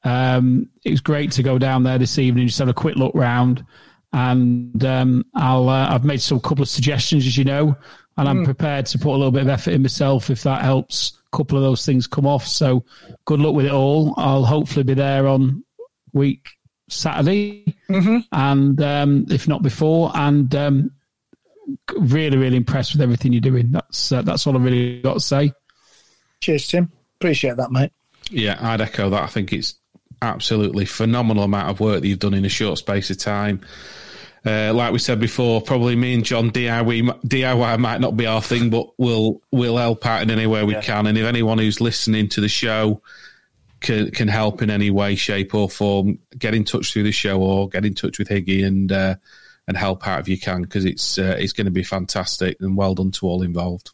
Um, 0.05 0.69
it 0.85 0.91
was 0.91 1.01
great 1.01 1.33
to 1.33 1.43
go 1.43 1.59
down 1.59 1.83
there 1.83 1.99
this 1.99 2.19
evening, 2.19 2.47
just 2.47 2.59
have 2.61 2.69
a 2.69 2.75
quick 2.75 2.97
look 2.97 3.15
round, 3.15 3.65
and 4.13 4.85
um, 4.85 5.25
I'll 5.35 5.69
uh, 5.69 5.89
I've 5.89 6.05
made 6.05 6.21
some 6.21 6.41
couple 6.41 6.63
of 6.63 6.69
suggestions, 6.69 7.27
as 7.27 7.37
you 7.37 7.45
know, 7.45 7.77
and 8.17 8.29
I'm 8.29 8.45
prepared 8.45 8.87
to 8.87 8.99
put 8.99 9.11
a 9.11 9.19
little 9.19 9.31
bit 9.31 9.43
of 9.43 9.49
effort 9.49 9.73
in 9.73 9.83
myself 9.83 10.31
if 10.31 10.43
that 10.45 10.63
helps. 10.63 11.21
A 11.33 11.37
couple 11.37 11.59
of 11.59 11.65
those 11.65 11.85
things 11.85 12.07
come 12.07 12.27
off. 12.27 12.47
So 12.47 12.85
good 13.27 13.41
luck 13.41 13.55
with 13.55 13.67
it 13.67 13.73
all. 13.73 14.15
I'll 14.17 14.45
hopefully 14.45 14.85
be 14.85 14.95
there 14.95 15.27
on 15.27 15.65
week 16.13 16.49
Saturday, 16.89 17.77
and 18.33 18.81
um, 18.81 19.27
if 19.29 19.49
not 19.49 19.63
before, 19.63 20.13
and 20.15 20.55
um, 20.55 20.91
really, 21.99 22.37
really 22.37 22.57
impressed 22.57 22.93
with 22.93 23.03
everything 23.03 23.33
you're 23.33 23.41
doing. 23.41 23.73
That's 23.73 24.13
uh, 24.13 24.23
that's 24.23 24.47
all 24.47 24.57
I 24.57 24.61
really 24.61 25.03
got 25.03 25.15
to 25.15 25.21
say. 25.21 25.53
Cheers, 26.41 26.69
Tim. 26.69 26.93
Appreciate 27.19 27.57
that, 27.57 27.71
mate. 27.71 27.93
Yeah, 28.31 28.57
I'd 28.61 28.81
echo 28.81 29.11
that. 29.11 29.23
I 29.23 29.27
think 29.27 29.53
it's 29.53 29.75
absolutely 30.23 30.85
phenomenal 30.85 31.45
amount 31.45 31.71
of 31.71 31.81
work 31.81 32.01
that 32.01 32.09
you've 32.09 32.19
done 32.19 32.35
in 32.35 32.45
a 32.45 32.51
short 32.51 32.79
space 32.79 33.11
of 33.11 33.19
time. 33.19 33.61
Uh, 34.47 34.73
like 34.73 34.93
we 34.93 34.99
said 35.01 35.19
before, 35.19 35.61
probably 35.61 35.97
me 35.97 36.15
and 36.15 36.25
John 36.25 36.53
DIY, 36.53 37.03
DIY 37.27 37.79
might 37.81 38.01
not 38.01 38.17
be 38.17 38.27
our 38.27 38.41
thing, 38.41 38.71
but 38.71 38.87
we'll 38.97 39.41
we'll 39.51 39.77
help 39.77 40.07
out 40.07 40.23
in 40.23 40.31
any 40.31 40.47
way 40.47 40.63
we 40.63 40.77
can. 40.77 41.09
And 41.09 41.19
if 41.19 41.25
anyone 41.25 41.59
who's 41.59 41.81
listening 41.81 42.29
to 42.29 42.41
the 42.41 42.49
show 42.49 43.03
can 43.81 44.13
can 44.13 44.29
help 44.29 44.63
in 44.63 44.71
any 44.71 44.91
way, 44.91 45.17
shape, 45.17 45.53
or 45.53 45.69
form, 45.69 46.21
get 46.39 46.55
in 46.55 46.63
touch 46.63 46.93
through 46.93 47.03
the 47.03 47.13
show 47.13 47.41
or 47.41 47.69
get 47.69 47.85
in 47.85 47.95
touch 47.95 48.21
with 48.21 48.29
Higgy 48.29 48.65
and 48.65 48.93
uh, 48.93 49.17
and 49.67 49.77
help 49.77 50.07
out 50.07 50.21
if 50.21 50.29
you 50.29 50.39
can 50.39 50.63
because 50.63 50.85
it's 50.85 51.19
uh, 51.19 51.35
it's 51.37 51.53
going 51.53 51.65
to 51.65 51.73
be 51.73 51.83
fantastic 51.83 52.57
and 52.61 52.77
well 52.77 52.95
done 52.95 53.11
to 53.11 53.27
all 53.27 53.43
involved. 53.43 53.91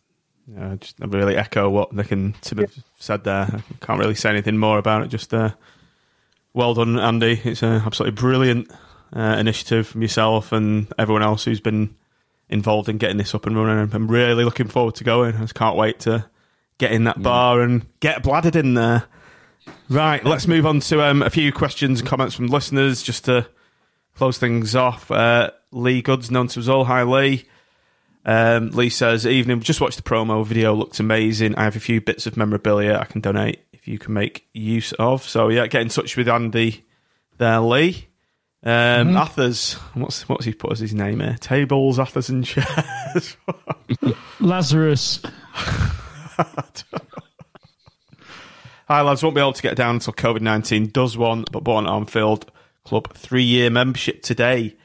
Yeah, 0.47 0.75
just 0.79 1.01
I 1.01 1.07
really 1.07 1.37
echo 1.37 1.71
what 1.71 1.95
Nick 1.95 2.13
and 2.13 2.39
Tim 2.43 2.59
have 2.59 2.75
said 2.99 3.25
there. 3.25 3.49
I 3.51 3.63
can't 3.81 3.99
really 3.99 4.17
say 4.17 4.29
anything 4.29 4.59
more 4.59 4.77
about 4.77 5.01
it. 5.01 5.09
Just 5.09 5.33
uh, 5.33 5.53
well 6.53 6.75
done, 6.75 6.99
Andy. 6.99 7.41
It's 7.43 7.63
an 7.63 7.81
absolutely 7.87 8.21
brilliant 8.21 8.71
uh, 9.15 9.37
initiative 9.39 9.87
from 9.87 10.03
yourself 10.03 10.53
and 10.53 10.93
everyone 10.99 11.23
else 11.23 11.45
who's 11.45 11.61
been 11.61 11.95
involved 12.49 12.89
in 12.89 12.99
getting 12.99 13.17
this 13.17 13.35
up 13.35 13.47
and 13.47 13.57
running. 13.57 13.91
I'm 13.93 14.09
really 14.09 14.45
looking 14.45 14.69
forward 14.69 14.95
to 14.97 15.05
going. 15.05 15.35
I 15.37 15.41
just 15.41 15.55
can't 15.55 15.77
wait 15.77 16.01
to 16.01 16.27
get 16.79 16.93
in 16.93 17.05
that 17.05 17.23
bar 17.23 17.61
and 17.61 17.87
get 18.01 18.23
bladdered 18.23 18.57
in 18.57 18.75
there. 18.75 19.05
Right, 19.89 20.25
let's 20.25 20.47
move 20.47 20.67
on 20.67 20.81
to 20.81 21.03
um, 21.03 21.23
a 21.23 21.31
few 21.31 21.53
questions 21.53 22.01
and 22.01 22.09
comments 22.09 22.35
from 22.35 22.47
listeners 22.47 23.03
just 23.03 23.27
to 23.27 23.47
close 24.17 24.39
things 24.39 24.75
off. 24.75 25.11
Uh, 25.11 25.51
Lee 25.71 26.03
Goods, 26.03 26.31
known 26.31 26.49
to 26.49 26.61
us 26.61 26.69
all. 26.69 26.85
Hi, 26.85 27.03
Lee. 27.03 27.45
Um, 28.25 28.71
Lee 28.71 28.91
says, 28.91 29.27
Evening, 29.27 29.61
just 29.61 29.81
watched 29.81 29.97
the 29.97 30.03
promo 30.03 30.45
video, 30.47 30.75
looked 30.75 31.01
amazing. 31.01 31.55
I 31.57 31.65
have 31.65 31.77
a 31.77 31.81
few 31.81 32.01
bits 32.01 32.27
of 32.27 32.37
memorabilia 32.37 32.99
I 32.99 33.05
can 33.05 33.21
donate 33.21 33.61
if 33.73 33.89
you 33.89 33.99
can 33.99 34.15
make 34.15 34.47
use 34.53 34.93
of. 34.93 35.23
So, 35.25 35.49
yeah, 35.49 35.67
get 35.67 35.83
in 35.83 35.89
touch 35.89 36.17
with 36.17 36.29
Andy 36.29 36.85
there, 37.39 37.61
Lee. 37.61 38.09
Um, 38.65 39.17
Athers, 39.17 39.75
what's 39.95 40.29
what's 40.29 40.45
he 40.45 40.53
put 40.55 40.73
as 40.73 40.79
his 40.79 40.95
name 40.95 41.19
here? 41.21 41.37
Tables, 41.41 41.99
Athers, 41.99 42.29
and 42.29 42.45
chairs. 42.45 43.37
Lazarus, 44.41 45.21
Hi, 48.89 49.01
lads. 49.03 49.23
Won't 49.23 49.35
be 49.35 49.41
able 49.41 49.53
to 49.53 49.63
get 49.63 49.77
down 49.77 49.97
until 49.97 50.13
COVID 50.13 50.41
19 50.43 50.89
does 50.89 51.17
one, 51.17 51.45
but 51.51 51.65
bought 51.65 51.85
an 51.85 51.87
Armfield 51.91 52.49
Club 52.85 53.13
three 53.15 53.43
year 53.45 53.71
membership 53.71 54.23
today. 54.23 54.77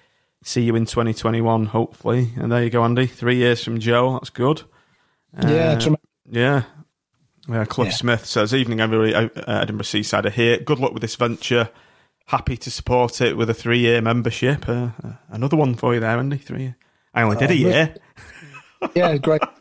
See 0.43 0.61
you 0.61 0.75
in 0.75 0.85
2021, 0.85 1.65
hopefully. 1.67 2.29
And 2.37 2.51
there 2.51 2.63
you 2.63 2.69
go, 2.69 2.83
Andy. 2.83 3.05
Three 3.05 3.35
years 3.37 3.63
from 3.63 3.79
Joe. 3.79 4.13
That's 4.13 4.29
good. 4.29 4.61
Yeah, 5.37 5.49
Uh, 5.49 5.79
tremendous. 5.79 6.01
Yeah. 6.29 6.63
Yeah, 7.49 7.65
Cliff 7.65 7.89
Yeah. 7.89 7.93
Smith 7.95 8.25
says, 8.25 8.53
Evening, 8.53 8.79
everybody. 8.79 9.13
uh, 9.13 9.29
Edinburgh 9.61 9.83
Seaside 9.85 10.25
are 10.25 10.29
here. 10.31 10.57
Good 10.59 10.79
luck 10.79 10.93
with 10.93 11.01
this 11.01 11.15
venture. 11.15 11.69
Happy 12.27 12.57
to 12.57 12.69
support 12.71 13.21
it 13.21 13.37
with 13.37 13.49
a 13.49 13.53
three 13.53 13.79
year 13.79 14.01
membership. 14.01 14.67
Uh, 14.67 14.89
uh, 15.03 15.13
another 15.29 15.55
one 15.57 15.75
for 15.75 15.93
you 15.93 15.99
there, 15.99 16.17
Andy. 16.17 16.37
Three 16.37 16.61
year. 16.61 16.75
I 17.13 17.21
only 17.23 17.37
did 17.37 17.49
a 17.51 17.53
Oh, 17.53 17.55
year. 17.55 17.95
Yeah, 18.95 19.17
great. 19.17 19.41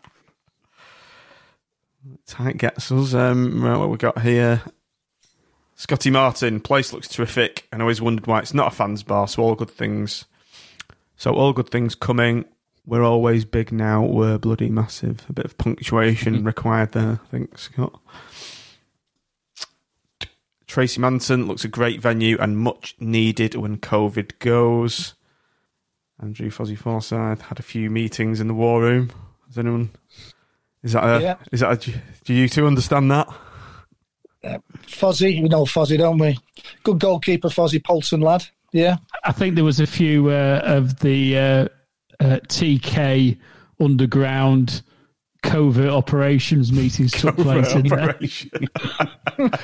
Tight 2.27 2.59
gets 2.59 2.91
us. 2.93 3.15
Um, 3.15 3.65
right, 3.65 3.77
what 3.79 3.89
we 3.91 3.97
got 3.97 4.21
here? 4.21 4.63
Scotty 5.77 6.11
Martin. 6.11 6.61
Place 6.61 6.93
looks 6.93 7.09
terrific, 7.09 7.69
and 7.71 7.81
I 7.81 7.85
always 7.85 8.01
wondered 8.03 8.27
why 8.27 8.41
it's 8.41 8.55
not 8.55 8.73
a 8.73 8.75
fans 8.77 9.03
bar. 9.03 9.29
So 9.29 9.43
all 9.43 9.55
good 9.55 9.71
things. 9.71 10.25
So 11.17 11.33
all 11.35 11.53
good 11.53 11.71
things 11.71 11.95
coming. 11.95 12.45
We're 12.85 13.05
always 13.05 13.45
big 13.45 13.73
now. 13.73 14.05
We're 14.05 14.39
bloody 14.39 14.71
massive. 14.71 15.25
A 15.29 15.33
bit 15.33 15.45
of 15.45 15.57
punctuation 15.59 16.45
required 16.45 16.93
there, 16.93 17.21
I 17.25 17.31
think, 17.31 17.59
Scott. 17.59 18.01
Tracy 20.67 21.01
Manson 21.01 21.47
looks 21.47 21.65
a 21.65 21.69
great 21.69 22.01
venue 22.01 22.37
and 22.41 22.59
much 22.59 22.97
needed 22.99 23.55
when 23.55 23.79
COVID 23.79 24.39
goes. 24.39 25.15
Andrew 26.21 26.51
Fozzie 26.51 26.79
Forsyth 26.79 27.43
had 27.43 27.59
a 27.59 27.63
few 27.63 27.91
meetings 27.91 28.41
in 28.41 28.49
the 28.49 28.55
war 28.55 28.81
room. 28.81 29.11
Has 29.49 29.59
anyone? 29.59 29.91
Is 30.83 30.93
that 30.93 31.05
a? 31.05 31.23
Yeah. 31.23 31.37
Is 31.53 31.61
that 31.61 31.87
a? 31.87 31.93
Do 32.25 32.35
you 32.35 32.49
two 32.49 32.67
understand 32.67 33.11
that? 33.11 33.29
Fozzie, 34.87 35.35
you 35.37 35.49
know 35.49 35.65
Fozzie, 35.65 35.99
don't 35.99 36.19
we? 36.19 36.39
Good 36.83 37.01
goalkeeper, 37.01 37.49
Fozzie 37.49 37.83
Poulton 37.83 38.21
lad. 38.21 38.47
Yeah. 38.73 38.97
I 39.25 39.33
think 39.33 39.55
there 39.55 39.65
was 39.65 39.81
a 39.81 39.87
few 39.87 40.31
uh, 40.31 40.61
of 40.65 41.01
the 41.01 41.37
uh, 41.37 41.69
uh, 42.21 42.39
TK 42.49 43.39
underground 43.81 44.83
covert 45.43 45.91
operations 45.91 46.73
meetings 46.73 47.13
took 47.13 47.37
place 47.37 47.73
in 47.73 47.89
there. 47.89 48.19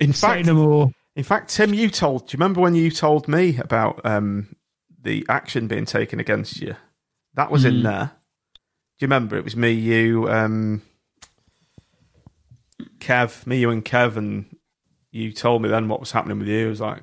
Operation. 0.00 0.10
in 0.10 0.12
Say 0.12 0.26
fact, 0.28 0.46
no 0.46 0.54
more. 0.54 0.90
in 1.16 1.24
fact, 1.24 1.50
Tim, 1.50 1.74
you 1.74 1.88
told. 1.90 2.26
Do 2.28 2.34
you 2.34 2.38
remember 2.38 2.60
when 2.60 2.74
you 2.74 2.90
told 2.90 3.28
me 3.28 3.56
about 3.58 4.04
um, 4.04 4.54
the 5.02 5.24
action 5.28 5.66
being 5.68 5.84
taken 5.84 6.20
against 6.20 6.60
you? 6.60 6.76
That 7.34 7.50
was 7.50 7.64
in 7.64 7.82
there. 7.82 8.12
Do 8.54 9.04
you 9.04 9.06
remember? 9.06 9.36
It 9.36 9.44
was 9.44 9.56
me, 9.56 9.72
you, 9.72 10.28
um, 10.30 10.82
Kev, 12.98 13.46
me, 13.46 13.58
you, 13.58 13.70
and 13.70 13.84
Kev, 13.84 14.16
and 14.16 14.44
you 15.10 15.32
told 15.32 15.62
me 15.62 15.68
then 15.68 15.88
what 15.88 16.00
was 16.00 16.12
happening 16.12 16.38
with 16.38 16.48
you. 16.48 16.66
It 16.66 16.70
was 16.70 16.80
like 16.80 17.02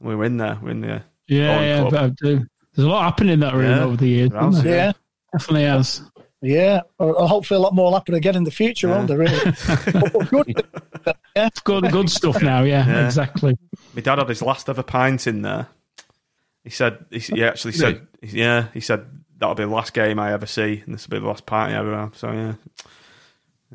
we 0.00 0.14
were 0.14 0.24
in 0.24 0.36
there. 0.38 0.58
We're 0.62 0.70
in 0.70 0.80
there. 0.80 1.04
Yeah, 1.28 1.60
yeah. 1.60 1.84
But 1.84 1.94
I 1.94 2.08
do. 2.22 2.44
There's 2.74 2.86
a 2.86 2.90
lot 2.90 3.04
happening 3.04 3.34
in 3.34 3.40
that 3.40 3.54
room 3.54 3.70
Yeah, 3.70 3.84
over 3.84 3.96
the 3.96 4.08
years. 4.08 4.32
has, 4.32 4.42
hasn't 4.42 4.64
there? 4.64 4.76
Yeah. 4.76 4.92
Definitely 5.32 5.64
has. 5.64 6.02
Yeah. 6.42 6.80
Or, 6.98 7.14
or 7.14 7.28
hopefully 7.28 7.58
a 7.58 7.60
lot 7.60 7.74
more 7.74 7.86
will 7.86 7.94
happen 7.98 8.14
again 8.14 8.36
in 8.36 8.44
the 8.44 8.50
future, 8.50 8.88
Yeah. 8.88 8.96
won't 8.96 9.08
there, 9.08 9.18
really? 9.18 9.38
But 9.92 10.30
good. 10.30 10.66
yeah. 11.36 11.48
Good, 11.64 11.90
good 11.92 12.10
stuff 12.10 12.42
now. 12.42 12.62
Yeah, 12.62 12.86
Yeah. 12.86 13.06
exactly. 13.06 13.56
My 13.94 14.00
dad 14.02 14.18
had 14.18 14.28
his 14.28 14.42
last 14.42 14.68
ever 14.68 14.82
pint 14.82 15.26
in 15.26 15.42
there. 15.42 15.68
He 16.64 16.70
said, 16.70 17.04
he, 17.10 17.18
he 17.18 17.44
actually 17.44 17.72
said, 17.72 18.06
yeah, 18.22 18.66
he 18.74 18.80
said 18.80 19.06
that'll 19.38 19.54
be 19.54 19.64
the 19.64 19.70
last 19.70 19.94
game 19.94 20.18
I 20.18 20.32
ever 20.32 20.46
see, 20.46 20.82
and 20.84 20.94
this 20.94 21.06
will 21.08 21.16
be 21.16 21.20
the 21.20 21.26
last 21.28 21.46
party 21.46 21.74
I 21.74 21.78
ever 21.78 21.96
have. 21.96 22.16
So 22.16 22.30
yeah, 22.32 22.54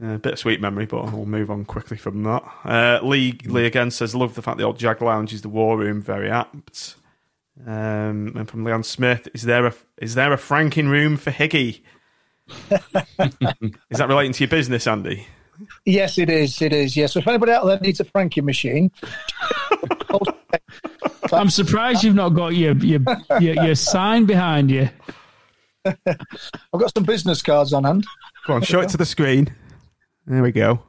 yeah 0.02 0.14
a 0.14 0.20
bit 0.20 0.34
of 0.34 0.40
sweet 0.40 0.62
memory, 0.62 0.86
but 0.86 1.12
we'll 1.12 1.26
move 1.26 1.50
on 1.50 1.66
quickly 1.66 1.98
from 1.98 2.24
that. 2.24 2.44
Uh, 2.64 3.00
Lee 3.04 3.38
Lee 3.46 3.66
again 3.66 3.92
says, 3.92 4.14
love 4.16 4.36
the 4.36 4.42
fact 4.42 4.58
the 4.58 4.64
old 4.64 4.78
Jag 4.78 5.02
Lounge 5.02 5.34
is 5.34 5.42
the 5.42 5.50
war 5.50 5.78
room, 5.78 6.02
very 6.02 6.30
apt. 6.30 6.96
Um, 7.66 8.34
and 8.36 8.48
from 8.48 8.64
Leon 8.64 8.84
Smith, 8.84 9.28
is 9.34 9.44
there 9.44 9.66
a 9.66 9.74
is 9.98 10.16
there 10.16 10.32
a 10.34 10.38
franking 10.38 10.88
room 10.88 11.18
for 11.18 11.32
Higgy? 11.32 11.82
is 12.70 13.98
that 13.98 14.08
relating 14.08 14.34
to 14.34 14.44
your 14.44 14.50
business, 14.50 14.86
Andy? 14.86 15.26
Yes, 15.86 16.18
it 16.18 16.30
is. 16.30 16.62
It 16.62 16.74
is. 16.74 16.98
Yes. 16.98 17.14
So 17.14 17.20
if 17.20 17.28
anybody 17.28 17.52
out 17.52 17.66
there 17.66 17.80
needs 17.80 18.00
a 18.00 18.06
Frankie 18.06 18.42
machine, 18.42 18.92
I'm 21.32 21.50
surprised 21.50 22.04
you've 22.04 22.16
not 22.16 22.30
got 22.30 22.50
your 22.56 22.76
your 22.78 23.02
your, 23.40 23.66
your 23.66 23.76
sign 23.76 24.26
behind 24.26 24.72
you. 24.72 24.90
I've 25.86 26.80
got 26.80 26.94
some 26.94 27.04
business 27.04 27.42
cards 27.42 27.74
on 27.74 27.84
hand. 27.84 28.06
Go 28.48 28.54
on, 28.54 28.62
show 28.62 28.80
it 28.82 28.90
to 28.90 28.98
the 28.98 29.06
screen. 29.06 29.54
There 30.26 30.42
we 30.42 30.52
go. 30.52 30.82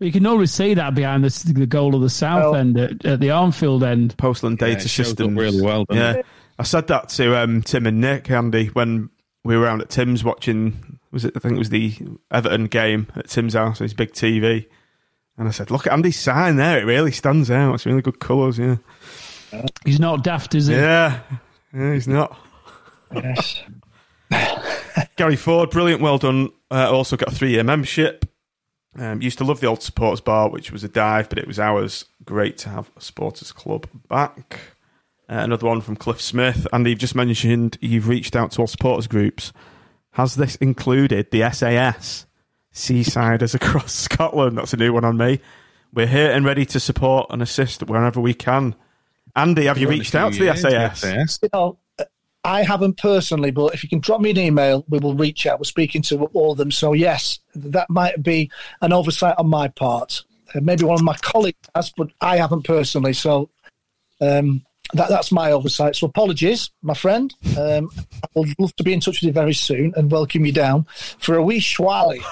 You 0.00 0.10
can 0.10 0.26
always 0.26 0.52
see 0.52 0.74
that 0.74 0.96
behind 0.96 1.22
the, 1.22 1.52
the 1.52 1.66
goal 1.66 1.94
of 1.94 2.00
the 2.00 2.10
south 2.10 2.42
Oh. 2.46 2.54
end 2.54 2.76
at, 2.76 3.04
at 3.04 3.20
the 3.20 3.28
Armfield 3.28 3.84
end. 3.86 4.16
Postland 4.18 4.58
Yeah, 4.60 4.68
Data 4.68 4.80
it 4.80 4.88
shows 4.88 5.06
up 5.12 5.18
Systems. 5.18 5.38
really 5.38 5.62
well, 5.62 5.84
yeah. 5.90 6.12
it? 6.14 6.26
I 6.58 6.64
said 6.64 6.88
that 6.88 7.08
to 7.10 7.38
um, 7.40 7.62
Tim 7.62 7.86
and 7.86 8.00
Nick, 8.00 8.28
Andy, 8.28 8.66
when 8.68 9.10
we 9.44 9.56
were 9.56 9.62
around 9.62 9.80
at 9.80 9.90
Tim's 9.90 10.24
watching. 10.24 10.98
Was 11.12 11.24
it? 11.24 11.36
I 11.36 11.40
think 11.40 11.54
it 11.54 11.58
was 11.58 11.70
the 11.70 11.94
Everton 12.30 12.66
game 12.66 13.06
at 13.14 13.28
Tim's 13.28 13.54
house. 13.54 13.80
on 13.80 13.84
His 13.84 13.94
big 13.94 14.12
TV, 14.12 14.66
and 15.36 15.46
I 15.46 15.50
said, 15.50 15.70
"Look 15.70 15.86
at 15.86 15.92
Andy's 15.92 16.18
sign 16.18 16.56
there. 16.56 16.78
It 16.80 16.84
really 16.84 17.12
stands 17.12 17.50
out. 17.50 17.74
It's 17.74 17.86
really 17.86 18.02
good 18.02 18.18
colours. 18.18 18.58
Yeah, 18.58 18.76
He's 19.84 20.00
not 20.00 20.24
daft, 20.24 20.54
is 20.54 20.66
he? 20.68 20.74
yeah. 20.74 21.20
yeah 21.74 21.92
he's 21.94 22.08
not." 22.08 22.36
Yes. 23.14 23.62
Gary 25.16 25.36
Ford, 25.36 25.70
brilliant, 25.70 26.00
well 26.00 26.16
done. 26.18 26.50
Uh, 26.70 26.90
also 26.90 27.16
got 27.16 27.28
a 27.32 27.34
three-year 27.34 27.62
membership. 27.64 28.24
Um, 28.98 29.22
used 29.22 29.38
to 29.38 29.44
love 29.44 29.60
the 29.60 29.66
old 29.66 29.82
supporters 29.82 30.20
bar, 30.20 30.48
which 30.50 30.72
was 30.72 30.84
a 30.84 30.88
dive, 30.88 31.28
but 31.28 31.38
it 31.38 31.46
was 31.46 31.58
ours. 31.58 32.06
Great 32.24 32.58
to 32.58 32.68
have 32.70 32.90
a 32.96 33.00
supporters 33.00 33.52
club 33.52 33.86
back. 34.08 34.60
Uh, 35.28 35.34
another 35.36 35.66
one 35.66 35.80
from 35.80 35.96
Cliff 35.96 36.20
Smith. 36.20 36.66
And 36.72 36.86
you've 36.86 36.98
just 36.98 37.14
mentioned 37.14 37.78
you've 37.80 38.08
reached 38.08 38.36
out 38.36 38.52
to 38.52 38.60
all 38.62 38.66
supporters 38.66 39.06
groups. 39.06 39.52
Has 40.12 40.34
this 40.36 40.56
included 40.56 41.30
the 41.30 41.50
SAS 41.50 42.26
Seasiders 42.72 43.54
across 43.54 43.92
Scotland? 44.08 44.58
That's 44.58 44.72
a 44.72 44.76
new 44.76 44.92
one 44.92 45.04
on 45.04 45.16
me. 45.16 45.40
We're 45.94 46.06
here 46.06 46.30
and 46.30 46.44
ready 46.44 46.64
to 46.66 46.80
support 46.80 47.26
and 47.30 47.42
assist 47.42 47.82
wherever 47.82 48.20
we 48.20 48.34
can. 48.34 48.74
Andy, 49.34 49.64
have 49.64 49.78
you 49.78 49.86
Well, 49.86 49.94
in 49.94 49.98
reached 50.00 50.14
out 50.14 50.32
to 50.34 50.38
the 50.38 50.44
years, 50.46 50.60
SAS? 50.60 51.00
SAS. 51.00 51.38
You 51.42 51.48
know, 51.52 51.78
I 52.44 52.62
haven't 52.62 52.98
personally, 52.98 53.50
but 53.50 53.72
if 53.74 53.82
you 53.82 53.88
can 53.88 54.00
drop 54.00 54.20
me 54.20 54.30
an 54.30 54.38
email, 54.38 54.84
we 54.88 54.98
will 54.98 55.14
reach 55.14 55.46
out. 55.46 55.60
We're 55.60 55.64
speaking 55.64 56.02
to 56.02 56.24
all 56.34 56.52
of 56.52 56.58
them. 56.58 56.70
So, 56.70 56.92
yes, 56.92 57.38
that 57.54 57.88
might 57.88 58.22
be 58.22 58.50
an 58.80 58.92
oversight 58.92 59.36
on 59.38 59.48
my 59.48 59.68
part. 59.68 60.22
Uh, 60.54 60.60
maybe 60.60 60.84
one 60.84 60.98
of 60.98 61.04
my 61.04 61.16
colleagues 61.18 61.58
has, 61.74 61.90
but 61.96 62.08
I 62.20 62.36
haven't 62.36 62.64
personally. 62.64 63.12
So, 63.12 63.48
um, 64.20 64.64
that, 64.94 65.08
that's 65.08 65.32
my 65.32 65.52
oversight. 65.52 65.96
So, 65.96 66.06
apologies, 66.06 66.70
my 66.82 66.94
friend. 66.94 67.34
Um, 67.58 67.90
I 68.22 68.28
would 68.34 68.54
love 68.58 68.74
to 68.76 68.84
be 68.84 68.92
in 68.92 69.00
touch 69.00 69.20
with 69.20 69.28
you 69.28 69.32
very 69.32 69.54
soon 69.54 69.92
and 69.96 70.10
welcome 70.10 70.44
you 70.44 70.52
down 70.52 70.86
for 71.18 71.36
a 71.36 71.42
wee 71.42 71.60
schwally. 71.60 72.22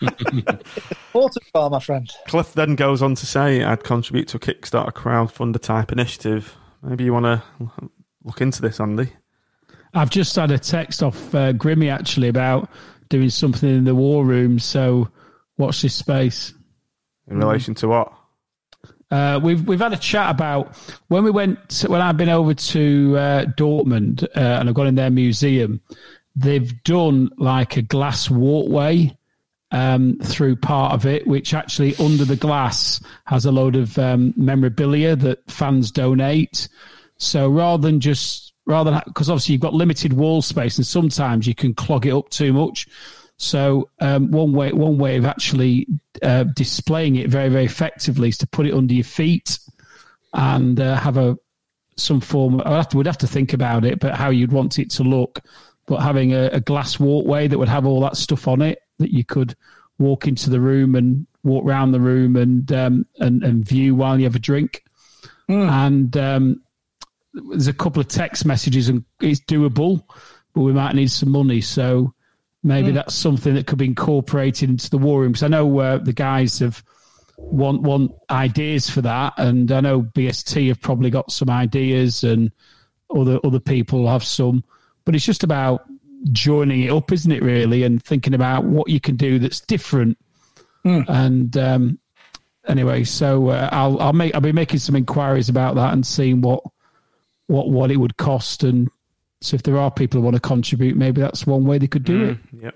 Important 1.14 1.52
bar, 1.52 1.70
my 1.70 1.80
friend. 1.80 2.10
Cliff 2.28 2.52
then 2.52 2.74
goes 2.74 3.02
on 3.02 3.14
to 3.14 3.26
say, 3.26 3.62
I'd 3.62 3.84
contribute 3.84 4.28
to 4.28 4.36
a 4.36 4.40
Kickstarter 4.40 4.92
crowdfunder 4.92 5.60
type 5.60 5.92
initiative. 5.92 6.56
Maybe 6.82 7.04
you 7.04 7.12
want 7.12 7.26
to 7.26 7.42
look 8.24 8.40
into 8.40 8.62
this, 8.62 8.80
Andy. 8.80 9.12
I've 9.94 10.10
just 10.10 10.34
had 10.36 10.50
a 10.50 10.58
text 10.58 11.02
off 11.02 11.34
uh, 11.34 11.52
Grimmy 11.52 11.92
actually 11.92 12.28
about 12.28 12.70
doing 13.08 13.28
something 13.28 13.68
in 13.68 13.84
the 13.84 13.94
war 13.94 14.24
room. 14.24 14.58
So 14.58 15.08
watch 15.58 15.82
this 15.82 15.94
space. 15.94 16.54
In 17.28 17.38
relation 17.38 17.74
to 17.76 17.88
what? 17.88 18.12
Uh, 19.12 19.38
we've 19.42 19.68
we've 19.68 19.78
had 19.78 19.92
a 19.92 19.98
chat 19.98 20.30
about 20.30 20.74
when 21.08 21.22
we 21.22 21.30
went 21.30 21.68
to, 21.68 21.90
when 21.90 22.00
I've 22.00 22.16
been 22.16 22.30
over 22.30 22.54
to 22.54 23.16
uh, 23.18 23.44
Dortmund 23.44 24.24
uh, 24.24 24.40
and 24.40 24.68
I've 24.68 24.74
gone 24.74 24.86
in 24.86 24.94
their 24.94 25.10
museum. 25.10 25.82
They've 26.34 26.82
done 26.82 27.28
like 27.36 27.76
a 27.76 27.82
glass 27.82 28.30
walkway 28.30 29.14
um, 29.70 30.18
through 30.22 30.56
part 30.56 30.94
of 30.94 31.04
it, 31.04 31.26
which 31.26 31.52
actually 31.52 31.94
under 31.96 32.24
the 32.24 32.36
glass 32.36 33.02
has 33.26 33.44
a 33.44 33.52
load 33.52 33.76
of 33.76 33.98
um, 33.98 34.32
memorabilia 34.34 35.14
that 35.16 35.50
fans 35.50 35.90
donate. 35.90 36.70
So 37.18 37.50
rather 37.50 37.82
than 37.82 38.00
just 38.00 38.54
rather 38.64 38.92
than 38.92 39.02
because 39.04 39.28
obviously 39.28 39.52
you've 39.52 39.60
got 39.60 39.74
limited 39.74 40.14
wall 40.14 40.40
space 40.40 40.78
and 40.78 40.86
sometimes 40.86 41.46
you 41.46 41.54
can 41.54 41.74
clog 41.74 42.06
it 42.06 42.14
up 42.14 42.30
too 42.30 42.54
much. 42.54 42.88
So 43.42 43.90
um, 43.98 44.30
one 44.30 44.52
way 44.52 44.70
one 44.70 44.98
way 44.98 45.16
of 45.16 45.24
actually 45.24 45.88
uh, 46.22 46.44
displaying 46.44 47.16
it 47.16 47.28
very 47.28 47.48
very 47.48 47.64
effectively 47.64 48.28
is 48.28 48.38
to 48.38 48.46
put 48.46 48.66
it 48.66 48.72
under 48.72 48.94
your 48.94 49.02
feet 49.02 49.58
and 50.32 50.78
uh, 50.78 50.94
have 50.94 51.16
a 51.16 51.36
some 51.96 52.20
form. 52.20 52.62
I 52.64 52.76
have 52.76 52.90
to, 52.90 52.96
would 52.98 53.06
have 53.06 53.18
to 53.18 53.26
think 53.26 53.52
about 53.52 53.84
it, 53.84 53.98
but 53.98 54.14
how 54.14 54.30
you'd 54.30 54.52
want 54.52 54.78
it 54.78 54.90
to 54.92 55.02
look. 55.02 55.40
But 55.86 56.02
having 56.02 56.32
a, 56.32 56.50
a 56.52 56.60
glass 56.60 57.00
walkway 57.00 57.48
that 57.48 57.58
would 57.58 57.68
have 57.68 57.84
all 57.84 58.00
that 58.02 58.16
stuff 58.16 58.46
on 58.46 58.62
it 58.62 58.78
that 59.00 59.12
you 59.12 59.24
could 59.24 59.56
walk 59.98 60.28
into 60.28 60.48
the 60.48 60.60
room 60.60 60.94
and 60.94 61.26
walk 61.42 61.64
around 61.64 61.90
the 61.90 62.00
room 62.00 62.36
and 62.36 62.70
um, 62.70 63.06
and, 63.18 63.42
and 63.42 63.64
view 63.64 63.96
while 63.96 64.18
you 64.18 64.24
have 64.24 64.36
a 64.36 64.38
drink. 64.38 64.84
And 65.48 66.16
um, 66.16 66.62
there's 67.34 67.66
a 67.66 67.72
couple 67.72 68.00
of 68.00 68.06
text 68.06 68.46
messages 68.46 68.88
and 68.88 69.04
it's 69.20 69.40
doable, 69.40 70.04
but 70.54 70.60
we 70.60 70.72
might 70.72 70.94
need 70.94 71.10
some 71.10 71.30
money. 71.30 71.60
So 71.60 72.14
maybe 72.62 72.92
that's 72.92 73.14
something 73.14 73.54
that 73.54 73.66
could 73.66 73.78
be 73.78 73.86
incorporated 73.86 74.70
into 74.70 74.90
the 74.90 74.98
war 74.98 75.20
room. 75.20 75.32
Because 75.32 75.42
I 75.42 75.48
know 75.48 75.78
uh, 75.78 75.98
the 75.98 76.12
guys 76.12 76.58
have 76.60 76.82
want 77.36 77.82
want 77.82 78.12
ideas 78.30 78.88
for 78.88 79.00
that, 79.02 79.34
and 79.38 79.70
I 79.72 79.80
know 79.80 80.02
BST 80.02 80.68
have 80.68 80.80
probably 80.80 81.10
got 81.10 81.32
some 81.32 81.50
ideas, 81.50 82.24
and 82.24 82.52
other 83.14 83.38
other 83.44 83.60
people 83.60 84.08
have 84.08 84.24
some. 84.24 84.64
But 85.04 85.14
it's 85.14 85.24
just 85.24 85.42
about 85.42 85.84
joining 86.30 86.82
it 86.82 86.90
up, 86.90 87.10
isn't 87.10 87.32
it? 87.32 87.42
Really, 87.42 87.82
and 87.82 88.02
thinking 88.02 88.34
about 88.34 88.64
what 88.64 88.88
you 88.88 89.00
can 89.00 89.16
do 89.16 89.38
that's 89.38 89.60
different. 89.60 90.18
And 91.08 91.56
um, 91.56 91.98
anyway, 92.68 93.04
so 93.04 93.48
uh, 93.48 93.68
I'll 93.72 94.00
I'll 94.00 94.12
make 94.12 94.34
I'll 94.34 94.40
be 94.40 94.52
making 94.52 94.78
some 94.78 94.96
inquiries 94.96 95.48
about 95.48 95.74
that 95.76 95.92
and 95.92 96.06
seeing 96.06 96.40
what 96.40 96.62
what 97.46 97.70
what 97.70 97.90
it 97.90 97.96
would 97.96 98.16
cost, 98.16 98.62
and 98.62 98.88
so 99.42 99.54
if 99.54 99.62
there 99.62 99.76
are 99.78 99.90
people 99.90 100.20
who 100.20 100.24
want 100.24 100.36
to 100.36 100.40
contribute, 100.40 100.96
maybe 100.96 101.20
that's 101.20 101.46
one 101.46 101.64
way 101.64 101.78
they 101.78 101.86
could 101.86 102.04
do 102.04 102.24
it. 102.24 102.54
Mm, 102.54 102.62
yep. 102.62 102.74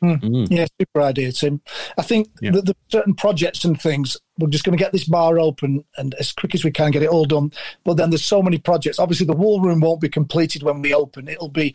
Hmm. 0.00 0.12
Mm. 0.12 0.46
Yeah, 0.50 0.66
super 0.80 1.00
idea, 1.02 1.32
Tim. 1.32 1.60
I 1.96 2.02
think 2.02 2.28
Yeah. 2.40 2.52
that 2.52 2.66
the 2.66 2.76
certain 2.88 3.14
projects 3.14 3.64
and 3.64 3.80
things, 3.80 4.16
we're 4.38 4.48
just 4.48 4.64
going 4.64 4.76
to 4.76 4.82
get 4.82 4.92
this 4.92 5.04
bar 5.04 5.40
open 5.40 5.84
and 5.96 6.14
as 6.14 6.32
quick 6.32 6.54
as 6.54 6.62
we 6.64 6.70
can 6.70 6.92
get 6.92 7.02
it 7.02 7.08
all 7.08 7.24
done. 7.24 7.50
But 7.84 7.94
then 7.94 8.10
there's 8.10 8.24
so 8.24 8.40
many 8.40 8.58
projects. 8.58 9.00
Obviously, 9.00 9.26
the 9.26 9.32
wall 9.32 9.60
room 9.60 9.80
won't 9.80 10.00
be 10.00 10.08
completed 10.08 10.62
when 10.62 10.82
we 10.82 10.94
open. 10.94 11.26
It'll 11.26 11.48
be 11.48 11.74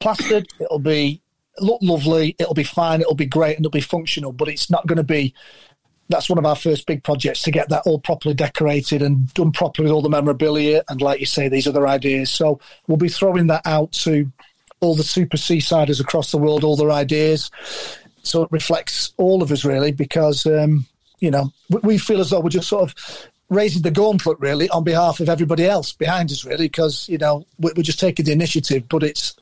plastered. 0.00 0.48
It'll 0.58 0.80
be 0.80 1.22
look 1.58 1.78
lovely. 1.82 2.34
It'll 2.38 2.54
be 2.54 2.64
fine. 2.64 3.00
It'll 3.00 3.14
be 3.14 3.26
great, 3.26 3.56
and 3.56 3.64
it'll 3.64 3.70
be 3.70 3.80
functional. 3.80 4.32
But 4.32 4.48
it's 4.48 4.68
not 4.70 4.86
going 4.86 4.98
to 4.98 5.04
be. 5.04 5.32
That's 6.08 6.28
one 6.28 6.38
of 6.38 6.46
our 6.46 6.56
first 6.56 6.86
big 6.86 7.02
projects 7.02 7.42
to 7.42 7.50
get 7.50 7.68
that 7.70 7.82
all 7.84 7.98
properly 7.98 8.34
decorated 8.34 9.02
and 9.02 9.32
done 9.34 9.50
properly 9.52 9.86
with 9.86 9.92
all 9.92 10.02
the 10.02 10.08
memorabilia 10.08 10.82
and, 10.88 11.00
like 11.02 11.18
you 11.20 11.26
say, 11.26 11.48
these 11.48 11.66
other 11.66 11.86
ideas. 11.86 12.30
So 12.30 12.60
we'll 12.86 12.96
be 12.96 13.08
throwing 13.08 13.48
that 13.48 13.62
out 13.66 13.92
to 14.04 14.30
all 14.80 14.94
the 14.94 15.02
super 15.02 15.36
seasiders 15.36 16.00
across 16.00 16.30
the 16.30 16.38
world, 16.38 16.62
all 16.62 16.76
their 16.76 16.92
ideas. 16.92 17.50
So 18.22 18.42
it 18.42 18.48
reflects 18.52 19.12
all 19.16 19.42
of 19.42 19.50
us 19.50 19.64
really, 19.64 19.90
because 19.92 20.46
um, 20.46 20.86
you 21.18 21.30
know 21.30 21.52
we, 21.70 21.80
we 21.82 21.98
feel 21.98 22.20
as 22.20 22.30
though 22.30 22.40
we're 22.40 22.50
just 22.50 22.68
sort 22.68 22.82
of 22.82 23.28
raising 23.48 23.82
the 23.82 23.90
gauntlet 23.92 24.38
really 24.40 24.68
on 24.70 24.82
behalf 24.84 25.20
of 25.20 25.28
everybody 25.28 25.64
else 25.64 25.92
behind 25.92 26.30
us 26.30 26.44
really, 26.44 26.66
because 26.66 27.08
you 27.08 27.18
know 27.18 27.46
we- 27.58 27.72
we're 27.76 27.82
just 27.82 28.00
taking 28.00 28.24
the 28.26 28.32
initiative. 28.32 28.88
But 28.88 29.02
it's 29.02 29.34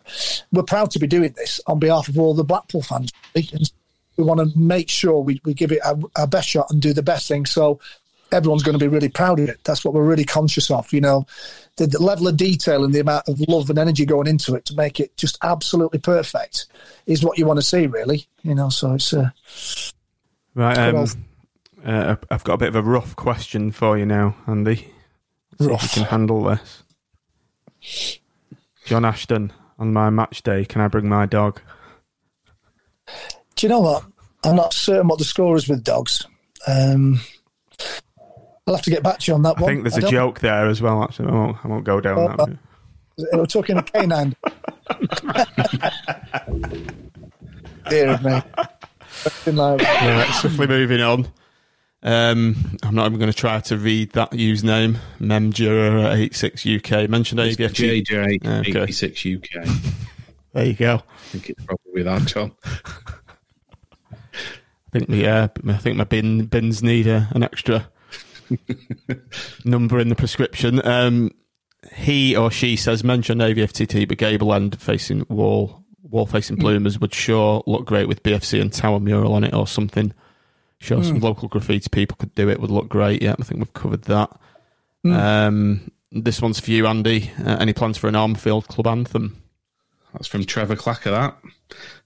we're 0.52 0.62
proud 0.62 0.90
to 0.92 0.98
be 0.98 1.06
doing 1.06 1.32
this 1.36 1.60
on 1.66 1.78
behalf 1.78 2.08
of 2.08 2.18
all 2.18 2.32
the 2.34 2.44
Blackpool 2.44 2.82
fans. 2.82 3.10
We 4.16 4.24
want 4.24 4.40
to 4.40 4.58
make 4.58 4.88
sure 4.88 5.20
we, 5.20 5.40
we 5.44 5.54
give 5.54 5.72
it 5.72 5.84
our, 5.84 5.96
our 6.16 6.26
best 6.26 6.48
shot 6.48 6.70
and 6.70 6.80
do 6.80 6.92
the 6.92 7.02
best 7.02 7.28
thing. 7.28 7.46
So 7.46 7.80
everyone's 8.32 8.62
going 8.62 8.78
to 8.78 8.84
be 8.84 8.88
really 8.88 9.08
proud 9.08 9.40
of 9.40 9.48
it. 9.48 9.60
That's 9.64 9.84
what 9.84 9.94
we're 9.94 10.04
really 10.04 10.24
conscious 10.24 10.70
of. 10.70 10.92
You 10.92 11.00
know, 11.00 11.26
the, 11.76 11.86
the 11.86 12.02
level 12.02 12.28
of 12.28 12.36
detail 12.36 12.84
and 12.84 12.94
the 12.94 13.00
amount 13.00 13.28
of 13.28 13.40
love 13.48 13.70
and 13.70 13.78
energy 13.78 14.04
going 14.04 14.26
into 14.26 14.54
it 14.54 14.64
to 14.66 14.74
make 14.74 15.00
it 15.00 15.16
just 15.16 15.38
absolutely 15.42 15.98
perfect 15.98 16.66
is 17.06 17.24
what 17.24 17.38
you 17.38 17.46
want 17.46 17.58
to 17.58 17.66
see, 17.66 17.86
really. 17.86 18.26
You 18.42 18.54
know, 18.54 18.68
so 18.68 18.94
it's 18.94 19.12
uh, 19.12 19.30
Right. 20.54 20.78
Um, 20.78 21.06
uh, 21.84 22.16
I've 22.30 22.44
got 22.44 22.54
a 22.54 22.58
bit 22.58 22.68
of 22.68 22.76
a 22.76 22.82
rough 22.82 23.16
question 23.16 23.72
for 23.72 23.98
you 23.98 24.06
now, 24.06 24.36
Andy. 24.46 24.88
If 25.60 25.70
you 25.70 25.88
can 25.92 26.04
handle 26.04 26.44
this. 26.44 26.82
John 28.86 29.04
Ashton, 29.04 29.52
on 29.78 29.92
my 29.92 30.10
match 30.10 30.42
day, 30.42 30.64
can 30.64 30.80
I 30.80 30.88
bring 30.88 31.08
my 31.08 31.26
dog? 31.26 31.60
Do 33.56 33.66
you 33.66 33.68
know 33.68 33.80
what? 33.80 34.04
I'm 34.44 34.56
not 34.56 34.72
certain 34.74 35.08
what 35.08 35.18
the 35.18 35.24
score 35.24 35.56
is 35.56 35.68
with 35.68 35.82
dogs. 35.84 36.26
Um, 36.66 37.20
I'll 38.66 38.74
have 38.74 38.84
to 38.84 38.90
get 38.90 39.02
back 39.02 39.18
to 39.20 39.30
you 39.30 39.34
on 39.34 39.42
that 39.42 39.58
I 39.58 39.60
one. 39.60 39.70
I 39.70 39.74
think 39.74 39.88
there's 39.88 40.04
a 40.04 40.10
joke 40.10 40.40
there 40.40 40.66
as 40.68 40.80
well. 40.82 41.02
Actually, 41.02 41.28
I 41.28 41.32
won't, 41.32 41.56
I 41.64 41.68
won't 41.68 41.84
go 41.84 42.00
down 42.00 42.16
that. 42.36 42.40
uh, 42.40 42.46
route. 42.46 42.58
We're 43.32 43.46
talking 43.46 43.76
a 43.78 43.82
canine. 43.82 44.34
Dear 47.88 48.08
of 48.10 48.24
me. 48.24 48.42
Something 49.10 49.56
like 49.56 49.78
that. 49.80 50.26
Right, 50.26 50.34
swiftly 50.40 50.66
moving 50.66 51.00
on. 51.00 51.28
Um, 52.02 52.76
I'm 52.82 52.94
not 52.94 53.06
even 53.06 53.18
going 53.18 53.30
to 53.30 53.36
try 53.36 53.60
to 53.60 53.76
read 53.78 54.12
that 54.12 54.32
username. 54.32 54.96
Memjura86UK. 55.20 57.08
Mentioned 57.08 57.40
AVFG. 57.40 58.04
JJ 58.04 58.68
Okay. 58.68 58.82
86 58.82 59.26
UK. 59.26 59.68
There 60.52 60.64
you 60.66 60.74
go. 60.74 60.94
I 60.96 61.18
think 61.28 61.50
it's 61.50 61.64
probably 61.64 62.02
that, 62.02 62.24
John. 62.26 62.52
I 64.94 64.98
think 64.98 65.08
my, 65.08 65.24
uh, 65.24 65.48
I 65.68 65.76
think 65.76 65.96
my 65.96 66.04
bin, 66.04 66.46
bins 66.46 66.82
need 66.82 67.06
a, 67.06 67.28
an 67.32 67.42
extra 67.42 67.90
number 69.64 69.98
in 69.98 70.08
the 70.08 70.14
prescription. 70.14 70.86
Um, 70.86 71.32
he 71.92 72.36
or 72.36 72.50
she 72.50 72.76
says 72.76 73.02
mention 73.02 73.38
AVFTT, 73.38 74.08
but 74.08 74.18
gable 74.18 74.54
end 74.54 74.80
facing 74.80 75.26
wall, 75.28 75.84
wall 76.02 76.26
facing 76.26 76.56
bloomers 76.56 76.98
would 77.00 77.12
sure 77.12 77.62
look 77.66 77.86
great 77.86 78.08
with 78.08 78.22
BFC 78.22 78.60
and 78.60 78.72
tower 78.72 79.00
mural 79.00 79.34
on 79.34 79.44
it 79.44 79.52
or 79.52 79.66
something. 79.66 80.14
Sure, 80.78 81.02
some 81.02 81.20
local 81.20 81.48
graffiti 81.48 81.88
people 81.90 82.16
could 82.18 82.34
do 82.34 82.48
it. 82.48 82.60
Would 82.60 82.70
look 82.70 82.88
great. 82.88 83.22
Yeah, 83.22 83.34
I 83.38 83.42
think 83.42 83.58
we've 83.58 83.72
covered 83.72 84.02
that. 84.02 84.30
Um, 85.04 85.90
this 86.12 86.42
one's 86.42 86.60
for 86.60 86.70
you, 86.70 86.86
Andy. 86.86 87.30
Uh, 87.44 87.56
any 87.58 87.72
plans 87.72 87.96
for 87.96 88.06
an 88.06 88.14
Armfield 88.14 88.66
club 88.68 88.86
anthem? 88.86 89.42
That's 90.14 90.28
from 90.28 90.44
Trevor 90.44 90.76
Clacker, 90.76 91.10
that. 91.10 91.36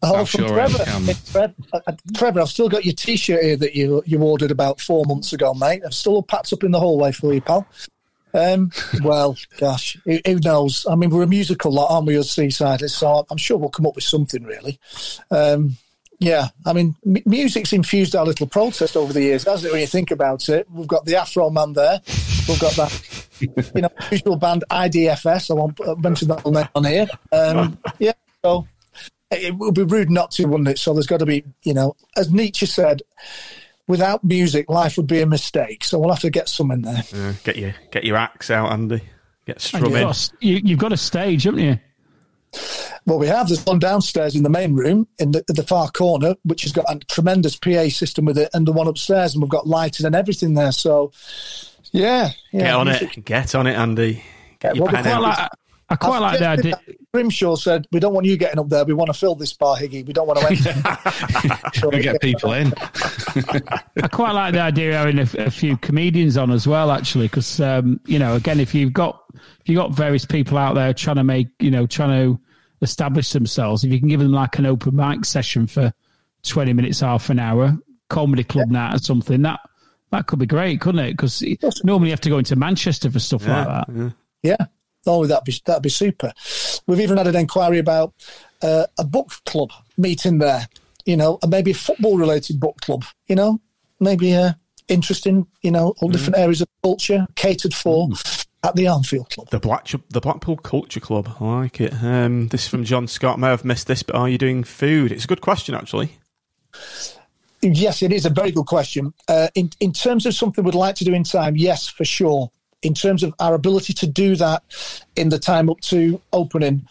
Oh, 0.03 0.25
from 0.25 0.47
Shore 0.47 0.49
Trevor. 0.49 0.85
Cam. 0.85 1.05
Trev- 1.05 1.55
uh, 1.75 1.81
uh, 1.87 1.93
Trevor, 2.15 2.41
I've 2.41 2.49
still 2.49 2.71
got 2.71 2.87
your 2.87 2.95
T-shirt 2.95 3.43
here 3.43 3.57
that 3.57 3.77
you 3.77 4.03
you 4.07 4.21
ordered 4.23 4.51
about 4.51 4.81
four 4.81 5.05
months 5.05 5.35
ago, 5.35 5.53
mate. 5.53 5.83
I've 5.85 5.95
still 5.95 6.23
packed 6.23 6.53
up 6.53 6.65
in 6.65 6.71
the 6.71 6.81
hallway 6.81 7.13
for 7.13 7.35
you, 7.35 7.43
pal. 7.43 7.67
Um, 8.33 8.71
well, 9.03 9.37
gosh, 9.59 9.99
who, 10.05 10.19
who 10.25 10.41
knows? 10.41 10.87
I 10.89 10.95
mean, 10.95 11.11
we're 11.11 11.23
a 11.23 11.27
musical 11.27 11.71
lot, 11.71 11.91
aren't 11.91 12.07
we, 12.07 12.17
us 12.17 12.35
Seasiders? 12.35 12.91
So 12.91 13.27
I'm 13.31 13.37
sure 13.37 13.59
we'll 13.59 13.69
come 13.69 13.87
up 13.87 13.95
with 13.95 14.05
something, 14.05 14.43
really. 14.43 14.81
Um, 15.31 15.77
yeah, 16.19 16.49
I 16.67 16.73
mean, 16.73 16.97
m- 17.07 17.23
music's 17.27 17.73
infused 17.73 18.17
our 18.17 18.25
little 18.27 18.47
protest 18.47 18.97
over 18.97 19.13
the 19.13 19.23
years, 19.23 19.45
hasn't 19.45 19.69
it? 19.69 19.73
When 19.73 19.81
you 19.81 19.87
think 19.87 20.11
about 20.11 20.49
it, 20.49 20.71
we've 20.71 20.89
got 20.89 21.05
the 21.05 21.17
Afro 21.17 21.51
Man 21.51 21.73
there. 21.75 22.01
We've 22.49 22.59
got 22.61 22.73
that, 22.75 23.27
you 23.75 23.83
know, 23.83 23.89
usual 24.11 24.37
band 24.37 24.65
IDFS. 24.71 25.51
I 25.51 25.55
won't 25.55 25.81
uh, 25.81 25.95
mention 25.97 26.29
that 26.29 26.45
name 26.47 26.69
on 26.75 26.85
here. 26.85 27.07
Um, 27.31 27.79
yeah, 27.99 28.13
so 28.43 28.67
it 29.31 29.55
would 29.57 29.75
be 29.75 29.83
rude 29.85 30.11
not 30.11 30.31
to, 30.33 30.47
wouldn't 30.47 30.69
it? 30.69 30.79
So 30.79 30.93
there's 30.93 31.07
got 31.07 31.19
to 31.21 31.27
be, 31.27 31.45
you 31.63 31.75
know, 31.75 31.95
as 32.17 32.33
Nietzsche 32.33 32.67
said, 32.67 33.03
without 33.87 34.25
music, 34.25 34.69
life 34.69 34.97
would 34.97 35.07
be 35.07 35.21
a 35.21 35.27
mistake. 35.27 35.85
So 35.85 35.99
we'll 35.99 36.11
have 36.11 36.21
to 36.21 36.31
get 36.31 36.49
some 36.49 36.71
in 36.71 36.83
there. 36.83 37.03
Uh, 37.15 37.33
get 37.45 37.57
your 37.57 37.75
get 37.91 38.05
your 38.05 38.17
axe 38.17 38.51
out, 38.51 38.73
Andy. 38.73 39.03
Get 39.47 39.57
You've 39.57 39.63
strumming. 39.63 39.93
got, 40.03 40.31
a- 40.43 40.47
you've 40.47 40.79
got 40.79 40.93
a 40.93 40.97
stage, 40.97 41.45
haven't 41.45 41.61
you? 41.61 41.79
Well, 43.07 43.19
we 43.19 43.27
have. 43.27 43.49
There's 43.49 43.65
one 43.65 43.79
downstairs 43.79 44.37
in 44.37 44.43
the 44.43 44.51
main 44.51 44.75
room 44.75 45.09
in 45.19 45.33
the, 45.33 45.45
the 45.49 45.63
far 45.63 45.91
corner, 45.91 46.35
which 46.45 46.63
has 46.63 46.73
got 46.73 46.85
a 46.89 46.99
tremendous 47.07 47.57
PA 47.57 47.89
system 47.89 48.25
with 48.25 48.39
it, 48.39 48.51
and 48.55 48.67
the 48.67 48.73
one 48.73 48.87
upstairs, 48.87 49.35
and 49.35 49.43
we've 49.43 49.51
got 49.51 49.67
lighting 49.67 50.07
and 50.07 50.15
everything 50.15 50.55
there. 50.55 50.73
So, 50.73 51.13
yeah, 51.93 52.33
yeah. 52.53 52.61
Get 52.61 52.75
on 52.75 52.87
music- 52.87 53.19
it. 53.19 53.25
Get 53.25 53.55
on 53.55 53.67
it, 53.67 53.75
Andy. 53.75 54.23
Get 54.61 54.77
your 54.77 54.87
well, 54.87 54.95
pen 54.95 55.05
quite. 55.05 55.19
Like, 55.19 55.51
I 55.91 55.97
quite 55.97 56.19
like 56.19 56.39
the 56.39 56.47
idea. 56.47 56.81
Grimshaw 57.15 57.57
said, 57.57 57.87
"We 57.91 57.99
don't 57.99 58.13
want 58.13 58.27
you 58.27 58.37
getting 58.37 58.59
up 58.59 58.69
there. 58.69 58.85
We 58.85 58.93
want 58.93 59.09
to 59.09 59.15
fill 59.19 59.35
this 59.35 59.55
bar, 59.55 59.77
Higgy. 59.77 60.07
We 60.07 60.13
don't 60.13 60.27
want 60.27 60.41
to 60.41 60.47
enter." 60.47 61.89
We 61.97 62.03
get 62.03 62.21
people 62.21 62.53
in. 62.53 62.75
I 64.03 64.09
quite 64.13 64.33
like 64.33 64.53
the 64.53 64.61
idea 64.61 64.91
of 64.91 64.95
having 64.97 65.19
a, 65.19 65.47
a 65.47 65.51
few 65.51 65.79
comedians 65.79 66.37
on 66.37 66.51
as 66.51 66.67
well, 66.67 66.91
actually, 66.91 67.29
because 67.29 67.61
um, 67.61 68.01
you 68.05 68.19
know, 68.19 68.37
again, 68.37 68.61
if 68.61 68.75
you've 68.75 68.93
got 68.93 69.25
if 69.61 69.69
you've 69.69 69.77
got 69.77 69.93
various 69.93 70.25
people 70.25 70.59
out 70.59 70.75
there 70.75 70.93
trying 70.93 71.17
to 71.17 71.25
make, 71.25 71.49
you 71.59 71.71
know, 71.71 71.87
trying 71.87 72.11
to 72.11 72.41
establish 72.83 73.33
themselves, 73.33 73.85
if 73.85 73.93
you 73.93 73.99
can 73.99 74.09
give 74.09 74.21
them 74.21 74.33
like 74.33 74.59
an 74.59 74.67
open 74.67 74.97
mic 74.97 75.25
session 75.25 75.67
for 75.67 75.93
twenty 76.43 76.73
minutes, 76.73 77.01
half 77.01 77.31
an 77.31 77.39
hour, 77.39 77.77
comedy 78.09 78.45
club 78.45 78.69
night 78.69 78.95
or 78.95 78.99
something, 78.99 79.43
that 79.43 79.61
that 80.11 80.27
could 80.27 80.39
be 80.39 80.47
great, 80.47 80.81
couldn't 80.81 81.05
it? 81.05 81.13
Because 81.13 81.43
normally 81.85 82.09
you 82.09 82.13
have 82.13 82.21
to 82.23 82.31
go 82.31 82.39
into 82.39 82.57
Manchester 82.57 83.11
for 83.11 83.19
stuff 83.19 83.47
like 83.47 83.67
that. 83.67 84.15
Yeah. 84.43 84.67
Oh, 85.07 85.27
that'd 85.27 85.45
be 85.45 85.55
that'd 85.65 85.83
be 85.83 85.89
super. 85.89 86.33
We've 86.87 87.01
even 87.01 87.17
had 87.17 87.27
an 87.27 87.37
inquiry 87.37 87.79
about 87.79 88.15
uh, 88.63 88.87
a 88.99 89.05
book 89.05 89.33
club 89.47 89.71
meeting 89.97 90.39
there. 90.39 90.69
You 91.05 91.17
know, 91.17 91.39
and 91.41 91.51
maybe 91.51 91.71
a 91.71 91.75
football 91.75 92.19
related 92.19 92.61
book 92.61 92.81
club. 92.83 93.05
You 93.29 93.37
know, 93.37 93.61
maybe 93.99 94.35
uh, 94.35 94.53
interesting. 94.89 95.47
You 95.63 95.71
know, 95.71 95.95
all 96.01 96.11
different 96.11 96.37
areas 96.37 96.61
of 96.61 96.69
culture 96.83 97.27
catered 97.35 97.73
for 97.73 98.11
at 98.65 98.75
the 98.75 98.85
Armfield 98.85 99.31
Club. 99.31 99.49
The 99.51 99.61
Black 99.61 99.89
the 100.11 100.21
Blackpool 100.21 100.57
Culture 100.57 101.01
Club. 101.01 101.37
I 101.41 101.45
like 101.45 101.81
it. 101.81 101.95
Um, 102.03 102.49
this 102.49 102.63
is 102.65 102.69
from 102.69 102.85
John 102.85 103.07
Scott. 103.07 103.39
May 103.39 103.49
have 103.49 103.65
missed 103.65 103.87
this, 103.87 104.03
but 104.03 104.17
are 104.17 104.29
you 104.29 104.39
doing 104.39 104.65
food? 104.65 105.13
It's 105.13 105.25
a 105.25 105.29
good 105.29 105.41
question, 105.41 105.75
actually. 105.75 106.19
Yes, 107.61 108.03
it 108.03 108.13
is 108.13 108.25
a 108.25 108.31
very 108.31 108.53
good 108.53 108.67
question. 108.67 109.13
Uh, 109.27 109.49
in 109.55 109.71
in 109.81 109.93
terms 109.93 110.27
of 110.27 110.35
something 110.35 110.63
we'd 110.65 110.75
like 110.75 110.95
to 110.97 111.05
do 111.05 111.13
in 111.15 111.25
time, 111.25 111.57
yes, 111.57 111.89
for 111.89 112.05
sure. 112.05 112.51
In 112.83 112.95
terms 112.95 113.25
of 113.25 113.35
our 113.41 113.55
ability 113.55 113.93
to 113.95 114.07
do 114.07 114.37
that 114.37 114.63
in 115.17 115.31
the 115.31 115.39
time 115.41 115.69
up 115.69 115.81
to 115.81 116.21
opening, 116.33 116.87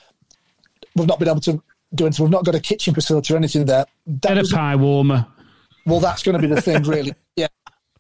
we've 0.96 1.08
not 1.08 1.20
been 1.20 1.30
able 1.30 1.40
to 1.42 1.62
do 1.96 2.06
it. 2.06 2.20
We've 2.20 2.30
not 2.30 2.44
got 2.44 2.56
a 2.56 2.60
kitchen 2.60 2.94
facility 2.94 3.34
or 3.34 3.38
anything 3.38 3.66
there. 3.66 3.86
That 4.06 4.22
Get 4.30 4.38
a 4.38 4.42
was- 4.42 4.52
pie 4.54 4.76
warmer. 4.76 5.26
Well, 5.86 6.02
that's 6.02 6.22
going 6.22 6.40
to 6.42 6.46
be 6.46 6.54
the 6.54 6.62
thing, 6.62 6.84
really. 6.84 7.14
yeah. 7.38 7.48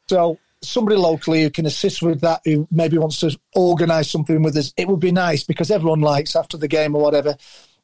So 0.10 0.38
somebody 0.62 0.98
locally 0.98 1.44
who 1.44 1.50
can 1.50 1.66
assist 1.66 2.02
with 2.02 2.22
that, 2.22 2.42
who 2.46 2.68
maybe 2.72 2.98
wants 2.98 3.20
to 3.20 3.38
organise 3.56 4.10
something 4.10 4.42
with 4.44 4.58
us, 4.58 4.74
it 4.78 4.88
would 4.88 5.00
be 5.00 5.12
nice 5.12 5.44
because 5.44 5.72
everyone 5.72 6.02
likes 6.02 6.36
after 6.36 6.58
the 6.58 6.68
game 6.68 6.96
or 6.96 7.02
whatever 7.02 7.36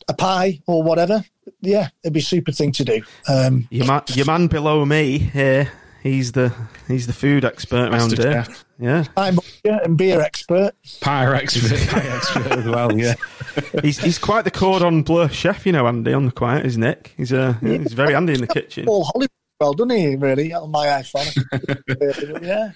a 0.07 0.13
pie 0.13 0.61
or 0.67 0.83
whatever. 0.83 1.23
Yeah, 1.61 1.89
it'd 2.03 2.13
be 2.13 2.19
a 2.19 2.23
super 2.23 2.51
thing 2.51 2.71
to 2.73 2.83
do. 2.83 3.01
Um, 3.27 3.67
Your 3.71 3.85
man, 3.85 4.01
your 4.09 4.25
man 4.25 4.47
below 4.47 4.85
me 4.85 5.17
here. 5.17 5.71
He's 6.01 6.33
the 6.33 6.53
he's 6.89 7.07
the 7.07 7.13
food 7.13 7.45
expert 7.45 7.89
around 7.89 8.17
here. 8.17 8.43
chef. 8.43 8.65
Yeah, 8.77 9.05
I'm 9.15 9.39
yeah, 9.63 9.79
and 9.85 9.97
beer 9.97 10.19
expert. 10.19 10.73
Pyre 10.99 11.33
expert, 11.33 11.79
pie 11.89 12.05
expert 12.07 12.51
as 12.51 12.65
well, 12.65 12.97
yeah. 12.97 13.13
he's 13.81 13.99
he's 13.99 14.19
quite 14.19 14.43
the 14.43 14.51
cordon 14.51 15.03
bleu 15.03 15.29
chef, 15.29 15.65
you 15.65 15.71
know, 15.71 15.87
Andy. 15.87 16.11
On 16.11 16.25
the 16.25 16.33
quiet, 16.33 16.65
is 16.65 16.77
Nick? 16.77 17.13
He's 17.15 17.31
uh, 17.31 17.53
he's 17.61 17.93
very 17.93 18.13
handy 18.13 18.33
in 18.33 18.41
the 18.41 18.47
kitchen. 18.47 18.83
Paul 18.85 19.05
Hollywood, 19.05 19.29
well, 19.59 19.73
doesn't 19.73 19.97
he? 19.97 20.15
Really 20.15 20.53
on 20.53 20.71
my 20.71 20.87
iPhone. 20.87 22.41
yeah. 22.43 22.71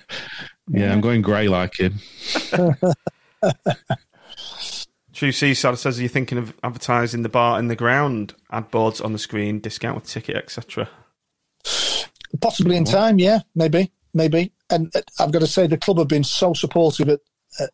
Yeah, 0.70 0.91
I'm 0.91 1.02
going 1.02 1.22
grey 1.22 1.48
like 1.48 1.80
him. 1.80 1.99
True 5.14 5.32
Seaside 5.32 5.80
says, 5.80 5.98
are 5.98 6.04
you 6.04 6.10
thinking 6.10 6.38
of 6.38 6.54
advertising 6.62 7.24
the 7.24 7.30
bar 7.30 7.58
in 7.58 7.70
the 7.70 7.76
ground, 7.76 8.36
ad 8.52 8.70
boards 8.70 9.02
on 9.02 9.14
the 9.14 9.20
screen, 9.20 9.60
discount 9.60 9.95
with 9.95 10.06
ticket, 10.06 10.36
etc.? 10.36 10.88
Possibly 12.40 12.78
in 12.78 12.86
time, 12.86 13.18
yeah, 13.18 13.40
maybe, 13.56 13.91
maybe. 14.14 14.52
And 14.70 14.95
uh, 14.95 15.02
I've 15.20 15.32
got 15.32 15.40
to 15.40 15.48
say, 15.48 15.66
the 15.66 15.78
club 15.78 15.98
have 15.98 16.08
been 16.08 16.24
so 16.24 16.54
supportive 16.54 17.10
at, 17.10 17.20
uh, 17.60 17.66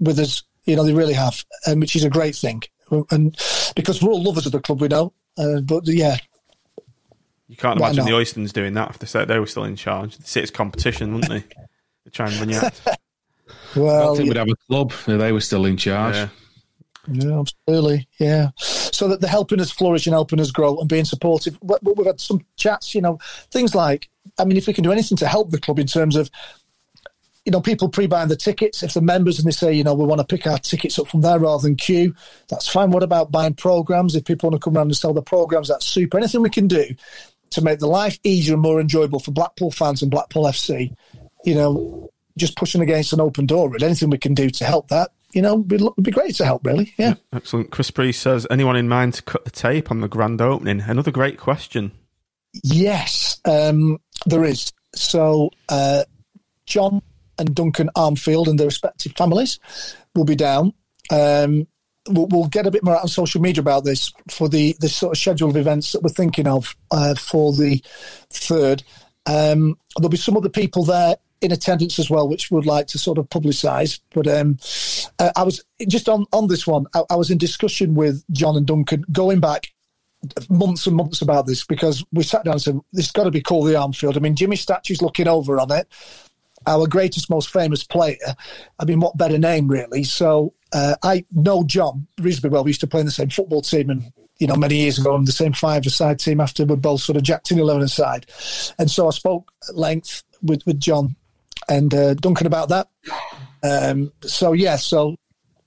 with 0.00 0.18
us. 0.18 0.42
You 0.64 0.74
know, 0.74 0.82
they 0.82 0.92
really 0.92 1.14
have, 1.14 1.44
um, 1.66 1.80
which 1.80 1.94
is 1.94 2.02
a 2.04 2.10
great 2.10 2.34
thing. 2.34 2.62
And 3.10 3.36
because 3.76 4.02
we're 4.02 4.10
all 4.10 4.24
lovers 4.24 4.46
of 4.46 4.52
the 4.52 4.60
club, 4.60 4.80
we 4.80 4.88
know. 4.88 5.12
Uh, 5.38 5.60
but 5.60 5.86
yeah, 5.86 6.16
You 7.48 7.56
can't 7.56 7.80
Why 7.80 7.88
imagine 7.88 8.04
the? 8.04 8.12
Oystons 8.12 8.52
doing 8.52 8.74
that 8.74 8.90
if 8.90 8.98
they 8.98 9.06
said 9.06 9.26
they 9.28 9.38
were 9.38 9.46
still 9.46 9.64
in 9.64 9.74
charge. 9.76 10.16
They'd 10.16 10.26
see 10.26 10.42
as 10.42 10.50
competition, 10.50 11.14
wouldn't 11.14 11.30
they? 11.32 11.44
They 12.04 12.10
try 12.12 12.30
and 12.30 12.40
win 12.40 12.48
you 12.50 12.56
out. 12.56 12.80
I 12.86 12.96
well, 13.76 14.06
don't 14.06 14.16
think 14.16 14.28
we'd 14.28 14.38
have 14.38 14.48
a 14.48 14.56
club 14.66 14.92
if 14.92 15.04
they 15.04 15.30
were 15.32 15.40
still 15.42 15.66
in 15.66 15.76
charge. 15.76 16.14
Yeah. 16.14 16.28
Yeah, 17.10 17.40
absolutely. 17.40 18.08
Yeah. 18.18 18.50
So 18.56 19.08
that 19.08 19.20
they're 19.20 19.28
helping 19.30 19.60
us 19.60 19.70
flourish 19.70 20.06
and 20.06 20.14
helping 20.14 20.40
us 20.40 20.50
grow 20.50 20.78
and 20.78 20.88
being 20.88 21.04
supportive. 21.04 21.58
We- 21.62 21.76
we- 21.82 21.92
We've 21.94 22.06
had 22.06 22.20
some 22.20 22.40
chats, 22.56 22.94
you 22.94 23.00
know, 23.02 23.18
things 23.50 23.74
like, 23.74 24.08
I 24.38 24.44
mean, 24.46 24.56
if 24.56 24.66
we 24.66 24.72
can 24.72 24.84
do 24.84 24.92
anything 24.92 25.16
to 25.18 25.26
help 25.26 25.50
the 25.50 25.60
club 25.60 25.78
in 25.78 25.86
terms 25.86 26.16
of, 26.16 26.30
you 27.44 27.52
know, 27.52 27.60
people 27.60 27.88
pre-buying 27.88 28.28
the 28.28 28.36
tickets, 28.36 28.82
if 28.82 28.94
they're 28.94 29.02
members 29.02 29.38
and 29.38 29.46
they 29.46 29.52
say, 29.52 29.72
you 29.72 29.84
know, 29.84 29.94
we 29.94 30.04
want 30.04 30.20
to 30.20 30.26
pick 30.26 30.46
our 30.46 30.58
tickets 30.58 30.98
up 30.98 31.08
from 31.08 31.22
there 31.22 31.38
rather 31.38 31.62
than 31.62 31.76
queue, 31.76 32.14
that's 32.48 32.68
fine. 32.68 32.90
What 32.90 33.02
about 33.02 33.32
buying 33.32 33.54
programs? 33.54 34.14
If 34.14 34.24
people 34.24 34.50
want 34.50 34.60
to 34.60 34.64
come 34.64 34.76
around 34.76 34.88
and 34.88 34.96
sell 34.96 35.14
the 35.14 35.22
programs, 35.22 35.68
that's 35.68 35.86
super. 35.86 36.18
Anything 36.18 36.42
we 36.42 36.50
can 36.50 36.68
do 36.68 36.84
to 37.50 37.62
make 37.62 37.78
the 37.78 37.86
life 37.86 38.18
easier 38.24 38.54
and 38.54 38.62
more 38.62 38.80
enjoyable 38.80 39.20
for 39.20 39.30
Blackpool 39.30 39.70
fans 39.70 40.02
and 40.02 40.10
Blackpool 40.10 40.44
FC, 40.44 40.94
you 41.44 41.54
know, 41.54 42.10
just 42.36 42.56
pushing 42.56 42.80
against 42.80 43.12
an 43.12 43.20
open 43.20 43.46
door. 43.46 43.68
Really, 43.70 43.86
anything 43.86 44.10
we 44.10 44.18
can 44.18 44.34
do 44.34 44.50
to 44.50 44.64
help 44.64 44.88
that, 44.88 45.10
you 45.32 45.42
know, 45.42 45.56
would 45.56 45.80
would 45.80 46.02
be 46.02 46.10
great 46.10 46.34
to 46.36 46.44
help. 46.44 46.64
Really, 46.66 46.94
yeah. 46.98 47.14
Excellent. 47.32 47.70
Chris 47.70 47.90
Priest 47.90 48.22
says, 48.22 48.46
anyone 48.50 48.76
in 48.76 48.88
mind 48.88 49.14
to 49.14 49.22
cut 49.22 49.44
the 49.44 49.50
tape 49.50 49.90
on 49.90 50.00
the 50.00 50.08
grand 50.08 50.40
opening? 50.40 50.80
Another 50.80 51.10
great 51.10 51.38
question. 51.38 51.92
Yes, 52.62 53.40
um, 53.44 53.98
there 54.26 54.44
is. 54.44 54.72
So, 54.94 55.50
uh, 55.68 56.04
John 56.66 57.02
and 57.38 57.54
Duncan 57.54 57.90
Armfield 57.96 58.48
and 58.48 58.58
their 58.58 58.66
respective 58.66 59.12
families 59.12 59.58
will 60.14 60.24
be 60.24 60.36
down. 60.36 60.72
Um, 61.10 61.66
we'll, 62.10 62.26
we'll 62.26 62.48
get 62.48 62.66
a 62.66 62.70
bit 62.70 62.84
more 62.84 62.96
out 62.96 63.02
on 63.02 63.08
social 63.08 63.40
media 63.40 63.60
about 63.60 63.84
this 63.84 64.12
for 64.30 64.48
the, 64.48 64.76
the 64.80 64.88
sort 64.88 65.16
of 65.16 65.18
schedule 65.18 65.50
of 65.50 65.56
events 65.56 65.92
that 65.92 66.02
we're 66.02 66.10
thinking 66.10 66.46
of 66.46 66.76
uh, 66.90 67.14
for 67.14 67.52
the 67.52 67.82
third. 68.30 68.82
Um, 69.26 69.78
there'll 69.96 70.08
be 70.08 70.16
some 70.16 70.36
other 70.36 70.48
people 70.48 70.84
there 70.84 71.16
in 71.40 71.52
attendance 71.52 71.98
as 71.98 72.10
well, 72.10 72.28
which 72.28 72.50
would 72.50 72.66
like 72.66 72.86
to 72.88 72.98
sort 72.98 73.18
of 73.18 73.28
publicise. 73.28 74.00
But 74.12 74.26
um, 74.26 74.58
uh, 75.18 75.32
I 75.36 75.42
was 75.44 75.64
just 75.86 76.08
on, 76.08 76.26
on 76.32 76.48
this 76.48 76.66
one, 76.66 76.86
I, 76.94 77.02
I 77.10 77.16
was 77.16 77.30
in 77.30 77.38
discussion 77.38 77.94
with 77.94 78.24
John 78.32 78.56
and 78.56 78.66
Duncan 78.66 79.04
going 79.12 79.40
back 79.40 79.72
months 80.48 80.86
and 80.86 80.96
months 80.96 81.22
about 81.22 81.46
this 81.46 81.64
because 81.64 82.04
we 82.12 82.24
sat 82.24 82.44
down 82.44 82.54
and 82.54 82.62
said 82.62 82.80
this 82.92 83.06
has 83.06 83.12
got 83.12 83.24
to 83.24 83.30
be 83.30 83.40
called 83.40 83.68
the 83.68 83.74
Armfield. 83.74 84.16
I 84.16 84.20
mean, 84.20 84.34
Jimmy 84.34 84.56
Statue's 84.56 85.02
looking 85.02 85.28
over 85.28 85.60
on 85.60 85.70
it. 85.70 85.86
Our 86.66 86.88
greatest, 86.88 87.30
most 87.30 87.50
famous 87.50 87.84
player. 87.84 88.16
I 88.78 88.84
mean, 88.84 88.98
what 89.00 89.16
better 89.16 89.38
name, 89.38 89.68
really? 89.68 90.02
So 90.02 90.54
uh, 90.72 90.96
I 91.02 91.24
know 91.32 91.64
John 91.64 92.06
reasonably 92.20 92.50
well. 92.50 92.64
We 92.64 92.70
used 92.70 92.80
to 92.80 92.86
play 92.86 93.00
in 93.00 93.06
the 93.06 93.12
same 93.12 93.30
football 93.30 93.62
team, 93.62 93.90
and 93.90 94.12
you 94.38 94.46
know, 94.46 94.56
many 94.56 94.76
years 94.76 94.98
ago, 94.98 95.14
on 95.14 95.24
the 95.24 95.32
same 95.32 95.52
five-a-side 95.52 96.18
team. 96.18 96.40
After 96.40 96.64
we 96.64 96.76
both 96.76 97.00
sort 97.00 97.16
of 97.16 97.22
jacked 97.22 97.50
in 97.50 97.58
eleven 97.58 97.82
aside, 97.82 98.26
and 98.78 98.90
so 98.90 99.08
I 99.08 99.10
spoke 99.10 99.50
at 99.68 99.76
length 99.76 100.22
with 100.42 100.64
with 100.66 100.78
John 100.80 101.16
and 101.68 101.92
uh, 101.92 102.14
Duncan 102.14 102.46
about 102.46 102.68
that. 102.68 102.88
Um, 103.62 104.12
so 104.22 104.52
yeah, 104.52 104.76
so 104.76 105.16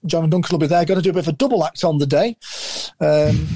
John 0.06 0.23
and 0.23 0.32
Duncan 0.32 0.53
will 0.53 0.60
be 0.60 0.68
there. 0.68 0.86
Going 0.86 0.99
to 0.99 1.03
do 1.03 1.10
a 1.10 1.14
bit 1.14 1.28
of 1.28 1.34
a 1.34 1.38
double 1.38 1.64
act 1.64 1.84
on 1.84 1.98
the 1.98 2.07
day. 2.07 2.38
Um, 2.99 3.48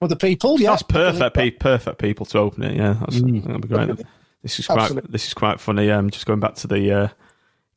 with 0.00 0.10
the 0.10 0.16
people, 0.16 0.60
yeah, 0.60 0.70
That's 0.70 0.82
perfect. 0.82 1.36
Pe- 1.36 1.50
perfect 1.50 1.98
people 1.98 2.26
to 2.26 2.38
open 2.38 2.64
it. 2.64 2.76
Yeah, 2.76 2.94
that's, 3.00 3.20
that'd 3.20 3.60
be 3.62 3.68
great. 3.68 4.00
This 4.42 4.58
is 4.58 4.66
quite. 4.66 4.80
Absolutely. 4.80 5.12
This 5.12 5.26
is 5.28 5.34
quite 5.34 5.60
funny. 5.60 5.90
Um, 5.90 6.10
just 6.10 6.26
going 6.26 6.40
back 6.40 6.56
to 6.56 6.66
the 6.66 6.92
uh, 6.92 7.08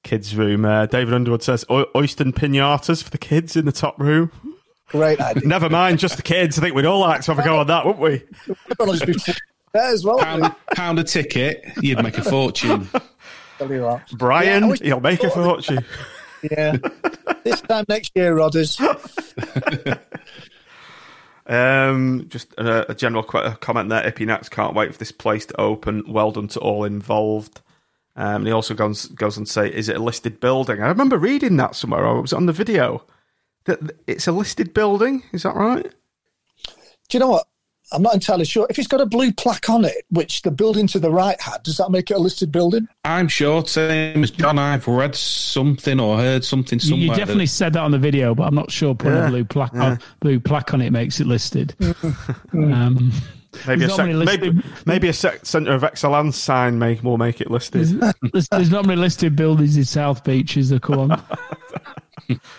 kids' 0.06 0.34
room. 0.36 0.64
Uh, 0.64 0.86
David 0.86 1.14
Underwood 1.14 1.44
says 1.44 1.66
"O- 1.70 1.88
oyster 1.96 2.24
pinatas 2.26 3.04
for 3.04 3.10
the 3.10 3.18
kids 3.18 3.58
in 3.58 3.66
the 3.66 3.74
top 3.74 4.00
room. 4.00 4.32
Great 4.88 5.20
idea. 5.20 5.46
Never 5.46 5.70
mind, 5.70 6.00
just 6.00 6.16
the 6.16 6.22
kids. 6.24 6.58
I 6.58 6.62
think 6.62 6.76
we'd 6.76 6.86
all 6.86 7.02
like 7.02 7.20
to 7.22 7.34
have 7.34 7.44
a 7.44 7.48
go 7.48 7.58
on 7.58 7.68
that, 7.68 7.86
wouldn't 7.86 8.02
we? 8.02 8.24
Just 8.86 9.06
be 9.06 9.14
there 9.74 9.84
as 9.94 10.06
well. 10.06 10.20
Pound, 10.20 10.56
pound 10.76 11.00
a 11.00 11.04
ticket, 11.04 11.66
you'd 11.82 12.02
make 12.02 12.18
a 12.18 12.24
fortune. 12.24 12.88
Tell 13.58 13.72
you 13.72 13.82
what. 13.82 14.04
Brian, 14.12 14.62
Yeah, 14.62 14.68
I 14.68 14.70
wish- 14.70 14.80
he'll 14.82 15.00
make 15.02 15.24
a 15.24 15.30
fortune. 15.30 15.84
Yeah. 16.52 16.78
this 17.44 17.60
time 17.62 17.86
next 17.90 18.12
year, 18.14 18.36
Rodders. 18.36 18.80
Um, 21.48 22.26
just 22.30 22.54
a, 22.58 22.92
a 22.92 22.96
general 22.96 23.24
qu- 23.24 23.52
comment 23.62 23.90
there. 23.90 24.04
Ippy 24.04 24.26
Nats 24.26 24.50
can't 24.50 24.74
wait 24.76 24.92
for 24.94 24.98
this 24.98 25.12
place 25.12 25.46
to 25.48 25.60
open. 25.62 26.04
Well 26.08 26.32
done 26.32 26.48
to 26.50 26.60
all 26.60 26.84
involved. 26.84 27.62
Um, 28.18 28.36
and 28.38 28.48
he 28.48 28.54
also 28.54 28.74
goes 28.74 29.08
goes 29.08 29.38
on 29.38 29.44
to 29.46 29.52
say, 29.52 29.68
"Is 29.74 29.90
it 29.90 29.98
a 29.98 30.04
listed 30.04 30.40
building?" 30.40 30.82
I 30.82 30.88
remember 30.88 31.18
reading 31.18 31.58
that 31.58 31.76
somewhere. 31.76 32.06
Or 32.06 32.22
was 32.22 32.34
it 32.34 32.38
on 32.38 32.46
the 32.46 32.54
video? 32.54 33.04
That 33.66 33.80
it's 34.08 34.28
a 34.28 34.32
listed 34.32 34.74
building. 34.74 35.24
Is 35.34 35.44
that 35.44 35.56
right? 35.56 35.84
Do 37.10 37.18
you 37.18 37.20
know 37.20 37.30
what? 37.30 37.48
I'm 37.92 38.02
not 38.02 38.16
entirely 38.16 38.46
sure. 38.46 38.66
If 38.70 38.80
it's 38.80 38.88
got 38.88 39.00
a 39.00 39.06
blue 39.06 39.32
plaque 39.32 39.70
on 39.70 39.86
it, 39.86 40.06
which 40.10 40.42
the 40.42 40.50
building 40.50 40.88
to 40.88 41.00
the 41.00 41.12
right 41.12 41.40
had, 41.40 41.62
does 41.62 41.78
that 41.78 41.92
make 41.92 42.10
it 42.10 42.16
a 42.16 42.20
listed 42.20 42.52
building? 42.52 42.88
I'm 43.04 43.28
sure, 43.28 43.64
same 43.68 44.24
as 44.24 44.32
John, 44.32 44.58
I've 44.58 44.88
read 44.88 45.16
something 45.16 46.00
or 46.00 46.18
heard 46.18 46.44
something 46.44 46.80
You- 46.80 46.90
somewhere. 46.90 47.08
You 47.10 47.16
definitely 47.16 47.46
said 47.46 47.74
that 47.74 47.82
on 47.82 47.92
the 47.92 48.00
video, 48.00 48.34
but 48.34 48.48
I'm 48.48 48.56
not 48.56 48.72
sure 48.72 48.96
putting 48.96 49.18
Yeah, 49.20 49.28
a 49.28 49.30
blue 49.30 49.46
plaque 49.46 49.76
on 49.76 50.00
blue 50.20 50.40
plaque 50.40 50.74
on 50.74 50.82
it 50.82 50.92
makes 50.92 51.20
it 51.20 51.28
listed. 51.28 51.76
um, 52.54 53.12
Maybe 53.68 53.84
a 53.84 53.88
There's 53.88 53.90
not 53.90 53.96
sec- 53.98 54.06
many 54.08 54.26
maybe 54.26 54.64
maybe 54.86 55.08
a 55.08 55.14
sec- 55.14 55.46
centre 55.46 55.74
of 55.74 55.84
excellence 55.84 56.38
sign 56.38 56.80
may 56.80 57.00
will 57.04 57.18
make 57.18 57.42
it 57.42 57.50
listed. 57.52 58.00
there's, 58.32 58.48
there's 58.50 58.70
not 58.72 58.86
many 58.86 59.00
listed 59.02 59.36
buildings 59.36 59.78
in 59.78 59.86
South 59.86 60.24
Beach, 60.24 60.58
is 60.58 60.70
there? 60.70 60.80
Come 60.80 61.12
on. 61.12 61.24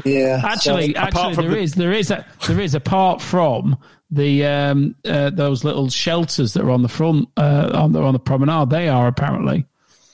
Yeah. 0.04 0.42
Actually, 0.44 0.94
apart 0.94 1.14
actually, 1.14 1.34
from 1.34 1.44
there 1.46 1.54
the- 1.54 1.60
is, 1.60 1.74
there 1.74 1.92
is, 1.92 2.10
a, 2.12 2.24
there 2.46 2.60
is. 2.60 2.74
Apart 2.76 3.20
from 3.20 3.76
the 4.12 4.44
um, 4.44 4.94
uh, 5.04 5.30
those 5.30 5.64
little 5.64 5.88
shelters 5.88 6.52
that 6.54 6.62
are 6.62 6.70
on 6.70 6.82
the 6.82 6.88
front, 6.88 7.28
uh, 7.36 7.72
on 7.74 7.90
the 7.92 8.00
on 8.00 8.12
the 8.12 8.20
promenade, 8.20 8.70
they 8.70 8.88
are 8.88 9.08
apparently. 9.08 9.66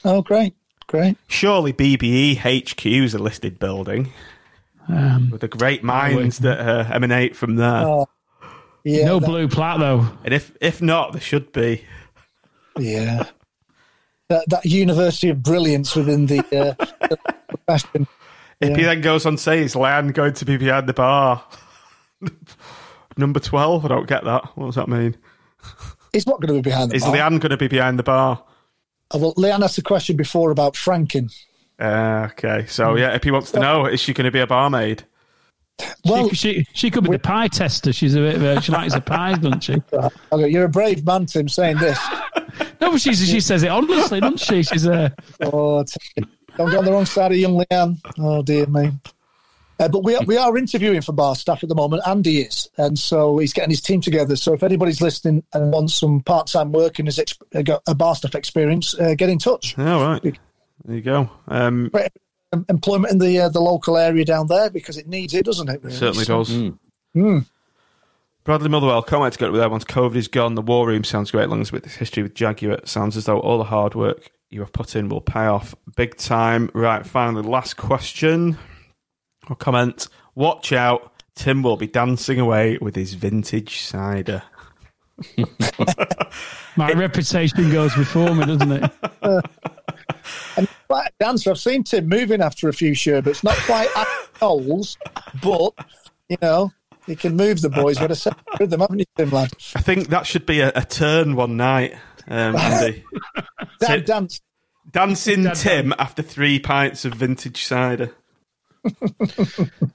Oh, 0.07 0.23
great. 0.23 0.55
Great. 0.87 1.19
Surely 1.29 1.73
BBE 1.75 2.37
HQ 2.39 2.87
is 2.87 3.13
a 3.15 3.19
listed 3.19 3.59
building 3.59 4.11
Um, 4.89 5.29
with 5.31 5.43
the 5.43 5.49
great 5.49 5.85
minds 5.85 6.39
that 6.39 6.59
uh, 6.59 6.91
emanate 6.91 7.37
from 7.37 7.57
there. 7.57 7.87
Oh, 7.87 8.07
yeah. 8.85 9.05
no 9.05 9.19
that- 9.19 9.27
blue 9.27 9.49
plaque 9.49 9.79
though. 9.79 10.07
And 10.25 10.35
if 10.35 10.57
if 10.61 10.83
not, 10.83 11.13
there 11.13 11.21
should 11.21 11.53
be. 11.53 11.85
Yeah. 12.79 13.25
That, 14.29 14.49
that 14.49 14.65
university 14.65 15.29
of 15.29 15.43
brilliance 15.43 15.95
within 15.95 16.27
the 16.27 16.41
uh, 16.57 17.17
profession. 17.49 18.07
If 18.61 18.77
he 18.77 18.85
then 18.85 19.01
goes 19.01 19.27
on 19.27 19.37
to 19.37 19.43
say, 19.43 19.63
is 19.63 19.75
Leanne 19.75 20.15
going 20.15 20.35
to 20.35 20.45
be 20.45 20.57
behind 20.57 20.89
the 20.89 20.95
bar? 20.95 21.45
Number 23.17 23.41
12? 23.41 23.85
I 23.85 23.89
don't 23.89 24.07
get 24.07 24.25
that. 24.25 24.57
What 24.57 24.67
does 24.67 24.77
that 24.77 24.89
mean? 24.89 25.17
Is 26.13 26.25
what 26.25 26.41
going 26.41 26.49
to 26.49 26.63
be 26.63 26.71
behind 26.71 26.93
the 26.93 26.97
Is 26.97 27.03
bar? 27.03 27.15
Is 27.15 27.21
Leanne 27.21 27.41
going 27.41 27.51
to 27.51 27.57
be 27.57 27.69
behind 27.69 27.99
the 27.99 28.05
bar? 28.05 28.43
Oh, 29.11 29.19
well, 29.19 29.35
Leanne 29.35 29.65
asked 29.65 29.79
a 29.79 29.83
question 29.83 30.17
before 30.17 30.51
about 30.51 30.77
franking. 30.77 31.31
Uh, 31.79 32.29
okay, 32.33 32.65
so 32.67 32.95
yeah, 32.97 33.15
if 33.15 33.25
he 33.25 33.31
wants 33.31 33.51
to 33.51 33.61
know, 33.61 33.87
is 33.87 34.01
she 34.01 34.15
going 34.15 34.25
to 34.25 34.31
be 34.31 34.41
a 34.41 34.47
barmaid? 34.47 35.05
Well, 36.05 36.29
she, 36.31 36.35
she 36.35 36.67
she 36.75 36.91
could 36.91 37.05
be 37.05 37.11
the 37.11 37.19
pie 37.19 37.49
tester. 37.49 37.93
She's 37.93 38.15
a 38.15 38.21
bit. 38.21 38.37
Of 38.37 38.43
a, 38.43 38.61
she 38.61 38.73
likes 38.73 38.95
the 38.95 39.01
pies, 39.01 39.39
doesn't 39.39 39.63
she? 39.63 39.83
okay, 40.33 40.49
you're 40.49 40.65
a 40.65 40.69
brave 40.69 41.05
man, 41.05 41.27
Tim, 41.27 41.49
saying 41.49 41.79
this. 41.79 41.99
No, 42.83 42.91
but 42.91 43.01
she's, 43.01 43.27
she 43.27 43.41
says 43.41 43.63
it 43.63 43.69
honestly, 43.69 44.21
doesn't 44.21 44.41
she? 44.41 44.63
She's 44.63 44.87
a. 44.87 45.15
Oh, 45.41 45.85
Tim, 45.85 46.29
don't 46.57 46.69
get 46.69 46.81
on 46.81 46.85
the 46.85 46.93
wrong 46.93 47.07
side 47.07 47.33
of 47.33 47.39
young 47.39 47.55
Leanne. 47.55 47.99
Oh, 48.19 48.43
dear 48.43 48.67
me. 48.67 48.91
Uh, 49.79 49.89
but 49.89 50.05
we 50.05 50.15
are, 50.15 50.25
we 50.25 50.37
are 50.37 50.57
interviewing 50.59 51.01
for 51.01 51.13
bar 51.13 51.35
staff 51.35 51.63
at 51.63 51.69
the 51.69 51.75
moment. 51.75 52.03
Andy 52.07 52.43
is, 52.43 52.69
and 52.77 52.99
so 52.99 53.39
he's 53.39 53.53
getting 53.53 53.71
his 53.71 53.81
team 53.81 54.01
together. 54.01 54.37
So 54.37 54.53
if 54.53 54.63
anybody's 54.63 55.01
listening 55.01 55.45
and 55.53 55.73
wants 55.73 55.95
some 55.95 56.21
part 56.21 56.49
time 56.49 56.73
work 56.73 56.99
and 56.99 57.09
has 57.09 57.19
ex- 57.19 57.39
uh, 57.55 57.63
got 57.63 57.83
a 57.87 57.95
bar 57.95 58.15
staff 58.15 58.35
experience, 58.35 58.99
uh, 58.99 59.15
get 59.17 59.31
in 59.31 59.39
touch. 59.39 59.79
All 59.79 60.05
right. 60.05 60.39
There 60.85 60.97
you 60.97 61.03
go. 61.03 61.31
Um, 61.49 61.89
Great 61.93 62.05
em- 62.05 62.11
employment 62.69 63.13
in 63.13 63.19
the 63.19 63.39
uh, 63.41 63.49
the 63.49 63.61
local 63.61 63.97
area 63.97 64.25
down 64.25 64.47
there 64.47 64.71
because 64.71 64.97
it 64.99 65.07
needs 65.09 65.35
it, 65.35 65.45
doesn't 65.45 65.69
it? 65.69 65.83
really? 65.83 65.97
certainly 65.97 66.25
So- 66.25 66.45
does. 66.45 67.45
Bradley 68.45 68.69
Motherwell, 68.71 69.03
can't 69.03 69.23
wait 69.23 69.33
to 69.35 69.39
get 69.39 69.53
with 69.53 69.61
there 69.61 69.71
once 69.71 69.85
COVID 69.85 70.17
is 70.17 70.27
gone. 70.27 70.57
The 70.57 70.63
war 70.63 70.89
room 70.89 71.05
sounds 71.05 71.31
great, 71.31 71.45
along 71.45 71.67
with 71.73 71.85
this 71.85 71.95
history 71.95 72.25
with 72.25 72.35
Jaguar. 72.35 72.73
It 72.75 72.89
sounds 72.89 73.17
as 73.17 73.27
though 73.27 73.39
all 73.39 73.59
the 73.59 73.65
hard 73.65 73.95
work 73.95 74.33
you 74.51 74.59
have 74.61 74.73
put 74.73 74.97
in 74.97 75.09
will 75.09 75.21
pay 75.21 75.47
off 75.47 75.77
big 75.95 76.17
time. 76.17 76.69
Right, 76.75 77.07
finally, 77.07 77.43
last 77.43 77.77
question 77.77 78.59
or 79.49 79.55
comment. 79.55 80.09
Watch 80.35 80.73
out, 80.73 81.13
Tim 81.37 81.63
will 81.63 81.77
be 81.77 81.87
dancing 81.87 82.41
away 82.41 82.79
with 82.81 82.97
his 82.97 83.15
vintage 83.15 83.79
cider. 83.83 84.43
My 86.77 86.93
reputation 86.93 87.71
goes 87.71 87.95
before 87.95 88.35
me, 88.35 88.45
doesn't 88.47 88.73
it? 88.73 88.91
Quite 90.89 91.07
a 91.09 91.13
dancer. 91.19 91.51
I've 91.51 91.59
seen 91.59 91.85
Tim 91.85 92.09
moving 92.09 92.41
after 92.43 92.69
a 92.69 92.73
few 92.73 92.95
sherbets, 92.95 93.43
not 93.43 93.57
quite 93.59 93.89
at 93.97 94.07
goals, 94.39 94.97
but 95.43 95.73
You 96.29 96.37
know, 96.41 96.73
you 97.07 97.17
can 97.17 97.37
move 97.37 97.61
the 97.61 97.69
boys. 97.71 97.99
Got 97.99 98.09
to 98.09 98.15
set 98.15 98.37
with 98.59 98.71
them, 98.71 98.81
haven't 98.81 98.99
you, 99.01 99.05
Tim 99.17 99.31
lad? 99.31 99.51
I 99.75 99.81
think 99.81 100.09
that 100.09 100.27
should 100.27 100.47
be 100.47 100.61
a, 100.61 100.73
a 100.75 100.85
turn 100.85 101.35
one 101.37 101.57
night, 101.57 101.95
um, 102.29 102.57
Andy. 102.57 103.05
Dan, 103.81 103.91
Tim- 103.91 104.05
dance. 104.05 104.41
Dancing 104.91 105.51
Tim 105.55 105.95
after 105.99 106.23
three 106.23 106.59
pints 106.59 107.05
of 107.05 107.15
vintage 107.15 107.65
cider. 107.65 108.13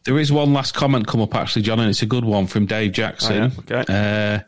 There 0.06 0.18
is 0.18 0.32
one 0.32 0.54
last 0.54 0.74
comment 0.74 1.08
come 1.08 1.22
up 1.22 1.36
actually, 1.36 1.64
John, 1.64 1.80
and 1.80 1.90
it's 1.90 2.02
a 2.02 2.06
good 2.08 2.24
one 2.24 2.48
from 2.48 2.66
Dave 2.66 2.94
Jackson. 2.94 3.52
Oh, 3.52 3.64
yeah? 3.70 3.80
Okay. 3.80 3.94
Uh, 3.94 4.40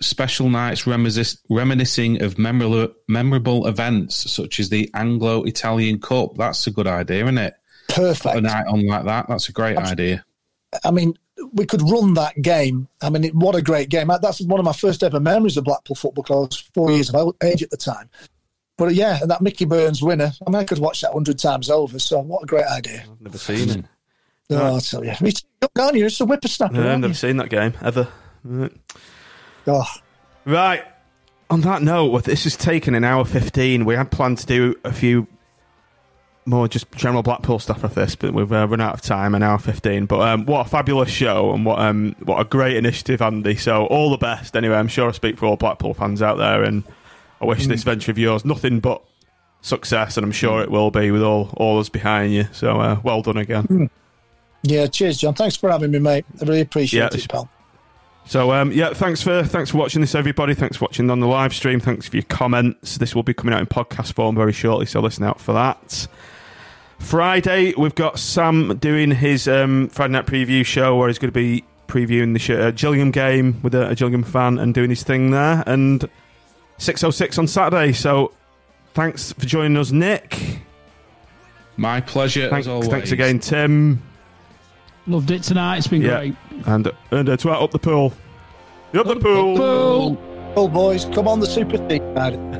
special 0.00 0.48
nights 0.48 0.82
reminis- 0.84 1.38
reminiscing 1.50 2.22
of 2.22 2.38
memorable 2.38 2.92
memorable 3.08 3.66
events 3.66 4.30
such 4.30 4.60
as 4.60 4.68
the 4.68 4.90
Anglo-Italian 4.94 6.00
Cup. 6.00 6.36
That's 6.36 6.66
a 6.66 6.70
good 6.70 6.86
idea, 6.86 7.24
isn't 7.24 7.38
it? 7.38 7.54
A 7.90 7.92
Perfect. 7.92 8.42
night 8.42 8.66
on 8.66 8.86
like 8.86 9.04
that. 9.04 9.26
That's 9.28 9.48
a 9.48 9.52
great 9.52 9.76
idea. 9.76 10.24
I 10.84 10.90
mean, 10.90 11.14
we 11.52 11.64
could 11.66 11.82
run 11.82 12.14
that 12.14 12.40
game. 12.42 12.88
I 13.00 13.10
mean, 13.10 13.24
it, 13.24 13.34
what 13.34 13.54
a 13.54 13.62
great 13.62 13.88
game. 13.88 14.10
That's 14.20 14.40
one 14.42 14.60
of 14.60 14.64
my 14.66 14.72
first 14.72 15.02
ever 15.02 15.18
memories 15.20 15.56
of 15.56 15.64
Blackpool 15.64 15.96
football 15.96 16.22
because 16.22 16.36
I 16.36 16.40
was 16.40 16.70
four 16.74 16.90
years 16.92 17.10
of 17.10 17.34
age 17.42 17.62
at 17.62 17.70
the 17.70 17.76
time. 17.76 18.10
But 18.76 18.94
yeah, 18.94 19.18
and 19.20 19.30
that 19.30 19.40
Mickey 19.42 19.64
Burns 19.64 20.02
winner, 20.02 20.30
I 20.46 20.50
mean, 20.50 20.60
I 20.60 20.64
could 20.64 20.78
watch 20.78 21.00
that 21.00 21.12
100 21.14 21.38
times 21.38 21.70
over. 21.70 21.98
So 21.98 22.20
what 22.20 22.42
a 22.44 22.46
great 22.46 22.66
idea. 22.66 23.04
I've 23.10 23.20
never 23.20 23.38
seen 23.38 23.70
it. 23.70 23.84
Oh, 24.50 24.56
I'll 24.74 24.80
tell 24.80 25.04
you. 25.04 25.14
Me 25.20 25.32
too. 25.32 25.46
Young, 25.62 25.84
aren't 25.86 25.96
you? 25.96 26.06
It's 26.06 26.20
a 26.20 26.24
whippersnapper, 26.26 26.74
No, 26.74 26.92
I've 26.92 27.00
never 27.00 27.08
you? 27.08 27.14
seen 27.14 27.38
that 27.38 27.50
game 27.50 27.72
ever. 27.82 28.06
Right. 28.44 28.72
Oh, 29.66 29.84
Right. 30.44 30.82
On 31.50 31.60
that 31.62 31.82
note, 31.82 32.06
well, 32.12 32.20
this 32.22 32.44
has 32.44 32.56
taken 32.56 32.94
an 32.94 33.04
hour 33.04 33.24
15. 33.24 33.84
We 33.86 33.94
had 33.94 34.10
planned 34.10 34.38
to 34.38 34.46
do 34.46 34.74
a 34.84 34.92
few 34.92 35.26
more 36.44 36.68
just 36.68 36.90
general 36.92 37.22
Blackpool 37.22 37.58
stuff 37.58 37.82
with 37.82 37.94
this, 37.94 38.14
but 38.16 38.32
we've 38.34 38.52
uh, 38.52 38.66
run 38.68 38.80
out 38.80 38.94
of 38.94 39.00
time, 39.02 39.34
an 39.34 39.42
hour 39.42 39.58
15. 39.58 40.06
But 40.06 40.20
um, 40.20 40.44
what 40.46 40.66
a 40.66 40.68
fabulous 40.68 41.10
show 41.10 41.52
and 41.52 41.64
what 41.64 41.78
um, 41.78 42.14
what 42.24 42.38
a 42.40 42.44
great 42.44 42.76
initiative, 42.76 43.20
Andy. 43.22 43.56
So, 43.56 43.86
all 43.86 44.10
the 44.10 44.16
best. 44.18 44.56
Anyway, 44.56 44.74
I'm 44.76 44.88
sure 44.88 45.08
I 45.08 45.12
speak 45.12 45.38
for 45.38 45.46
all 45.46 45.56
Blackpool 45.56 45.94
fans 45.94 46.20
out 46.22 46.36
there, 46.36 46.62
and 46.64 46.84
I 47.40 47.44
wish 47.46 47.66
this 47.66 47.82
venture 47.82 48.10
of 48.10 48.18
yours 48.18 48.44
nothing 48.44 48.80
but 48.80 49.02
success, 49.62 50.16
and 50.18 50.24
I'm 50.24 50.32
sure 50.32 50.62
it 50.62 50.70
will 50.70 50.90
be 50.90 51.10
with 51.10 51.22
all, 51.22 51.50
all 51.56 51.78
us 51.80 51.88
behind 51.88 52.32
you. 52.32 52.46
So, 52.52 52.78
uh, 52.80 53.00
well 53.02 53.22
done 53.22 53.36
again. 53.38 53.90
yeah. 54.62 54.86
Cheers, 54.86 55.18
John. 55.18 55.34
Thanks 55.34 55.56
for 55.56 55.70
having 55.70 55.90
me, 55.90 55.98
mate. 55.98 56.24
I 56.40 56.44
really 56.44 56.60
appreciate 56.60 57.00
Yeah, 57.12 57.18
it, 57.18 57.28
pal. 57.28 57.48
So 58.28 58.52
um, 58.52 58.72
yeah, 58.72 58.92
thanks 58.92 59.22
for 59.22 59.42
thanks 59.42 59.70
for 59.70 59.78
watching 59.78 60.02
this, 60.02 60.14
everybody. 60.14 60.52
Thanks 60.52 60.76
for 60.76 60.84
watching 60.84 61.08
on 61.08 61.20
the 61.20 61.26
live 61.26 61.54
stream. 61.54 61.80
Thanks 61.80 62.06
for 62.06 62.16
your 62.16 62.24
comments. 62.24 62.98
This 62.98 63.14
will 63.14 63.22
be 63.22 63.32
coming 63.32 63.54
out 63.54 63.60
in 63.60 63.66
podcast 63.66 64.12
form 64.12 64.36
very 64.36 64.52
shortly, 64.52 64.84
so 64.84 65.00
listen 65.00 65.24
out 65.24 65.40
for 65.40 65.54
that. 65.54 66.06
Friday, 66.98 67.72
we've 67.78 67.94
got 67.94 68.18
Sam 68.18 68.76
doing 68.76 69.12
his 69.12 69.48
um, 69.48 69.88
Friday 69.88 70.12
night 70.12 70.26
preview 70.26 70.62
show 70.66 70.94
where 70.96 71.08
he's 71.08 71.18
going 71.18 71.32
to 71.32 71.32
be 71.32 71.64
previewing 71.86 72.38
the 72.38 72.66
uh, 72.66 72.70
Gillingham 72.72 73.12
game 73.12 73.62
with 73.62 73.74
a, 73.74 73.88
a 73.88 73.94
Gillingham 73.94 74.24
fan 74.24 74.58
and 74.58 74.74
doing 74.74 74.90
his 74.90 75.02
thing 75.02 75.30
there. 75.30 75.64
And 75.66 76.06
six 76.76 77.02
oh 77.02 77.10
six 77.10 77.38
on 77.38 77.46
Saturday. 77.46 77.94
So 77.94 78.32
thanks 78.92 79.32
for 79.32 79.46
joining 79.46 79.78
us, 79.78 79.90
Nick. 79.90 80.58
My 81.78 82.02
pleasure 82.02 82.50
Thanks, 82.50 82.66
as 82.66 82.68
always. 82.68 82.88
thanks 82.88 83.10
again, 83.10 83.38
Tim. 83.38 84.02
Loved 85.08 85.30
it 85.30 85.42
tonight. 85.42 85.78
It's 85.78 85.86
been 85.88 86.02
Yeah. 86.02 86.18
great. 86.18 86.36
And 86.66 86.90
and 87.10 87.28
uh, 87.28 87.36
to 87.38 87.50
out 87.50 87.62
up 87.62 87.70
the 87.70 87.78
pool. 87.78 88.12
Up 88.94 89.06
the 89.06 89.16
pool. 89.16 89.56
Pool. 89.56 90.52
Oh, 90.56 90.68
boys, 90.68 91.04
come 91.06 91.26
on 91.28 91.40
the 91.40 91.46
super 91.46 91.78
team. 91.88 92.14
lad. 92.14 92.34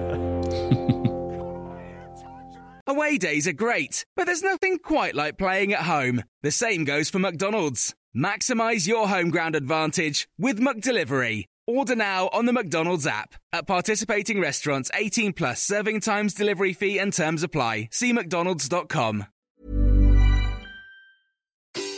Away 2.86 3.18
days 3.18 3.46
are 3.46 3.52
great, 3.52 4.06
but 4.16 4.24
there's 4.24 4.42
nothing 4.42 4.78
quite 4.78 5.14
like 5.14 5.36
playing 5.36 5.74
at 5.74 5.80
home. 5.82 6.22
The 6.42 6.50
same 6.50 6.84
goes 6.84 7.10
for 7.10 7.18
McDonald's. 7.18 7.94
Maximize 8.16 8.88
your 8.88 9.08
home 9.08 9.28
ground 9.30 9.54
advantage 9.54 10.26
with 10.38 10.58
McDelivery. 10.58 11.44
Order 11.66 11.96
now 11.96 12.30
on 12.32 12.46
the 12.46 12.52
McDonald's 12.54 13.06
app. 13.06 13.34
At 13.52 13.66
participating 13.66 14.40
restaurants, 14.40 14.90
18 14.94 15.34
plus 15.34 15.62
serving 15.62 16.00
times, 16.00 16.32
delivery 16.32 16.72
fee, 16.72 16.98
and 16.98 17.12
terms 17.12 17.42
apply. 17.42 17.90
See 17.92 18.14
McDonald's.com. 18.14 19.26